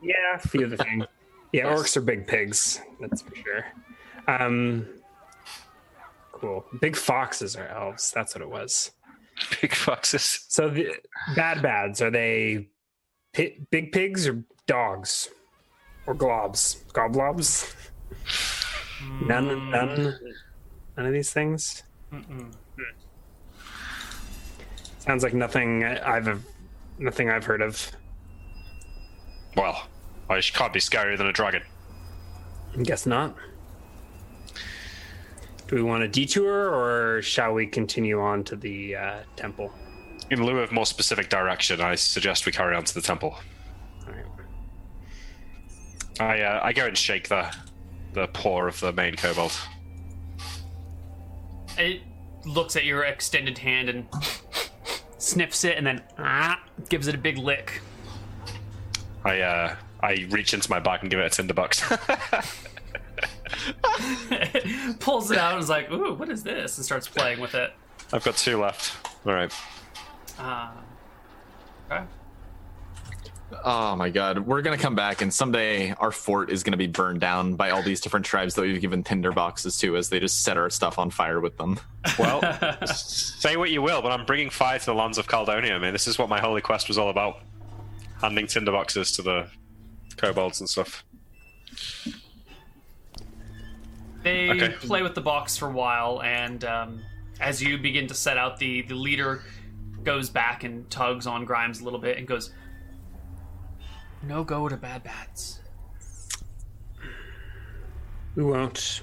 [0.03, 1.05] yeah, a few of the things.
[1.53, 2.81] Yeah, orcs are big pigs.
[3.01, 3.65] That's for sure.
[4.29, 4.87] Um,
[6.33, 6.65] cool.
[6.81, 8.13] Big foxes are elves.
[8.13, 8.93] That's what it was.
[9.61, 10.45] Big foxes.
[10.49, 10.95] So the
[11.35, 12.69] bad bads are they
[13.35, 15.29] pi- big pigs or dogs
[16.07, 16.85] or globs?
[16.93, 17.75] Goblobs?
[19.23, 20.19] None, none,
[20.97, 21.83] none of these things.
[22.13, 22.53] Mm-mm.
[24.99, 26.45] Sounds like nothing I've
[26.99, 27.91] nothing I've heard of.
[29.57, 29.83] Well,
[30.31, 31.63] I can't be scarier than a dragon.
[32.79, 33.35] I guess not.
[35.67, 39.73] Do we want a detour or shall we continue on to the uh, temple?
[40.31, 43.37] In lieu of more specific direction, I suggest we carry on to the temple.
[44.07, 44.25] All right.
[46.21, 47.53] I uh, I go and shake the
[48.13, 49.53] the paw of the main kobold.
[51.77, 52.03] It
[52.45, 54.07] looks at your extended hand and
[55.19, 57.81] sniffs it, and then ah, gives it a big lick.
[59.25, 61.83] I uh, I reach into my bag and give it a tinderbox.
[65.01, 67.73] Pulls it out and is like, "Ooh, what is this?" and starts playing with it.
[68.13, 69.07] I've got two left.
[69.27, 69.53] All right.
[70.39, 70.71] Uh,
[71.91, 72.05] okay.
[73.65, 77.21] Oh my god, we're gonna come back, and someday our fort is gonna be burned
[77.21, 80.43] down by all these different tribes that we've given tinder boxes to, as they just
[80.43, 81.79] set our stuff on fire with them.
[82.19, 82.41] Well,
[82.87, 85.75] say what you will, but I'm bringing fire to the lands of Caledonia.
[85.75, 87.41] I mean, this is what my holy quest was all about:
[88.21, 89.49] handing tinder boxes to the
[90.21, 91.05] kobolds and stuff.
[94.23, 94.69] They Okay.
[94.81, 97.01] play with the box for a while, and um,
[97.41, 99.43] as you begin to set out, the the leader
[100.05, 102.53] goes back and tugs on Grimes a little bit and goes,
[104.23, 105.61] "No go to bad bats."
[108.37, 109.03] We won't.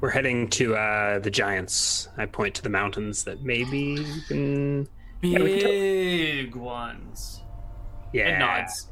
[0.00, 2.08] We're heading to uh, the giants.
[2.18, 4.88] I point to the mountains that maybe we can.
[5.22, 7.40] Yeah, we can Big ones.
[8.12, 8.88] Yeah, It nods.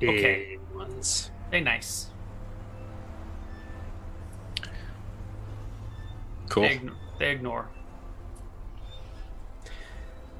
[0.00, 0.58] Big Okay.
[0.74, 1.30] ones.
[1.50, 2.10] They nice.
[6.48, 6.62] Cool.
[6.64, 7.68] They, ign- they ignore.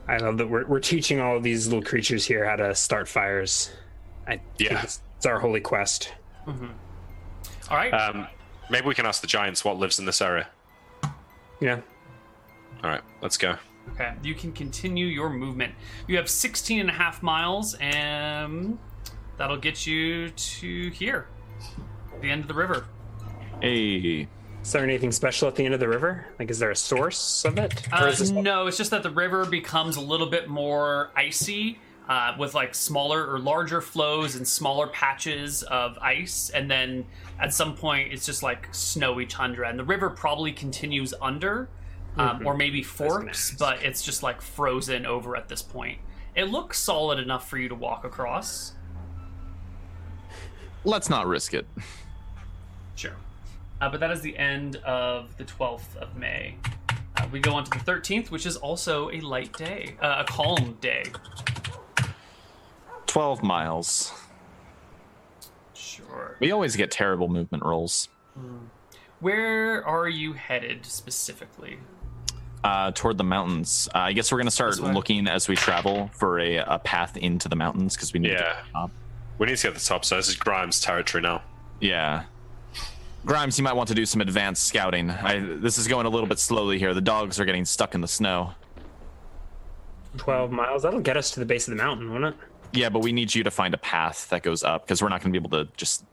[0.09, 3.09] I love that we're we're teaching all of these little creatures here how to start
[3.09, 3.71] fires.
[4.27, 4.83] I Yeah.
[4.83, 6.13] it's, it's our holy quest.
[6.47, 6.57] All
[7.77, 7.91] right.
[7.93, 8.29] Um,
[8.71, 10.47] maybe we can ask the giants what lives in this area.
[11.61, 11.81] Yeah.
[12.85, 13.57] All right, let's go.
[13.95, 15.75] Okay, you can continue your movement.
[16.07, 18.79] You have 16 and a half miles, and
[19.39, 21.27] that'll get you to here,
[22.21, 22.87] the end of the river.
[23.61, 24.29] Hey,
[24.63, 26.27] Is there anything special at the end of the river?
[26.39, 27.83] Like, is there a source of it?
[27.93, 31.79] Uh, this no, it's just that the river becomes a little bit more icy.
[32.09, 37.05] Uh, with like smaller or larger flows and smaller patches of ice, and then
[37.41, 41.69] at some point it's just like snowy tundra, and the river probably continues under,
[42.17, 45.99] um, or maybe forks, but it's just like frozen over at this point.
[46.37, 48.75] It looks solid enough for you to walk across.
[50.87, 51.67] Let's not risk it.
[52.95, 53.13] Sure.
[53.81, 56.57] Uh, but that is the end of the 12th of May.
[56.89, 60.25] Uh, we go on to the 13th, which is also a light day, uh, a
[60.25, 61.05] calm day.
[63.07, 64.13] 12 miles.
[65.75, 66.37] Sure.
[66.41, 68.09] We always get terrible movement rolls.
[69.21, 71.79] Where are you headed specifically?
[72.65, 73.89] Uh, toward the mountains.
[73.95, 77.17] Uh, I guess we're going to start looking as we travel for a, a path
[77.17, 78.41] into the mountains because we need to Yeah.
[78.65, 78.91] get to.
[79.39, 81.43] We need to get to the top, so this is Grimes' territory now.
[81.81, 82.25] Yeah.
[83.25, 85.11] Grimes, you might want to do some advanced scouting.
[85.11, 86.95] I, this is going a little bit slowly here.
[86.95, 88.55] The dogs are getting stuck in the snow.
[90.17, 90.83] 12 miles?
[90.83, 92.35] That'll get us to the base of the mountain, won't it?
[92.73, 95.21] Yeah, but we need you to find a path that goes up because we're not
[95.23, 96.05] going to be able to just,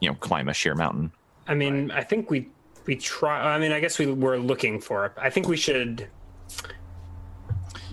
[0.00, 1.12] you know, climb a sheer mountain.
[1.46, 2.48] I mean, I think we
[2.86, 3.54] we try.
[3.54, 5.12] I mean, I guess we were looking for it.
[5.16, 6.08] I think we should.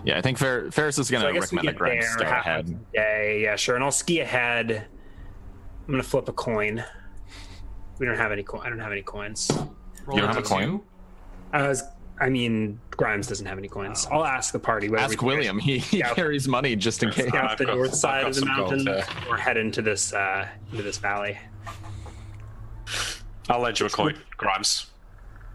[0.03, 2.11] Yeah, I think Fer- Faris is going to guess we recommend that get Grimes there
[2.27, 2.67] scout halfway ahead.
[2.67, 3.39] through the.
[3.41, 3.75] Yeah, sure.
[3.75, 4.85] And I'll ski ahead.
[5.87, 6.83] I'm gonna flip a coin.
[7.99, 8.43] We don't have any.
[8.43, 9.51] Co- I don't have any coins.
[10.05, 10.45] Roll You don't have a D2.
[10.47, 10.81] coin?
[11.53, 11.83] I was.
[12.19, 14.07] I mean, Grimes doesn't have any coins.
[14.11, 14.89] I'll ask the party.
[14.89, 15.57] whether Ask William.
[15.59, 16.13] He, he Yeah.
[16.13, 17.27] carries money just in case.
[17.29, 20.13] Scout I've the got- north I've side of the mountain, uh, or head into this
[20.13, 21.37] uh, into this valley.
[23.49, 24.87] I'll lend you a coin, Grimes.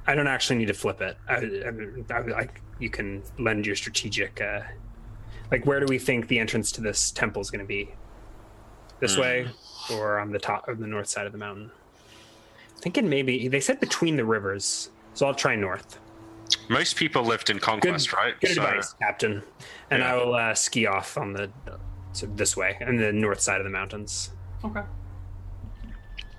[0.07, 1.17] I don't actually need to flip it.
[1.29, 4.41] I, I, I, like you can lend your strategic.
[4.41, 4.61] Uh,
[5.51, 7.91] like, where do we think the entrance to this temple is going to be?
[8.99, 9.47] This way,
[9.93, 11.71] or on the top of the north side of the mountain?
[12.79, 15.99] Thinking maybe they said between the rivers, so I'll try north.
[16.71, 18.39] Most people lived in Conquest, right?
[18.41, 19.43] Good So- advice, Captain.
[19.91, 20.15] And Yeah.
[20.15, 21.51] I will uh, ski off on the
[22.13, 24.31] so this way, and the north side of the mountains.
[24.65, 24.83] Okay.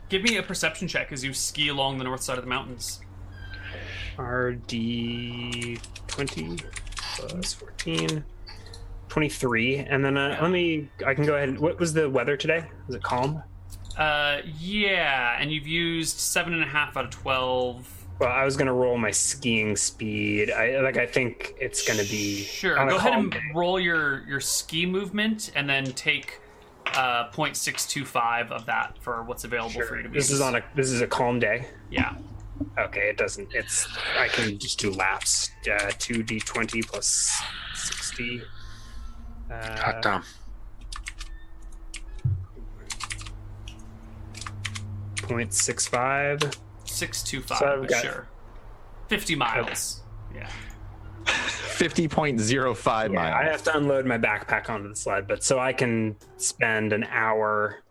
[0.09, 3.01] Give me a perception check as you ski along the north side of the mountains.
[4.17, 5.79] RD
[6.25, 6.57] 20
[7.15, 8.23] plus 14.
[9.09, 12.35] 23 and then uh, let me i can go ahead and, what was the weather
[12.35, 13.41] today was it calm
[13.97, 17.87] Uh, yeah, and you've used seven and a half out of twelve.
[18.19, 22.41] well i was gonna roll my skiing speed i like i think it's gonna be
[22.43, 22.75] Sure.
[22.89, 23.39] Go ahead and day.
[23.55, 26.41] roll your your ski movement, and then take
[26.95, 30.17] uh 0.625 of that for what's available for you to be.
[30.17, 32.15] this is on a this is a calm day Yeah.
[32.77, 33.87] Okay it doesn't it's
[34.17, 37.41] i can just do laps uh 2d20 plus
[37.75, 38.41] 60
[39.49, 39.61] God
[39.95, 40.23] uh, damn.
[45.15, 47.57] 0.65 Six two five.
[47.59, 48.27] So got- sure.
[49.07, 50.01] Fifty miles.
[50.33, 50.49] Yeah.
[51.25, 56.15] 50.05 Yeah, I have to unload my backpack onto the sled, but so I can
[56.37, 57.83] spend an hour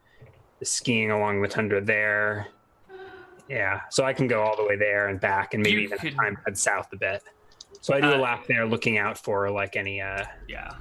[0.63, 2.49] skiing along the tundra there.
[3.49, 5.99] Yeah, so I can go all the way there and back, and maybe You even
[5.99, 7.23] could- time head south a bit.
[7.81, 10.01] So I do a Uh, lap there, looking out for like any.
[10.01, 10.73] uh Yeah.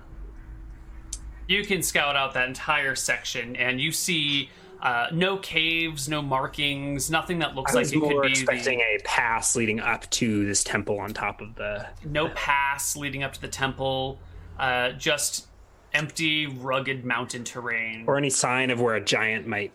[1.48, 4.50] You can scout out that entire section, and you see
[4.82, 9.00] uh, no caves, no markings, nothing that looks like it could be expecting the, a
[9.04, 11.88] pass leading up to this temple on top of the.
[12.04, 14.20] no pass leading up to the temple,
[14.60, 15.48] uh, just
[15.94, 18.04] empty, rugged mountain terrain.
[18.06, 19.72] or any sign of where a giant might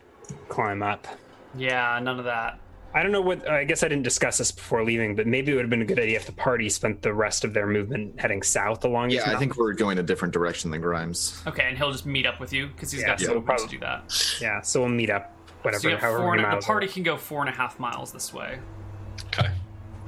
[0.49, 1.09] climb up.
[1.57, 2.60] yeah, none of that.
[2.93, 3.49] I don't know what.
[3.49, 5.87] I guess I didn't discuss this before leaving, but maybe it would have been a
[5.87, 9.11] good idea if the party spent the rest of their movement heading south along.
[9.11, 11.41] Yeah, these I think we're going a different direction than Grimes.
[11.47, 13.43] Okay, and he'll just meet up with you because he's Yeah, got so some we'll
[13.43, 14.39] probably- to do that.
[14.41, 15.37] Yeah, so we'll meet up.
[15.63, 16.65] Whatever, So you have however four and a, the miles.
[16.65, 18.59] party can go four and a half miles this way.
[19.27, 19.51] Okay.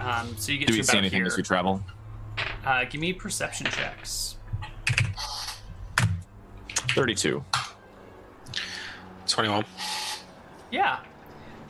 [0.01, 1.27] Um, so you get Do to we see anything here.
[1.27, 1.85] as we travel?
[2.65, 4.37] Uh, give me perception checks.
[6.95, 7.45] 32.
[9.29, 9.65] 21.
[10.71, 10.99] Yeah.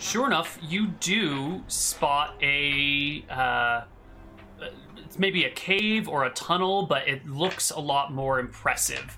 [0.03, 3.25] Sure enough, you do spot a.
[3.31, 3.83] Uh,
[4.97, 9.17] it's maybe a cave or a tunnel, but it looks a lot more impressive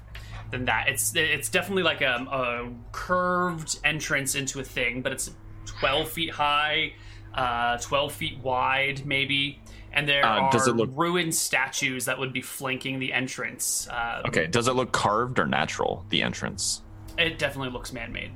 [0.50, 0.88] than that.
[0.88, 5.30] It's it's definitely like a, a curved entrance into a thing, but it's
[5.64, 6.92] 12 feet high,
[7.32, 9.60] uh, 12 feet wide, maybe.
[9.94, 13.88] And there Uh, are does it look- ruined statues that would be flanking the entrance.
[13.88, 16.82] Uh, Okay, does it look carved or natural, the entrance?
[17.16, 18.32] It definitely looks man made.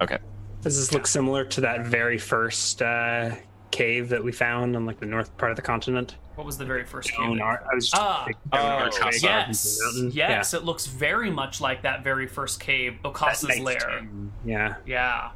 [0.00, 0.18] Okay.
[0.62, 3.34] Does this look similar to that very first uh,
[3.70, 6.16] cave that we found on like the north part of the continent?
[6.34, 7.16] What was the very first cave?
[7.24, 10.16] Stone that- I was just Ah, thinking oh, Stone Arch yes, Cave into the mountain.
[10.16, 13.10] Yes, it looks very much like that very first cave, Yeah.
[13.10, 13.98] Bokasa's That nice lair.
[14.00, 14.08] cave.
[14.44, 14.74] Yeah.
[14.86, 15.30] Yeah.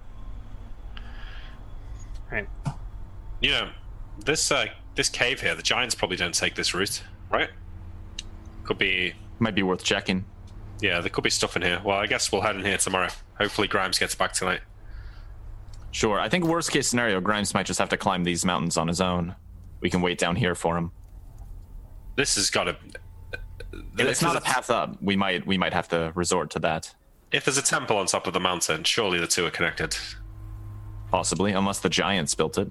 [2.31, 2.49] Right.
[3.41, 3.71] You know,
[4.25, 7.51] this uh, this cave here, the giants probably don't take this route, right?
[8.65, 10.25] Could be, Might be worth checking.
[10.81, 11.81] yeah, there could be stuff in here.
[11.85, 13.09] Well, I guess we'll head in here tomorrow.
[13.39, 14.61] Hopefully, Grimes gets back tonight.
[15.93, 16.19] Sure.
[16.19, 19.01] I think worst case scenario, Grimes might just have to climb these mountains on his
[19.01, 19.37] own.
[19.81, 20.91] We can wait down here for him.
[22.17, 22.77] This has got to.
[23.99, 26.95] If it's not a path up, we might we might have to resort to that.
[27.31, 29.97] If there's a temple on top of the mountain, surely the two are connected.
[31.11, 32.71] Possibly, unless the giants built it.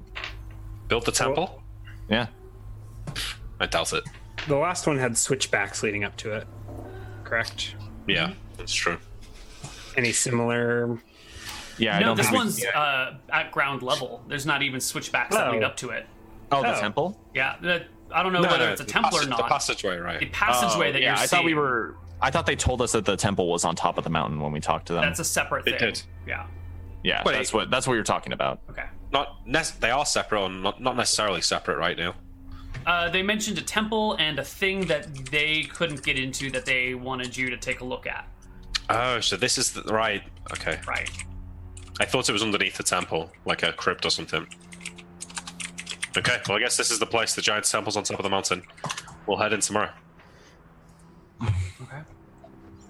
[0.88, 1.64] Built the temple?
[2.10, 2.28] Yeah.
[3.60, 4.04] I doubt it.
[4.48, 6.48] The last one had switchbacks leading up to it.
[7.24, 7.76] Correct.
[8.08, 8.98] Yeah, that's true.
[9.96, 11.00] Any similar?
[11.82, 14.24] Yeah, I no, don't this think we- one's uh, at ground level.
[14.28, 15.52] There's not even switchbacks that Oh.
[15.52, 16.08] lead up to it.
[16.52, 16.80] Oh, the Oh.
[16.80, 17.20] temple?
[17.34, 19.38] Yeah, that, I don't know No, whether no, it's a the temple or passage- not.
[19.38, 20.20] The passageway, right?
[20.20, 21.96] the passageway Oh, that yeah, you're I seeing, thought we were.
[22.22, 24.52] I thought they told us that the temple was on top of the mountain when
[24.52, 25.02] we talked to them.
[25.02, 25.80] That's a separate They thing.
[25.80, 26.02] did.
[26.28, 26.46] Yeah.
[27.04, 27.34] yeah, Wait.
[27.34, 28.60] that's what that's what you're talking about.
[28.70, 28.86] Okay.
[29.12, 32.14] Not nec- they are separate, or not, not necessarily separate right now.
[32.86, 36.94] Uh, they mentioned a temple and a thing that they couldn't get into that they
[36.94, 38.28] wanted you to take a look at.
[38.90, 40.22] Oh, so this is the right.
[40.54, 41.10] Okay, Right.
[42.00, 44.48] I thought it was underneath the temple, like a crypt or something.
[46.18, 47.36] Okay, well, I guess this is the place.
[47.36, 48.64] The giant temple's on top of the mountain.
[49.28, 49.92] We'll head in tomorrow.
[51.42, 52.02] Okay.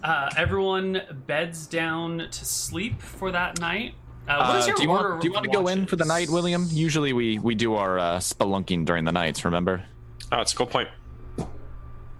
[0.03, 3.93] Uh, everyone beds down to sleep for that night.
[4.27, 6.05] Uh, what is Uh, do you want do you want to go in for the
[6.05, 6.67] night, William?
[6.71, 9.45] Usually we we do our uh, spelunking during the nights.
[9.45, 9.83] Remember?
[10.31, 10.89] Oh, it's a good point.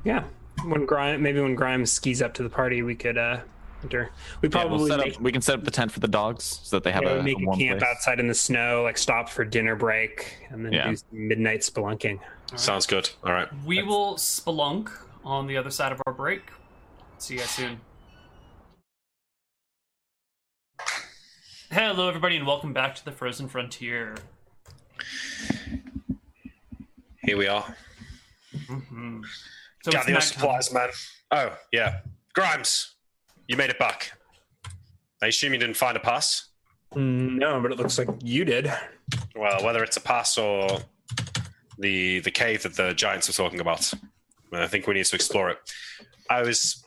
[0.04, 0.24] Yeah.
[0.66, 3.18] When Grime, maybe when Grimes skis up to the party, we could
[3.84, 4.10] enter.
[4.42, 6.08] We Yeah, probably we'll set make, up, we can set up the tent for the
[6.08, 7.90] dogs so that they have yeah, a, make a a warm camp place.
[7.92, 10.90] outside in the snow, like stop for dinner break, and then Yeah.
[10.90, 12.20] do some midnight spelunking.
[12.56, 13.10] Sounds good.
[13.24, 13.48] All right.
[13.66, 14.90] We will spelunk
[15.24, 16.42] on the other side of our break.
[17.18, 17.80] See you guys soon.
[21.70, 24.16] Hello, everybody, and welcome back to the Frozen Frontier.
[27.24, 27.78] Here we are.
[28.54, 29.24] Mhm.
[29.84, 30.90] So Gather it's your supplies, man.
[31.32, 32.02] Oh, yeah.
[32.34, 32.91] Grimes,
[33.52, 34.14] you made it back.
[35.22, 36.48] I assume you didn't find a pass?
[36.96, 38.72] Mm, No, but it looks like you did.
[39.36, 40.80] Well, whether it's a pass or
[41.78, 43.94] the the cave that the giants were talking about,
[44.54, 45.58] I think we need to explore it.
[46.30, 46.84] I was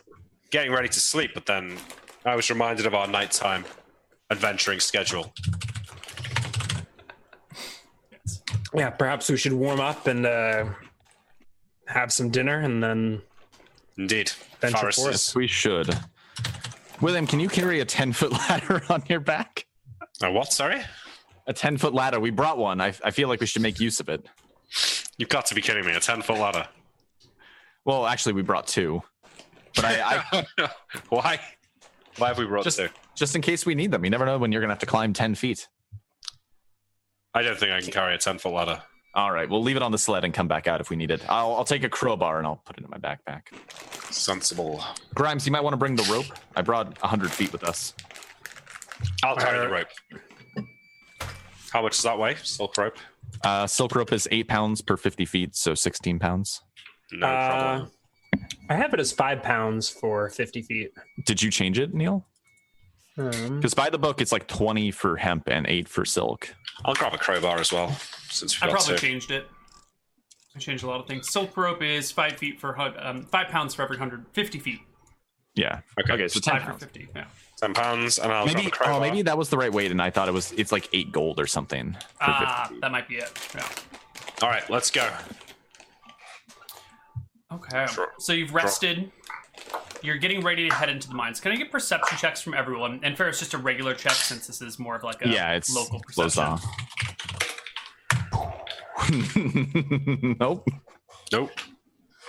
[0.50, 1.76] getting ready to sleep, but then
[2.24, 3.64] I was reminded of our nighttime
[4.30, 5.34] adventuring schedule.
[8.74, 10.64] Yeah, perhaps we should warm up and uh,
[11.86, 13.22] have some dinner, and then
[13.98, 15.14] Indeed, Venture Faris forth.
[15.14, 15.90] is- We should.
[17.05, 19.66] William, can you carry a 10 foot ladder on your back?
[20.23, 20.50] A what?
[20.55, 20.81] Sorry,
[21.47, 22.18] A 10 foot ladder.
[22.18, 22.81] We brought one.
[22.81, 24.26] I, I feel like we should make use of it.
[25.18, 25.92] you've got to be kidding me!
[25.92, 26.66] A ten foot ladder.
[27.84, 29.02] Well, actually, we brought two.
[29.76, 30.70] But I, I
[31.10, 31.41] Why?
[32.16, 32.89] Why have we brought just, two?
[33.15, 34.02] just in case we need them.
[34.02, 35.68] You never know when you're going to have to climb 10 feet.
[37.34, 38.81] I don't think I can carry a ten foot ladder.
[39.14, 41.10] All right, we'll leave it on the sled and come back out if we need
[41.12, 41.22] it.
[41.28, 43.42] I'll, I'll take a crowbar and I'll put it in my backpack.
[44.12, 44.82] Sensible.
[45.14, 46.26] Grimes, you might want to bring the rope.
[46.56, 47.94] I brought 100 feet with us.
[49.22, 49.88] I'll carry the Uh, rope.
[51.72, 52.34] How much does that weigh?
[52.42, 52.96] Silk rope?
[53.44, 56.62] Uh, silk rope is eight pounds per 50 feet, so 16 pounds.
[57.12, 57.90] No Uh, problem.
[58.68, 60.90] I have it as five pounds for 50 feet.
[61.24, 62.26] Did you change it, Neil?
[63.16, 66.54] Um, Because by the book, it's like 20 for hemp and eight for silk.
[66.84, 67.90] I'll grab a crowbar as well,
[68.28, 69.06] since I we've got probably two.
[69.06, 69.46] changed it.
[70.56, 71.30] I changed a lot of things.
[71.30, 74.80] Silk rope is five feet for um, five pounds for every hundred fifty feet.
[75.54, 75.80] Yeah.
[76.00, 76.12] Okay.
[76.14, 76.82] Okay, so 10 Five for pounds.
[76.82, 77.08] fifty.
[77.14, 77.24] Yeah.
[77.58, 78.94] Ten pounds, and I'll grab Maybe, a crowbar.
[78.96, 80.50] oh, maybe that was the right weight, and I thought it was.
[80.52, 81.96] It's like eight gold or something.
[82.20, 82.80] Ah, feet.
[82.80, 83.30] that might be it.
[83.54, 83.68] Yeah.
[84.42, 85.08] All right, let's go.
[87.52, 87.86] Okay.
[87.86, 88.12] Sure.
[88.18, 89.10] So you've rested.
[90.02, 91.41] You're getting ready to head into the mines.
[91.41, 93.00] Can I get perception checks from everyone?
[93.02, 95.74] And Faris, just a regular check since this is more of like a yeah, it's
[95.74, 96.42] local perception.
[96.42, 96.65] off.
[100.41, 100.68] nope.
[101.33, 101.50] Nope.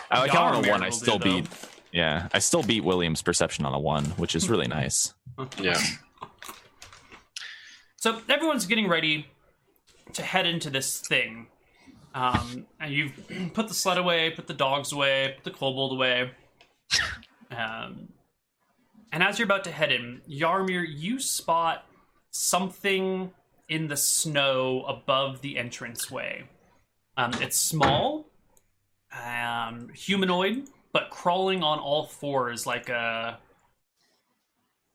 [0.10, 1.42] I like how on a one, I will do, still though.
[1.42, 1.48] beat.
[1.92, 5.14] Yeah, I still beat William's perception on a one, which is really nice.
[5.60, 5.78] Yeah.
[7.98, 9.26] So everyone's getting ready
[10.14, 11.48] to head into this thing.
[12.14, 13.14] Um, and you've
[13.54, 16.32] put the sled away, put the dogs away, put the kobold away.
[17.52, 18.10] Um,
[19.12, 21.86] and as you're about to head in, Yarmir, you spot
[22.32, 23.32] something
[23.70, 26.44] in the snow above the entranceway.
[27.18, 28.28] Um, it's small,
[29.14, 33.40] um, humanoid, but crawling on all fours like a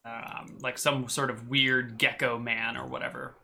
[0.05, 3.35] um, like some sort of weird gecko man or whatever.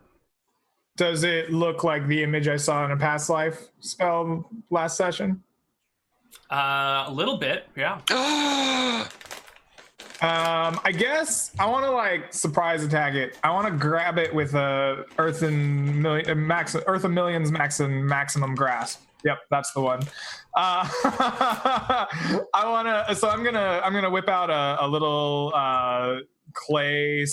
[0.96, 5.42] Does it look like the image I saw in a past life spell last session?
[6.50, 8.00] Uh, a little bit, yeah.
[10.20, 13.38] Um, I guess I want to like surprise attack it.
[13.44, 17.52] I want to grab it with a Earth and million, uh, max, Earth of Millions
[17.52, 19.00] max and maximum grasp.
[19.24, 20.00] Yep, that's the one.
[20.56, 20.88] Uh,
[22.52, 23.14] I want to.
[23.14, 26.16] So I'm gonna I'm gonna whip out a, a little uh,
[26.52, 27.24] clay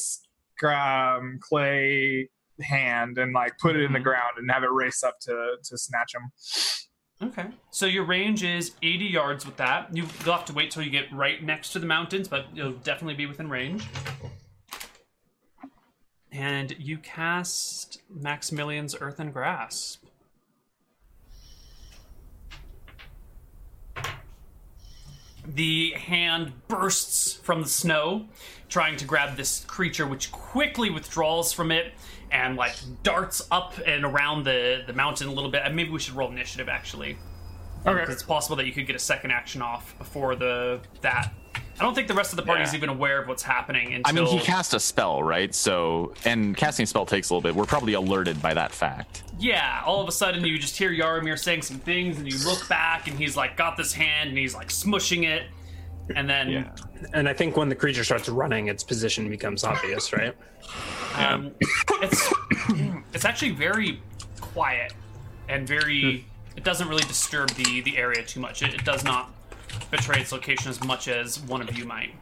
[0.64, 2.30] um, clay
[2.62, 4.04] hand and like put it in the Mhm.
[4.04, 6.32] ground and have it race up to to snatch him.
[7.22, 7.46] Okay.
[7.72, 9.96] So your range is 80 yards with that.
[9.96, 12.74] You, you'll have to wait till you get right next to the mountains, but you'll
[12.74, 13.88] definitely be within range.
[16.32, 20.04] And you cast Maximilian's Earthen Grasp.
[25.48, 28.28] The hand bursts from the snow,
[28.68, 31.94] trying to grab this creature, which quickly withdraws from it
[32.36, 35.62] and like darts up and around the, the mountain a little bit.
[35.64, 37.18] And maybe we should roll initiative actually.
[37.86, 38.00] Okay.
[38.00, 41.32] Because it's possible that you could get a second action off before the that.
[41.80, 42.78] I don't think the rest of the party is Yeah.
[42.78, 44.10] even aware of what's happening until.
[44.10, 45.54] I mean, he cast a spell, right?
[45.54, 47.54] So, and casting a spell takes a little bit.
[47.56, 49.24] We're probably alerted by that fact.
[49.38, 52.68] yeah, all of a sudden you just hear Yaramir saying some things, and you look
[52.70, 55.44] back, and he's like got this hand, and he's like smushing it,
[56.16, 56.70] and then
[57.14, 60.36] and I think when the creature starts running, its position becomes obvious, right?
[61.16, 61.52] Um,
[62.02, 62.34] it's
[63.14, 64.02] it's actually very
[64.42, 64.94] quiet
[65.50, 66.26] and very.
[66.56, 68.62] It doesn't really disturb the the area too much.
[68.62, 69.34] It, it does not
[69.92, 72.16] betray its location as much as one of you might.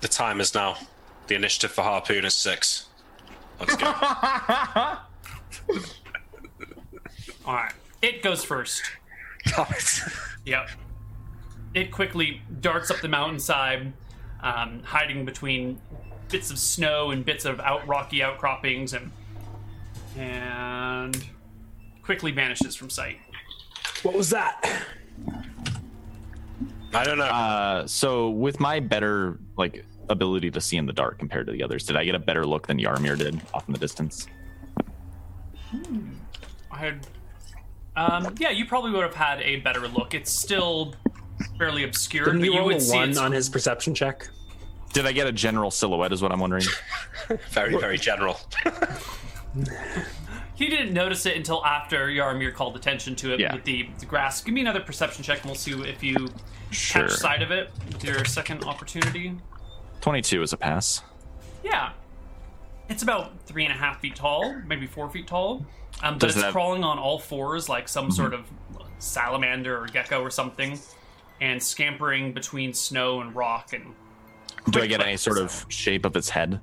[0.00, 0.76] The time is now.
[1.28, 2.86] The initiative for Harpoon is six.
[3.58, 3.86] Let's go.
[7.46, 7.72] All right,
[8.02, 8.82] it goes first.
[10.46, 10.68] Yep.
[11.74, 13.92] It quickly darts up the mountainside,
[14.42, 15.80] um, hiding between
[16.28, 19.12] bits of snow and bits of out rocky outcroppings, and
[20.16, 21.24] and
[22.02, 23.18] quickly vanishes from sight.
[24.02, 24.84] What was that?
[26.94, 27.24] I don't know.
[27.24, 31.62] Uh, so with my better like ability to see in the dark compared to the
[31.62, 34.28] others, did I get a better look than Yarmir did off in the distance?
[36.70, 37.06] I had,
[37.96, 40.14] um, yeah, you probably would have had a better look.
[40.14, 40.94] It's still
[41.58, 42.24] fairly obscure.
[42.26, 44.28] Didn't but you you roll would a see one it's on his perception check?
[44.92, 46.12] Did I get a general silhouette?
[46.12, 46.64] Is what I'm wondering.
[47.50, 48.38] very, very general.
[50.54, 53.54] He didn't notice it until after Yaramir called attention to it Yeah.
[53.54, 54.42] with the, the grass.
[54.42, 56.28] Give me another perception check, and we'll see if you
[56.70, 57.02] Sure.
[57.02, 59.36] catch sight of it with your second opportunity.
[60.00, 61.02] Twenty-two is a pass.
[61.62, 61.90] Yeah,
[62.88, 65.66] it's about three and a half feet tall, maybe four feet tall.
[66.02, 68.46] Um, but Does it's it have- crawling on all fours like some sort of
[68.98, 70.80] salamander or gecko or something,
[71.40, 73.94] and scampering between snow and rock and
[74.70, 76.60] Do I get any sort of shape of its head?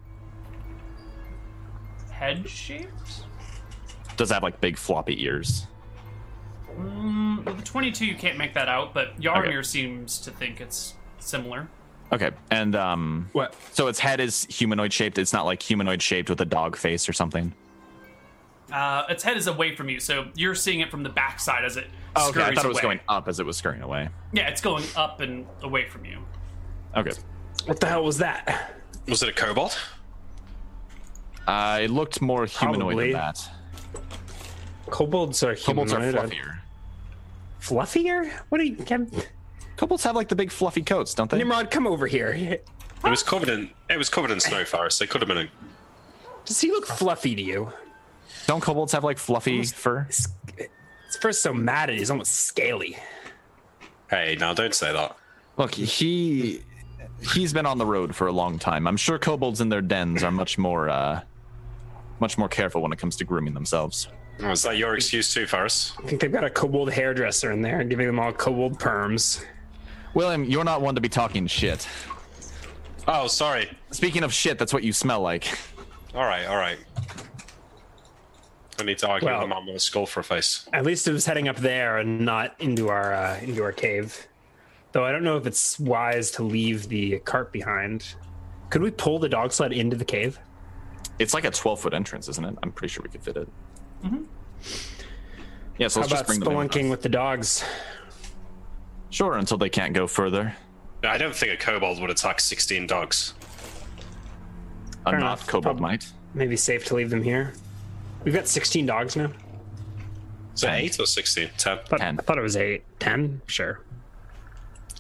[2.12, 3.24] head shaped.
[4.18, 5.68] Does it have like big floppy ears?
[6.78, 9.62] Mm, with the 22, you can't make that out, but Yarmir Okay.
[9.64, 11.68] seems to think it's similar.
[12.12, 13.56] Okay, and um, What?
[13.72, 15.18] so its head is humanoid shaped.
[15.18, 17.54] It's not like humanoid shaped with a dog face or something.
[18.74, 21.78] Uh, its head is away from you, so you're seeing it from the backside as
[21.78, 21.86] it
[22.16, 22.82] Oh, okay, I scurries thought it was away.
[22.82, 24.10] going up as it was scurrying away.
[24.34, 26.20] Yeah, it's going up and away from you.
[26.98, 27.12] Okay,
[27.66, 28.72] What the hell was that?
[29.08, 29.78] Was it a kobold?
[31.48, 33.12] uh, it looked more humanoid Probably.
[33.12, 33.50] than that.
[34.90, 35.90] Kobolds are humanoid.
[35.90, 36.60] Kobolds are fluffier.
[37.62, 38.32] Fluffier?
[38.50, 38.76] What are you?
[38.76, 39.10] Can...
[39.78, 41.38] Kobolds have like the big fluffy coats, don't they?
[41.38, 42.30] Nimrod, come over here.
[42.32, 42.66] It
[43.04, 45.00] was covered in it was covered in snow forest.
[45.00, 45.48] They could have been a
[46.46, 47.72] Does he look fluffy to you?
[48.48, 50.06] Don't kobolds have like fluffy fur?
[50.10, 50.28] It's
[51.06, 52.98] it's first so matted, he's almost scaly.
[54.10, 55.18] Hey, now don't say that.
[55.58, 56.64] Look, he
[57.34, 58.88] he's been on the road for a long time.
[58.88, 61.22] I'm sure kobolds in their dens are much more uh
[62.20, 64.08] much more careful when it comes to grooming themselves.
[64.42, 65.94] Oh, is that your excuse too, Faris?
[66.00, 69.44] I think they've got a kobold hairdresser in there, and giving them all kobold perms.
[70.14, 71.88] William, you're not one to be talking shit.
[73.08, 73.70] Oh, sorry.
[73.92, 75.48] Speaking of shit, that's what you smell like.
[76.16, 76.78] All right, all right.
[78.80, 80.68] I need to argue Well- with the man with a skull for a face.
[80.74, 84.28] At least it was heading up there and not into our uh, into our cave.
[84.92, 88.16] Though I don't know if it's wise to leave the cart behind.
[88.70, 90.40] Could we pull the dog sled into the cave?
[91.20, 92.56] It's like a 12 foot entrance, isn't it?
[92.64, 93.48] I'm pretty sure we could fit it.
[95.78, 96.70] Yeah, so How let's just about bring them in.
[96.70, 97.64] spelunking with the dogs?
[99.10, 100.56] Sure, until they can't go further.
[101.04, 103.34] I don't think a kobold would attack 16 dogs.
[105.06, 105.48] A Fair not enough.
[105.48, 106.08] kobold Prob- might.
[106.34, 107.54] Maybe safe to leave them here.
[108.24, 109.32] We've got 16 dogs now.
[110.56, 111.50] Is it 8 or 16?
[111.58, 111.80] 10.
[111.90, 112.20] But Ten.
[112.20, 112.84] I thought it was eight.
[113.00, 113.42] Ten?
[113.48, 113.82] Sure.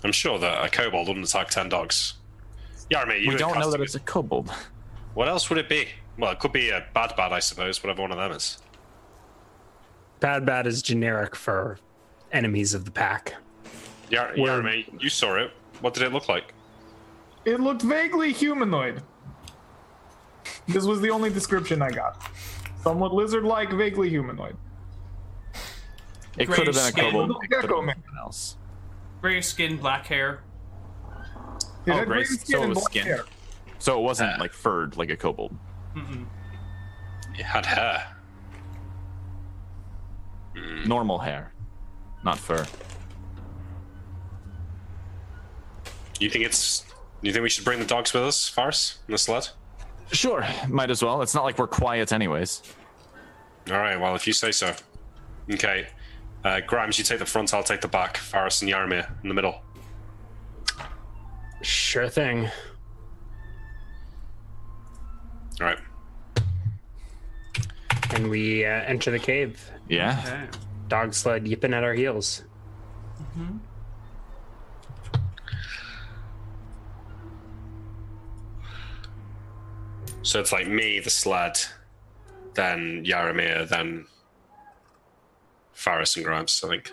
[0.03, 2.16] I'm sure that a kobold wouldn't attack 10 dogs.
[2.92, 4.52] Yarmy, you We don't know that it's a kobold.
[5.14, 5.88] What else would it be?
[6.18, 8.60] Well, it could be a bad bad, I suppose, whatever one of them is.
[10.19, 11.77] Bad Bad is generic for
[12.32, 13.35] enemies of the pack.
[14.10, 14.64] Yar- Word.
[14.64, 15.52] Yarmy, you saw it.
[15.82, 16.53] What did it look like?
[17.45, 19.03] It looked vaguely humanoid.
[20.68, 22.22] This was the only description I got.
[22.84, 24.58] Somewhat lizard-like, vaguely humanoid.
[26.38, 27.06] It could have been a skin.
[27.06, 27.28] kobold.
[27.30, 28.58] Little It could have been something else.
[29.22, 30.44] Gray skin, black hair.
[31.06, 31.56] Oh,
[31.86, 32.28] it Oh, had great.
[32.28, 33.06] green So skin it and was black skin.
[33.06, 33.26] hair.
[33.80, 34.38] So it wasn't uh.
[34.40, 35.56] like furred like a kobold.
[37.38, 38.08] It had hair.
[40.56, 40.88] Mm.
[40.88, 41.53] Normal hair,
[42.24, 42.66] not fur.
[46.20, 46.86] You think it's.
[47.22, 49.50] You think we should bring the dogs with us, Faris, in the sled?
[50.14, 51.22] Sure, might as well.
[51.22, 52.61] It's not like we're quiet, anyways.
[53.72, 54.74] All right, well, if you say so.
[55.51, 55.88] Okay.
[56.43, 58.17] Uh, Grimes, you take the front, I'll take the back.
[58.17, 59.61] Faris and Yarmir in the middle.
[61.61, 62.50] Sure thing.
[65.61, 65.80] All right.
[68.11, 69.72] And we uh, enter the cave.
[69.88, 70.22] Yeah.
[70.25, 70.59] Okay.
[70.90, 72.43] Dog sled yipping at our heels.
[80.24, 81.60] So it's like me, the sled,
[82.53, 84.06] then Yaramir, then
[85.74, 86.92] Faris and Grimes, I think.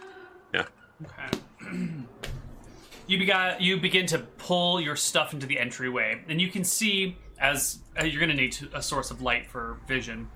[0.52, 0.67] Yeah.
[1.05, 1.39] Okay.
[3.07, 7.17] you begin you begin to pull your stuff into the entryway, and you can see
[7.39, 10.28] as uh, you're going to need a source of light for vision.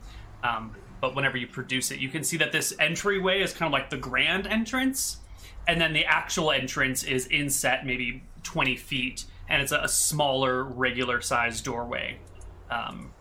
[0.44, 3.72] Um, but whenever you produce it, you can see that this entryway is kind of
[3.72, 5.18] like the grand entrance,
[5.66, 10.62] and then the actual entrance is inset maybe 20 feet, and it's a, a smaller,
[10.62, 12.18] regular sized doorway.
[12.70, 13.12] Um,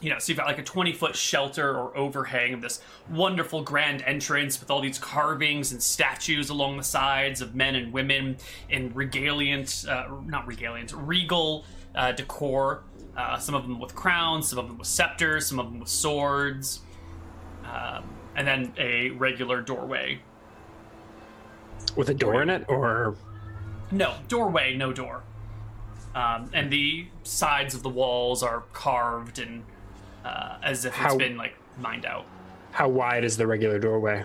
[0.00, 3.62] you know, so you've got like a 20 foot shelter or overhang of this wonderful
[3.62, 8.36] grand entrance with all these carvings and statues along the sides of men and women
[8.68, 12.82] in regaliant, uh, not regaliant, regal uh, decor.
[13.16, 15.88] Uh, some of them with crowns, some of them with scepters, some of them with
[15.88, 16.80] swords,
[17.64, 20.18] um, and then a regular doorway.
[21.94, 23.16] With a door in it, or
[23.90, 25.22] No, doorway, no door.
[26.14, 29.64] Um, and the sides of the walls are carved and
[30.24, 32.26] uh, as if it's How- been like mined out.
[32.72, 34.24] how wide is the regular doorway?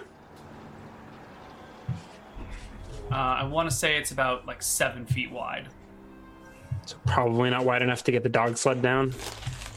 [3.09, 5.67] Uh, I want to say it's about like seven feet wide.
[6.85, 9.13] So probably not wide enough to get the dog sled down.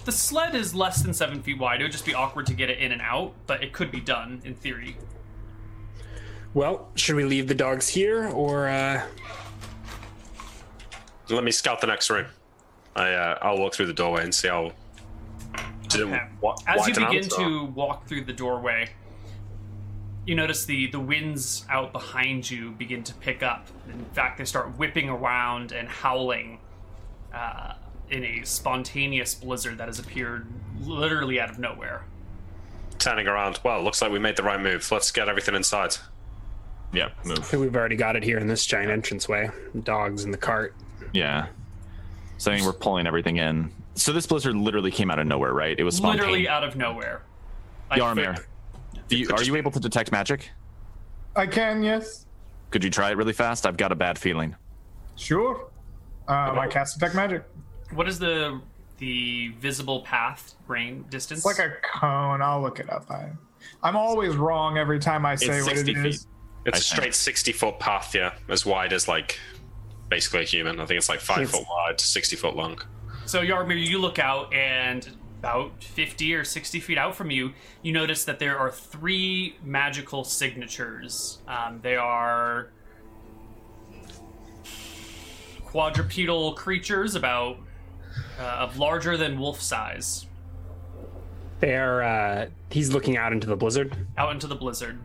[0.04, 1.80] The sled is less than seven feet wide.
[1.80, 4.00] It would just be awkward to get it in and out, but it could be
[4.00, 4.96] done in theory.
[6.54, 9.02] Well, should we leave the dogs here, or uh,
[11.30, 12.26] Let me scout the next room.
[12.96, 14.72] I uh, I'll walk through the doorway and see how.
[15.94, 16.20] Okay.
[16.40, 18.90] wa- As you widen out, begin or- to walk through the doorway,
[20.26, 23.66] you notice the the winds out behind you begin to pick up.
[23.92, 26.58] In fact, they start whipping around and howling
[27.34, 27.74] uh,
[28.10, 30.46] in a spontaneous blizzard that has appeared
[30.80, 32.02] literally out of nowhere.
[32.98, 33.58] turning around.
[33.64, 34.90] Well, looks like we made the right move.
[34.92, 35.96] Let's get everything inside.
[36.92, 37.38] Yeah, I move.
[37.46, 39.50] think we've already got it here in this giant entranceway.
[39.84, 40.74] Dogs in the cart.
[41.12, 41.46] Yeah.
[42.38, 43.70] So I mean, we're pulling everything in.
[43.94, 45.78] So this blizzard literally came out of nowhere, right?
[45.78, 47.22] It was Literally out of nowhere.
[47.90, 48.44] Like, Yarmir,
[49.08, 50.50] do you, are you able to detect magic?
[51.36, 52.26] I can, yes.
[52.70, 53.66] Could you try it really fast?
[53.66, 54.54] I've got a bad feeling.
[55.16, 55.68] Sure.
[56.28, 57.44] Um, I cast detect magic.
[57.92, 58.60] What is the
[58.98, 61.44] the visible path rain distance?
[61.44, 62.40] It's like a cone.
[62.40, 63.10] I'll look it up.
[63.10, 63.30] I,
[63.82, 66.26] I'm always wrong every time I say It's what it 60 is.
[66.66, 66.94] It's a I see.
[66.96, 69.38] straight 60 foot path, yeah, as wide as like
[70.10, 70.78] basically a human.
[70.80, 72.78] I think it's like five It's- foot wide, 60 foot long.
[73.24, 75.08] So Yarmir, you look out and
[75.38, 80.24] about 50 or 60 feet out from you, you notice that there are three magical
[80.24, 81.38] signatures.
[81.48, 82.68] Um, they are
[85.64, 87.56] quadrupedal creatures about
[88.40, 90.26] uh, of larger than wolf size
[91.60, 92.02] They're.
[92.02, 93.96] Uh, he's looking out into the blizzard.
[94.18, 94.98] out into the blizzard.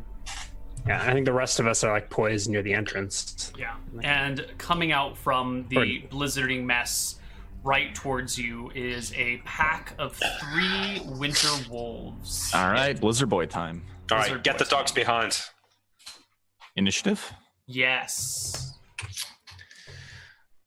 [0.88, 3.51] Yeah, I think the rest of us are like poised near the entrance.
[3.57, 3.75] Yeah.
[4.03, 6.07] And coming out from the Pardon.
[6.11, 7.15] blizzarding mess
[7.64, 12.51] right towards you is a pack of three winter wolves.
[12.53, 13.83] All right, Blizzard Boy time.
[14.11, 14.69] All Those get the boys.
[14.69, 15.39] dogs behind.
[16.75, 17.33] Initiative?
[17.65, 18.77] Yes.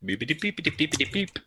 [0.05, 1.39] Beepity beepity beepity beep.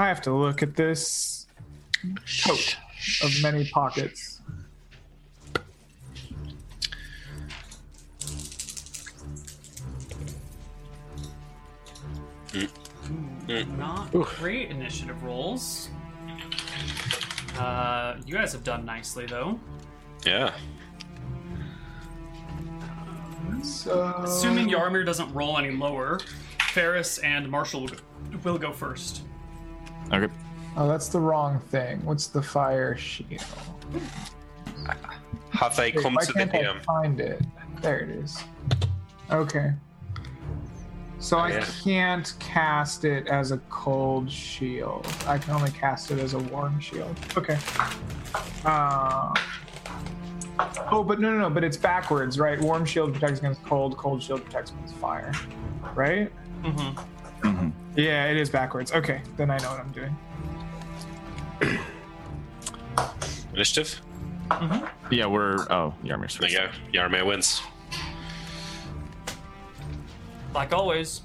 [0.00, 1.46] I have to look at this
[2.46, 2.78] coat
[3.22, 4.40] of many pockets.
[13.76, 15.90] Not great initiative rolls.
[17.58, 19.60] Uh, you guys have done nicely though.
[20.24, 20.54] Yeah.
[23.62, 26.20] So, Assuming Yarmir doesn't roll any lower,
[26.70, 27.96] Faris and Marshall will go,
[28.44, 29.24] will go first.
[30.12, 30.32] Okay.
[30.76, 32.04] oh, that's the wrong thing.
[32.04, 33.42] What's the fire shield?
[35.50, 36.84] Have they Wait, come why to the can't I DM?
[36.84, 37.42] find it?
[37.80, 38.42] There it is.
[39.30, 39.72] Okay.
[41.18, 41.66] So I yeah.
[41.84, 45.06] can't cast it as a cold shield.
[45.26, 47.14] I can only cast it as a warm shield.
[47.36, 47.58] Okay.
[48.64, 49.34] Uh,
[50.90, 51.50] oh, but no, no, no.
[51.50, 52.58] But it's backwards, right?
[52.58, 53.98] Warm shield protects against cold.
[53.98, 55.32] Cold shield protects against fire.
[55.94, 56.32] Right?
[56.62, 57.70] Mm-hmm.
[58.00, 58.92] Yeah, it is backwards.
[58.92, 60.16] Okay, then I know what I'm doing.
[63.52, 64.00] Initiative?
[64.48, 65.12] Mm-hmm.
[65.14, 65.56] Yeah, we're.
[65.70, 66.52] Oh, Yarmir's There first.
[66.52, 66.68] you go.
[67.08, 67.60] Yarmir wins.
[70.54, 71.20] Like always.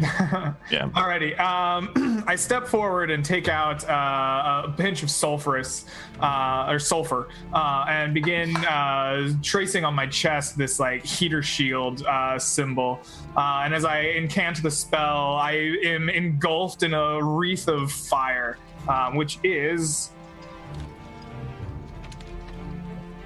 [0.70, 0.88] Yeah.
[0.88, 1.38] Alrighty.
[1.38, 5.84] Um, I step forward and take out uh, a pinch of sulfurous
[6.20, 12.04] uh, or sulfur uh, and begin uh, tracing on my chest this like heater shield
[12.06, 13.00] uh, symbol.
[13.36, 15.52] Uh, and as I incant the spell, I
[15.84, 20.10] am engulfed in a wreath of fire, um, which is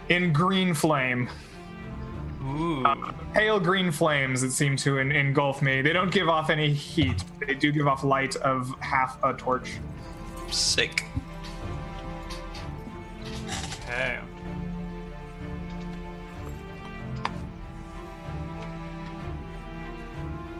[0.08, 1.28] in green flame.
[2.48, 2.84] Ooh.
[3.34, 5.82] Pale green flames that seem to en- engulf me.
[5.82, 7.22] They don't give off any heat.
[7.46, 9.78] They do give off light of half a torch.
[10.50, 11.04] Sick.
[13.84, 14.18] Okay.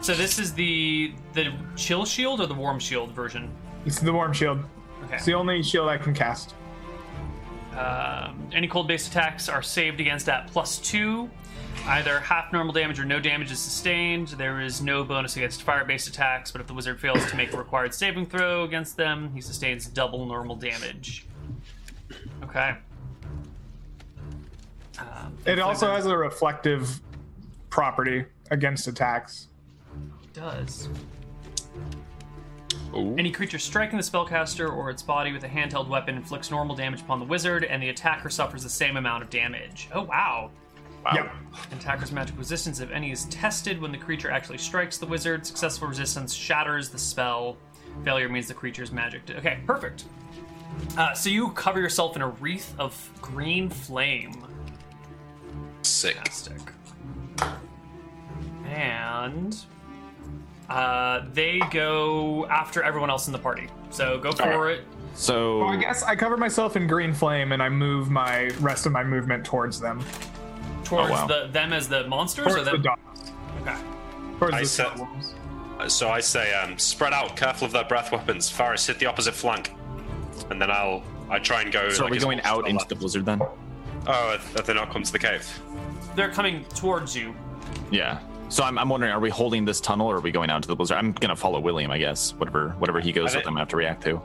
[0.00, 3.50] So this is the the chill shield or the warm shield version.
[3.84, 4.58] It's the warm shield.
[5.05, 5.17] Okay.
[5.17, 6.55] It's the only shield I can cast.
[7.76, 11.31] Um, any cold based attacks are saved against at plus two.
[11.86, 14.28] Either half normal damage or no damage is sustained.
[14.28, 17.52] There is no bonus against fire based attacks, but if the wizard fails to make
[17.52, 21.26] a required saving throw against them, he sustains double normal damage.
[22.44, 22.76] Okay.
[24.98, 27.00] Um, It also has a reflective
[27.70, 29.48] property against attacks.
[30.34, 30.89] does.
[32.94, 33.15] Ooh.
[33.18, 37.00] Any creature striking the spellcaster or its body with a handheld weapon inflicts normal damage
[37.02, 39.89] upon the wizard, and the attacker suffers the same amount of damage.
[39.92, 40.50] Oh, wow.
[41.04, 41.12] Wow.
[41.14, 41.32] Yep.
[41.72, 45.46] Attacker's magic resistance, if any, is tested when the creature actually strikes the wizard.
[45.46, 47.56] Successful resistance shatters the spell.
[48.04, 49.24] Failure means the creature's magic.
[49.26, 50.04] d- okay, perfect.
[50.96, 54.44] Uh, so you cover yourself in a wreath of green flame.
[55.82, 56.16] Sick.
[56.16, 56.60] Fantastic.
[58.66, 59.56] And
[60.68, 63.68] uh, they go after everyone else in the party.
[63.90, 64.78] So go for right.
[64.78, 64.84] it.
[65.14, 68.86] So Well, I guess I cover myself in green flame and I move my rest
[68.86, 70.04] of my movement towards them.
[70.89, 71.26] Towards Oh, wow.
[71.26, 72.83] the them as the monsters or Towards the them?
[72.83, 73.33] dogs.
[73.62, 73.76] Okay.
[74.39, 78.50] Towards I the said- So I say, um, spread out, careful of their breath weapons.
[78.50, 79.73] Faris, hit the opposite flank,
[80.50, 81.89] and then I'll I try and go.
[81.91, 82.89] so are we going out into left.
[82.89, 83.41] the blizzard then?
[84.07, 85.47] Oh, have they not come to the cave?
[86.17, 87.34] They're coming towards you.
[87.91, 88.18] Yeah.
[88.49, 90.68] So I'm, I'm wondering, are we holding this tunnel or are we going out into
[90.68, 90.97] the blizzard?
[90.97, 92.33] I'm gonna follow William, I guess.
[92.39, 94.20] Whatever whatever he goes I with, think- I'm gonna have to react to.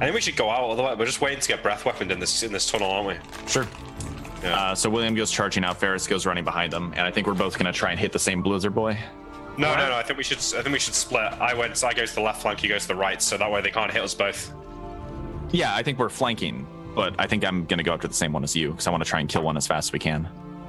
[0.00, 0.70] I think we should go out.
[0.70, 3.14] Otherwise, we're just waiting to get breath weaponed in this in this tunnel, aren't we?
[3.48, 3.66] Sure.
[4.42, 4.54] Yeah.
[4.56, 7.34] Uh, so William goes charging out, Faris goes running behind them, and I think we're
[7.34, 8.98] both gonna try and hit the same blizzard boy.
[9.58, 9.94] No, no, no.
[9.96, 10.38] I think we should.
[10.38, 11.24] I think we should split.
[11.40, 11.82] I went.
[11.84, 12.62] I go to the left flank.
[12.62, 13.20] You go to the right.
[13.20, 14.52] So that way they can't hit us both.
[15.50, 18.44] Yeah, I think we're flanking, but I think I'm gonna go after the same one
[18.44, 20.26] as you because I want to try and kill one as fast as we can.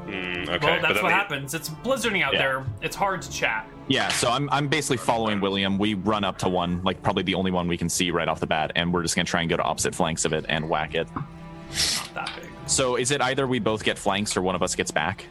[0.08, 0.68] Mm, okay.
[0.68, 1.54] well, that's what the- happens.
[1.54, 2.40] It's blizzarding out Yeah.
[2.40, 2.66] there.
[2.82, 3.66] It's hard to chat.
[3.88, 5.78] Yeah, so I'm I'm basically following William.
[5.78, 8.42] We run up to one, like probably the only one we can see right off
[8.42, 10.68] the bat, and we're just gonna try and go to opposite flanks of it and
[10.70, 11.08] whack it.
[11.16, 12.50] Not that big.
[12.66, 15.26] So is it either we both get flanks or one of us gets back?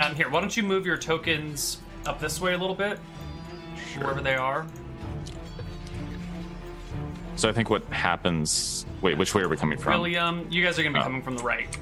[0.00, 2.98] Um, here, why don't you move your tokens up this way a little bit,
[3.98, 4.66] wherever they are.
[7.36, 8.84] So I think what happens.
[9.00, 9.92] Wait, which way are we coming from?
[9.92, 11.04] William, you guys are going to be Oh.
[11.04, 11.74] coming from the right.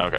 [0.00, 0.16] Okay.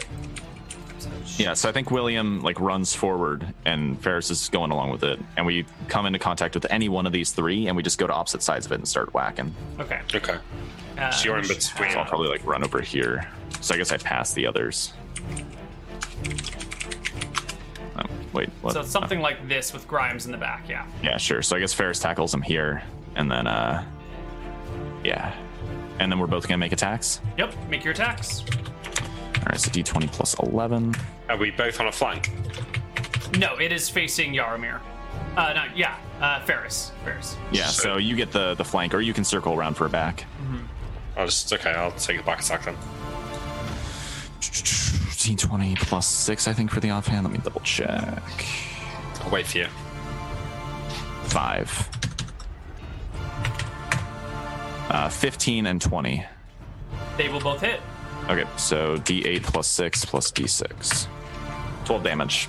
[1.36, 5.20] Yeah, so I think William like runs forward and Faris is going along with it,
[5.36, 8.06] and we come into contact with any one of these three, and we just go
[8.06, 9.54] to opposite sides of it and start whacking.
[9.78, 10.00] Okay.
[10.14, 10.36] Okay.
[10.98, 11.90] Uh, So you're in between.
[11.92, 13.28] So I'll probably like run over here.
[13.60, 14.92] So I guess I pass the others.
[17.96, 18.02] Oh,
[18.32, 18.72] wait, what?
[18.74, 20.68] So it's something like this with Grimes in the back.
[20.68, 20.86] Yeah.
[21.02, 21.42] Yeah, sure.
[21.42, 22.82] So I guess Faris tackles him here,
[23.16, 23.84] and then uh,
[25.04, 25.34] yeah,
[25.98, 27.20] and then we're both gonna make attacks.
[27.36, 27.54] Yep.
[27.68, 28.44] Make your attacks.
[29.38, 30.94] All right, so D20 plus 11.
[31.28, 32.30] Are we both on a flank?
[33.38, 34.80] No, it is facing Yaramir.
[35.36, 36.90] Uh, no, yeah, uh, Faris.
[37.04, 37.36] Faris.
[37.52, 40.24] Yeah, so you get the the flank, or you can circle around for a back.
[41.16, 41.70] I'll just okay.
[41.70, 42.76] I'll take the back attack then.
[44.40, 47.24] D20 plus six, I think, for the offhand.
[47.24, 48.22] Let me double check.
[49.22, 49.66] I'll wait for you.
[51.24, 51.88] Five.
[54.90, 56.24] Uh, 15 and 20.
[57.16, 57.80] They will both hit.
[58.28, 61.06] Okay, so D8 plus six plus D6.
[61.84, 62.48] 12 damage.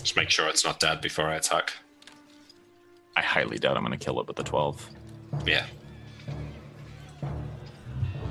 [0.00, 1.72] Just make sure it's not dead before I attack
[3.28, 4.88] highly doubt I'm going to kill it with the 12.
[5.46, 5.66] Yeah.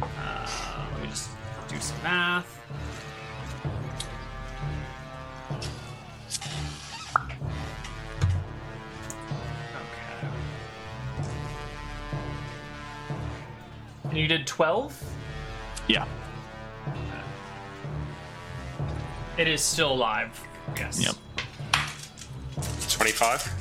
[0.01, 1.29] Uh, let me just
[1.67, 2.59] do some math.
[9.75, 10.27] Okay.
[14.09, 15.15] And you did 12?
[15.87, 16.07] Yeah.
[19.37, 20.41] It is still alive.
[20.75, 20.99] Yes.
[20.99, 21.15] Yep.
[22.89, 23.56] 25?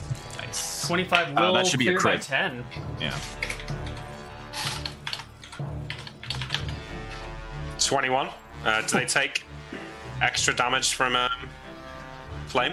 [0.86, 2.22] 25 will Oh, that should be a crit.
[2.22, 2.64] 10.
[3.00, 3.18] Yeah.
[7.78, 8.28] Twenty-one.
[8.64, 9.44] Uh, do they take
[10.22, 11.30] extra damage from um,
[12.46, 12.72] flame?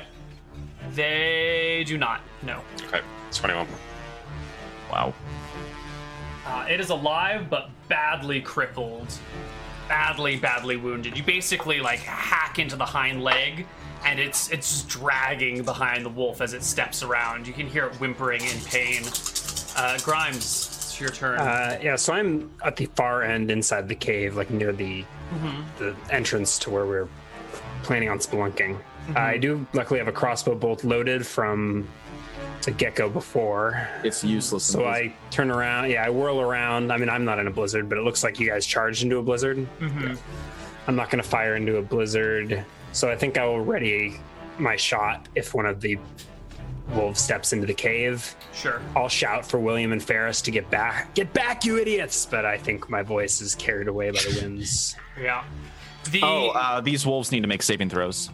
[0.93, 2.21] They do not.
[2.41, 2.61] No.
[2.85, 3.01] Okay.
[3.31, 3.67] Twenty-one.
[4.91, 5.13] Wow.
[6.45, 9.07] Uh, it is alive, but badly crippled.
[9.87, 11.17] Badly, badly wounded.
[11.17, 13.67] You basically like hack into the hind leg,
[14.05, 17.47] and it's it's just dragging behind the wolf as it steps around.
[17.47, 19.03] You can hear it whimpering in pain.
[19.75, 21.39] Uh, Grimes, it's your turn.
[21.39, 25.03] Uh, yeah, so I'm at the far end inside the cave, like near the
[25.79, 27.07] the entrance to where we're
[27.83, 28.77] planning on spelunking.
[29.15, 31.87] I do luckily have a crossbow bolt loaded from
[32.61, 34.63] the gecko before, It's useless.
[34.63, 35.89] so I turn around.
[35.91, 36.93] Yeah, I whirl around.
[36.93, 39.17] I mean, I'm not in a blizzard, but it looks like you guys charged into
[39.17, 39.67] a blizzard.
[40.87, 44.19] I'm not going to fire into a blizzard, so I think I will ready
[44.57, 45.97] my shot if one of the
[46.93, 48.81] wolves steps into the cave, Sure.
[48.95, 51.13] I'll shout for William and Ferris to get back.
[51.15, 52.25] Get back, you idiots!
[52.25, 54.95] But I think my voice is carried away by the winds.
[55.19, 55.43] Yeah.
[56.11, 58.29] The Oh, uh, these wolves need to make saving throws.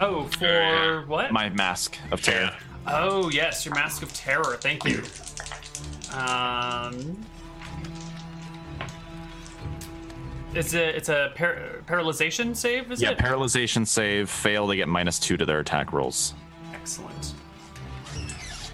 [0.00, 1.30] oh for what?
[1.32, 2.50] My mask of terror.
[2.86, 4.56] Oh yes, your mask of terror.
[4.60, 5.02] Thank you.
[6.12, 7.24] Um,
[10.54, 13.18] it's a it's a par- paralyzation save, is Yeah, it?
[13.20, 14.28] Yeah, paralyzation save.
[14.30, 16.34] Fail, they get minus two to their attack rolls.
[16.74, 17.34] Excellent.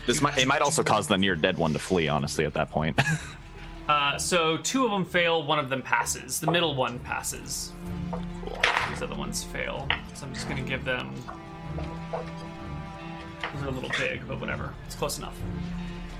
[0.06, 2.08] This might it might also cause the near dead one to flee.
[2.08, 2.98] Honestly, at that point.
[3.88, 6.40] Uh, so two of them fail, one of them passes.
[6.40, 7.70] The middle one passes.
[8.10, 8.58] Cool.
[8.90, 9.86] These other ones fail.
[10.14, 11.14] So I'm just gonna give them.
[13.54, 14.74] Those are a little big, but whatever.
[14.86, 15.38] It's close enough.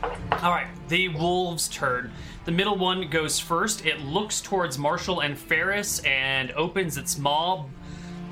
[0.03, 2.13] All right, the wolves' turn.
[2.45, 3.85] The middle one goes first.
[3.85, 7.65] It looks towards Marshall and Faris and opens its maw,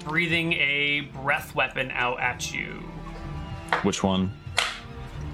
[0.05, 2.83] breathing a breath weapon out at you.
[3.83, 4.33] Which one?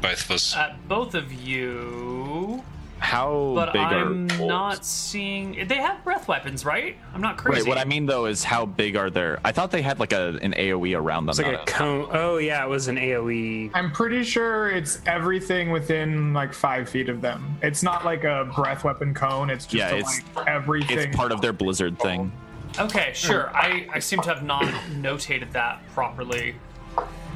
[0.01, 0.57] Both of us.
[0.57, 2.63] At both of you.
[3.01, 4.41] How But big I'm are wolves?
[4.41, 5.67] not seeing.
[5.67, 6.97] They have breath weapons, right?
[7.15, 7.63] I'm not crazy.
[7.63, 7.69] Right.
[7.69, 9.41] What I mean though is how big are their?
[9.45, 11.31] I thought they had like a an AOE around them.
[11.31, 12.09] It's like a not cone.
[12.13, 13.71] Oh yeah, it was an AOE.
[13.75, 17.57] I'm pretty sure it's everything within like five feet of them.
[17.63, 19.49] It's not like a breath weapon cone.
[19.51, 20.99] It's just Yeah, a, it's- like everything.
[20.99, 22.31] It's part of their blizzard thing.
[22.79, 23.51] Okay, sure.
[23.57, 24.63] I, I seem to have not
[24.93, 26.55] notated that properly.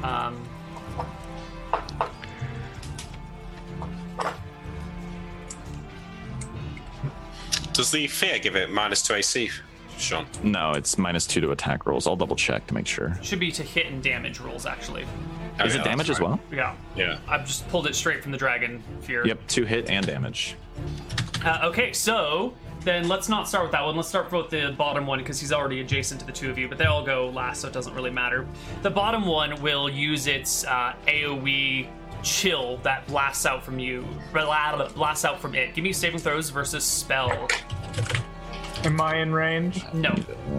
[0.03, 0.41] Um,
[7.75, 9.49] Does the fear give it minus two AC,
[9.97, 10.25] Sean?
[10.43, 12.07] No, it's minus two to attack rolls.
[12.07, 13.17] I'll double check to make sure.
[13.21, 15.05] should be to hit and damage rolls, actually.
[15.59, 16.39] Oh, Is yeah, it damage that's as well?
[16.51, 16.75] Yeah.
[16.95, 17.17] Yeah.
[17.27, 19.27] I've just pulled it straight from the dragon fear.
[19.27, 20.55] Yep, two hit and damage.
[21.43, 23.95] Uh, okay, so then let's not start with that one.
[23.95, 26.69] Let's start with the bottom one because he's already adjacent to the two of you,
[26.69, 28.47] but they all go last, so it doesn't really matter.
[28.83, 31.87] The bottom one will use its uh, AoE
[32.25, 35.73] chill that blasts out from you, blah, blasts out from it.
[35.73, 37.47] Give me saving throws versus spell.
[38.83, 39.85] Am I in range?
[39.93, 40.13] No,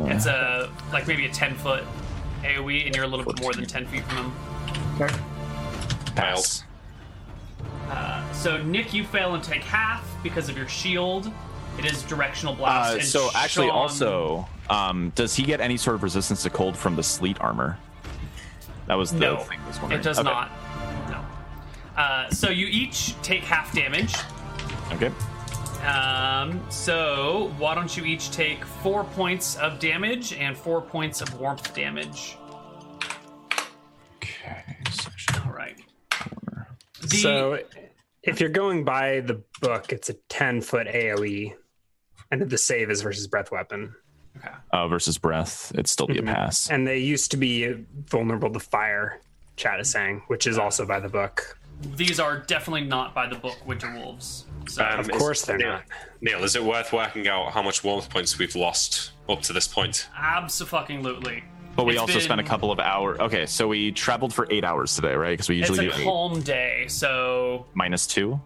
[0.06, 1.84] it's a like maybe a ten foot
[2.42, 4.32] AOE, and you're a little bit more than ten feet from him.
[5.00, 5.14] Okay.
[6.14, 6.64] Pass.
[8.32, 11.32] So Nick, you fail and take half because of your shield.
[11.78, 12.92] It is directional blast.
[12.92, 16.50] Uh, and so actually, Sean- also, um, does he get any sort of resistance to
[16.50, 17.78] cold from the sleet armor?
[18.86, 19.58] That was the no, thing.
[19.60, 20.28] I was it does Okay.
[20.28, 20.50] not.
[21.96, 22.02] No.
[22.02, 24.14] Uh, so you each take half damage.
[24.92, 25.10] Okay.
[25.86, 31.38] Um, so why don't you each take four points of damage and four points of
[31.38, 32.36] warmth damage?
[34.16, 34.64] Okay.
[35.44, 35.78] All right.
[37.02, 37.58] The, So
[38.22, 41.54] if you're going by the book, it's a 10 foot AOE,
[42.30, 43.94] and the save is versus breath weapon.
[44.36, 44.48] okay.
[44.72, 46.68] uh, versus breath, it'd still be a pass.
[46.68, 49.20] And they used to be vulnerable to fire,
[49.54, 51.55] Chad is saying, which is also by the book.
[51.96, 54.46] These are definitely not by the book Winter Wolves.
[54.68, 55.82] So Um, Of is- course they're Neil, not.
[56.20, 59.68] Neil, is it worth working out how much warmth points we've lost up to this
[59.68, 60.08] point?
[60.16, 61.44] absolutely.
[61.76, 63.18] But we It's also spent a couple of hours.
[63.20, 65.32] Okay, so we traveled for eight hours today, right?
[65.34, 66.04] Because we It's usually a do eight.
[66.04, 68.40] calm day, so minus two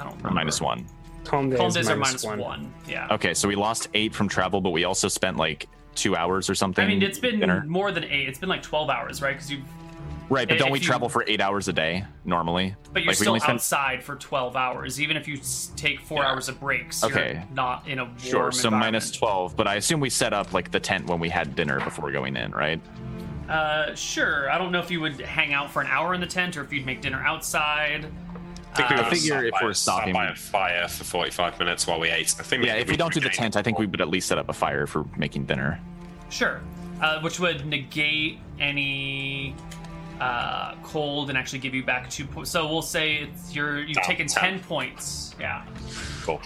[0.00, 0.86] I don't or minus one.
[1.24, 2.72] Calm days, Calm days are minus minus one.
[2.88, 3.06] Yeah.
[3.10, 6.54] Okay, so we lost eight from travel, but we also spent like two hours or
[6.54, 6.84] something.
[6.84, 7.64] I mean, it's been dinner.
[7.68, 8.28] more than eight.
[8.28, 9.34] It's been like twelve hours, right?
[9.34, 9.62] Because you,
[10.28, 12.74] right, but don't if we you- travel for eight hours a day normally?
[12.92, 15.00] but you're like, we still only spend outside for twelve hours.
[15.00, 15.38] Even if you
[15.76, 17.32] take four hours of breaks, Okay.
[17.34, 20.70] you're not in a warm Sure, so 12, but I assume we set up like
[20.70, 22.80] the tent when we had dinner before going in, right?
[23.48, 24.50] Uh, sure.
[24.50, 26.62] I don't know if you would hang out for an hour in the tent or
[26.62, 28.06] if you'd make dinner outside.
[28.72, 31.04] I think we Uh, would figure if by- we're sat stopping- by a fire for
[31.04, 32.34] 45 minutes while we ate.
[32.38, 34.28] I think Yeah, if we don't do the tent, I think we would at least
[34.28, 35.78] set up a fire for making dinner.
[36.30, 36.60] Sure.
[37.02, 39.54] Uh, which would negate any
[40.24, 42.50] uh, cold and actually give you back two points.
[42.50, 44.42] So we'll say it's you're you've Oh, taken 10.
[44.52, 45.34] ten points.
[45.38, 45.64] Yeah.
[46.22, 46.40] Cool.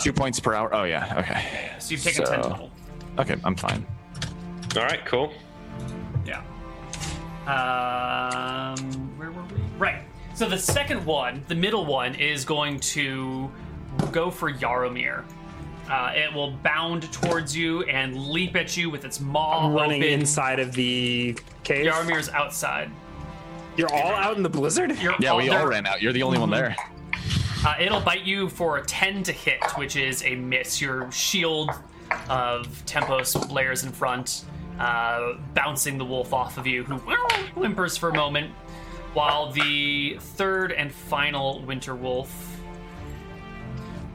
[0.00, 0.72] Two points per hour.
[0.74, 1.72] Oh, yeah, okay.
[1.78, 2.70] So you've taken ten So- total.
[3.18, 3.84] Okay, I'm fine.
[4.76, 5.32] All right, cool.
[6.24, 6.42] Yeah.
[7.46, 8.76] Um,
[9.18, 9.56] where were we?
[9.78, 10.02] Right.
[10.34, 13.50] So the second one, the middle one, is going to
[14.12, 15.24] go for Yaramir.
[15.90, 20.02] Uh, it will bound towards you and leap at you with its maw I'm Running
[20.02, 20.20] open.
[20.20, 21.86] inside of the cave.
[21.86, 22.90] Yaramir's outside.
[23.76, 24.96] You're all out in the blizzard?
[25.00, 26.00] You're Yeah, we all ran out.
[26.00, 26.76] You're the only one there.
[27.66, 30.80] Uh, it'll bite you for a 10 to hit, which is a miss.
[30.80, 31.70] Your shield
[32.28, 34.44] of Tempus layers in front,
[34.78, 36.96] uh, bouncing the wolf off of you, who
[37.60, 38.50] whimpers for a moment,
[39.12, 42.56] while the third and final winter wolf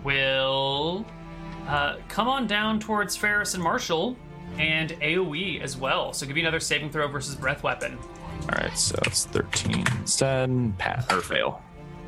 [0.04, 1.06] will
[1.68, 4.16] uh, come on down towards Faris and Marshall
[4.58, 6.14] and AoE as well.
[6.14, 7.98] So give me another saving throw versus breath weapon.
[8.44, 10.78] All right, so it's 13 instead.
[10.78, 11.62] Pat or fail.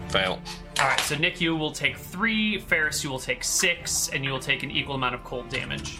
[0.09, 0.39] Fail.
[0.79, 2.59] All right, so Nick, you will take three.
[2.59, 5.99] Faris, you will take six, and you will take an equal amount of cold damage.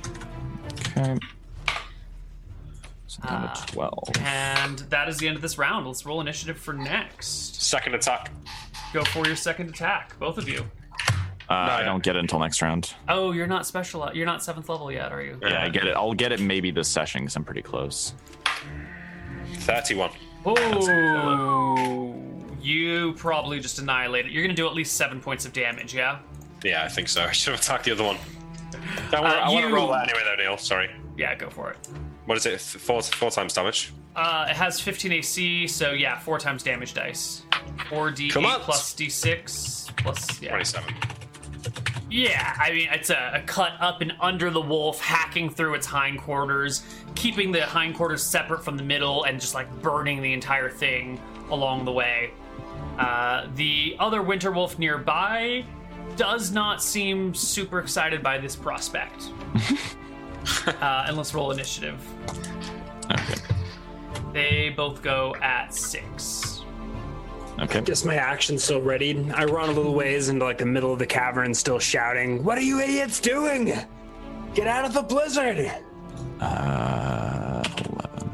[0.95, 1.18] Okay.
[3.08, 4.10] So down to 12.
[4.19, 5.88] And that is the end of this round.
[5.88, 7.61] Let's roll initiative for next.
[7.61, 8.32] Second attack.
[8.94, 10.66] Go for your second attack, both of you.
[11.50, 12.93] Uh, I don't get it until next round.
[13.08, 14.09] Oh, you're not special.
[14.14, 15.38] You're not seventh level yet, are you?
[15.42, 15.95] Yeah, I get it.
[15.95, 18.14] I'll get it maybe this session because I'm pretty close.
[19.59, 20.11] 31.
[20.45, 22.16] Oh,
[22.61, 24.32] you probably just annihilate it.
[24.32, 25.93] You're gonna do at least seven points of damage.
[25.93, 26.19] Yeah.
[26.64, 27.24] Yeah, I think so.
[27.30, 28.17] I should have attacked the other one.
[29.14, 30.58] I want, Uh, I want to you- roll that anyway, though, Neil.
[30.58, 30.90] Sorry.
[31.17, 31.77] Yeah, go for it.
[32.26, 32.59] What is it?
[32.59, 33.93] Four, four times damage?
[34.16, 37.43] Uh, it has 15 AC, so yeah, four times damage dice.
[37.90, 40.50] 4d8 plus d6 plus yeah.
[40.50, 40.93] 27.
[42.10, 45.86] Yeah, I mean it's a, a cut up and under the wolf, hacking through its
[45.86, 46.84] hindquarters,
[47.16, 51.19] keeping the hindquarters separate from the middle, and just like burning the entire thing
[51.50, 52.32] along the way.
[52.98, 55.66] Uh, the other winter wolf nearby
[56.16, 59.30] does not seem super excited by this prospect.
[60.82, 62.00] uh, and let's roll initiative.
[63.11, 63.36] Okay.
[64.34, 66.47] They both go at six.
[67.60, 67.82] Okay.
[67.82, 69.30] Just my action still ready.
[69.34, 72.58] I run a little ways into like the middle of the cavern, still shouting, "What
[72.58, 73.74] are you idiots doing?
[74.53, 75.72] Get out of the blizzard!"
[76.40, 78.30] Uh, 11.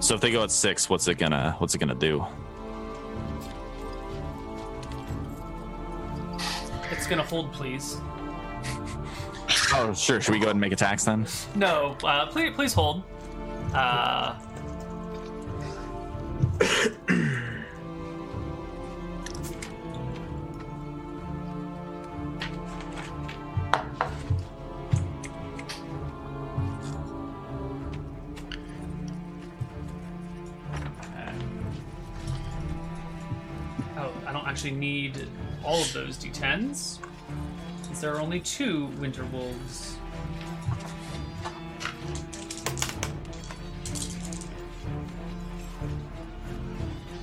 [0.00, 2.24] So if they go at six, what's it gonna what's it gonna do?
[6.90, 7.98] It's gonna hold, please.
[9.74, 10.20] Oh, sure.
[10.20, 11.26] Should we go ahead and make attacks then?
[11.54, 13.02] No, uh, please, please hold.
[13.74, 14.36] Uh,
[34.64, 35.26] actually need
[35.62, 36.98] all of those d10s.
[37.82, 39.98] since there are only two winter wolves.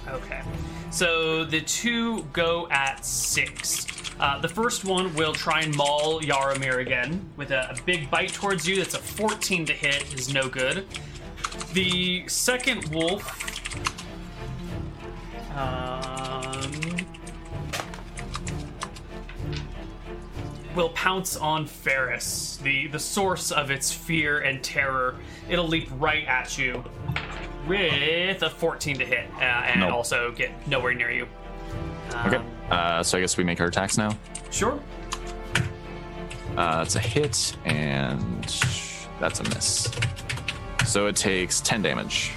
[0.08, 0.44] Okay.
[0.92, 3.88] So the two go at six.
[4.20, 8.34] Uh, the first one will try and maul Yaramir again with a, a big bite
[8.34, 8.76] towards you.
[8.76, 10.86] That's a 14 to hit, is no good.
[11.74, 13.26] The second wolf.
[15.56, 16.21] Um,
[20.76, 25.16] will pounce on Faris, the, the source of its fear and terror.
[25.50, 26.84] It'll leap right at you
[27.68, 29.94] with a 14 to hit uh, and Nope.
[29.94, 31.28] also get nowhere near you.
[32.16, 32.44] Um, Okay.
[32.70, 34.18] Uh, so I guess we make our attacks now.
[34.50, 34.80] Sure.
[36.58, 38.44] Uh, it's a hit, and
[39.20, 39.90] that's a miss.
[40.86, 42.32] So it takes 10 damage.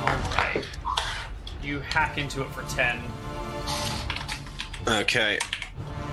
[0.00, 0.64] All right.
[1.62, 3.00] You hack into it for 10.
[4.88, 5.38] Okay.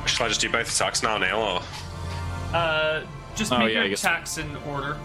[0.06, 1.38] Shall I just do both attacks now, Neil?
[1.38, 1.61] Or
[2.53, 3.02] Uh,
[3.36, 4.98] just Oh, make yeah, your guess- attacks in order.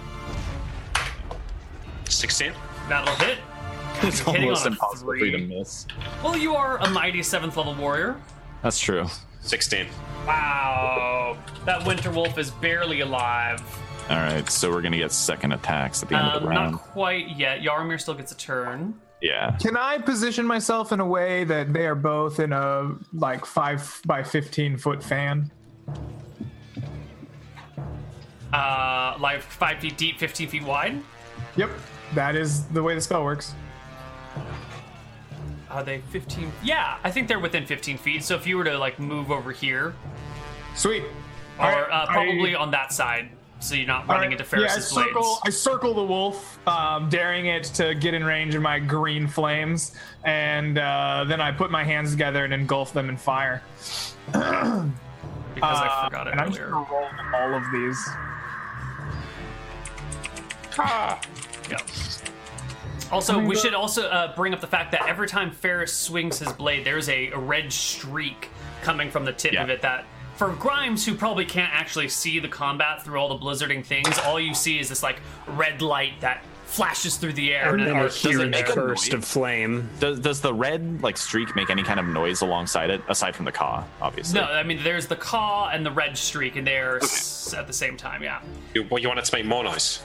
[2.08, 2.52] 16?
[2.88, 3.38] That'll hit.
[4.02, 5.86] It's hitting almost on a impossible for you to miss.
[6.22, 8.16] Well, you are a mighty 7th level warrior.
[8.60, 9.06] That's true.
[9.42, 9.86] 16.
[10.26, 11.36] Wow.
[11.64, 13.62] That winter wolf is barely alive.
[14.10, 16.72] All right, so we're gonna get second attacks at the end of Um, the round.
[16.72, 17.60] not quite yet.
[17.60, 18.94] Yarmir still gets a turn.
[19.24, 19.56] Yeah.
[19.58, 24.00] Can I position myself in a way that they are both in a like five
[24.04, 25.50] by fifteen foot fan?
[28.52, 31.00] Uh, like 5 feet deep, 15 feet wide.
[31.56, 31.70] Yep,
[32.14, 33.52] that is the way the spell works.
[35.70, 36.52] Are they 15?
[36.62, 38.22] Yeah, I think they're within 15 feet.
[38.22, 39.94] So if you were to like move over here,
[40.76, 41.02] Sweet.
[41.58, 43.30] or Alright, uh, probably I- on that side,
[43.64, 45.40] so you're not running right, into Faris's yeah, I circle, blades.
[45.46, 49.92] I circle the wolf, um, daring it to get in range of my green flames,
[50.24, 53.62] and uh, then I put my hands together and engulf them in fire.
[54.26, 54.42] because
[55.62, 56.86] I Uh, forgot it and I'm roll
[57.34, 58.08] all of these.
[60.78, 61.20] Ah.
[61.70, 61.76] Yeah.
[63.12, 66.52] Also, we should also uh, bring up the fact that every time Faris swings his
[66.54, 68.48] blade, there's a, a red streak
[68.82, 69.62] coming from the tip Yeah.
[69.62, 69.82] of it.
[69.82, 70.04] That
[70.36, 74.40] for Grimes, who probably can't actually see the combat through all the blizzarding things, all
[74.40, 77.70] you see is this like red light that flashes through the air.
[77.72, 78.48] And and then are a huge here.
[78.48, 79.88] make a burst of flame.
[80.00, 83.44] Does does the red like streak make any kind of noise alongside it, aside from
[83.44, 84.40] the caw, obviously?
[84.40, 87.72] No, I mean there's the caw and the red streak, and they're s- at the
[87.72, 88.22] same time.
[88.24, 88.40] Yeah.
[88.74, 90.00] You, well, you want it to make more noise?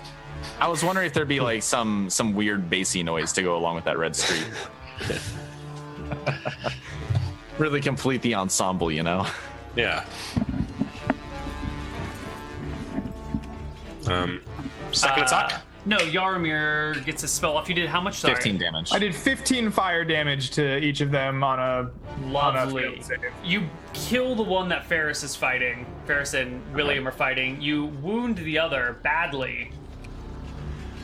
[0.60, 3.76] I was wondering if there'd be like some some weird bassy noise to go along
[3.76, 4.46] with that red streak.
[7.58, 9.26] really complete the ensemble, you know.
[9.76, 10.06] Yeah.
[14.08, 14.42] Um,
[14.92, 15.62] second Uh, attack?
[15.86, 17.70] No, Yaramir gets his spell off.
[17.70, 18.18] You did how much?
[18.20, 18.36] Sorry.
[18.36, 18.90] 15 damage.
[18.92, 21.64] I did 15 fire damage to each of them on a
[22.36, 23.02] on a Lovely.
[23.02, 23.20] save.
[23.44, 25.86] You kill the one that Faris is fighting.
[26.06, 27.62] Faris and William are fighting.
[27.62, 29.72] You wound the other badly.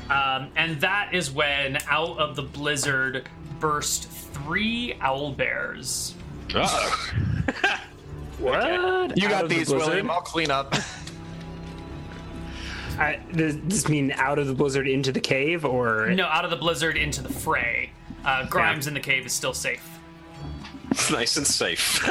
[0.09, 3.27] Um, and that is when out of the blizzard
[3.59, 6.15] burst three owl bears.
[8.39, 9.07] Uh-oh.
[9.07, 9.17] What?
[9.17, 9.69] you Out got of the these.
[9.73, 10.09] William.
[10.11, 10.73] I'll clean up.
[12.97, 16.49] I, does this mean out of the blizzard into the cave, or No, out of
[16.51, 17.91] the blizzard into the fray.
[18.23, 19.85] Uh, Grimes in the cave is still safe.
[20.91, 22.09] It's nice and safe.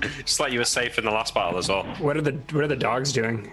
[0.24, 1.84] Just like you were safe in the last battle as well.
[1.98, 3.50] what are the what are the dogs doing?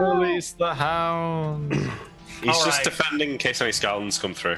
[0.00, 1.74] Release the hound.
[2.42, 2.84] He's All just right.
[2.84, 4.56] defending in case any skeletons come through.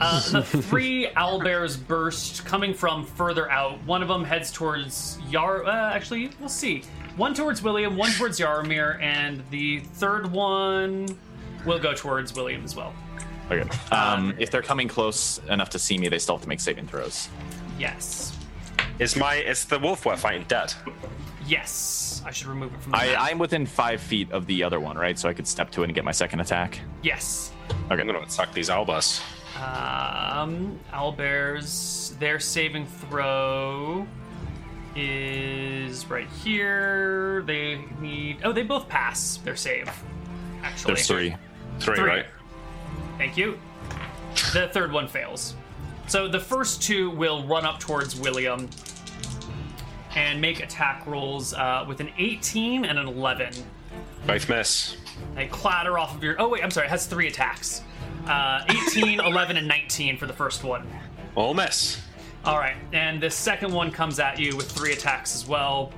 [0.00, 3.82] Uh, the three owlbears burst coming from further out.
[3.84, 5.64] One of them heads towards Yar.
[5.66, 6.82] Uh, actually, we'll see.
[7.16, 11.06] One towards William, one towards Yaramir, and the third one
[11.66, 12.94] will go towards William as well.
[13.50, 13.68] Okay.
[13.94, 16.86] Um, if they're coming close enough to see me, they still have to make saving
[16.86, 17.28] throws.
[17.78, 18.36] Yes.
[18.98, 20.72] Is my is the wolf we're fighting dead?
[21.46, 22.22] Yes.
[22.24, 23.16] I should remove it from the I, map.
[23.20, 25.18] I'm within five feet of the other one, right?
[25.18, 26.78] So I could step to it and get my second attack.
[27.02, 27.52] Yes.
[27.90, 28.00] Okay.
[28.00, 29.20] I'm gonna attack these owlbears.
[29.60, 34.06] Um, owlbears, their saving throw
[34.96, 37.42] is right here.
[37.46, 38.38] They need.
[38.42, 39.90] Oh, they both pass their save.
[40.62, 41.36] Actually, There's three.
[41.78, 42.08] Three, Three.
[42.08, 42.26] right?
[43.18, 43.58] Thank you.
[44.52, 45.54] The third one fails.
[46.06, 48.68] So the first two will run up towards William
[50.16, 53.52] and make attack rolls uh, with an 18 and an 11.
[54.26, 54.96] Both miss.
[55.34, 56.36] They clatter off of your.
[56.40, 56.86] Oh, wait, I'm sorry.
[56.86, 57.82] It has three attacks
[58.26, 60.86] uh, 18, 11, and 19 for the first one.
[61.34, 62.00] All miss.
[62.44, 65.92] All right, and the second one comes at you with three attacks as well.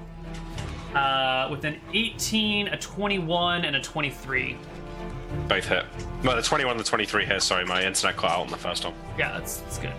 [0.94, 4.56] Uh, with an 18, a 21, and a 23.
[5.48, 5.84] Both hit.
[6.22, 7.42] No, the 21 and the 23 hit.
[7.42, 8.92] Sorry, my internet cut out on the first one.
[9.18, 9.92] Yeah, that's, that's good.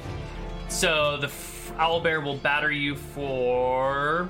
[0.70, 4.30] So the f- owlbear will batter you for.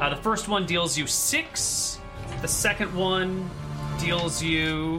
[0.00, 2.00] Uh, the first one deals you six.
[2.42, 3.48] The second one
[4.00, 4.98] deals you.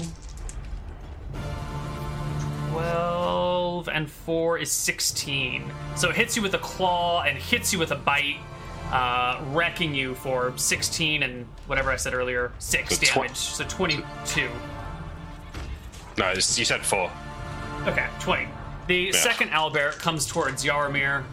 [2.78, 5.64] 12 and 4 is 16.
[5.96, 8.38] So it hits you with a claw and hits you with a bite,
[8.92, 13.36] uh, wrecking you for 16 and whatever I said earlier, 6 The tw- damage.
[13.36, 14.48] so 22.
[16.20, 17.10] No, you said four.
[17.88, 18.48] Okay, 20.
[18.86, 21.24] The second owlbear comes towards Yaramir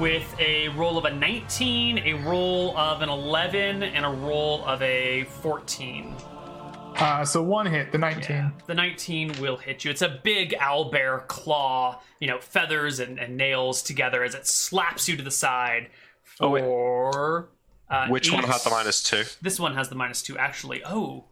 [0.00, 4.82] with a roll of a 19, a roll of an 11, and a roll of
[4.82, 6.14] a 14.
[6.96, 8.52] Uh, so one hit, the 19.
[8.66, 9.90] The 19 will hit you.
[9.90, 14.46] It's a big owl bear claw, you know, feathers and, and nails together as it
[14.46, 15.88] slaps you to the side
[16.40, 16.62] Oh, wait.
[17.90, 19.24] uh, Which one eight- had the minus two?
[19.42, 20.82] This one has the minus two, actually.
[20.84, 21.24] Oh.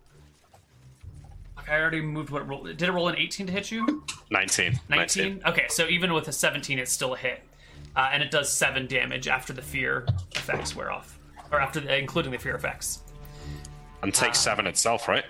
[1.58, 2.66] Okay, I already moved what it rolled.
[2.66, 4.04] Did it roll an 18 to hit you?
[4.30, 4.80] 19.
[4.88, 5.42] 19?
[5.46, 7.40] Okay, so even with a 17, it's still a hit.
[7.94, 11.18] Uh, and it does 7 damage after the fear effects wear off.
[11.52, 13.00] Or after, the, including the fear effects.
[14.02, 15.24] And take seven itself, right?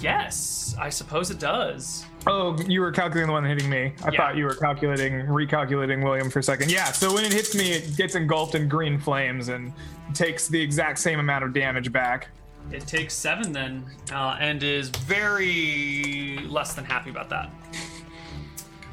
[0.00, 2.04] Yes, I suppose it does.
[2.26, 3.92] Oh, you were calculating the one hitting me.
[4.04, 4.16] I Yeah.
[4.18, 6.70] thought you were calculating, recalculating William for a second.
[6.70, 9.72] Yeah, so when it hits me, it gets engulfed in green flames and
[10.12, 12.28] takes the exact same amount of damage back.
[12.72, 17.48] It takes 7 then, uh, and is very less than happy about that.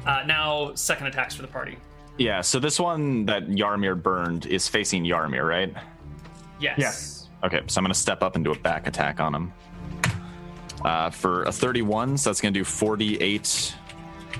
[0.06, 1.76] Uh, now, second attacks for the party.
[2.18, 5.74] Yeah, so this one that Yarmir burned is facing Yarmir, right?
[6.60, 6.74] Yes.
[6.78, 7.28] Yes.
[7.42, 9.52] Okay, so I'm going to step up and do a back attack on him.
[10.84, 13.74] Uh, for a 31, so that's going to do 48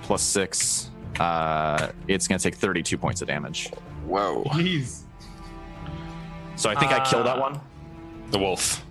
[0.03, 0.91] plus 6.
[1.19, 3.71] Uh, it's going to take 32 points of damage.
[4.05, 4.45] Whoa.
[4.53, 5.05] Jeez.
[6.57, 7.61] So I think I killed that Uh, one.
[8.31, 8.85] The wolf.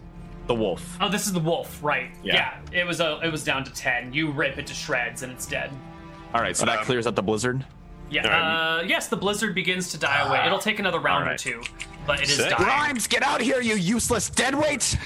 [0.47, 0.97] The wolf.
[0.99, 2.09] Oh, this is the wolf, right?
[2.23, 2.57] Yeah.
[2.71, 4.11] it was a, it was down to ten.
[4.13, 5.71] You rip it to shreds, and it's dead.
[6.33, 7.63] All right, so that Um, clears out the blizzard.
[8.09, 8.23] Yeah.
[8.25, 8.41] Alright.
[8.83, 10.45] Uh, yes, the blizzard begins to die away.
[10.45, 11.61] It'll take another round or two,
[12.07, 12.49] but it is Sick.
[12.49, 12.63] dying.
[12.63, 14.97] Grimes, get out here, you useless deadweight!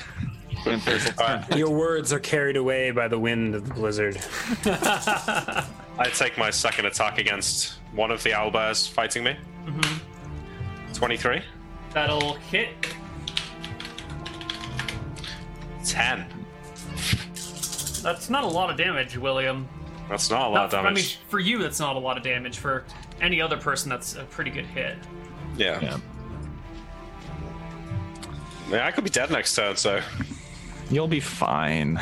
[1.56, 4.18] Your words are carried away by the wind of the blizzard.
[4.66, 9.36] I take my second attack against one of the owlbears fighting me.
[9.66, 10.94] Mm-hmm.
[10.94, 11.42] 23.
[11.94, 12.70] That'll hit.
[15.86, 16.26] 10.
[18.04, 19.68] That's not a lot of damage, William.
[20.10, 22.18] That's not a lot Not of for- I mean, for you, that's not a lot
[22.18, 22.58] of damage.
[22.60, 22.86] For
[23.22, 24.98] any other person, that's a pretty good hit.
[25.58, 25.80] yeah.
[25.82, 25.98] Yeah.
[28.70, 30.02] Yeah, I could be dead next turn, so.
[30.90, 31.98] You'll be fine.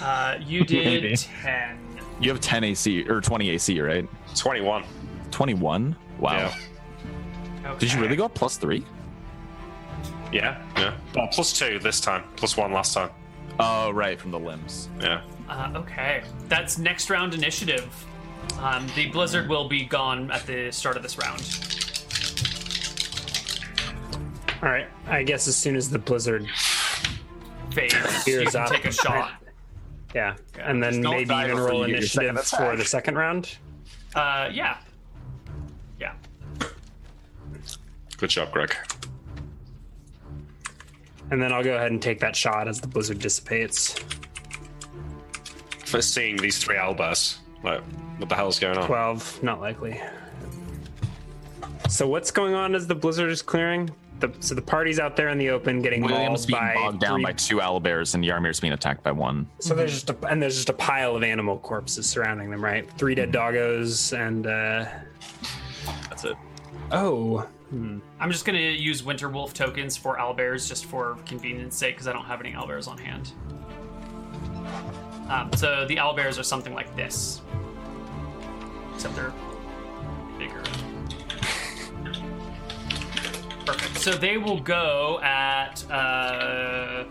[0.00, 1.78] Uh, you did ten.
[2.20, 4.08] You have 10 AC, or 20 AC, right?
[4.36, 4.84] 21.
[5.30, 5.96] 21?
[6.18, 6.32] Wow.
[6.32, 6.54] Yeah.
[7.66, 7.78] Okay.
[7.78, 8.84] Did you really go up plus 3?
[10.32, 10.94] Yeah, yeah.
[11.14, 13.10] Well, plus two this time, plus one last time.
[13.60, 14.88] Oh, right, from the limbs.
[15.00, 15.22] Yeah.
[15.48, 17.86] Uh, okay, that's next round initiative.
[18.58, 21.40] Um, the blizzard will be gone at the start of this round.
[24.62, 24.86] All right.
[25.06, 26.48] I guess as soon as the blizzard,
[27.74, 27.92] Phase,
[28.26, 28.70] you can up.
[28.70, 29.32] take a shot.
[30.14, 33.56] yeah, and then maybe even roll you get your initiative for the second round.
[34.14, 34.78] Uh, yeah,
[35.98, 36.14] yeah.
[38.16, 38.74] Good job, Greg.
[41.30, 43.96] And then I'll go ahead and take that shot as the blizzard dissipates.
[45.86, 47.82] For seeing these three owlbears, like,
[48.18, 48.86] what the hell's going on?
[48.86, 50.00] 12, not likely.
[51.88, 53.90] So what's going on as the blizzard is clearing?
[54.24, 57.00] The, so the party's out there in the open getting William's mauled being by bogged
[57.00, 59.46] down three- by two owlbears, and Yarmir's being attacked by one.
[59.58, 62.90] So there's just a, and there's just a pile of animal corpses surrounding them, right?
[62.96, 64.86] Three dead doggos and uh
[66.08, 66.36] That's it.
[66.90, 67.46] oh,
[68.20, 72.12] I'm just gonna use Winter Wolf tokens for owlbears just for convenience sake because I
[72.12, 73.32] don't have any owlbears on hand.
[75.28, 77.42] Um, so the owlbears are something like this,
[78.94, 79.32] except they're
[83.66, 83.98] Perfect.
[83.98, 87.04] So they will go at uh,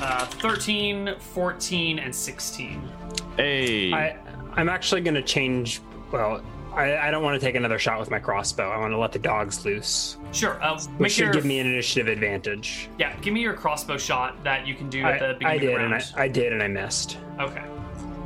[0.00, 2.88] uh, 13, 14, and 16.
[3.36, 4.16] Hey, I
[4.54, 5.80] I'm actually gonna change.
[6.10, 6.42] Well,
[6.74, 8.68] I, I don't want to take another shot with my crossbow.
[8.70, 10.62] I want to let the dogs loose, Sure.
[10.62, 12.88] Uh, which should your give me an initiative advantage.
[12.98, 13.16] yeah.
[13.20, 15.66] Give me your crossbow shot that you can do at the beginning I of the
[15.66, 15.94] did, round.
[15.94, 17.18] and I, I did, and I missed.
[17.40, 17.62] Okay.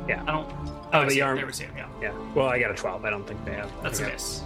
[0.07, 0.21] Yeah.
[0.27, 0.49] I don't.
[0.51, 1.25] Oh, Oh, I but see you it.
[1.25, 1.71] aren't- There we see it.
[1.75, 2.13] Yeah, Yeah.
[2.35, 3.03] Well, I got a 12.
[3.05, 3.71] I don't think they have.
[3.81, 4.13] that's a okay.
[4.13, 4.43] miss.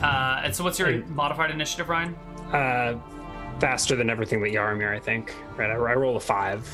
[0.00, 2.14] Uh, and so, what's your modified initiative, Ryan?
[2.52, 2.94] Uh,
[3.60, 5.34] faster than everything but Yaramir, I think.
[5.56, 5.70] Right.
[5.70, 6.68] I, I roll a five.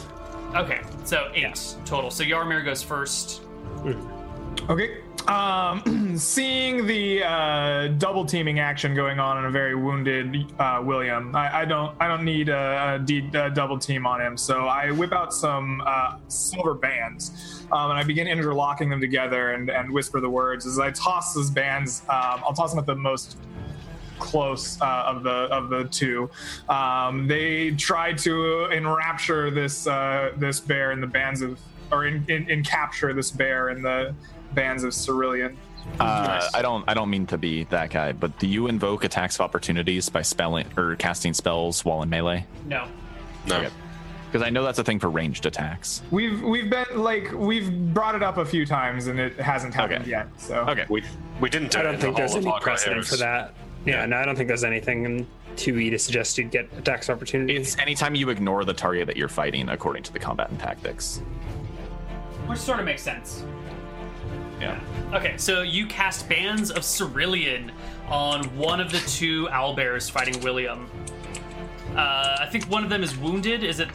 [0.55, 2.11] Okay, so eight total.
[2.11, 3.43] So Yarmir goes first.
[4.69, 4.99] Okay.
[5.29, 11.35] Um, seeing the uh, double teaming action going on in a very wounded uh, William,
[11.35, 14.37] I, I don't, I don't need a, a, D, a double team on him.
[14.37, 19.53] So I whip out some uh, silver bands, um, and I begin interlocking them together
[19.53, 22.03] and, and whisper the words as I toss those bands.
[22.09, 23.39] Um, I'll toss them at the most
[24.33, 26.31] close uh, of the of the two.
[26.69, 31.59] Um, they try to enrapture this uh, this bear in the bands of,
[31.91, 34.15] or in, in, in capture this bear in the
[34.55, 35.57] bands of Sirellyn.
[35.99, 36.85] uh, I don't.
[36.89, 40.23] I don't mean to be that guy, but do you invoke attacks of opportunities by
[40.23, 42.47] spelling or casting spells while in melee?
[42.67, 42.87] No.
[43.47, 43.69] No.
[44.31, 46.01] Because I know that's a thing for ranged attacks.
[46.11, 50.03] We've we've been like we've brought it up a few times and it hasn't happened
[50.03, 50.11] Okay.
[50.11, 50.29] yet.
[50.39, 50.87] So Okay.
[50.89, 51.03] We
[51.41, 53.53] we didn't do I don't in think the there's any precedent for that.
[53.85, 57.57] Yeah, no, I don't think there's anything in 2e to suggest you'd get attacks opportunity.
[57.57, 61.19] It's anytime you ignore the target that you're fighting, according to the combat and tactics.
[62.47, 63.45] Which sort of makes sense.
[64.61, 64.79] Yeah.
[65.13, 67.71] Okay, so you cast Bands of Sirellyn
[68.09, 70.89] on one of the two owlbears fighting William.
[71.97, 73.63] Uh, I think one of them is wounded.
[73.65, 73.89] Is it?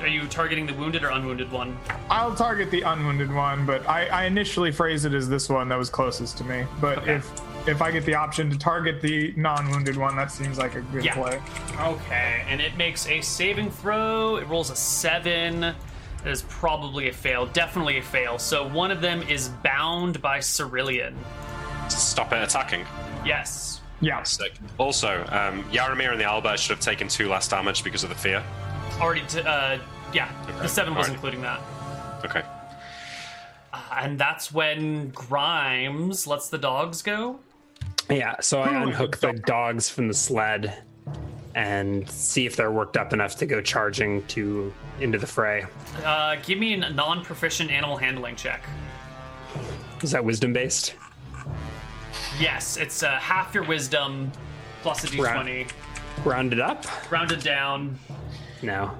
[0.00, 1.76] Are you targeting the wounded or unwounded one?
[2.10, 5.78] I'll target the unwounded one, but I, I initially phrased it as this one that
[5.78, 6.64] was closest to me.
[6.80, 7.14] But Okay.
[7.16, 7.30] if
[7.66, 11.04] if I get the option to target the non-wounded one, that seems like a good
[11.04, 11.14] Yeah.
[11.14, 11.40] play.
[11.80, 14.36] Okay, and it makes a saving throw.
[14.36, 15.60] It rolls a seven.
[15.60, 17.46] That is probably a fail.
[17.46, 18.38] Definitely a fail.
[18.38, 21.14] So one of them is bound by Sirellyn.
[21.88, 22.86] Stop it attacking.
[23.26, 23.80] Yes.
[24.00, 24.22] Yeah.
[24.22, 24.52] Sick.
[24.78, 28.14] Also, um, Yaramir and the Owlbear should have taken two less damage because of the
[28.14, 28.42] fear.
[29.00, 29.22] Already.
[29.28, 29.78] T- uh,
[30.12, 30.28] yeah.
[30.62, 31.14] The seven was Alright.
[31.14, 31.60] including that.
[32.24, 32.42] Okay.
[33.72, 37.40] Uh, and that's when Grimes lets the dogs go.
[38.10, 40.82] Yeah, so I unhook the dogs from the sled
[41.54, 45.64] and see if they're worked up enough to go charging to into the fray.
[46.04, 48.62] Uh, give me a non-proficient animal handling check.
[50.02, 50.96] Is that wisdom based?
[52.40, 54.30] Yes, it's uh, half your wisdom
[54.82, 55.70] plus a d20,
[56.24, 56.84] Rounded up?
[57.10, 57.98] rounded down.
[58.62, 58.90] No.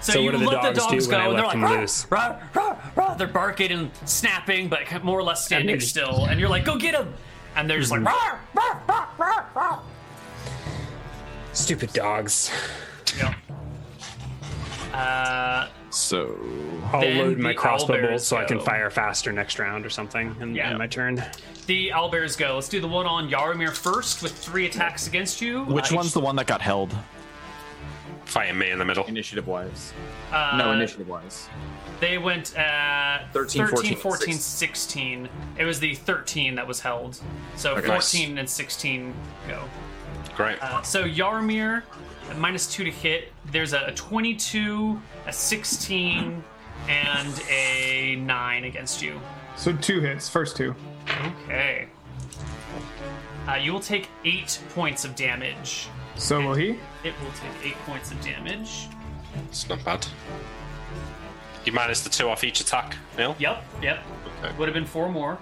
[0.00, 1.34] So, So you what do the let the dogs dogs do go, when I and
[1.38, 5.18] they're let like, them "Rah, loose?" rah, rah, rah." they're barking and snapping, but more
[5.18, 6.26] or less standing they still.
[6.26, 7.12] And you're like, "Go get him!"
[7.58, 8.04] And they're just Mm-hmm.
[8.04, 9.78] like, "Rah, rah, rah, rah, rah."
[11.52, 12.52] Stupid dogs.
[13.18, 13.34] Yeah.
[14.96, 16.36] Uh, So
[16.92, 20.36] I'll load my crossbow owlbears bolts so I can fire faster next round or something
[20.40, 20.70] in, Yeah.
[20.70, 21.22] in my turn.
[21.66, 22.54] the owlbears go.
[22.54, 25.64] Let's do the one on Yaramir first with three attacks against you.
[25.64, 26.96] which Uh, one's the one that got held?
[28.24, 29.04] Fighting me in the middle.
[29.06, 29.92] Initiative wise.
[30.32, 31.48] uh, no, initiative wise.
[32.00, 35.28] They went at 13, 13, 14, 14, 16.
[35.58, 37.20] It was the 13 that was held.
[37.56, 37.86] So Okay.
[37.86, 39.14] 14 and 16
[39.48, 39.62] go.
[40.36, 40.62] Great.
[40.62, 41.82] Uh, so Yarmir,
[42.36, 43.32] minus two to hit.
[43.50, 46.44] There's a, a 22, a 16,
[46.88, 49.20] and a 9 against you.
[49.56, 50.74] So two hits, first two.
[51.46, 51.88] Okay.
[53.48, 55.88] Uh, you will take 8 points of damage.
[56.18, 56.70] So will he?
[57.04, 58.88] It will take 8 points of damage.
[59.48, 60.06] It's not bad.
[61.64, 63.36] You minus the two off each attack, Neil?
[63.38, 64.02] Yep, yep.
[64.42, 64.54] Okay.
[64.56, 65.38] Would have been four more.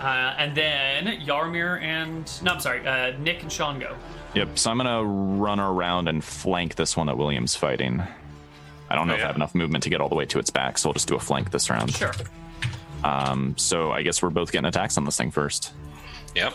[0.00, 3.94] Uh, and then Yarmir and no, I'm sorry, uh, Nick and Sean go.
[4.34, 4.58] Yep.
[4.58, 8.02] So I'm gonna run around and flank this one that William's fighting.
[8.90, 9.24] I don't know Oh, if yeah.
[9.24, 11.06] I have enough movement to get all the way to its back, so I'll just
[11.08, 11.94] do a flank this round.
[11.94, 12.12] Sure.
[13.04, 15.72] Um, so I guess we're both getting attacks on this thing first.
[16.34, 16.54] Yep.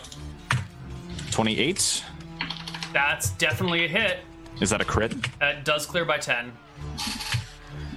[1.30, 2.04] 28.
[2.92, 4.18] That's definitely a hit.
[4.60, 5.14] Is that a crit?
[5.38, 6.52] That does clear by ten.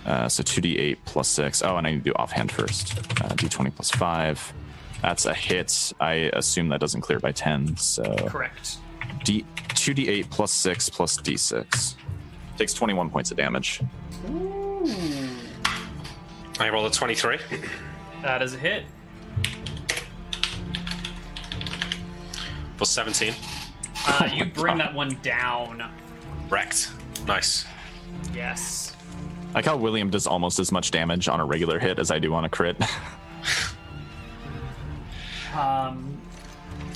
[0.05, 1.61] Uh, so 2d8 plus 6.
[1.61, 2.97] Oh, and I need to do offhand first.
[2.97, 4.53] Uh, d20 plus 5.
[5.01, 5.93] That's a hit.
[5.99, 7.77] I assume that doesn't clear by 10.
[7.77, 8.77] So Correct.
[9.23, 11.95] D 2d8 plus 6 plus d6.
[12.57, 13.81] Takes 21 points of damage.
[16.59, 17.37] I roll a 23.
[18.21, 18.85] That is a hit.
[22.81, 23.35] Plus 17.
[24.07, 25.87] Uh, you bring that one down.
[26.49, 26.89] Wrecked.
[27.27, 27.63] Nice.
[28.33, 28.95] Yes.
[29.51, 32.17] I like how William does almost as much damage on a regular hit as I
[32.17, 32.75] do on a crit.
[35.53, 36.17] Um,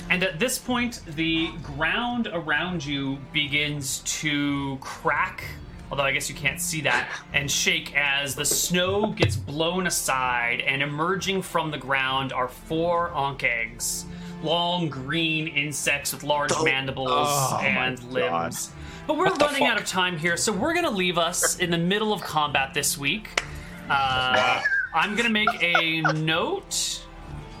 [0.08, 5.44] and at this point, the ground around you begins to crack,
[5.90, 10.62] although I guess you can't see that, and shake as the snow gets blown aside,
[10.62, 14.06] and emerging from the ground are four ankhegs.
[14.42, 18.70] Long green insects with large mandibles oh and limbs.
[19.06, 22.12] But we're running out of time here, so we're gonna leave us in the middle
[22.12, 23.42] of combat this week.
[23.88, 24.60] Uh,
[24.94, 27.02] I'm gonna make a note.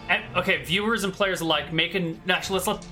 [0.08, 2.20] And, okay, viewers and players alike, make an.
[2.28, 2.86] Actually, let's let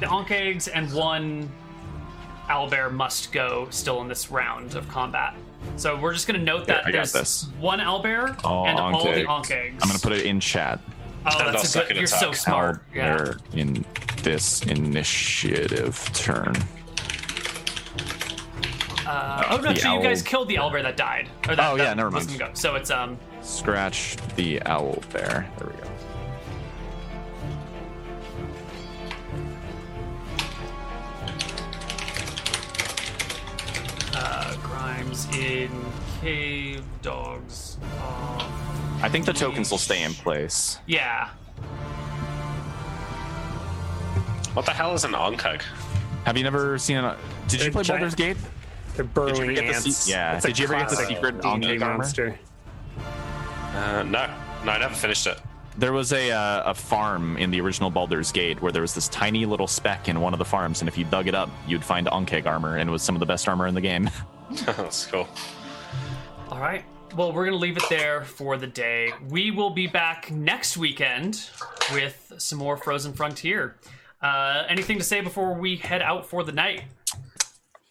[0.00, 1.50] the ankhegs and one
[2.48, 5.34] owlbear must go still in this round of combat.
[5.76, 7.48] So we're just gonna note that got there's this.
[7.58, 9.16] one owlbear All and all eggs.
[9.18, 9.72] the ankhegs.
[9.82, 10.78] I'm going to put it in chat.
[11.28, 11.96] Oh, And that's a good.
[11.96, 12.82] You're so smart.
[12.94, 13.32] Yeah.
[13.52, 13.84] In
[14.22, 16.54] this initiative turn.
[19.06, 21.28] Uh, oh no, so you guys killed the owlbear that died.
[21.48, 22.36] Or that, Oh, yeah, never mind.
[22.38, 22.50] Go.
[22.54, 23.18] So it's um.
[23.40, 25.48] Scratch the owl bear.
[25.58, 25.88] There we go.
[34.14, 35.70] Uh, Grimes in
[36.20, 37.76] cave dogs.
[39.06, 40.80] I think the tokens will stay in place.
[40.86, 41.28] yeah.
[44.54, 45.62] What the hell is an ankheg?
[46.24, 47.16] Have you never seen a?
[47.46, 48.36] Did you They're play giant- Baldur's Gate?
[48.96, 49.96] They're burrowing get ants.
[49.96, 50.34] se- yeah.
[50.36, 51.98] It's Did you ever get the classic secret D&D Ankheg armor?
[51.98, 52.38] monster.
[53.74, 54.28] Uh, no.
[54.64, 55.38] No, I never finished it.
[55.78, 59.06] There was a uh, a farm in the original Baldur's Gate where there was this
[59.08, 61.84] tiny little speck in one of the farms, and if you dug it up, you'd
[61.84, 64.10] find Ankheg armor, and it was some of the best armor in the game.
[64.64, 65.28] That's cool.
[66.50, 66.84] All right.
[67.16, 69.12] Well, we're going to leave it there for the day.
[69.30, 71.48] We will be back next weekend
[71.94, 73.76] with some more Frozen Frontier.
[74.20, 76.82] Uh, anything to say before we head out for the night?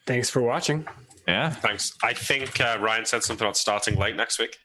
[0.06, 0.86] Thanks for watching.
[1.28, 1.50] yeah.
[1.50, 1.94] Thanks.
[2.04, 4.58] I think uh, Ryan said something about starting late next week.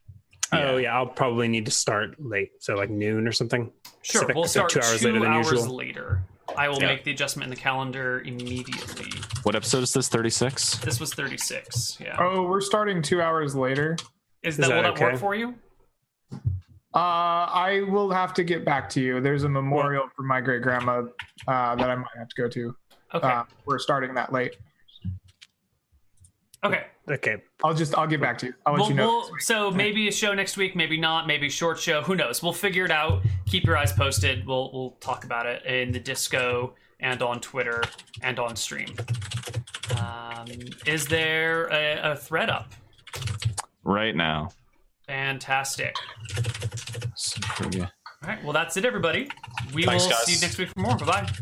[0.52, 3.70] Oh yeah, I'll probably need to start late, so like noon or something.
[4.02, 5.74] Sure, Pacific, we'll so start two hours later than usual.
[5.76, 6.22] later.
[6.56, 6.88] I will Yeah.
[6.88, 9.12] make the adjustment in the calendar immediately.
[9.44, 10.08] What episode is this?
[10.08, 10.74] Thirty six.
[10.78, 11.98] This was 36.
[12.00, 12.16] Yeah.
[12.18, 13.96] Oh, we're starting two hours later.
[14.42, 15.04] Is that, that will that okay?
[15.04, 15.54] work for you?
[16.92, 16.98] Uh,
[17.46, 19.20] I will have to get back to you.
[19.20, 21.02] There's a memorial for my great grandma
[21.46, 22.74] uh, that I might have to go to.
[23.14, 23.28] Okay.
[23.28, 24.56] Uh, we're starting that late.
[26.64, 26.86] okay.
[27.10, 28.54] Okay, I'll just I'll get back to you.
[28.64, 29.08] I'll let We'll, you know.
[29.08, 32.02] we'll- so maybe a show next week, maybe not, maybe short show.
[32.02, 32.40] Who knows?
[32.40, 33.22] We'll figure it out.
[33.46, 34.46] Keep your eyes posted.
[34.46, 37.82] We'll we'll talk about it in the disco and on Twitter
[38.22, 38.94] and on stream.
[39.98, 40.46] Um,
[40.86, 42.70] is there a, a thread up?
[43.82, 44.50] Right now.
[45.06, 45.96] Fantastic.
[48.22, 48.42] All right.
[48.44, 49.28] Well, that's it, everybody.
[49.72, 50.24] We Thanks, will guys.
[50.26, 50.96] see you next week for more.
[50.96, 51.32] Bye bye.